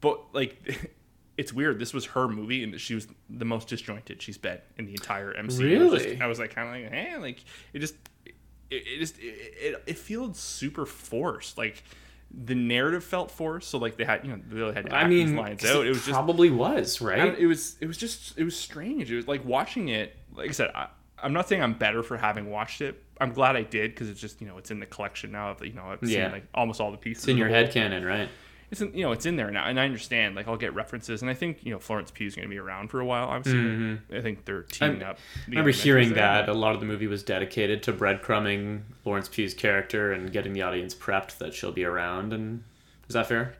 but 0.00 0.20
like. 0.32 0.90
It's 1.36 1.52
weird. 1.52 1.78
This 1.80 1.92
was 1.92 2.04
her 2.06 2.28
movie, 2.28 2.62
and 2.62 2.80
she 2.80 2.94
was 2.94 3.08
the 3.28 3.44
most 3.44 3.68
disjointed 3.68 4.22
she's 4.22 4.38
been 4.38 4.58
in 4.78 4.86
the 4.86 4.92
entire 4.92 5.32
MCU. 5.34 5.38
I 5.38 5.42
was 5.42 5.58
just- 5.58 6.04
Really? 6.06 6.20
I 6.20 6.26
was 6.26 6.38
like, 6.38 6.54
kind 6.54 6.68
of 6.68 6.82
like, 6.82 6.92
hey, 6.92 7.16
like 7.18 7.44
it 7.72 7.80
just, 7.80 7.94
it, 8.26 8.34
it 8.70 8.98
just, 9.00 9.18
it, 9.18 9.22
it, 9.22 9.82
it 9.86 9.98
feels 9.98 10.38
super 10.38 10.86
forced. 10.86 11.58
Like 11.58 11.82
the 12.30 12.54
narrative 12.54 13.02
felt 13.04 13.30
forced. 13.30 13.68
So 13.70 13.78
like 13.78 13.96
they 13.96 14.04
had, 14.04 14.24
you 14.24 14.30
know, 14.30 14.40
they 14.48 14.56
really 14.56 14.74
had 14.74 14.86
to 14.86 14.94
I 14.94 15.00
act 15.02 15.10
these 15.10 15.26
mean, 15.26 15.36
lines 15.36 15.64
out. 15.64 15.84
it, 15.84 15.86
It 15.86 15.88
was 15.90 15.98
just, 15.98 16.10
probably 16.10 16.50
was 16.50 17.00
right. 17.00 17.36
it 17.38 17.46
was, 17.46 17.76
it 17.80 17.86
was 17.86 17.96
just, 17.96 18.38
it 18.38 18.44
was 18.44 18.56
strange. 18.56 19.10
It 19.10 19.16
was 19.16 19.26
like 19.28 19.44
watching 19.44 19.88
it. 19.88 20.16
Like 20.34 20.48
I 20.50 20.52
said, 20.52 20.70
I, 20.74 20.88
I'm 21.22 21.32
not 21.32 21.48
saying 21.48 21.62
I'm 21.62 21.74
better 21.74 22.02
for 22.02 22.16
having 22.16 22.50
watched 22.50 22.80
it. 22.80 23.00
I'm 23.20 23.32
glad 23.32 23.54
I 23.56 23.62
did 23.62 23.92
because 23.92 24.08
it's 24.08 24.20
just, 24.20 24.40
you 24.40 24.46
know, 24.48 24.58
it's 24.58 24.70
in 24.72 24.80
the 24.80 24.86
collection 24.86 25.30
now. 25.32 25.50
Of, 25.52 25.64
you 25.64 25.72
know, 25.72 25.84
I've 25.86 26.02
Yeah. 26.02 26.24
seen 26.26 26.32
like 26.32 26.44
almost 26.54 26.80
all 26.80 26.90
the 26.90 26.96
pieces. 26.96 27.24
it's 27.24 27.28
in 27.30 27.36
your 27.36 27.48
head 27.48 27.72
canon, 27.72 28.04
right? 28.04 28.28
It's 28.74 28.82
in, 28.82 28.92
you 28.92 29.04
know 29.04 29.12
it's 29.12 29.24
in 29.24 29.36
there 29.36 29.50
now 29.50 29.64
and 29.64 29.78
i 29.78 29.84
understand 29.84 30.34
like 30.34 30.48
i'll 30.48 30.56
get 30.56 30.74
references 30.74 31.22
and 31.22 31.30
i 31.30 31.34
think 31.34 31.64
you 31.64 31.72
know 31.72 31.78
florence 31.78 32.10
pugh 32.10 32.26
is 32.26 32.34
going 32.34 32.46
to 32.46 32.50
be 32.50 32.58
around 32.58 32.88
for 32.88 32.98
a 33.00 33.06
while 33.06 33.28
obviously 33.28 33.98
i 34.12 34.20
think 34.20 34.44
they're 34.44 34.62
teaming 34.62 35.02
up 35.02 35.16
Mm-hmm. 35.16 35.50
I 35.50 35.50
remember 35.50 35.70
hearing 35.70 36.14
that 36.14 36.48
a 36.48 36.54
lot 36.54 36.74
of 36.74 36.80
the 36.80 36.86
movie 36.86 37.06
was 37.06 37.22
dedicated 37.22 37.82
to 37.84 37.92
breadcrumbing 37.92 38.82
Florence 39.02 39.28
Pugh's 39.28 39.54
character 39.54 40.12
and 40.12 40.32
getting 40.32 40.52
the 40.52 40.62
audience 40.62 40.94
prepped 40.94 41.38
that 41.38 41.54
she'll 41.54 41.72
be 41.72 41.84
around. 41.84 42.32
And 42.32 42.64
is 43.08 43.14
that 43.14 43.26
fair? 43.28 43.54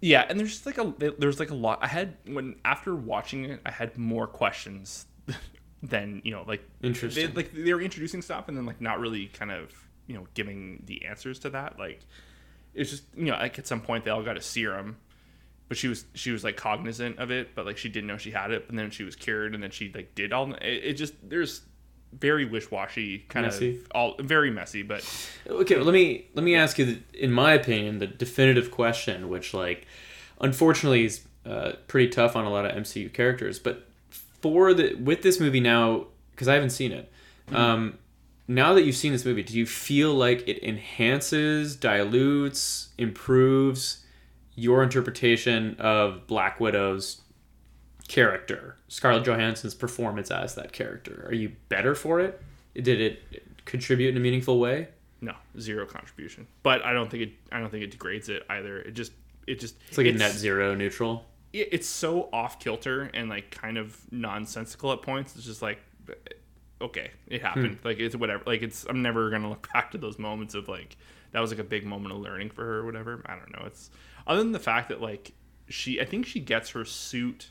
yeah 0.00 0.24
and 0.28 0.38
there's 0.40 0.64
like 0.64 0.78
a 0.78 0.94
there's 1.18 1.38
like 1.38 1.50
a 1.50 1.54
lot 1.54 1.78
i 1.82 1.86
had 1.86 2.16
when 2.26 2.56
after 2.64 2.94
watching 2.94 3.44
it 3.44 3.60
i 3.66 3.70
had 3.70 3.96
more 3.98 4.26
questions 4.26 5.06
than 5.82 6.22
you 6.24 6.30
know 6.30 6.42
like 6.46 6.62
Interesting. 6.82 7.26
they, 7.28 7.32
like 7.34 7.52
they 7.52 7.74
were 7.74 7.82
introducing 7.82 8.22
stuff 8.22 8.48
and 8.48 8.56
then 8.56 8.64
like 8.64 8.80
not 8.80 8.98
really 8.98 9.26
kind 9.26 9.50
of 9.50 9.72
you 10.06 10.14
know 10.14 10.26
giving 10.34 10.82
the 10.86 11.04
answers 11.04 11.38
to 11.40 11.50
that 11.50 11.78
like 11.78 12.00
it's 12.74 12.90
just 12.90 13.04
you 13.16 13.26
know 13.26 13.32
like 13.36 13.58
at 13.58 13.66
some 13.66 13.80
point 13.80 14.04
they 14.04 14.10
all 14.10 14.22
got 14.22 14.36
a 14.36 14.40
serum 14.40 14.96
but 15.68 15.76
she 15.76 15.88
was 15.88 16.04
she 16.14 16.30
was 16.30 16.44
like 16.44 16.56
cognizant 16.56 17.18
of 17.18 17.30
it 17.30 17.54
but 17.54 17.66
like 17.66 17.78
she 17.78 17.88
didn't 17.88 18.06
know 18.06 18.16
she 18.16 18.30
had 18.30 18.50
it 18.50 18.66
and 18.68 18.78
then 18.78 18.90
she 18.90 19.04
was 19.04 19.16
cured 19.16 19.54
and 19.54 19.62
then 19.62 19.70
she 19.70 19.90
like 19.94 20.14
did 20.14 20.32
all 20.32 20.52
it, 20.54 20.62
it 20.62 20.92
just 20.94 21.14
there's 21.28 21.62
very 22.12 22.44
wish-washy 22.44 23.20
kind 23.28 23.46
Messy. 23.46 23.76
of 23.76 23.86
all 23.94 24.16
very 24.18 24.50
messy 24.50 24.82
but 24.82 25.04
Okay, 25.48 25.76
well, 25.76 25.84
let 25.84 25.94
me 25.94 26.26
let 26.34 26.44
me 26.44 26.54
ask 26.56 26.78
you, 26.78 26.84
the, 26.84 26.98
in 27.14 27.32
my 27.32 27.52
opinion, 27.52 27.98
the 27.98 28.06
definitive 28.06 28.70
question, 28.70 29.28
which 29.28 29.52
like, 29.54 29.86
unfortunately, 30.40 31.04
is 31.04 31.22
uh, 31.46 31.72
pretty 31.86 32.08
tough 32.08 32.34
on 32.36 32.44
a 32.44 32.50
lot 32.50 32.64
of 32.64 32.72
MCU 32.72 33.12
characters. 33.12 33.58
But 33.58 33.86
for 34.10 34.74
the 34.74 34.94
with 34.94 35.22
this 35.22 35.38
movie 35.40 35.60
now, 35.60 36.06
because 36.32 36.48
I 36.48 36.54
haven't 36.54 36.70
seen 36.70 36.92
it, 36.92 37.12
um, 37.52 37.98
now 38.50 38.74
that 38.74 38.82
you've 38.82 38.96
seen 38.96 39.12
this 39.12 39.24
movie, 39.24 39.42
do 39.42 39.56
you 39.56 39.64
feel 39.66 40.12
like 40.14 40.46
it 40.48 40.62
enhances, 40.66 41.76
dilutes, 41.76 42.88
improves 42.98 44.04
your 44.56 44.82
interpretation 44.82 45.76
of 45.78 46.26
Black 46.26 46.58
Widow's 46.60 47.20
character, 48.08 48.76
Scarlett 48.88 49.24
Johansson's 49.24 49.74
performance 49.74 50.30
as 50.30 50.54
that 50.56 50.72
character? 50.72 51.24
Are 51.28 51.34
you 51.34 51.52
better 51.68 51.94
for 51.94 52.20
it? 52.20 52.42
Did 52.74 53.00
it 53.00 53.44
contribute 53.64 54.10
in 54.10 54.16
a 54.16 54.20
meaningful 54.20 54.58
way? 54.58 54.88
no 55.22 55.34
zero 55.60 55.84
contribution 55.84 56.46
but 56.62 56.82
i 56.82 56.94
don't 56.94 57.10
think 57.10 57.22
it 57.24 57.32
i 57.52 57.60
don't 57.60 57.68
think 57.68 57.84
it 57.84 57.90
degrades 57.90 58.30
it 58.30 58.42
either 58.48 58.80
it 58.80 58.92
just 58.92 59.12
it 59.46 59.60
just 59.60 59.74
It's 59.88 59.98
like 59.98 60.06
a 60.06 60.12
net 60.12 60.32
zero 60.32 60.74
neutral. 60.74 61.26
it- 61.52 61.68
it's 61.72 61.86
so 61.86 62.30
off 62.32 62.58
kilter 62.58 63.10
and 63.12 63.28
like 63.28 63.50
kind 63.50 63.76
of 63.76 63.98
nonsensical 64.10 64.90
at 64.94 65.02
points. 65.02 65.36
It's 65.36 65.44
just 65.44 65.60
like, 65.60 65.78
okay, 66.80 67.10
it 67.26 67.42
happened. 67.42 67.78
Hmm. 67.80 67.86
Like 67.86 67.98
it's 67.98 68.16
whatever. 68.16 68.42
Like 68.46 68.62
it's 68.62 68.84
I'm 68.88 69.02
never 69.02 69.30
gonna 69.30 69.48
look 69.48 69.68
back 69.72 69.90
to 69.92 69.98
those 69.98 70.18
moments 70.18 70.54
of 70.54 70.68
like 70.68 70.96
that 71.32 71.40
was 71.40 71.50
like 71.50 71.60
a 71.60 71.64
big 71.64 71.84
moment 71.86 72.14
of 72.14 72.20
learning 72.20 72.50
for 72.50 72.64
her 72.64 72.78
or 72.78 72.86
whatever. 72.86 73.22
I 73.26 73.36
don't 73.36 73.52
know. 73.52 73.64
It's 73.66 73.90
other 74.26 74.42
than 74.42 74.52
the 74.52 74.58
fact 74.58 74.88
that 74.88 75.00
like 75.00 75.32
she 75.68 76.00
I 76.00 76.04
think 76.04 76.26
she 76.26 76.40
gets 76.40 76.70
her 76.70 76.84
suit 76.84 77.50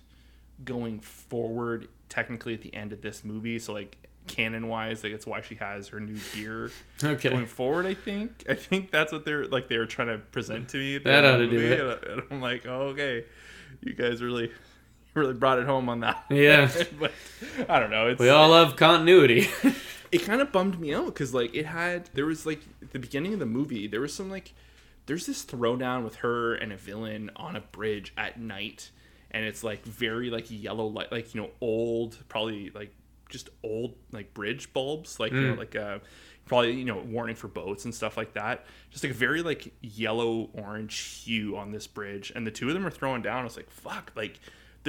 going 0.65 0.99
forward 0.99 1.87
technically 2.09 2.53
at 2.53 2.61
the 2.61 2.73
end 2.73 2.91
of 2.93 3.01
this 3.01 3.23
movie. 3.23 3.59
So 3.59 3.73
like 3.73 3.97
canon 4.27 4.67
wise, 4.67 5.03
like 5.03 5.13
it's 5.13 5.25
why 5.25 5.41
she 5.41 5.55
has 5.55 5.87
her 5.89 5.99
new 5.99 6.17
gear 6.35 6.71
Okay. 7.03 7.29
going 7.29 7.45
forward. 7.45 7.85
I 7.85 7.93
think 7.93 8.43
I 8.49 8.53
think 8.55 8.91
that's 8.91 9.11
what 9.11 9.25
they're 9.25 9.45
like 9.47 9.67
they 9.69 9.77
were 9.77 9.85
trying 9.85 10.09
to 10.09 10.17
present 10.17 10.69
to 10.69 10.77
me. 10.77 10.97
That 10.97 11.25
ought 11.25 11.37
to 11.37 11.47
do 11.49 11.57
movie, 11.57 11.73
it. 11.73 12.07
And 12.09 12.21
I'm 12.29 12.41
like, 12.41 12.65
oh, 12.67 12.89
okay, 12.89 13.25
you 13.81 13.93
guys 13.93 14.21
really 14.21 14.51
really 15.19 15.33
brought 15.33 15.59
it 15.59 15.65
home 15.65 15.89
on 15.89 16.01
that. 16.01 16.25
Yeah. 16.29 16.71
but 16.99 17.11
I 17.67 17.79
don't 17.79 17.91
know. 17.91 18.07
It's 18.07 18.19
We 18.19 18.29
all 18.29 18.49
love 18.49 18.75
continuity. 18.75 19.47
it 20.11 20.23
kind 20.23 20.41
of 20.41 20.51
bummed 20.51 20.79
me 20.79 20.93
out 20.93 21.05
because 21.07 21.33
like 21.33 21.53
it 21.53 21.65
had 21.65 22.09
there 22.13 22.25
was 22.25 22.45
like 22.45 22.61
the 22.91 22.99
beginning 22.99 23.33
of 23.33 23.39
the 23.39 23.45
movie 23.45 23.87
there 23.87 24.01
was 24.01 24.13
some 24.13 24.29
like 24.29 24.53
there's 25.05 25.25
this 25.25 25.45
throwdown 25.45 26.03
with 26.03 26.15
her 26.17 26.55
and 26.55 26.71
a 26.71 26.77
villain 26.77 27.29
on 27.35 27.55
a 27.55 27.61
bridge 27.61 28.13
at 28.17 28.39
night 28.39 28.89
and 29.31 29.45
it's 29.45 29.63
like 29.63 29.83
very 29.85 30.29
like 30.29 30.45
yellow 30.49 30.87
light 30.87 31.11
like 31.11 31.35
you 31.35 31.41
know 31.41 31.49
old 31.61 32.17
probably 32.27 32.71
like 32.71 32.93
just 33.29 33.49
old 33.63 33.93
like 34.11 34.33
bridge 34.33 34.73
bulbs 34.73 35.19
like 35.19 35.31
you 35.31 35.41
know 35.41 35.53
like 35.53 35.75
uh 35.75 35.99
probably 36.45 36.71
you 36.73 36.85
know 36.85 36.97
warning 36.97 37.35
for 37.35 37.47
boats 37.47 37.85
and 37.85 37.93
stuff 37.93 38.17
like 38.17 38.33
that 38.33 38.65
just 38.89 39.03
like 39.03 39.11
a 39.11 39.15
very 39.15 39.43
like 39.43 39.71
yellow 39.81 40.49
orange 40.53 40.97
hue 41.23 41.55
on 41.55 41.71
this 41.71 41.85
bridge 41.85 42.31
and 42.35 42.47
the 42.47 42.51
two 42.51 42.67
of 42.67 42.73
them 42.73 42.85
are 42.87 42.89
throwing 42.91 43.21
down 43.21 43.45
it's 43.45 43.55
like 43.55 43.69
fuck 43.69 44.11
like 44.15 44.39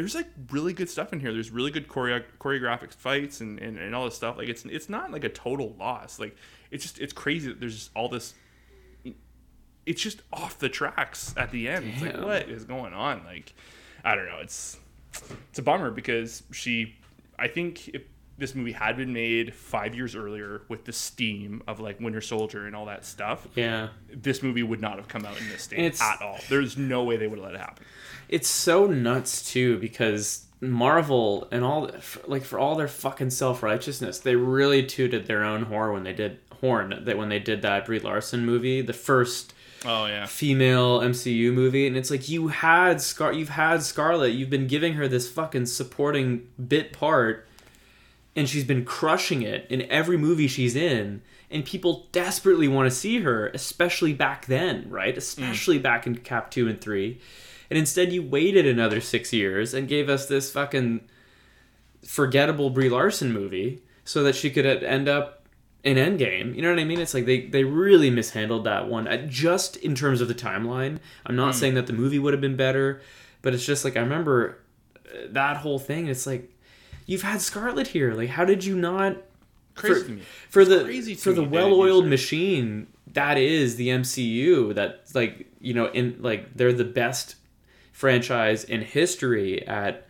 there's 0.03 0.15
like 0.15 0.29
really 0.51 0.73
good 0.73 0.89
stuff 0.89 1.13
in 1.13 1.21
here. 1.21 1.33
There's 1.33 1.51
really 1.51 1.71
good 1.71 1.89
choreo- 1.89 2.25
choreographic 2.39 2.93
fights 2.93 3.41
and, 3.41 3.59
and, 3.59 3.79
and 3.79 3.95
all 3.95 4.05
this 4.05 4.15
stuff. 4.15 4.39
Like 4.39 4.49
it's 4.49 4.65
it's 4.65 4.89
not 4.89 5.11
like 5.11 5.25
a 5.25 5.29
total 5.29 5.75
loss. 5.79 6.19
Like 6.19 6.37
it's 6.71 6.83
just 6.83 6.99
it's 6.99 7.13
crazy 7.13 7.49
that 7.49 7.61
there's 7.61 7.75
just 7.75 7.91
all 7.95 8.09
this 8.09 8.35
it's 9.87 10.03
just 10.03 10.23
off 10.33 10.59
the 10.59 10.69
tracks 10.69 11.35
at 11.37 11.51
the 11.51 11.69
end. 11.69 11.87
It's 11.87 12.03
like 12.03 12.21
what 12.21 12.49
is 12.49 12.65
going 12.65 12.93
on? 12.93 13.25
Like 13.25 13.53
i 14.05 14.15
don't 14.15 14.27
know. 14.27 14.39
It's 14.41 14.79
it's 15.51 15.59
a 15.59 15.63
bummer 15.63 15.91
because 15.91 16.45
she 16.53 16.95
i 17.37 17.49
think 17.49 17.89
if 17.89 18.03
this 18.41 18.55
movie 18.55 18.73
had 18.73 18.97
been 18.97 19.13
made 19.13 19.55
five 19.55 19.95
years 19.95 20.17
earlier 20.17 20.63
with 20.69 20.85
the 20.85 20.93
steam 20.93 21.63
of 21.69 21.79
like 21.79 22.01
winter 22.01 22.21
soldier 22.21 22.67
and 22.67 22.75
all 22.75 22.87
that 22.87 23.05
stuff 23.05 23.47
yeah. 23.55 23.89
this 24.13 24.43
movie 24.43 24.63
would 24.63 24.81
not 24.81 24.97
have 24.97 25.07
come 25.07 25.25
out 25.25 25.39
in 25.41 25.49
this 25.49 25.63
state 25.63 26.01
at 26.01 26.23
all. 26.23 26.39
There's 26.49 26.77
no 26.77 27.05
way 27.05 27.17
they 27.17 27.27
would 27.27 27.39
have 27.39 27.47
let 27.47 27.55
it 27.55 27.61
happen. 27.61 27.85
It's 28.29 28.49
so 28.49 28.87
nuts 28.87 29.53
too 29.53 29.79
because 29.79 30.47
Marvel 30.61 31.49
and 31.51 31.65
all 31.65 31.91
like 32.27 32.43
for 32.43 32.59
all 32.59 32.77
their 32.77 32.89
fucking 32.89 33.31
self 33.31 33.63
righteousness, 33.63 34.19
they 34.19 34.37
really 34.37 34.85
tooted 34.85 35.27
their 35.27 35.45
own 35.45 35.65
horn 35.65 35.93
when 35.93 36.05
they 36.05 36.13
did 36.13 36.39
horn 36.61 37.03
that 37.05 37.17
when 37.17 37.29
they 37.29 37.39
did 37.39 37.63
that 37.63 37.87
Brie 37.87 37.99
Larson 37.99 38.45
movie, 38.45 38.83
the 38.83 38.93
first 38.93 39.55
oh 39.85 40.07
yeah. 40.07 40.27
female 40.27 41.01
MCU 41.01 41.53
movie, 41.53 41.87
and 41.87 41.97
it's 41.97 42.11
like 42.11 42.29
you 42.29 42.49
had 42.49 43.01
Scar, 43.01 43.33
you've 43.33 43.49
had 43.51 43.83
Scarlett, 43.83 44.35
you've 44.35 44.51
been 44.51 44.67
giving 44.67 44.95
her 44.95 45.09
this 45.09 45.31
fucking 45.31 45.67
supporting 45.67 46.47
bit 46.69 46.93
part, 46.93 47.49
and 48.37 48.49
she's 48.49 48.65
been 48.65 48.85
crushing 48.85 49.43
it 49.43 49.67
in 49.69 49.83
every 49.91 50.17
movie 50.17 50.47
she's 50.47 50.77
in, 50.77 51.23
and 51.51 51.65
people 51.65 52.09
desperately 52.13 52.69
want 52.69 52.89
to 52.91 52.97
see 52.97 53.21
her, 53.21 53.49
especially 53.49 54.13
back 54.13 54.47
then, 54.47 54.89
right? 54.89 55.17
Especially 55.17 55.79
back 55.79 56.07
in 56.07 56.17
Cap 56.17 56.51
two 56.51 56.69
and 56.69 56.81
three, 56.81 57.21
and 57.69 57.79
instead 57.79 58.13
you 58.13 58.23
waited 58.23 58.67
another 58.67 59.01
six 59.01 59.33
years 59.33 59.75
and 59.75 59.89
gave 59.89 60.09
us 60.09 60.27
this 60.27 60.51
fucking 60.51 61.01
forgettable 62.05 62.71
Brie 62.71 62.89
Larson 62.89 63.33
movie 63.33 63.83
so 64.05 64.23
that 64.23 64.35
she 64.35 64.51
could 64.51 64.67
end 64.67 65.09
up 65.09 65.47
in 65.83 65.97
Endgame. 65.97 66.55
You 66.55 66.63
know 66.63 66.71
what 66.71 66.79
I 66.79 66.85
mean? 66.85 67.01
It's 67.01 67.15
like 67.15 67.27
they 67.27 67.47
they 67.47 67.65
really 67.65 68.11
mishandled 68.11 68.65
that 68.65 68.89
one 68.89 69.09
uh, 69.09 69.27
just 69.29 69.77
in 69.77 69.95
terms 69.95 70.21
of 70.21 70.29
the 70.29 70.35
timeline. 70.35 70.99
I'm 71.27 71.37
not 71.37 71.55
saying 71.55 71.75
that 71.75 71.87
the 71.87 71.93
movie 71.93 72.19
would 72.19 72.33
have 72.35 72.41
been 72.41 72.57
better, 72.57 73.01
but 73.43 73.55
it's 73.55 73.65
just 73.65 73.85
like 73.85 73.97
I 73.97 74.01
remember 74.01 74.59
uh, 75.07 75.27
that 75.31 75.59
whole 75.59 75.79
thing. 75.79 76.09
It's 76.09 76.27
like 76.27 76.55
you've 77.11 77.23
had 77.23 77.41
Scarlett 77.41 77.89
here. 77.89 78.15
Like 78.15 78.31
how 78.31 78.45
did 78.45 78.65
you 78.65 78.77
not 78.77 79.17
Crazy 79.75 80.01
for, 80.01 80.07
to 80.07 80.13
me. 80.13 80.23
for 80.49 80.65
the 80.65 80.85
crazy 80.85 81.15
for 81.15 81.33
the 81.33 81.43
me 81.43 81.49
they 81.49 81.57
didn't 81.57 81.71
well-oiled 81.71 82.07
machine 82.07 82.87
that 83.13 83.39
is 83.39 83.77
the 83.77 83.89
MCU 83.89 84.75
that's 84.75 85.15
like 85.15 85.47
you 85.61 85.75
know 85.75 85.87
in 85.87 86.17
like 86.21 86.55
they're 86.55 86.73
the 86.73 86.85
best 86.85 87.37
franchise 87.93 88.65
in 88.65 88.83
history 88.83 89.67
at 89.67 90.07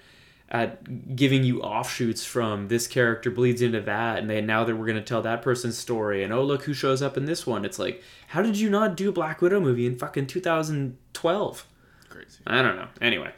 at 0.50 1.14
giving 1.14 1.44
you 1.44 1.60
offshoots 1.60 2.24
from 2.24 2.68
this 2.68 2.88
character 2.88 3.30
bleeds 3.30 3.62
into 3.62 3.80
that 3.80 4.18
and 4.18 4.28
they 4.28 4.40
now 4.40 4.64
that 4.64 4.74
we're 4.76 4.86
going 4.86 4.96
to 4.96 5.02
tell 5.02 5.22
that 5.22 5.42
person's 5.42 5.78
story 5.78 6.24
and 6.24 6.32
oh 6.32 6.42
look 6.42 6.64
who 6.64 6.74
shows 6.74 7.00
up 7.02 7.16
in 7.16 7.24
this 7.26 7.46
one 7.46 7.64
it's 7.64 7.78
like 7.78 8.02
how 8.28 8.42
did 8.42 8.58
you 8.58 8.68
not 8.68 8.96
do 8.96 9.10
a 9.10 9.12
Black 9.12 9.40
Widow 9.40 9.60
movie 9.60 9.86
in 9.86 9.96
fucking 9.96 10.26
2012 10.26 11.66
Crazy. 12.08 12.38
I 12.46 12.62
don't 12.62 12.76
know 12.76 12.88
anyway 13.00 13.32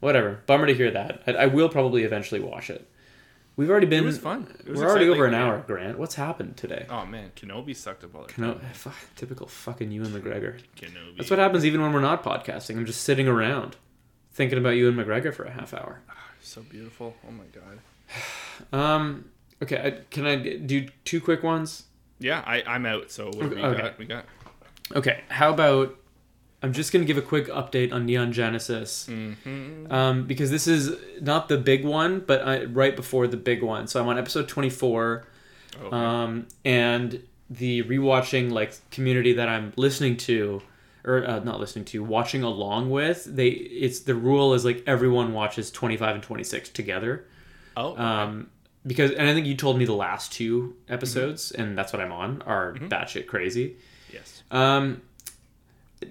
whatever 0.00 0.40
bummer 0.46 0.66
to 0.66 0.74
hear 0.74 0.90
that 0.90 1.22
I, 1.26 1.32
I 1.32 1.46
will 1.46 1.68
probably 1.68 2.02
eventually 2.02 2.40
watch 2.40 2.68
it 2.68 2.86
we've 3.60 3.70
already 3.70 3.86
been 3.86 4.04
It 4.04 4.06
was 4.06 4.18
fun. 4.18 4.46
It 4.60 4.70
was 4.70 4.80
we're 4.80 4.88
already 4.88 5.10
over 5.10 5.26
an 5.26 5.34
hour 5.34 5.62
Grant 5.66 5.98
what's 5.98 6.14
happened 6.14 6.56
today 6.56 6.86
Oh 6.88 7.04
man, 7.04 7.30
Kenobi 7.36 7.76
sucked 7.76 8.02
up 8.04 8.14
all 8.14 8.22
their 8.22 8.34
no, 8.38 8.54
time. 8.54 8.62
fuck, 8.72 8.96
typical 9.16 9.46
fucking 9.46 9.92
Ewan 9.92 10.10
McGregor. 10.10 10.60
Kenobi. 10.76 11.18
That's 11.18 11.30
what 11.30 11.38
happens 11.38 11.66
even 11.66 11.82
when 11.82 11.92
we're 11.92 12.00
not 12.00 12.24
podcasting. 12.24 12.78
I'm 12.78 12.86
just 12.86 13.02
sitting 13.02 13.28
around 13.28 13.76
thinking 14.32 14.58
about 14.58 14.70
Ewan 14.70 14.94
McGregor 14.94 15.34
for 15.34 15.44
a 15.44 15.50
half 15.50 15.74
hour. 15.74 16.00
So 16.40 16.62
beautiful. 16.62 17.14
Oh 17.28 17.32
my 17.32 17.44
god. 17.52 17.78
Um, 18.74 19.30
okay, 19.62 19.80
I, 19.82 19.90
can 20.10 20.26
I 20.26 20.36
do 20.36 20.86
two 21.06 21.22
quick 21.22 21.42
ones? 21.42 21.84
Yeah, 22.18 22.44
I, 22.46 22.62
I'm 22.66 22.84
out. 22.84 23.10
So 23.10 23.28
what 23.28 23.48
do 23.48 23.48
we 23.48 23.54
got? 23.54 23.98
We 23.98 24.04
got. 24.04 24.26
Okay, 24.94 25.22
how 25.30 25.48
about 25.48 25.96
I'm 26.62 26.72
just 26.72 26.92
gonna 26.92 27.04
give 27.06 27.16
a 27.18 27.22
quick 27.22 27.46
update 27.48 27.92
on 27.92 28.04
Neon 28.06 28.32
Genesis, 28.32 29.06
Mm-hmm. 29.08 29.90
um, 29.92 30.26
because 30.26 30.50
this 30.50 30.66
is 30.66 30.94
not 31.20 31.48
the 31.48 31.56
big 31.56 31.84
one, 31.84 32.20
but 32.20 32.46
I, 32.46 32.64
right 32.64 32.94
before 32.94 33.26
the 33.26 33.36
big 33.38 33.62
one. 33.62 33.86
So 33.86 34.00
I'm 34.00 34.08
on 34.08 34.18
episode 34.18 34.46
24. 34.48 35.24
Okay. 35.82 35.96
um, 35.96 36.46
and 36.64 37.22
the 37.48 37.82
rewatching 37.84 38.50
like 38.50 38.74
community 38.90 39.32
that 39.34 39.48
I'm 39.48 39.72
listening 39.76 40.16
to, 40.18 40.60
or 41.04 41.24
uh, 41.26 41.38
not 41.40 41.60
listening 41.60 41.84
to, 41.86 42.04
watching 42.04 42.42
along 42.42 42.90
with. 42.90 43.24
They 43.24 43.48
it's 43.48 44.00
the 44.00 44.14
rule 44.14 44.52
is 44.54 44.64
like 44.64 44.82
everyone 44.86 45.32
watches 45.32 45.70
25 45.70 46.14
and 46.16 46.22
26 46.24 46.68
together. 46.70 47.24
oh. 47.76 47.96
Um, 47.96 48.50
because 48.86 49.10
and 49.12 49.28
I 49.28 49.34
think 49.34 49.46
you 49.46 49.54
told 49.56 49.78
me 49.78 49.84
the 49.84 49.92
last 49.94 50.32
two 50.32 50.74
episodes, 50.88 51.52
and 51.52 51.76
that's 51.78 51.92
what 51.92 52.00
I'm 52.02 52.12
on, 52.12 52.42
are 52.42 52.74
batshit 52.74 53.26
crazy. 53.26 53.76
yes. 54.12 54.42
Um, 54.50 55.02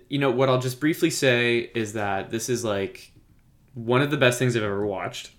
you 0.08 0.20
know 0.20 0.32
what 0.32 0.50
I'll 0.50 0.60
just 0.60 0.80
briefly 0.80 1.10
say 1.10 1.72
is 1.74 1.93
that 1.93 2.32
this 2.32 2.50
is 2.50 2.64
like 2.64 3.12
one 3.74 4.02
of 4.02 4.12
the 4.12 4.18
best 4.18 4.39
things 4.39 4.56
I've 4.56 4.64
ever 4.64 4.86
watched. 4.86 5.32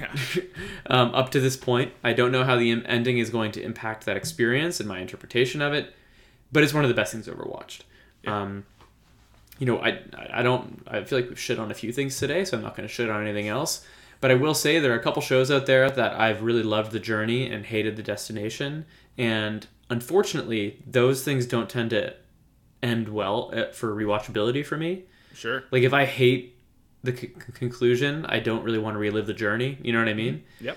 Yeah. 0.00 0.14
um, 0.86 1.14
up 1.14 1.30
to 1.30 1.40
this 1.40 1.56
point, 1.56 1.92
I 2.04 2.12
don't 2.12 2.32
know 2.32 2.44
how 2.44 2.56
the 2.56 2.70
ending 2.86 3.18
is 3.18 3.30
going 3.30 3.52
to 3.52 3.62
impact 3.62 4.06
that 4.06 4.16
experience 4.16 4.80
and 4.80 4.88
my 4.88 5.00
interpretation 5.00 5.60
of 5.60 5.72
it, 5.72 5.92
but 6.52 6.62
it's 6.62 6.74
one 6.74 6.84
of 6.84 6.88
the 6.88 6.94
best 6.94 7.12
things 7.12 7.28
I've 7.28 7.34
ever 7.34 7.48
watched. 7.48 7.84
Yeah. 8.22 8.40
Um, 8.40 8.66
you 9.58 9.66
know, 9.66 9.78
I 9.78 10.00
I 10.32 10.42
don't 10.42 10.82
I 10.88 11.04
feel 11.04 11.18
like 11.18 11.28
we've 11.28 11.38
shit 11.38 11.58
on 11.58 11.70
a 11.70 11.74
few 11.74 11.92
things 11.92 12.18
today, 12.18 12.44
so 12.44 12.56
I'm 12.56 12.62
not 12.62 12.76
going 12.76 12.88
to 12.88 12.92
shit 12.92 13.08
on 13.08 13.22
anything 13.22 13.48
else. 13.48 13.84
But 14.20 14.30
I 14.30 14.34
will 14.34 14.54
say 14.54 14.78
there 14.78 14.92
are 14.92 14.98
a 14.98 15.02
couple 15.02 15.20
shows 15.20 15.50
out 15.50 15.66
there 15.66 15.90
that 15.90 16.18
I've 16.18 16.42
really 16.42 16.62
loved 16.62 16.92
the 16.92 17.00
journey 17.00 17.50
and 17.50 17.66
hated 17.66 17.96
the 17.96 18.02
destination, 18.02 18.86
and 19.18 19.66
unfortunately, 19.90 20.82
those 20.86 21.24
things 21.24 21.46
don't 21.46 21.68
tend 21.68 21.90
to 21.90 22.14
end 22.82 23.08
well 23.08 23.50
uh, 23.54 23.70
for 23.72 23.94
rewatchability 23.94 24.64
for 24.64 24.76
me. 24.76 25.04
Sure. 25.34 25.64
Like 25.70 25.82
if 25.82 25.92
I 25.94 26.04
hate 26.04 26.56
the 27.02 27.16
c- 27.16 27.28
conclusion, 27.54 28.26
I 28.26 28.38
don't 28.40 28.62
really 28.64 28.78
want 28.78 28.94
to 28.94 28.98
relive 28.98 29.26
the 29.26 29.34
journey. 29.34 29.78
You 29.82 29.92
know 29.92 29.98
what 29.98 30.08
I 30.08 30.14
mean? 30.14 30.44
Yep. 30.60 30.76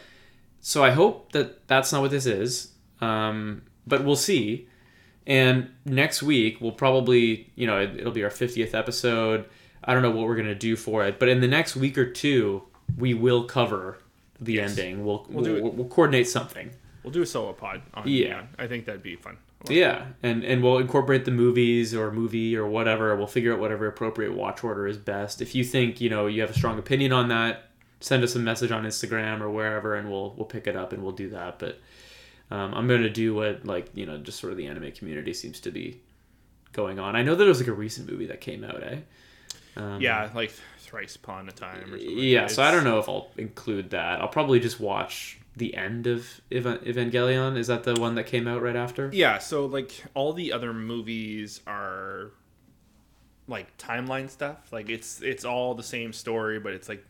So 0.61 0.83
I 0.83 0.91
hope 0.91 1.31
that 1.33 1.67
that's 1.67 1.91
not 1.91 2.01
what 2.01 2.11
this 2.11 2.25
is. 2.25 2.71
Um, 3.01 3.63
but 3.85 4.03
we'll 4.03 4.15
see. 4.15 4.67
And 5.27 5.69
next 5.85 6.21
week 6.23 6.61
we'll 6.61 6.71
probably, 6.71 7.51
you 7.55 7.67
know, 7.67 7.79
it, 7.79 7.95
it'll 7.99 8.11
be 8.11 8.23
our 8.23 8.29
50th 8.29 8.73
episode. 8.73 9.45
I 9.83 9.93
don't 9.93 10.01
know 10.01 10.11
what 10.11 10.25
we're 10.25 10.35
gonna 10.35 10.55
do 10.55 10.75
for 10.75 11.03
it, 11.05 11.19
but 11.19 11.29
in 11.29 11.41
the 11.41 11.47
next 11.47 11.75
week 11.75 11.97
or 11.97 12.05
two, 12.09 12.63
we 12.97 13.13
will 13.13 13.43
cover 13.43 13.97
the 14.39 14.53
Yes. 14.53 14.71
ending. 14.77 15.05
We'll 15.05 15.25
We'll 15.29 15.43
we'll, 15.43 15.55
do 15.61 15.63
we'll, 15.77 15.87
coordinate 15.87 16.27
something. 16.27 16.71
We'll 17.03 17.13
do 17.13 17.21
a 17.21 17.25
solo 17.25 17.53
pod 17.53 17.81
on 17.93 18.07
Yeah. 18.07 18.27
Neon. 18.29 18.47
I 18.57 18.67
think 18.67 18.85
that'd 18.85 19.03
be 19.03 19.15
fun. 19.15 19.37
Yeah, 19.69 20.05
and 20.23 20.43
and 20.43 20.61
we'll 20.63 20.77
incorporate 20.79 21.25
the 21.25 21.31
movies 21.31 21.93
or 21.93 22.11
movie 22.11 22.55
or 22.55 22.67
whatever. 22.67 23.15
We'll 23.15 23.27
figure 23.27 23.53
out 23.53 23.59
whatever 23.59 23.87
appropriate 23.87 24.33
watch 24.33 24.63
order 24.63 24.87
is 24.87 24.97
best. 24.97 25.41
If 25.41 25.55
you 25.55 25.63
think 25.63 25.99
you 26.01 26.09
know 26.09 26.27
you 26.27 26.41
have 26.41 26.49
a 26.51 26.53
strong 26.53 26.77
opinion 26.79 27.11
on 27.13 27.29
that, 27.29 27.69
send 27.99 28.23
us 28.23 28.35
a 28.35 28.39
message 28.39 28.71
on 28.71 28.83
Instagram 28.83 29.41
or 29.41 29.49
wherever, 29.49 29.95
and 29.95 30.09
we'll 30.09 30.33
we'll 30.35 30.45
pick 30.45 30.67
it 30.67 30.75
up 30.75 30.93
and 30.93 31.01
we'll 31.03 31.11
do 31.13 31.29
that. 31.29 31.59
But 31.59 31.79
um, 32.51 32.73
I'm 32.73 32.87
gonna 32.87 33.09
do 33.09 33.33
what 33.35 33.65
like 33.65 33.89
you 33.93 34.05
know 34.05 34.17
just 34.17 34.39
sort 34.39 34.51
of 34.51 34.57
the 34.57 34.67
anime 34.67 34.91
community 34.91 35.33
seems 35.33 35.59
to 35.61 35.71
be 35.71 36.01
going 36.73 36.99
on. 36.99 37.15
I 37.15 37.23
know 37.23 37.35
that 37.35 37.43
it 37.43 37.47
was 37.47 37.59
like 37.59 37.69
a 37.69 37.73
recent 37.73 38.09
movie 38.09 38.27
that 38.27 38.41
came 38.41 38.63
out, 38.63 38.83
eh? 38.83 38.97
Um, 39.77 39.99
Yeah, 40.01 40.29
like 40.35 40.51
thrice 40.79 41.15
upon 41.15 41.49
a 41.49 41.51
time 41.51 41.93
or 41.93 41.97
something. 41.99 42.17
yeah. 42.17 42.47
So 42.47 42.61
I 42.63 42.71
don't 42.71 42.83
know 42.83 42.99
if 42.99 43.09
I'll 43.09 43.29
include 43.37 43.89
that. 43.91 44.21
I'll 44.21 44.27
probably 44.27 44.59
just 44.59 44.79
watch 44.79 45.39
the 45.57 45.75
end 45.75 46.07
of 46.07 46.41
Evangelion. 46.51 47.57
Is 47.57 47.67
that 47.67 47.83
the 47.83 47.93
one 47.95 48.15
that 48.15 48.25
came 48.25 48.47
out 48.47 48.61
right 48.61 48.75
after? 48.75 49.09
Yeah, 49.13 49.37
so 49.39 49.65
like 49.65 49.91
all 50.13 50.33
the 50.33 50.51
other 50.51 50.73
movies 50.73 51.61
are 51.67 52.31
like 53.47 53.77
timeline 53.77 54.29
stuff. 54.29 54.71
Like 54.71 54.89
it's 54.89 55.21
it's 55.21 55.45
all 55.45 55.75
the 55.75 55.83
same 55.83 56.13
story, 56.13 56.59
but 56.59 56.73
it's 56.73 56.89
like 56.89 57.05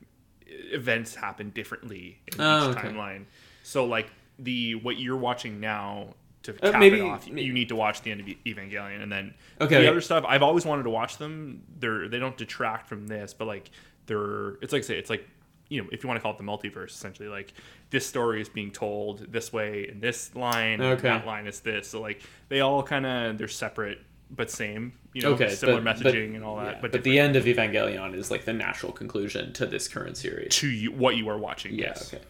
events 0.48 1.16
happen 1.16 1.50
differently 1.52 2.20
in 2.34 2.41
Oh, 2.41 2.72
each 2.72 2.78
okay. 2.78 2.89
timeline. 2.89 3.26
So 3.64 3.86
like 3.86 4.08
the 4.39 4.76
what 4.76 4.98
you're 4.98 5.18
watching 5.18 5.60
now 5.60 6.14
to 6.43 6.54
Uh, 6.62 6.72
cap 6.72 6.80
maybe- 6.80 7.00
it 7.00 7.04
off, 7.04 7.28
may- 7.30 7.41
you 7.41 7.54
need 7.54 7.70
to 7.70 7.76
watch 7.76 8.02
the 8.04 8.12
end 8.12 8.22
of 8.22 8.28
Evangelion, 8.46 9.02
and 9.02 9.12
then 9.12 9.34
Okay. 9.60 9.82
the 9.82 9.89
other 9.89 10.02
stuff. 10.02 10.24
I've 10.28 10.43
always 10.43 10.66
wanted 10.66 10.84
to 10.84 10.89
watch 10.91 11.18
them. 11.18 11.64
They're 11.80 12.08
they 12.08 12.20
don't 12.20 12.38
detract 12.38 12.88
from 12.88 13.08
this, 13.08 13.34
but 13.34 13.46
like 13.46 13.72
they're 14.06 14.56
it's 14.62 14.72
like 14.74 14.84
say 14.84 14.98
it's 15.00 15.10
like 15.10 15.28
you 15.76 15.82
know 15.84 15.89
if 15.91 16.01
you 16.03 16.07
want 16.07 16.17
to 16.17 16.21
call 16.21 16.32
it 16.32 16.38
the 16.38 16.43
multiverse 16.43 16.89
essentially 16.89 17.28
like 17.30 17.53
this 17.89 18.05
story 18.05 18.41
is 18.41 18.49
being 18.49 18.71
told 18.71 19.32
this 19.32 19.51
way 19.53 19.88
in 19.89 19.99
this 19.99 20.34
line 20.36 20.80
and 20.82 20.93
Okay. 20.97 21.09
that 21.09 21.26
line 21.28 21.45
is 21.47 21.59
this 21.59 21.89
so 21.89 22.01
like 22.01 22.21
they 22.49 22.61
all 22.61 22.82
kind 22.82 23.05
of 23.05 23.38
they're 23.38 23.47
separate 23.47 23.99
but 24.32 24.49
same 24.49 24.93
you 25.13 25.21
know 25.21 25.32
Okay, 25.34 25.49
similar 25.49 25.82
but- 25.82 25.97
messaging 25.97 26.30
but- 26.32 26.36
and 26.36 26.43
all 26.43 26.57
that 26.57 26.76
Yeah, 26.76 26.82
but, 26.82 26.91
but 26.93 27.03
the 27.03 27.19
end 27.19 27.36
of 27.36 27.43
Evangelion 27.45 28.15
is 28.15 28.32
like 28.32 28.45
the 28.45 28.53
natural 28.53 28.91
conclusion 28.91 29.53
to 29.53 29.65
this 29.65 29.88
current 29.88 30.17
series. 30.17 30.55
to 30.55 30.67
you, 30.67 30.91
what 30.91 31.15
you 31.17 31.28
are 31.30 31.38
watching 31.38 31.76
Yeah. 31.76 31.88
yes 31.88 32.13
Okay. 32.13 32.23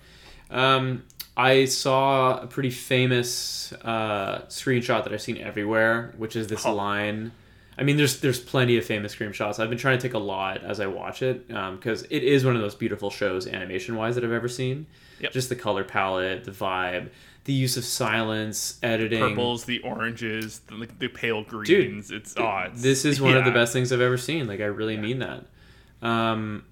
Um, 0.49 1.03
I 1.37 1.65
saw 1.65 2.39
a 2.41 2.47
pretty 2.47 2.69
famous 2.69 3.73
uh, 3.83 4.41
screenshot 4.47 5.03
that 5.03 5.11
I've 5.11 5.21
seen 5.21 5.37
everywhere, 5.37 6.13
which 6.17 6.35
is 6.35 6.47
this 6.47 6.65
Oh. 6.65 6.73
line. 6.73 7.31
I 7.77 7.83
mean, 7.83 7.97
there's 7.97 8.21
there's 8.21 8.39
plenty 8.39 8.77
of 8.77 8.85
famous 8.85 9.15
screenshots. 9.15 9.59
I've 9.59 9.69
been 9.69 9.77
trying 9.77 9.97
to 9.97 10.01
take 10.01 10.13
a 10.13 10.19
lot 10.19 10.63
as 10.63 10.79
I 10.79 10.87
watch 10.87 11.21
it 11.21 11.47
because 11.47 12.03
it 12.03 12.23
is 12.23 12.45
one 12.45 12.55
of 12.55 12.61
those 12.61 12.75
beautiful 12.75 13.09
shows, 13.09 13.47
animation 13.47 13.95
wise, 13.95 14.15
that 14.15 14.23
I've 14.23 14.31
ever 14.31 14.47
seen. 14.47 14.87
Yep. 15.19 15.31
Just 15.31 15.49
the 15.49 15.55
color 15.55 15.83
palette, 15.83 16.43
the 16.43 16.51
vibe, 16.51 17.09
the 17.45 17.53
use 17.53 17.77
of 17.77 17.85
silence, 17.85 18.79
editing. 18.83 19.19
purples 19.19 19.65
the 19.65 19.79
oranges 19.79 20.59
the, 20.67 20.75
like, 20.75 20.99
the 20.99 21.07
pale 21.07 21.43
greens 21.43 22.09
Dude, 22.09 22.17
it's 22.17 22.35
oh, 22.37 22.65
this 22.73 23.05
is 23.05 23.21
one 23.21 23.37
of 23.37 23.45
the 23.45 23.51
best 23.51 23.71
things 23.73 23.91
I've 23.91 24.01
ever 24.01 24.17
seen. 24.17 24.47
Like 24.47 24.59
I 24.59 24.65
really 24.65 24.97
mean 24.97 25.19
that. 25.19 25.45
Um, 26.01 26.65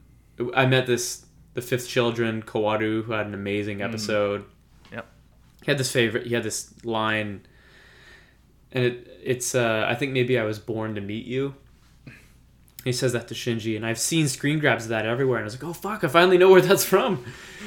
I 0.56 0.66
met 0.66 0.88
this 0.88 1.26
the 1.54 1.62
fifth 1.62 1.88
children 1.88 2.42
Kaworu 2.42 3.04
who 3.04 3.12
had 3.12 3.28
an 3.28 3.34
amazing 3.34 3.82
episode. 3.82 4.46
Yep. 4.92 5.06
He 5.62 5.72
had 5.72 5.78
this 5.78 5.92
favorite. 5.92 6.28
He 6.28 6.34
had 6.34 6.44
this 6.44 6.74
line, 6.84 7.46
and 8.74 8.84
it 8.84 9.22
it's 9.24 9.56
uh, 9.56 9.86
I 9.88 9.96
think 9.96 10.12
maybe 10.12 10.38
I 10.38 10.44
was 10.44 10.60
born 10.60 10.96
to 10.96 11.02
meet 11.02 11.26
you. 11.26 11.56
He 12.84 12.92
says 12.92 13.14
that 13.14 13.30
to 13.30 13.34
Shinji, 13.34 13.78
and 13.78 13.86
I've 13.86 13.98
seen 13.98 14.28
screen 14.28 14.60
grabs 14.60 14.84
of 14.86 14.90
that 14.90 15.06
everywhere, 15.06 15.38
and 15.38 15.46
I 15.46 15.46
was 15.46 15.54
like, 15.54 15.64
"Oh 15.64 15.72
fuck! 15.74 16.04
I 16.04 16.10
finally 16.10 16.38
know 16.38 16.50
where 16.52 16.60
that's 16.62 16.84
from." 16.84 17.24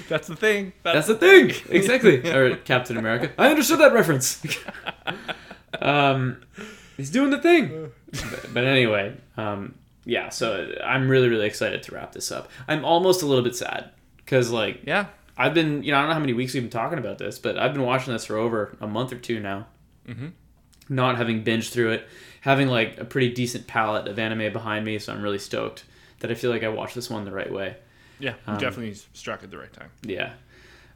that's 0.08 0.28
the 0.28 0.36
thing 0.36 0.74
That's 0.82 1.06
the 1.06 1.14
thing, 1.14 1.52
exactly. 1.70 2.28
or 2.30 2.56
Captain 2.56 2.98
America. 2.98 3.32
I 3.38 3.48
understood 3.48 3.80
that 3.80 3.94
reference. 3.94 4.44
um, 5.80 6.42
he's 6.98 7.10
doing 7.10 7.30
the 7.30 7.38
thing. 7.38 7.92
But, 8.10 8.46
but 8.54 8.64
anyway, 8.64 9.16
um, 9.38 9.76
yeah. 10.04 10.28
So 10.28 10.70
I'm 10.84 11.08
really, 11.08 11.28
really 11.28 11.46
excited 11.46 11.82
to 11.84 11.94
wrap 11.94 12.12
this 12.12 12.30
up. 12.30 12.50
I'm 12.68 12.84
almost 12.84 13.22
a 13.22 13.26
little 13.26 13.44
bit 13.44 13.56
sad 13.56 13.90
because, 14.18 14.50
like, 14.50 14.82
yeah 14.84 15.06
I've 15.38 15.54
been, 15.54 15.82
you 15.82 15.92
know, 15.92 15.98
I 15.98 16.00
don't 16.00 16.08
know 16.08 16.14
how 16.14 16.20
many 16.20 16.32
weeks 16.32 16.54
we've 16.54 16.62
been 16.62 16.70
talking 16.70 16.98
about 16.98 17.18
this, 17.18 17.38
but 17.38 17.58
I've 17.58 17.72
been 17.74 17.82
watching 17.82 18.12
this 18.12 18.24
for 18.24 18.36
over 18.36 18.76
a 18.80 18.86
month 18.86 19.12
or 19.12 19.16
two 19.16 19.38
now. 19.38 19.66
Mhm. 20.08 20.32
Not 20.88 21.16
having 21.16 21.42
binged 21.42 21.70
through 21.70 21.92
it, 21.92 22.08
having 22.40 22.68
like 22.68 22.98
a 22.98 23.04
pretty 23.04 23.32
decent 23.32 23.66
palette 23.66 24.06
of 24.06 24.18
anime 24.18 24.52
behind 24.52 24.84
me, 24.84 24.98
so 24.98 25.12
I'm 25.12 25.22
really 25.22 25.38
stoked 25.38 25.84
that 26.20 26.30
I 26.30 26.34
feel 26.34 26.50
like 26.50 26.62
I 26.62 26.68
watched 26.68 26.94
this 26.94 27.10
one 27.10 27.24
the 27.24 27.32
right 27.32 27.52
way. 27.52 27.76
yeah 28.18 28.34
Um, 28.46 28.58
definitely 28.58 28.94
struck 29.12 29.42
at 29.42 29.50
the 29.50 29.58
right 29.58 29.72
time 29.72 29.90
Yeah. 30.02 30.32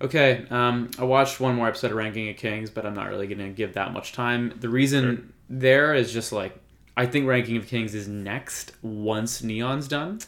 Okay, 0.02 0.46
um, 0.50 0.90
I 0.98 1.04
watched 1.04 1.40
one 1.40 1.56
more 1.56 1.68
episode 1.68 1.90
of 1.90 1.96
Ranking 1.98 2.30
of 2.30 2.36
Kings, 2.36 2.70
but 2.70 2.86
I'm 2.86 2.94
not 2.94 3.10
really 3.10 3.26
gonna 3.26 3.50
give 3.50 3.74
that 3.74 3.92
much 3.92 4.12
time. 4.12 4.54
The 4.58 4.68
reason 4.70 5.32
there 5.50 5.92
is 5.92 6.12
just 6.12 6.32
like 6.32 6.58
I 6.96 7.06
think 7.06 7.26
Ranking 7.26 7.56
of 7.56 7.66
Kings 7.66 7.94
is 7.94 8.08
next 8.08 8.72
once 8.82 9.42
Neon's 9.42 9.88
done, 9.88 10.20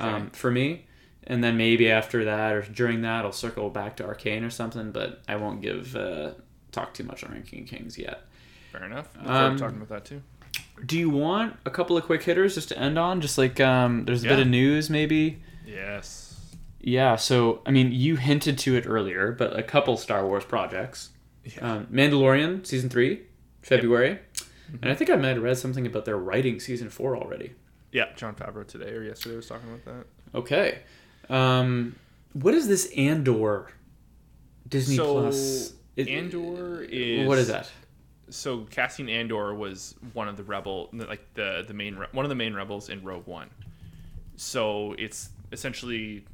um, 0.00 0.30
for 0.30 0.50
me, 0.50 0.86
and 1.26 1.42
then 1.42 1.56
maybe 1.56 1.90
after 1.90 2.24
that 2.26 2.52
or 2.52 2.62
during 2.62 3.00
that 3.02 3.24
I'll 3.24 3.32
circle 3.32 3.70
back 3.70 3.96
to 3.96 4.04
Arcane 4.04 4.44
or 4.44 4.50
something. 4.50 4.90
But 4.92 5.22
I 5.26 5.36
won't 5.36 5.62
give 5.62 5.96
uh, 5.96 6.32
talk 6.72 6.92
too 6.92 7.04
much 7.04 7.24
on 7.24 7.32
Ranking 7.32 7.62
of 7.62 7.68
Kings 7.68 7.96
yet. 7.96 8.27
Fair 8.72 8.84
enough. 8.84 9.08
Um, 9.24 9.56
talking 9.56 9.76
about 9.76 9.88
that 9.88 10.04
too. 10.04 10.22
Do 10.84 10.98
you 10.98 11.10
want 11.10 11.56
a 11.64 11.70
couple 11.70 11.96
of 11.96 12.04
quick 12.04 12.22
hitters 12.22 12.54
just 12.54 12.68
to 12.68 12.78
end 12.78 12.98
on? 12.98 13.20
Just 13.20 13.36
like 13.38 13.58
um, 13.60 14.04
there's 14.04 14.24
a 14.24 14.28
bit 14.28 14.38
of 14.38 14.46
news 14.46 14.88
maybe. 14.90 15.40
Yes. 15.66 16.24
Yeah, 16.80 17.16
so 17.16 17.60
I 17.66 17.70
mean, 17.72 17.90
you 17.92 18.16
hinted 18.16 18.58
to 18.58 18.76
it 18.76 18.84
earlier, 18.86 19.32
but 19.32 19.58
a 19.58 19.62
couple 19.62 19.96
Star 19.96 20.24
Wars 20.24 20.44
projects. 20.44 21.10
Yeah. 21.44 21.72
Um, 21.74 21.86
Mandalorian 21.86 22.64
season 22.66 22.88
three, 22.88 23.22
February, 23.62 24.18
and 24.82 24.90
I 24.90 24.94
think 24.94 25.10
I 25.10 25.16
might 25.16 25.28
have 25.30 25.42
read 25.42 25.58
something 25.58 25.86
about 25.86 26.04
their 26.04 26.16
writing 26.18 26.60
season 26.60 26.88
four 26.90 27.16
already. 27.16 27.54
Yeah, 27.90 28.12
Jon 28.16 28.34
Favreau 28.34 28.66
today 28.66 28.90
or 28.92 29.02
yesterday 29.02 29.34
was 29.36 29.46
talking 29.48 29.68
about 29.68 29.84
that. 29.86 30.38
Okay, 30.38 30.80
um, 31.28 31.96
what 32.34 32.54
is 32.54 32.68
this 32.68 32.92
Andor? 32.96 33.70
Disney 34.68 34.96
So, 34.96 35.14
Plus. 35.14 35.72
It- 35.96 36.08
Andor 36.08 36.82
is 36.82 37.26
what 37.26 37.38
is 37.38 37.48
that? 37.48 37.70
So 38.30 38.64
Cassian 38.70 39.08
Andor 39.08 39.54
was 39.54 39.94
one 40.12 40.28
of 40.28 40.36
the 40.36 40.44
rebel, 40.44 40.90
like 40.92 41.22
the 41.34 41.64
the 41.66 41.74
main 41.74 41.94
one 42.12 42.24
of 42.24 42.28
the 42.28 42.34
main 42.34 42.54
rebels 42.54 42.88
in 42.88 43.02
Rogue 43.02 43.26
One. 43.26 43.50
So 44.36 44.94
it's 44.98 45.30
essentially, 45.52 46.24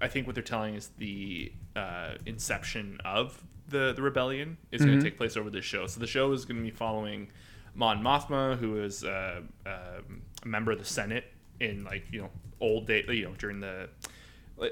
I 0.00 0.08
think 0.08 0.26
what 0.26 0.34
they're 0.34 0.42
telling 0.42 0.74
is 0.74 0.90
the 0.98 1.52
uh, 1.76 2.14
inception 2.26 3.00
of 3.04 3.42
the 3.68 3.92
the 3.92 4.02
rebellion 4.02 4.56
is 4.70 4.84
going 4.84 4.98
to 4.98 5.04
take 5.04 5.16
place 5.16 5.36
over 5.36 5.50
this 5.50 5.64
show. 5.64 5.86
So 5.86 6.00
the 6.00 6.06
show 6.06 6.32
is 6.32 6.44
going 6.44 6.58
to 6.58 6.62
be 6.62 6.70
following 6.70 7.28
Mon 7.74 8.02
Mothma, 8.02 8.58
who 8.58 8.82
is 8.82 9.04
uh, 9.04 9.42
um 9.66 10.22
a 10.42 10.48
member 10.48 10.72
of 10.72 10.78
the 10.78 10.84
Senate 10.84 11.24
in 11.60 11.84
like 11.84 12.04
you 12.10 12.22
know 12.22 12.30
old 12.60 12.86
day, 12.86 13.04
you 13.08 13.24
know 13.24 13.34
during 13.38 13.60
the 13.60 13.88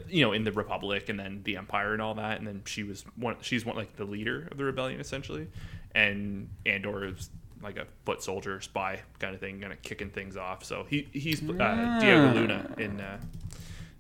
you 0.09 0.25
know 0.25 0.33
in 0.33 0.45
the 0.45 0.53
republic 0.53 1.09
and 1.09 1.19
then 1.19 1.41
the 1.45 1.57
empire 1.57 1.93
and 1.93 2.03
all 2.03 2.15
that 2.15 2.39
and 2.39 2.47
then 2.47 2.63
she 2.65 2.83
was 2.83 3.05
one 3.17 3.37
she's 3.41 3.65
one 3.65 3.77
like 3.77 3.97
the 3.97 4.05
leader 4.05 4.47
of 4.51 4.59
the 4.59 4.65
rebellion 4.65 5.01
essentially 5.01 5.49
and 5.95 6.49
andor 6.67 7.05
is 7.07 7.31
like 7.63 7.77
a 7.77 7.87
foot 8.05 8.23
soldier 8.23 8.61
spy 8.61 9.01
kind 9.19 9.35
of 9.35 9.41
thing 9.41 9.61
kind 9.61 9.73
of 9.73 9.83
kicking 9.83 10.11
things 10.11 10.37
off. 10.37 10.65
So 10.65 10.87
he 10.89 11.09
he's 11.13 11.43
uh, 11.43 11.99
diego 12.01 12.33
luna 12.35 12.75
in 12.79 13.01
uh, 13.01 13.19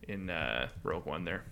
in 0.08 0.30
uh, 0.30 0.68
rogue 0.82 1.06
one 1.06 1.24
there. 1.24 1.44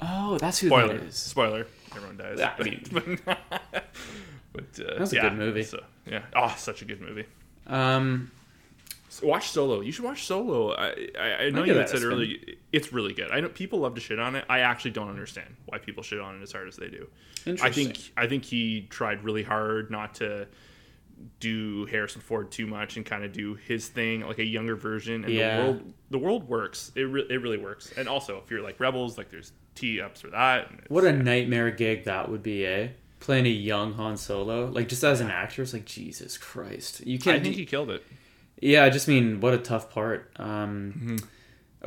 Oh, 0.00 0.38
that's 0.38 0.58
who 0.58 0.66
spoiler. 0.68 0.98
that 0.98 1.06
is. 1.06 1.14
spoiler. 1.16 1.66
Everyone 1.94 2.16
dies. 2.16 2.40
I 2.40 2.52
but, 2.56 2.66
mean- 2.66 3.18
but, 3.24 4.64
uh, 4.80 4.98
That's 4.98 5.12
a 5.12 5.16
yeah, 5.16 5.22
good 5.28 5.38
movie. 5.38 5.62
so, 5.62 5.80
yeah. 6.06 6.22
Oh 6.34 6.52
such 6.58 6.82
a 6.82 6.84
good 6.84 7.00
movie. 7.00 7.26
Um, 7.68 8.30
watch 9.22 9.48
Solo. 9.50 9.80
You 9.80 9.92
should 9.92 10.04
watch 10.04 10.24
Solo. 10.24 10.72
I 10.74 11.08
I, 11.18 11.34
I 11.44 11.50
know 11.50 11.64
you 11.64 11.74
had 11.74 11.88
said 11.88 12.02
earlier 12.02 12.36
it's 12.72 12.92
really 12.92 13.12
good. 13.12 13.30
I 13.30 13.40
know 13.40 13.48
people 13.48 13.80
love 13.80 13.94
to 13.94 14.00
shit 14.00 14.18
on 14.18 14.34
it. 14.36 14.44
I 14.48 14.60
actually 14.60 14.90
don't 14.92 15.08
understand 15.08 15.54
why 15.66 15.78
people 15.78 16.02
shit 16.02 16.20
on 16.20 16.38
it 16.38 16.42
as 16.42 16.52
hard 16.52 16.68
as 16.68 16.76
they 16.76 16.88
do. 16.88 17.08
I 17.62 17.70
think 17.70 17.98
I 18.16 18.26
think 18.26 18.44
he 18.44 18.86
tried 18.90 19.22
really 19.24 19.42
hard 19.42 19.90
not 19.90 20.14
to 20.16 20.46
do 21.40 21.86
Harrison 21.86 22.20
Ford 22.20 22.50
too 22.50 22.66
much 22.66 22.96
and 22.96 23.06
kind 23.06 23.24
of 23.24 23.32
do 23.32 23.54
his 23.54 23.88
thing 23.88 24.22
like 24.26 24.38
a 24.38 24.44
younger 24.44 24.76
version. 24.76 25.24
And 25.24 25.32
Yeah. 25.32 25.56
the 25.56 25.62
world 25.62 25.92
the 26.10 26.18
world 26.18 26.48
works. 26.48 26.92
It 26.94 27.02
re- 27.02 27.26
it 27.30 27.40
really 27.40 27.58
works. 27.58 27.92
And 27.96 28.08
also 28.08 28.40
if 28.44 28.50
you're 28.50 28.62
like 28.62 28.80
Rebels, 28.80 29.16
like 29.18 29.30
there's 29.30 29.52
tee 29.74 30.00
ups 30.00 30.20
for 30.20 30.28
that. 30.30 30.70
what 30.90 31.04
a 31.04 31.12
nightmare 31.12 31.70
gig 31.70 32.04
that 32.04 32.30
would 32.30 32.42
be, 32.42 32.66
eh? 32.66 32.88
Playing 33.20 33.46
a 33.46 33.50
young 33.50 33.94
Han 33.94 34.16
Solo, 34.16 34.66
like 34.66 34.88
just 34.88 35.02
as 35.02 35.20
an 35.20 35.30
actor, 35.30 35.62
it's 35.62 35.72
like 35.72 35.86
Jesus 35.86 36.36
Christ. 36.36 37.06
You 37.06 37.18
can't. 37.18 37.40
I 37.40 37.42
think 37.42 37.54
he 37.56 37.64
killed 37.64 37.90
it. 37.90 38.04
Yeah, 38.60 38.84
I 38.84 38.90
just 38.90 39.08
mean 39.08 39.40
what 39.40 39.54
a 39.54 39.58
tough 39.58 39.90
part. 39.90 40.30
Um, 40.36 40.94
Mm-hmm. 40.96 41.16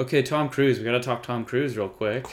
Okay, 0.02 0.22
Tom 0.22 0.48
Cruise. 0.50 0.78
We 0.78 0.86
got 0.86 0.92
to 0.92 1.00
talk 1.00 1.24
Tom 1.24 1.44
Cruise 1.44 1.76
real 1.76 1.90
quick. 1.90 2.28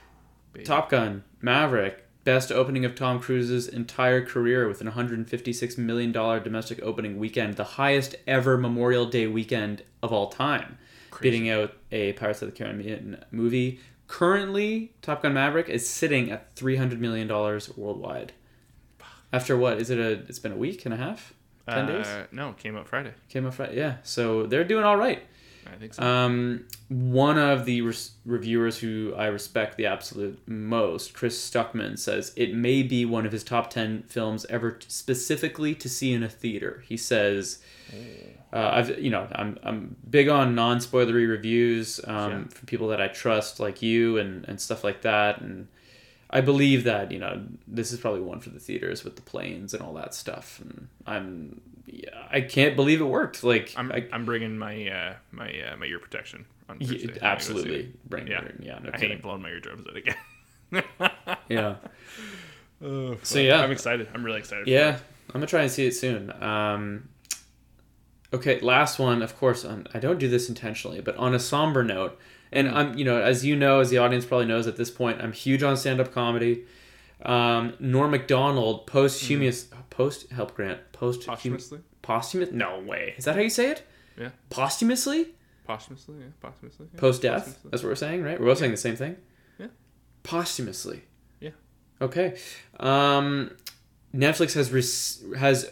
Top 0.64 0.88
Gun, 0.90 1.22
Maverick, 1.40 2.04
best 2.24 2.50
opening 2.50 2.84
of 2.84 2.94
Tom 2.96 3.20
Cruise's 3.20 3.68
entire 3.68 4.24
career 4.24 4.66
with 4.66 4.80
an 4.80 4.86
156 4.88 5.78
million 5.78 6.10
dollar 6.12 6.40
domestic 6.40 6.80
opening 6.82 7.18
weekend, 7.18 7.54
the 7.54 7.64
highest 7.64 8.16
ever 8.26 8.56
Memorial 8.58 9.06
Day 9.06 9.26
weekend 9.28 9.82
of 10.02 10.12
all 10.12 10.28
time, 10.28 10.78
beating 11.20 11.48
out 11.50 11.74
a 11.92 12.12
Pirates 12.14 12.42
of 12.42 12.50
the 12.50 12.56
Caribbean 12.56 13.24
movie. 13.30 13.78
Currently, 14.08 14.92
Top 15.02 15.22
Gun 15.22 15.34
Maverick 15.34 15.68
is 15.68 15.88
sitting 15.88 16.30
at 16.32 16.54
300 16.56 17.00
million 17.00 17.28
dollars 17.28 17.76
worldwide. 17.76 18.32
After 19.32 19.56
what 19.56 19.78
is 19.78 19.90
it? 19.90 19.98
A 19.98 20.10
it's 20.28 20.38
been 20.40 20.52
a 20.52 20.56
week 20.56 20.84
and 20.84 20.94
a 20.94 20.96
half, 20.96 21.32
ten 21.68 21.86
days. 21.86 22.06
Uh, 22.06 22.26
no, 22.32 22.52
came 22.52 22.76
out 22.76 22.88
Friday. 22.88 23.12
Came 23.28 23.46
out 23.46 23.54
Friday. 23.54 23.76
Yeah, 23.76 23.96
so 24.02 24.46
they're 24.46 24.64
doing 24.64 24.84
all 24.84 24.96
right. 24.96 25.22
I 25.66 25.76
think 25.76 25.94
so. 25.94 26.02
Um, 26.02 26.66
one 26.88 27.38
of 27.38 27.64
the 27.64 27.80
res- 27.80 28.12
reviewers 28.26 28.78
who 28.78 29.14
I 29.16 29.28
respect 29.28 29.78
the 29.78 29.86
absolute 29.86 30.38
most, 30.46 31.14
Chris 31.14 31.38
Stuckman, 31.50 31.98
says 31.98 32.34
it 32.36 32.52
may 32.54 32.82
be 32.82 33.06
one 33.06 33.24
of 33.24 33.32
his 33.32 33.42
top 33.42 33.70
10 33.70 34.02
films 34.02 34.44
ever 34.50 34.72
t- 34.72 34.84
specifically 34.90 35.74
to 35.76 35.88
see 35.88 36.12
in 36.12 36.22
a 36.22 36.28
theater. 36.28 36.84
He 36.86 36.98
says, 36.98 37.62
uh, 38.52 38.70
I've, 38.74 38.98
you 38.98 39.08
know, 39.08 39.26
I'm, 39.34 39.58
I'm 39.62 39.96
big 40.10 40.28
on 40.28 40.54
non 40.54 40.78
spoilery 40.80 41.26
reviews 41.26 41.98
um, 42.06 42.30
Yeah. 42.30 42.44
for 42.50 42.66
people 42.66 42.88
that 42.88 43.00
I 43.00 43.08
trust, 43.08 43.58
like 43.58 43.80
you, 43.80 44.18
and, 44.18 44.44
and 44.46 44.60
stuff 44.60 44.84
like 44.84 45.00
that. 45.00 45.40
And 45.40 45.68
I 46.34 46.40
believe 46.40 46.84
that, 46.84 47.12
you 47.12 47.18
know, 47.20 47.42
this 47.66 47.92
is 47.92 48.00
probably 48.00 48.20
one 48.20 48.40
for 48.40 48.50
the 48.50 48.58
theaters 48.58 49.04
with 49.04 49.14
the 49.16 49.22
planes 49.22 49.72
and 49.72 49.82
all 49.82 49.94
that 49.94 50.14
stuff. 50.14 50.60
And 50.60 50.88
I'm, 51.06 51.60
yeah, 51.86 52.08
I 52.30 52.40
can't 52.40 52.74
believe 52.76 53.00
it 53.00 53.04
worked. 53.04 53.44
Like, 53.44 53.72
I'm, 53.76 53.90
I, 53.92 54.06
I'm 54.12 54.24
bringing 54.26 54.58
my 54.58 54.88
uh, 54.88 55.14
my 55.30 55.48
uh, 55.48 55.76
my 55.76 55.86
ear 55.86 56.00
protection 56.00 56.44
on 56.68 56.80
Ye- 56.80 56.86
Thursday. 56.88 57.06
when 57.06 57.10
I 57.10 57.14
go 57.14 57.20
see 57.20 57.24
absolutely. 57.26 57.92
Bring 58.06 58.26
Yeah. 58.26 58.42
your- 58.42 58.52
yeah, 58.60 58.78
no 58.82 58.90
I 58.92 58.96
kidding. 58.96 59.12
ain't 59.12 59.22
blowing 59.22 59.42
my 59.42 59.48
eardrums 59.50 59.86
out 59.88 59.96
again. 59.96 60.16
Yeah. 61.48 61.76
so 62.80 63.16
So, 63.22 63.38
yeah. 63.38 63.60
I'm 63.62 63.70
excited. 63.70 64.08
I'm 64.12 64.24
really 64.24 64.38
excited. 64.40 64.66
Yeah, 64.66 64.98
I'm 65.28 65.32
gonna 65.34 65.46
try 65.46 65.62
and 65.62 65.70
see 65.70 65.86
it 65.86 65.94
soon. 65.94 66.32
Um, 66.42 67.08
okay, 68.32 68.58
last 68.60 68.98
one. 68.98 69.22
Of 69.22 69.36
course, 69.38 69.64
um, 69.64 69.86
I 69.94 69.98
don't 70.00 70.18
do 70.18 70.28
this 70.28 70.48
intentionally, 70.48 71.00
but 71.00 71.16
on 71.16 71.34
a 71.34 71.38
somber 71.38 71.84
note, 71.84 72.18
and 72.54 72.68
I'm, 72.68 72.96
you 72.98 73.04
know, 73.04 73.20
as 73.20 73.44
you 73.44 73.56
know, 73.56 73.80
as 73.80 73.90
the 73.90 73.98
audience 73.98 74.24
probably 74.24 74.46
knows 74.46 74.66
at 74.66 74.76
this 74.76 74.90
point, 74.90 75.20
I'm 75.20 75.32
huge 75.32 75.62
on 75.62 75.76
stand-up 75.76 76.12
comedy. 76.12 76.64
Um, 77.22 77.74
Norm 77.80 78.10
Macdonald 78.10 78.86
posthumous 78.86 79.68
post 79.90 80.30
help 80.30 80.54
grant 80.54 80.80
post 80.92 81.26
Posthumously. 81.26 81.80
posthumous 82.02 82.50
no 82.52 82.80
way 82.80 83.14
is 83.16 83.24
that 83.24 83.34
how 83.36 83.40
you 83.40 83.48
say 83.50 83.70
it 83.70 83.82
Yeah. 84.18 84.30
posthumously 84.50 85.28
Posthumously. 85.66 86.16
Yeah. 86.18 86.26
Posthumously. 86.40 86.86
Yeah. 86.92 87.00
post 87.00 87.22
death 87.22 87.58
that's 87.70 87.82
what 87.82 87.88
we're 87.90 87.94
saying 87.94 88.22
right 88.22 88.38
we're 88.38 88.46
both 88.46 88.58
saying 88.58 88.72
the 88.72 88.76
same 88.76 88.96
thing 88.96 89.16
Yeah. 89.58 89.68
posthumously 90.24 91.02
Yeah. 91.40 91.50
okay 92.00 92.36
um 92.80 93.50
netflix 94.14 94.54
has 94.54 94.70
re- 94.72 95.38
has 95.38 95.70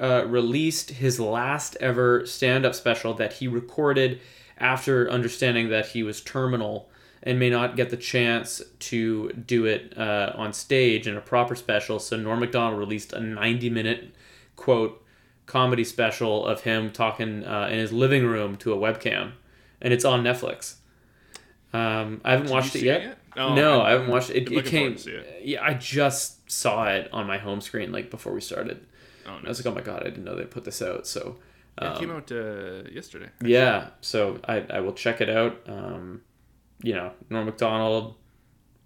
uh, 0.00 0.24
released 0.26 0.90
his 0.90 1.18
last 1.20 1.76
ever 1.80 2.26
stand-up 2.26 2.74
special 2.74 3.14
that 3.14 3.34
he 3.34 3.48
recorded 3.48 4.20
after 4.60 5.10
understanding 5.10 5.68
that 5.70 5.86
he 5.88 6.02
was 6.02 6.20
terminal 6.20 6.88
and 7.22 7.38
may 7.38 7.50
not 7.50 7.76
get 7.76 7.90
the 7.90 7.96
chance 7.96 8.62
to 8.78 9.30
do 9.32 9.64
it 9.66 9.92
uh, 9.98 10.32
on 10.36 10.52
stage 10.52 11.06
in 11.06 11.16
a 11.16 11.20
proper 11.20 11.54
special 11.54 11.98
so 11.98 12.16
norm 12.16 12.40
macdonald 12.40 12.78
released 12.78 13.12
a 13.12 13.20
90 13.20 13.70
minute 13.70 14.14
quote 14.56 15.02
comedy 15.46 15.82
special 15.84 16.46
of 16.46 16.62
him 16.62 16.90
talking 16.90 17.44
uh, 17.44 17.68
in 17.70 17.78
his 17.78 17.92
living 17.92 18.24
room 18.24 18.56
to 18.56 18.72
a 18.72 18.76
webcam 18.76 19.32
and 19.80 19.92
it's 19.92 20.04
on 20.04 20.22
netflix 20.22 20.76
um, 21.72 22.20
i 22.24 22.32
haven't 22.32 22.46
Did 22.46 22.52
watched 22.52 22.76
it 22.76 22.82
yet 22.82 23.00
it 23.00 23.04
yet? 23.04 23.16
no, 23.36 23.80
I'm- 23.80 23.86
I 23.86 23.90
haven't 23.90 24.08
watched 24.08 24.30
it. 24.30 24.50
It, 24.50 24.64
came. 24.66 24.94
to 24.94 24.98
see 25.00 25.12
it. 25.12 25.42
Yeah, 25.44 25.64
I 25.64 25.74
just 25.74 26.50
saw 26.50 26.88
it 26.88 27.08
on 27.12 27.26
my 27.28 27.38
home 27.38 27.60
screen 27.60 27.92
like 27.92 28.10
before 28.10 28.32
we 28.32 28.40
started. 28.40 28.84
Oh, 29.24 29.38
I 29.44 29.48
was 29.48 29.64
like, 29.64 29.72
oh 29.72 29.76
my 29.76 29.82
god, 29.82 30.00
I 30.02 30.04
didn't 30.10 30.24
know 30.24 30.34
they 30.34 30.44
put 30.46 30.64
this 30.64 30.82
out. 30.82 31.06
So, 31.06 31.36
Yeah, 31.80 31.94
it 31.94 31.98
came 31.98 32.10
um, 32.10 32.16
out 32.16 32.32
uh, 32.32 32.82
yesterday. 32.90 33.30
yeah, 33.42 33.88
so 34.00 34.38
I, 34.44 34.64
I 34.70 34.80
will 34.80 34.92
check 34.92 35.20
it 35.20 35.30
out. 35.30 35.60
Um, 35.66 36.22
you 36.82 36.94
know, 36.94 37.12
Norm 37.28 37.46
Macdonald, 37.46 38.16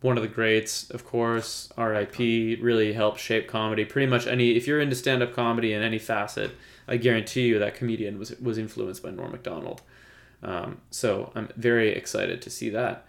one 0.00 0.16
of 0.16 0.22
the 0.22 0.28
greats, 0.28 0.90
of 0.90 1.04
course. 1.04 1.72
R.I.P. 1.76 2.56
Really 2.56 2.92
helped 2.92 3.20
shape 3.20 3.48
comedy. 3.48 3.84
Pretty 3.84 4.06
much 4.06 4.26
any 4.26 4.56
if 4.56 4.66
you're 4.66 4.80
into 4.80 4.96
stand 4.96 5.22
up 5.22 5.32
comedy 5.32 5.72
in 5.72 5.82
any 5.82 5.98
facet, 5.98 6.52
I 6.86 6.96
guarantee 6.96 7.46
you 7.46 7.58
that 7.58 7.74
comedian 7.74 8.18
was 8.18 8.38
was 8.40 8.58
influenced 8.58 9.02
by 9.02 9.10
Norm 9.10 9.32
Macdonald. 9.32 9.82
Um, 10.42 10.82
so 10.90 11.32
I'm 11.34 11.48
very 11.56 11.90
excited 11.90 12.42
to 12.42 12.50
see 12.50 12.68
that. 12.70 13.06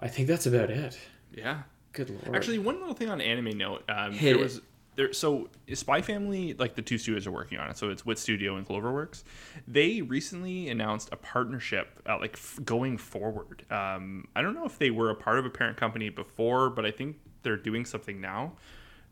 I 0.00 0.08
think 0.08 0.28
that's 0.28 0.46
about 0.46 0.70
it. 0.70 0.98
Yeah. 1.32 1.62
Good 1.92 2.10
lord. 2.10 2.36
Actually, 2.36 2.58
one 2.58 2.78
little 2.78 2.94
thing 2.94 3.08
on 3.08 3.20
anime 3.20 3.56
note. 3.56 3.84
Um, 3.88 4.12
Hit 4.12 4.22
there 4.22 4.34
it. 4.34 4.40
was 4.40 4.60
there. 4.98 5.12
So 5.12 5.48
Spy 5.72 6.02
Family, 6.02 6.54
like 6.54 6.74
the 6.74 6.82
two 6.82 6.98
studios 6.98 7.26
are 7.26 7.30
working 7.30 7.56
on 7.58 7.70
it. 7.70 7.78
So 7.78 7.88
it's 7.88 8.04
Wit 8.04 8.18
Studio 8.18 8.56
and 8.56 8.66
Cloverworks. 8.66 9.22
They 9.66 10.02
recently 10.02 10.68
announced 10.68 11.08
a 11.12 11.16
partnership, 11.16 12.02
uh, 12.06 12.18
like 12.18 12.34
f- 12.34 12.58
going 12.64 12.98
forward. 12.98 13.64
Um, 13.70 14.26
I 14.36 14.42
don't 14.42 14.54
know 14.54 14.66
if 14.66 14.78
they 14.78 14.90
were 14.90 15.10
a 15.10 15.14
part 15.14 15.38
of 15.38 15.46
a 15.46 15.50
parent 15.50 15.78
company 15.78 16.10
before, 16.10 16.68
but 16.68 16.84
I 16.84 16.90
think 16.90 17.16
they're 17.42 17.56
doing 17.56 17.84
something 17.84 18.20
now. 18.20 18.52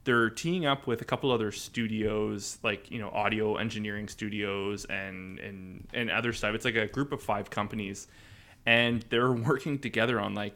They're 0.05 0.29
teeing 0.29 0.67
up 0.67 0.87
with 0.87 1.01
a 1.03 1.05
couple 1.05 1.31
other 1.31 1.53
studios, 1.53 2.59
like 2.63 2.91
you 2.91 2.99
know, 2.99 3.09
audio 3.11 3.57
engineering 3.57 4.09
studios 4.09 4.85
and 4.87 5.39
and 5.39 5.87
and 5.95 6.11
other 6.11 6.33
stuff. 6.33 6.55
It's 6.55 6.65
like 6.65 6.77
a 6.77 6.87
group 6.87 7.13
of 7.13 7.23
five 7.23 7.49
companies, 7.49 8.09
and 8.67 9.05
they're 9.09 9.33
working 9.51 9.79
together 9.79 10.21
on 10.21 10.35
like 10.35 10.55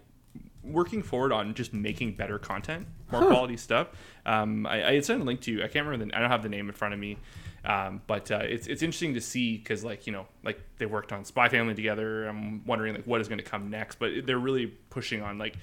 working 0.62 1.02
forward 1.02 1.32
on 1.32 1.54
just 1.54 1.72
making 1.72 2.14
better 2.14 2.38
content, 2.38 2.86
more 3.10 3.26
quality 3.26 3.56
stuff. 3.56 3.88
Um, 4.26 4.66
I, 4.66 4.88
I 4.88 4.94
had 4.94 5.04
sent 5.04 5.20
a 5.20 5.24
link 5.24 5.40
to 5.42 5.52
you. 5.52 5.58
I 5.60 5.68
can't 5.68 5.86
remember 5.86 6.06
the. 6.06 6.16
I 6.16 6.20
don't 6.20 6.30
have 6.30 6.42
the 6.42 6.48
name 6.48 6.68
in 6.68 6.74
front 6.74 6.94
of 6.94 7.00
me. 7.00 7.18
Um, 7.64 8.00
but 8.06 8.30
uh, 8.30 8.40
it's 8.42 8.66
it's 8.66 8.82
interesting 8.82 9.14
to 9.14 9.20
see 9.20 9.58
because 9.58 9.84
like 9.84 10.06
you 10.06 10.12
know 10.12 10.26
like 10.42 10.60
they 10.78 10.86
worked 10.86 11.12
on 11.12 11.24
Spy 11.24 11.48
Family 11.48 11.74
together. 11.74 12.26
I'm 12.26 12.64
wondering 12.64 12.94
like 12.94 13.04
what 13.04 13.20
is 13.20 13.28
going 13.28 13.38
to 13.38 13.44
come 13.44 13.70
next. 13.70 13.98
But 13.98 14.26
they're 14.26 14.38
really 14.38 14.66
pushing 14.66 15.22
on 15.22 15.38
like 15.38 15.56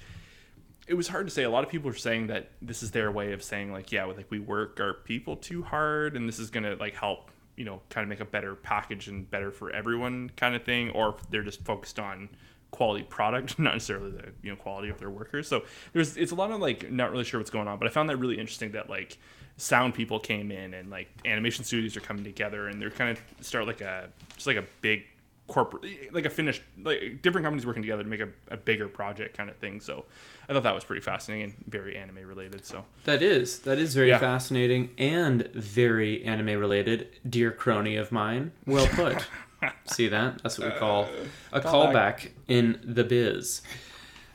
it 0.86 0.94
was 0.94 1.08
hard 1.08 1.26
to 1.26 1.32
say. 1.32 1.42
A 1.42 1.50
lot 1.50 1.64
of 1.64 1.70
people 1.70 1.90
are 1.90 1.94
saying 1.94 2.28
that 2.28 2.50
this 2.62 2.82
is 2.82 2.92
their 2.92 3.10
way 3.10 3.32
of 3.32 3.42
saying 3.42 3.72
like 3.72 3.90
yeah, 3.90 4.04
like 4.04 4.30
we 4.30 4.38
work 4.38 4.80
our 4.80 4.94
people 4.94 5.36
too 5.36 5.62
hard, 5.62 6.16
and 6.16 6.28
this 6.28 6.38
is 6.38 6.50
going 6.50 6.64
to 6.64 6.76
like 6.76 6.94
help 6.94 7.30
you 7.56 7.64
know 7.64 7.80
kind 7.90 8.04
of 8.04 8.08
make 8.08 8.20
a 8.20 8.24
better 8.24 8.54
package 8.54 9.08
and 9.08 9.28
better 9.28 9.50
for 9.50 9.70
everyone 9.72 10.30
kind 10.36 10.54
of 10.54 10.62
thing. 10.62 10.90
Or 10.90 11.16
they're 11.30 11.42
just 11.42 11.64
focused 11.64 11.98
on 11.98 12.28
quality 12.70 13.04
product, 13.04 13.58
not 13.58 13.74
necessarily 13.74 14.10
the 14.10 14.32
you 14.42 14.50
know 14.50 14.56
quality 14.56 14.88
of 14.88 14.98
their 14.98 15.10
workers. 15.10 15.48
So 15.48 15.64
there's 15.92 16.16
it's 16.16 16.32
a 16.32 16.34
lot 16.36 16.50
of 16.50 16.60
like 16.60 16.90
not 16.90 17.10
really 17.10 17.24
sure 17.24 17.40
what's 17.40 17.50
going 17.50 17.68
on. 17.68 17.78
But 17.78 17.88
I 17.88 17.90
found 17.90 18.08
that 18.10 18.16
really 18.16 18.38
interesting 18.38 18.72
that 18.72 18.88
like 18.90 19.18
sound 19.56 19.92
people 19.94 20.20
came 20.20 20.50
in 20.52 20.72
and 20.74 20.88
like 20.90 21.08
animation 21.24 21.64
studios 21.64 21.96
are 21.96 22.00
coming 22.00 22.22
together 22.24 22.68
and 22.68 22.80
they're 22.80 22.90
kind 22.90 23.10
of 23.10 23.44
start 23.44 23.66
like 23.66 23.80
a 23.80 24.08
just 24.34 24.46
like 24.46 24.56
a 24.56 24.64
big 24.82 25.02
corporate 25.48 25.82
like 26.12 26.26
a 26.26 26.30
finished 26.30 26.60
like 26.84 27.22
different 27.22 27.42
companies 27.42 27.64
working 27.64 27.80
together 27.82 28.02
to 28.02 28.08
make 28.08 28.20
a, 28.20 28.28
a 28.50 28.56
bigger 28.56 28.86
project 28.86 29.34
kind 29.34 29.48
of 29.48 29.56
thing 29.56 29.80
so 29.80 30.04
i 30.46 30.52
thought 30.52 30.62
that 30.62 30.74
was 30.74 30.84
pretty 30.84 31.00
fascinating 31.00 31.44
and 31.44 31.54
very 31.66 31.96
anime 31.96 32.18
related 32.18 32.66
so 32.66 32.84
That 33.04 33.22
is 33.22 33.60
that 33.60 33.78
is 33.78 33.94
very 33.94 34.10
Yeah. 34.10 34.18
fascinating 34.18 34.90
and 34.98 35.48
very 35.54 36.22
anime 36.22 36.60
related, 36.60 37.08
dear 37.28 37.50
crony 37.50 37.96
of 37.96 38.12
mine. 38.12 38.52
Well 38.66 38.86
put. 38.88 39.26
See 39.86 40.08
that? 40.08 40.42
That's 40.42 40.58
what 40.58 40.72
we 40.72 40.78
call 40.78 41.08
a 41.52 41.60
callback 41.60 42.30
in 42.46 42.80
the 42.84 43.04
biz. 43.04 43.62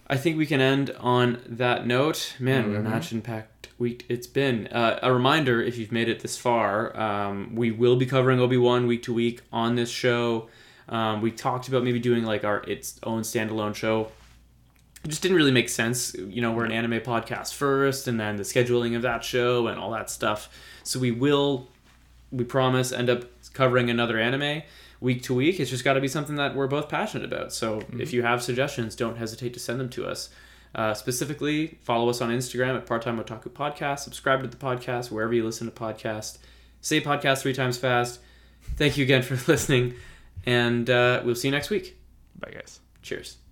I 0.08 0.18
think 0.18 0.38
we 0.38 0.46
can 0.46 0.60
end 0.60 0.92
on 1.00 1.42
that 1.48 1.88
note. 1.88 2.36
Man, 2.40 2.72
what 2.72 2.82
an 2.82 2.88
action-packed 2.88 3.70
week 3.78 4.06
it's 4.10 4.28
been. 4.28 4.68
Uh, 4.68 5.00
a 5.02 5.14
reminder, 5.14 5.62
if 5.62 5.78
you've 5.78 5.92
made 5.92 6.10
it 6.10 6.20
this 6.20 6.38
far, 6.38 6.96
um, 7.00 7.56
we 7.56 7.72
will 7.72 7.96
be 7.96 8.06
covering 8.06 8.40
Obi 8.40 8.58
Wan 8.58 8.86
week 8.86 9.04
to 9.04 9.14
week 9.14 9.42
on 9.52 9.76
this 9.76 9.90
show. 9.90 10.50
Um, 10.90 11.22
we 11.22 11.32
talked 11.32 11.70
about 11.70 11.84
maybe 11.84 12.00
doing 12.00 12.26
like 12.26 12.44
our 12.44 12.62
its 12.68 13.00
own 13.04 13.22
standalone 13.22 13.74
show 13.74 14.12
it 15.04 15.10
just 15.10 15.22
didn't 15.22 15.36
really 15.36 15.52
make 15.52 15.70
sense. 15.70 16.14
You 16.16 16.42
know, 16.42 16.54
we're 16.54 16.66
an 16.66 16.72
anime 16.72 17.02
podcast 17.02 17.54
first, 17.54 18.08
and 18.08 18.20
then 18.20 18.38
the 18.38 18.44
scheduling 18.44 18.96
of 18.96 19.02
that 19.02 19.24
show 19.24 19.68
and 19.68 19.80
all 19.80 19.92
that 19.92 20.10
stuff. 20.10 20.50
So 20.84 21.00
we 21.00 21.12
will, 21.12 21.68
we 22.32 22.46
promise, 22.46 22.92
end 22.92 23.10
up 23.10 23.26
covering 23.54 23.90
another 23.90 24.18
anime 24.18 24.64
week 25.04 25.22
to 25.24 25.36
week. 25.36 25.60
It's 25.60 25.70
just 25.70 25.84
got 25.84 25.94
to 25.94 26.02
be 26.02 26.08
something 26.08 26.38
that 26.38 26.56
we're 26.56 26.68
both 26.68 26.88
passionate 26.88 27.26
about. 27.26 27.52
So 27.52 27.82
if 28.00 28.14
you 28.14 28.24
have 28.24 28.42
suggestions, 28.42 28.96
don't 28.96 29.18
hesitate 29.18 29.54
to 29.54 29.60
send 29.60 29.80
them 29.80 29.90
to 29.90 30.08
us. 30.08 30.30
Uh, 30.74 30.94
specifically, 30.94 31.78
follow 31.84 32.10
us 32.10 32.22
on 32.22 32.30
Instagram 32.30 32.76
at 32.76 32.86
Part 32.88 33.04
Time 33.04 33.22
Otaku 33.22 33.50
Podcast. 33.50 34.00
Subscribe 34.00 34.42
to 34.42 34.48
the 34.48 34.58
podcast 34.58 35.12
wherever 35.12 35.34
you 35.34 35.44
listen 35.44 35.70
to 35.70 35.74
podcasts. 35.74 36.38
Say 36.82 37.02
podcast 37.02 37.42
three 37.42 37.54
times 37.54 37.78
fast. 37.78 38.22
Thank 38.78 38.98
you 38.98 39.04
again 39.04 39.22
for 39.22 39.36
listening, 39.52 39.94
and 40.46 40.90
uh, 40.90 41.22
we'll 41.24 41.36
see 41.36 41.50
you 41.50 41.52
next 41.52 41.70
week. 41.70 41.98
bye 42.40 42.52
guys 42.52 42.80
Cheers. 43.02 43.43